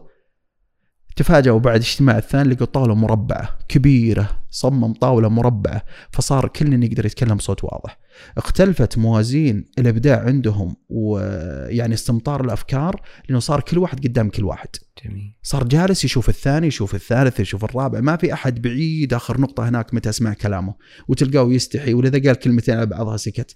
تفاجئوا 1.15 1.59
بعد 1.59 1.75
الاجتماع 1.75 2.17
الثاني 2.17 2.53
لقوا 2.53 2.65
طاولة 2.65 2.95
مربعة 2.95 3.57
كبيرة 3.67 4.45
صمم 4.49 4.93
طاولة 4.93 5.29
مربعة 5.29 5.83
فصار 6.11 6.47
كل 6.47 6.83
يقدر 6.83 7.05
يتكلم 7.05 7.35
بصوت 7.35 7.63
واضح. 7.63 7.99
اختلفت 8.37 8.97
موازين 8.97 9.65
الإبداع 9.79 10.19
عندهم 10.25 10.75
ويعني 10.89 11.93
استمطار 11.93 12.45
الأفكار 12.45 13.01
لأنه 13.29 13.39
صار 13.39 13.61
كل 13.61 13.77
واحد 13.77 14.07
قدام 14.07 14.29
كل 14.29 14.43
واحد. 14.43 14.69
جميل. 15.05 15.33
صار 15.43 15.63
جالس 15.63 16.05
يشوف 16.05 16.29
الثاني 16.29 16.67
يشوف 16.67 16.95
الثالث 16.95 17.39
يشوف 17.39 17.63
الرابع. 17.63 17.99
ما 17.99 18.15
في 18.15 18.33
أحد 18.33 18.61
بعيد 18.61 19.13
آخر 19.13 19.41
نقطة 19.41 19.69
هناك 19.69 19.93
متى 19.93 20.09
أسمع 20.09 20.33
كلامه. 20.33 20.75
وتلقاه 21.07 21.53
يستحي 21.53 21.93
واذا 21.93 22.19
قال 22.27 22.35
كلمتين 22.35 22.75
على 22.75 22.85
بعضها 22.85 23.17
سكت. 23.17 23.55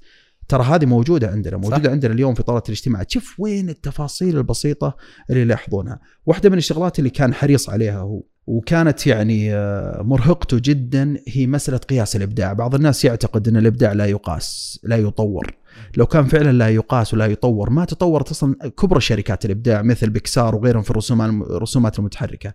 ترى 0.50 0.64
هذه 0.64 0.86
موجودة 0.86 1.28
عندنا 1.28 1.58
موجودة 1.58 1.84
صح. 1.84 1.92
عندنا 1.92 2.14
اليوم 2.14 2.34
في 2.34 2.44
طاوله 2.44 2.64
الاجتماع. 2.68 3.04
شوف 3.08 3.40
وين 3.40 3.70
التفاصيل 3.70 4.38
البسيطة 4.38 4.98
اللي 5.30 5.42
يلاحظونها 5.42 6.00
واحدة 6.26 6.50
من 6.50 6.58
الشغلات 6.58 7.00
اللي 7.00 7.10
كان 7.10 7.34
حريص 7.34 7.70
عليها 7.70 8.00
هو 8.00 8.22
وكانت 8.48 9.08
يعني 9.08 9.54
آه، 9.56 10.02
مرهقته 10.02 10.60
جدا 10.64 11.18
هي 11.28 11.48
مسألة 11.48 11.78
قياس 11.78 12.16
الإبداع. 12.16 12.54
بعض 12.54 12.76
الناس 12.76 13.06
يعتقد 13.06 13.48
أن 13.48 13.58
الإبداع 13.58 13.94
لا 13.94 14.06
يقاس 14.06 14.80
لا 14.84 14.96
يطور. 14.96 15.56
لو 15.98 16.06
كان 16.06 16.26
فعلا 16.26 16.52
لا 16.52 16.70
يقاس 16.70 17.14
ولا 17.14 17.26
يطور 17.26 17.70
ما 17.70 17.86
تطورت 17.86 18.32
أصلا 18.32 18.56
كبرى 18.78 19.02
شركات 19.02 19.46
الإبداع 19.46 19.82
مثل 19.82 20.10
بيكسار 20.10 20.56
وغيرهم 20.56 20.82
في 20.82 20.92
الرسومات 20.92 21.30
الرسومات 21.30 22.00
المتحركة. 22.00 22.54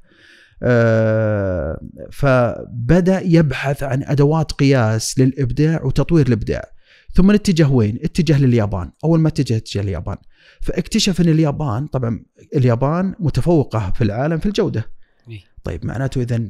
آه، 0.62 1.81
فبدأ 2.12 3.21
يبحث 3.25 3.83
عن 3.83 4.03
أدوات 4.03 4.53
قياس 4.53 5.19
للإبداع 5.19 5.83
وتطوير 5.85 6.27
الإبداع. 6.27 6.74
ثم 7.15 7.31
اتجه 7.31 7.69
وين؟ 7.69 7.99
اتجه 8.03 8.41
لليابان، 8.41 8.91
أول 9.05 9.20
ما 9.20 9.28
اتجه 9.28 9.57
اتجه 9.57 9.81
اليابان، 9.81 10.16
فاكتشف 10.61 11.20
أن 11.20 11.28
اليابان 11.28 11.86
طبعا 11.86 12.24
اليابان 12.57 13.15
متفوقة 13.19 13.93
في 13.97 14.05
العالم 14.05 14.39
في 14.39 14.47
الجودة. 14.47 14.91
إيه. 15.28 15.41
طيب 15.65 15.86
معناته 15.86 16.23
اذا 16.23 16.41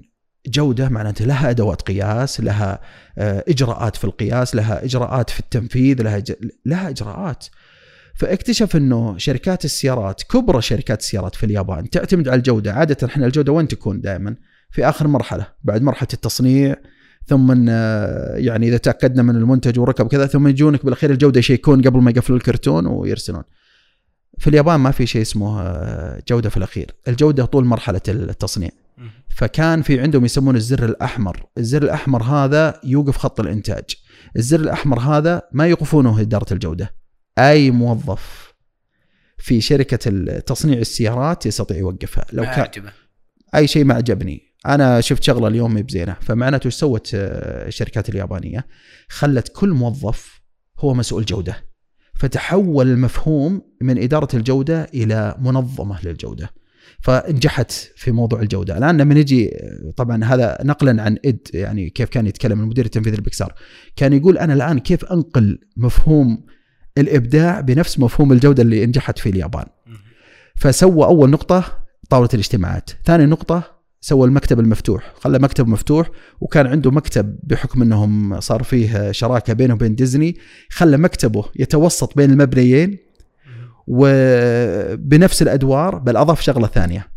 جودة 0.47 0.89
معناته 0.89 1.24
لها 1.24 1.51
أدوات 1.51 1.82
قياس، 1.82 2.41
لها 2.41 2.81
آه، 3.19 3.45
إجراءات 3.49 3.97
في 3.97 4.05
القياس، 4.05 4.55
لها 4.55 4.85
إجراءات 4.85 5.31
في 5.31 5.41
التنفيذ، 5.41 6.03
لها 6.03 6.19
ج... 6.19 6.32
لها 6.66 6.89
إجراءات. 6.89 7.47
فاكتشف 8.15 8.77
إنه 8.77 9.19
شركات 9.19 9.65
السيارات 9.65 10.23
كبرى 10.23 10.62
شركات 10.62 11.01
السيارات 11.01 11.35
في 11.35 11.47
اليابان 11.47 11.91
تعتمد 11.91 12.28
على 12.28 12.39
الجودة، 12.39 12.73
عادة 12.73 13.07
إحنا 13.07 13.27
الجودة 13.27 13.53
وين 13.53 13.69
تكون 13.69 14.01
دائما؟ 14.01 14.36
في 14.70 14.89
آخر 14.89 15.09
مرحلة، 15.09 15.47
بعد 15.62 15.82
مرحلة 15.82 16.09
التصنيع 16.12 16.77
ثم 17.27 17.67
آه، 17.69 18.37
يعني 18.37 18.69
إذا 18.69 18.77
تأكدنا 18.77 19.23
من 19.23 19.37
المنتج 19.37 19.79
وركب 19.79 20.07
كذا 20.09 20.27
ثم 20.27 20.49
يجونك 20.49 20.85
بالأخير 20.85 21.11
الجودة 21.11 21.39
يشيكون 21.39 21.83
قبل 21.83 22.01
ما 22.01 22.11
يقفلوا 22.11 22.39
الكرتون 22.39 22.87
ويرسلون. 22.87 23.43
في 24.39 24.51
اليابان 24.51 24.81
ما 24.81 24.91
في 24.91 25.07
شيء 25.07 25.23
اسمه 25.23 25.61
آه، 25.61 26.23
جودة 26.29 26.51
في 26.51 26.57
الأخير، 26.57 26.91
الجودة 27.09 27.45
طول 27.45 27.65
مرحلة 27.65 28.01
التصنيع. 28.09 28.71
فكان 29.29 29.83
في 29.83 30.01
عندهم 30.01 30.25
يسمونه 30.25 30.59
الزر 30.59 30.85
الأحمر، 30.85 31.47
الزر 31.59 31.83
الأحمر 31.83 32.23
هذا 32.23 32.81
يوقف 32.85 33.17
خط 33.17 33.41
الإنتاج. 33.41 33.85
الزر 34.37 34.61
الأحمر 34.61 35.01
هذا 35.01 35.43
ما 35.53 35.67
يوقفونه 35.67 36.21
إدارة 36.21 36.53
الجودة. 36.53 36.95
أي 37.39 37.71
موظف 37.71 38.55
في 39.39 39.61
شركة 39.61 40.11
تصنيع 40.39 40.79
السيارات 40.79 41.47
يستطيع 41.47 41.77
يوقفها 41.77 42.25
لو 42.33 42.43
كان 42.43 42.61
عجبه 42.61 42.93
أي 43.55 43.67
شيء 43.67 43.85
ما 43.85 43.95
عجبني 43.95 44.53
أنا 44.66 45.01
شفت 45.01 45.23
شغلة 45.23 45.49
اليوم 45.49 45.74
بزينة 45.74 46.16
فمعناته 46.20 46.66
إيش 46.66 46.74
سوت 46.74 47.11
آه، 47.15 47.69
الشركات 47.69 48.09
اليابانية؟ 48.09 48.66
خلت 49.09 49.53
كل 49.55 49.70
موظف 49.70 50.41
هو 50.78 50.95
مسؤول 50.95 51.24
جودة. 51.24 51.57
فتحول 52.15 52.91
المفهوم 52.91 53.62
من 53.81 54.03
إدارة 54.03 54.36
الجودة 54.36 54.85
إلى 54.95 55.35
منظمة 55.39 55.99
للجودة. 56.05 56.51
فنجحت 57.01 57.73
في 57.97 58.11
موضوع 58.11 58.41
الجودة. 58.41 58.78
الآن 58.78 58.97
لما 58.97 59.15
نجي 59.15 59.51
طبعا 59.97 60.24
هذا 60.24 60.59
نقلا 60.62 61.03
عن 61.03 61.19
إد 61.24 61.49
يعني 61.55 61.91
كيف 61.91 62.09
كان 62.09 62.27
يتكلم 62.27 62.61
المدير 62.61 62.85
التنفيذي 62.85 63.16
لبيكسار 63.16 63.55
كان 63.97 64.12
يقول 64.12 64.39
أنا 64.39 64.55
الآن 64.55 64.78
كيف 64.78 65.05
أنقل 65.05 65.59
مفهوم 65.77 66.47
الإبداع 66.99 67.61
بنفس 67.61 67.99
مفهوم 67.99 68.32
الجودة 68.32 68.62
اللي 68.62 68.86
نجحت 68.86 69.19
في 69.19 69.28
اليابان؟ 69.28 69.66
فسوى 70.57 71.05
أول 71.05 71.31
نقطة 71.31 71.85
طاولة 72.11 72.28
الاجتماعات. 72.35 72.91
ثاني 73.05 73.27
نقطة 73.27 73.74
سوى 74.05 74.26
المكتب 74.26 74.60
المفتوح 74.60 75.14
خلى 75.20 75.39
مكتب 75.39 75.68
مفتوح 75.68 76.10
وكان 76.40 76.66
عنده 76.66 76.90
مكتب 76.90 77.39
بحكم 77.43 77.82
إنهم 77.82 78.40
صار 78.40 78.62
فيه 78.62 79.12
شراكة 79.12 79.52
بينه 79.52 79.74
وبين 79.74 79.94
ديزني 79.94 80.36
خلى 80.70 80.97
مكتبه 80.97 81.44
يتوسط 81.56 82.16
بين 82.16 82.31
المبنيين 82.31 82.98
وبنفس 83.86 85.43
الأدوار 85.43 85.98
بل 85.98 86.16
أضاف 86.16 86.40
شغلة 86.40 86.66
ثانية. 86.66 87.14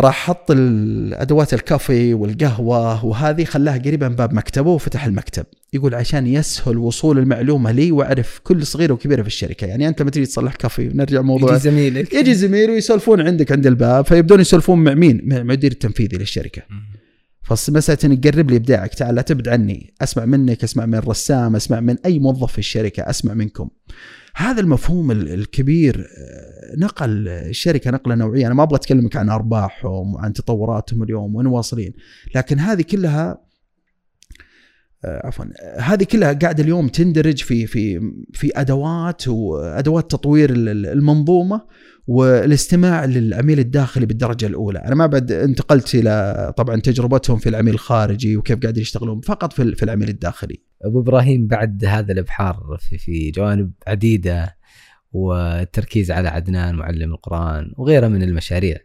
راح 0.00 0.26
حط 0.26 0.50
الأدوات 0.50 1.54
الكافي 1.54 2.14
والقهوة 2.14 3.04
وهذه 3.04 3.44
خلاها 3.44 3.78
قريبه 3.78 4.08
من 4.08 4.14
باب 4.16 4.34
مكتبه 4.34 4.70
وفتح 4.70 5.04
المكتب. 5.04 5.46
يقول 5.72 5.94
عشان 5.94 6.26
يسهل 6.26 6.76
وصول 6.76 7.18
المعلومة 7.18 7.72
لي 7.72 7.92
وأعرف 7.92 8.40
كل 8.44 8.66
صغيره 8.66 8.92
وكبيره 8.92 9.22
في 9.22 9.28
الشركة. 9.28 9.66
يعني 9.66 9.88
أنت 9.88 10.02
لما 10.02 10.10
تيجي 10.10 10.26
تصلح 10.26 10.54
كافي 10.54 10.88
ونرجع 10.88 11.20
موضوع 11.20 11.50
يجي 11.50 11.60
زميلك. 11.60 12.14
يجي 12.14 12.34
زميل 12.34 12.70
ويسولفون 12.70 13.20
عندك 13.20 13.52
عند 13.52 13.66
الباب 13.66 14.06
فيبدون 14.06 14.40
يسولفون 14.40 14.84
مع 14.84 14.94
مين؟ 14.94 15.20
مع 15.24 15.36
المدير 15.36 15.72
التنفيذي 15.72 16.16
للشركة. 16.16 16.62
فمسألة 17.42 17.98
انك 18.04 18.26
قرب 18.26 18.50
لي 18.50 18.56
إبداعك. 18.56 18.94
تعال 18.94 19.14
لا 19.14 19.22
تبعد 19.22 19.48
عني 19.48 19.94
أسمع 20.02 20.24
منك 20.24 20.64
أسمع 20.64 20.86
من 20.86 20.94
الرسام 20.94 21.56
أسمع 21.56 21.80
من 21.80 21.96
أي 22.04 22.18
موظف 22.18 22.52
في 22.52 22.58
الشركة 22.58 23.02
أسمع 23.02 23.34
منكم. 23.34 23.68
هذا 24.38 24.60
المفهوم 24.60 25.10
ال- 25.10 25.28
الكبير 25.34 26.08
آه، 26.18 26.76
نقل 26.76 27.28
الشركة 27.28 27.90
نقلة 27.90 28.14
نوعية 28.14 28.46
أنا 28.46 28.54
ما 28.54 28.62
أبغى 28.62 28.76
أتكلمك 28.76 29.16
عن 29.16 29.28
أرباحهم 29.28 30.14
وعن 30.14 30.32
تطوراتهم 30.32 31.02
اليوم 31.02 31.34
وين 31.34 31.46
واصلين 31.46 31.92
لكن 32.34 32.58
هذه 32.58 32.82
كلها 32.82 33.38
آه، 35.04 35.26
عفوا 35.26 35.44
آه، 35.44 35.80
هذه 35.80 36.04
كلها 36.04 36.32
قاعدة 36.32 36.62
اليوم 36.62 36.88
تندرج 36.88 37.42
في 37.42 37.66
في 37.66 38.00
في 38.32 38.50
أدوات 38.60 39.28
وادوات 39.28 40.10
تطوير 40.10 40.50
ال- 40.50 40.68
ال- 40.68 40.86
المنظومة 40.86 41.60
والاستماع 42.06 43.04
للعميل 43.04 43.58
الداخلي 43.58 44.06
بالدرجة 44.06 44.46
الأولى، 44.46 44.78
أنا 44.78 44.94
ما 44.94 45.06
بعد 45.06 45.32
انتقلت 45.32 45.94
إلى 45.94 46.54
طبعا 46.56 46.76
تجربتهم 46.80 47.38
في 47.38 47.48
العميل 47.48 47.74
الخارجي 47.74 48.36
وكيف 48.36 48.58
قاعدين 48.58 48.82
يشتغلون 48.82 49.20
فقط 49.20 49.52
في 49.52 49.82
العميل 49.82 50.08
الداخلي. 50.08 50.67
أبو 50.84 51.00
إبراهيم 51.00 51.46
بعد 51.46 51.84
هذا 51.84 52.12
الإبحار 52.12 52.76
في, 52.80 52.98
في 52.98 53.30
جوانب 53.30 53.70
عديدة 53.86 54.56
والتركيز 55.12 56.10
على 56.10 56.28
عدنان 56.28 56.74
معلم 56.74 57.12
القرآن 57.12 57.72
وغيرها 57.76 58.08
من 58.08 58.22
المشاريع. 58.22 58.76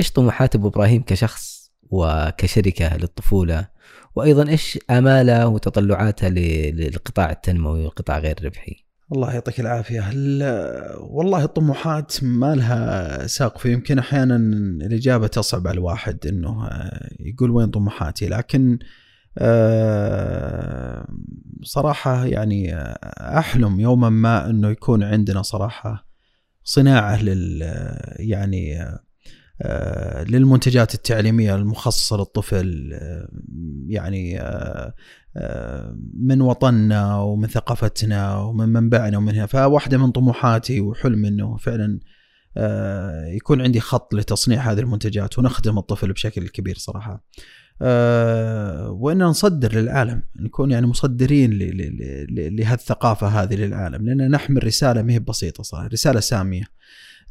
إيش 0.00 0.12
طموحات 0.12 0.54
أبو 0.54 0.68
إبراهيم 0.68 1.02
كشخص 1.02 1.72
وكشركة 1.82 2.96
للطفولة؟ 2.96 3.68
وأيضا 4.16 4.48
إيش 4.48 4.78
آماله 4.90 5.46
وتطلعاته 5.48 6.28
للقطاع 6.28 7.30
التنموي 7.30 7.84
والقطاع 7.84 8.18
غير 8.18 8.36
الربحي؟ 8.40 8.84
الله 9.12 9.32
يعطيك 9.32 9.60
العافية. 9.60 10.10
ال- 10.12 10.96
والله 11.00 11.44
الطموحات 11.44 12.24
ما 12.24 12.54
لها 12.54 13.26
سقف 13.26 13.66
يمكن 13.66 13.98
أحيانا 13.98 14.36
الإجابة 14.86 15.26
تصعب 15.26 15.66
على 15.68 15.74
الواحد 15.74 16.26
إنه 16.26 16.66
آه، 16.66 17.10
يقول 17.20 17.50
وين 17.50 17.66
طموحاتي 17.70 18.28
لكن 18.28 18.78
آه، 19.38 21.06
صراحة 21.62 22.26
يعني 22.26 22.76
أحلم 23.20 23.80
يوما 23.80 24.08
ما 24.08 24.50
إنه 24.50 24.70
يكون 24.70 25.02
عندنا 25.02 25.42
صراحة 25.42 26.08
صناعة 26.64 27.22
لل 27.22 27.62
يعني 28.18 28.84
آه، 29.62 30.24
للمنتجات 30.24 30.94
التعليمية 30.94 31.54
المخصصة 31.54 32.16
للطفل 32.16 32.90
آه، 32.92 33.28
يعني 33.88 34.40
من 36.14 36.40
وطننا 36.40 37.16
ومن 37.18 37.48
ثقافتنا 37.48 38.36
ومن 38.36 38.68
منبعنا 38.68 39.18
ومن 39.18 39.34
هنا 39.34 39.46
فواحدة 39.46 39.98
من 39.98 40.10
طموحاتي 40.10 40.80
وحلمي 40.80 41.28
إنه 41.28 41.56
فعلا 41.56 42.00
يكون 43.36 43.60
عندي 43.60 43.80
خط 43.80 44.14
لتصنيع 44.14 44.60
هذه 44.72 44.80
المنتجات 44.80 45.38
ونخدم 45.38 45.78
الطفل 45.78 46.12
بشكل 46.12 46.48
كبير 46.48 46.78
صراحة. 46.78 47.24
آه، 47.82 48.90
وان 48.90 49.18
نصدر 49.22 49.74
للعالم 49.74 50.22
نكون 50.40 50.70
يعني 50.70 50.86
مصدرين 50.86 51.50
لهالثقافة 52.30 53.26
هذه 53.26 53.54
للعالم 53.54 54.06
لأن 54.06 54.30
نحمل 54.30 54.64
رسالة 54.64 55.02
ما 55.02 55.12
هي 55.12 55.18
بسيطة 55.18 55.62
صراحة 55.62 55.86
رسالة 55.86 56.20
سامية 56.20 56.64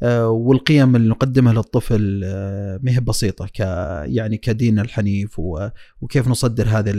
آه، 0.02 0.28
والقيم 0.28 0.96
اللي 0.96 1.08
نقدمها 1.08 1.52
للطفل 1.52 2.20
آه، 2.24 2.80
ما 2.82 2.92
هي 2.92 3.00
بسيطة 3.00 3.46
ك 3.46 3.60
يعني 4.06 4.36
كدين 4.36 4.78
الحنيف 4.78 5.40
وكيف 6.00 6.28
نصدر 6.28 6.68
هذه 6.68 6.92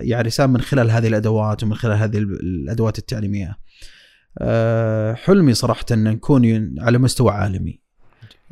يعني 0.00 0.22
رسالة 0.28 0.52
من 0.52 0.60
خلال 0.60 0.90
هذه 0.90 1.06
الأدوات 1.06 1.62
ومن 1.62 1.74
خلال 1.74 1.96
هذه 1.98 2.18
ال- 2.18 2.40
الأدوات 2.40 2.98
التعليمية. 2.98 3.56
حلمي 5.14 5.54
صراحة 5.54 5.84
أن 5.92 6.04
نكون 6.04 6.74
على 6.80 6.98
مستوى 6.98 7.30
عالمي. 7.30 7.80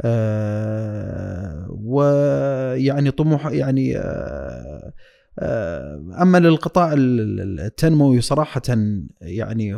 آه، 0.00 1.66
ويعني 1.70 3.10
طموح 3.10 3.46
يعني 3.46 3.98
آه، 3.98 4.92
آه، 5.38 6.02
أما 6.22 6.38
للقطاع 6.38 6.92
ال- 6.92 7.20
ال- 7.40 7.60
التنموي 7.60 8.20
صراحة 8.20 8.62
يعني 9.20 9.74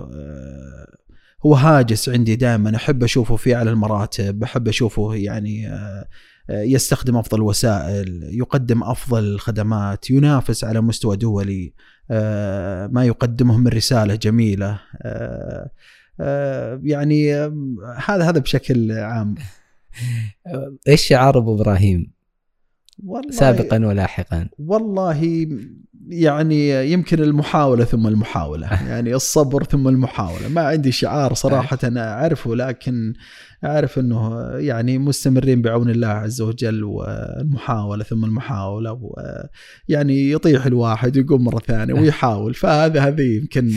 هو 1.47 1.55
هاجس 1.55 2.09
عندي 2.09 2.37
دائما. 2.37 2.77
أحب 2.77 3.03
أشوفه 3.05 3.37
في 3.37 3.55
أعلى 3.55 3.71
المراتب 3.71 4.43
أحب 4.43 4.69
أشوفه 4.69 5.15
يعني 5.15 5.71
يستخدم 6.51 7.17
أفضل 7.17 7.39
الوسائل 7.39 8.29
يقدم 8.33 8.83
أفضل 8.83 9.25
الخدمات 9.25 10.11
ينافس 10.11 10.65
على 10.65 10.81
مستوى 10.81 11.17
دولي 11.17 11.73
ما 12.91 13.03
يقدمه 13.05 13.57
من 13.57 13.69
رسالة 13.69 14.15
جميلة 14.15 14.81
يعني 16.85 17.35
هذا 17.97 18.25
هذا 18.31 18.39
بشكل 18.39 18.93
عام. 18.93 19.35
إيش 20.89 21.03
شعار 21.03 21.39
أبو 21.39 21.55
إبراهيم؟ 21.55 22.13
والله 23.05 23.31
سابقا 23.31 23.87
ولاحقا. 23.87 24.49
والله 24.59 25.47
يعني 26.09 26.93
يمكن 26.93 27.23
المحاولة 27.23 27.85
ثم 27.85 28.07
المحاولة. 28.07 28.67
يعني 28.91 29.15
الصبر 29.15 29.65
ثم 29.65 29.89
المحاولة. 29.89 30.49
ما 30.49 30.61
عندي 30.61 30.93
شعار 30.93 31.35
صراحة 31.35 31.79
أنا 31.85 32.13
أعرفه 32.13 32.55
لكن 32.55 33.15
أعرف 33.65 33.99
أنه 33.99 34.49
يعني 34.57 34.99
مستمرين 34.99 35.63
بعون 35.63 35.91
الله 35.91 36.09
عز 36.09 36.41
وجل 36.41 36.85
والمحاولة 36.85 38.05
ثم 38.05 38.25
المحاولة 38.25 39.01
يعني 39.89 40.31
يطيح 40.31 40.67
الواحد 40.67 41.17
ويقوم 41.17 41.45
مرة 41.45 41.59
ثانية 41.59 41.95
ويحاول. 41.95 42.55
فهذا 42.55 43.01
هذه 43.01 43.37
يمكن 43.37 43.73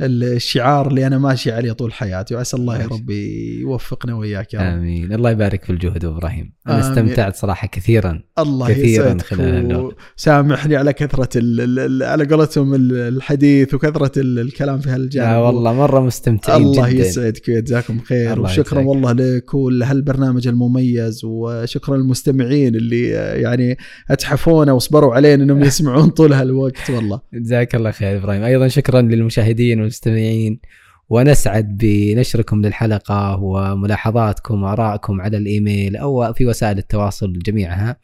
الشعار 0.00 0.86
اللي 0.88 1.06
أنا 1.06 1.18
ماشي 1.18 1.52
عليه 1.52 1.72
طول 1.72 1.92
حياتي 1.92 2.34
وعسى 2.34 2.56
الله 2.56 2.82
يا 2.82 2.86
ربي 2.86 3.60
يوفقنا 3.60 4.14
وإياك 4.14 4.54
يا 4.54 4.58
رب. 4.60 4.66
آمين. 4.66 5.12
الله 5.12 5.30
يبارك 5.30 5.64
في 5.64 5.70
الجهد 5.70 6.04
إبراهيم. 6.04 6.52
أنا 6.66 6.74
آمين. 6.74 6.90
استمتعت 6.90 7.36
صراحة 7.36 7.68
كثيرا 7.68 8.22
الله 8.38 8.68
كثيراً 8.68 9.04
يسعدك 9.04 9.22
خلال. 9.22 9.92
سامحني 10.16 10.76
على 10.76 10.92
كثرة 10.92 11.28
ال 11.36 11.78
ال 11.78 12.02
على 12.02 12.24
قولتهم 12.24 12.74
ال- 12.74 12.92
الحديث 13.16 13.74
وكثرة 13.74 14.12
ال- 14.20 14.38
الكلام 14.38 14.78
في 14.80 14.90
هالجانب. 14.90 15.28
لا 15.28 15.36
والله 15.38 15.72
مرة 15.72 16.00
مستمتعين 16.00 16.62
الله 16.62 16.90
جدا. 16.90 17.00
يسعدك 17.06 17.48
ويجزاكم 17.48 18.00
خير 18.00 18.40
وشكرا 18.40 18.80
يجزاك. 18.80 18.86
والله 18.88 19.12
لك 19.12 19.54
ولهالبرنامج 19.54 20.48
المميز 20.48 21.20
وشكرا 21.24 21.96
للمستمعين 21.96 22.74
اللي 22.74 23.08
يعني 23.42 23.78
أتحفونا 24.10 24.72
واصبروا 24.72 25.14
علينا 25.14 25.44
إنهم 25.44 25.64
يسمعون 25.68 26.08
طول 26.10 26.32
هالوقت 26.32 26.90
والله. 26.90 27.20
جزاك 27.34 27.74
الله 27.74 27.90
خير 27.90 28.16
إبراهيم. 28.18 28.42
أيضا 28.42 28.68
شكرا 28.68 29.00
للمشاهدين 29.02 29.87
والمستمعين 29.88 30.60
ونسعد 31.08 31.76
بنشركم 31.78 32.62
للحلقة 32.62 33.36
وملاحظاتكم 33.42 34.62
وآرائكم 34.62 35.20
على 35.20 35.36
الإيميل 35.36 35.96
أو 35.96 36.32
في 36.32 36.46
وسائل 36.46 36.78
التواصل 36.78 37.32
جميعها. 37.32 37.96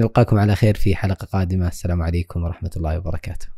نلقاكم 0.00 0.38
على 0.38 0.54
خير 0.54 0.74
في 0.74 0.96
حلقة 0.96 1.24
قادمة. 1.24 1.68
السلام 1.68 2.02
عليكم 2.02 2.42
ورحمة 2.42 2.70
الله 2.76 2.98
وبركاته. 2.98 3.55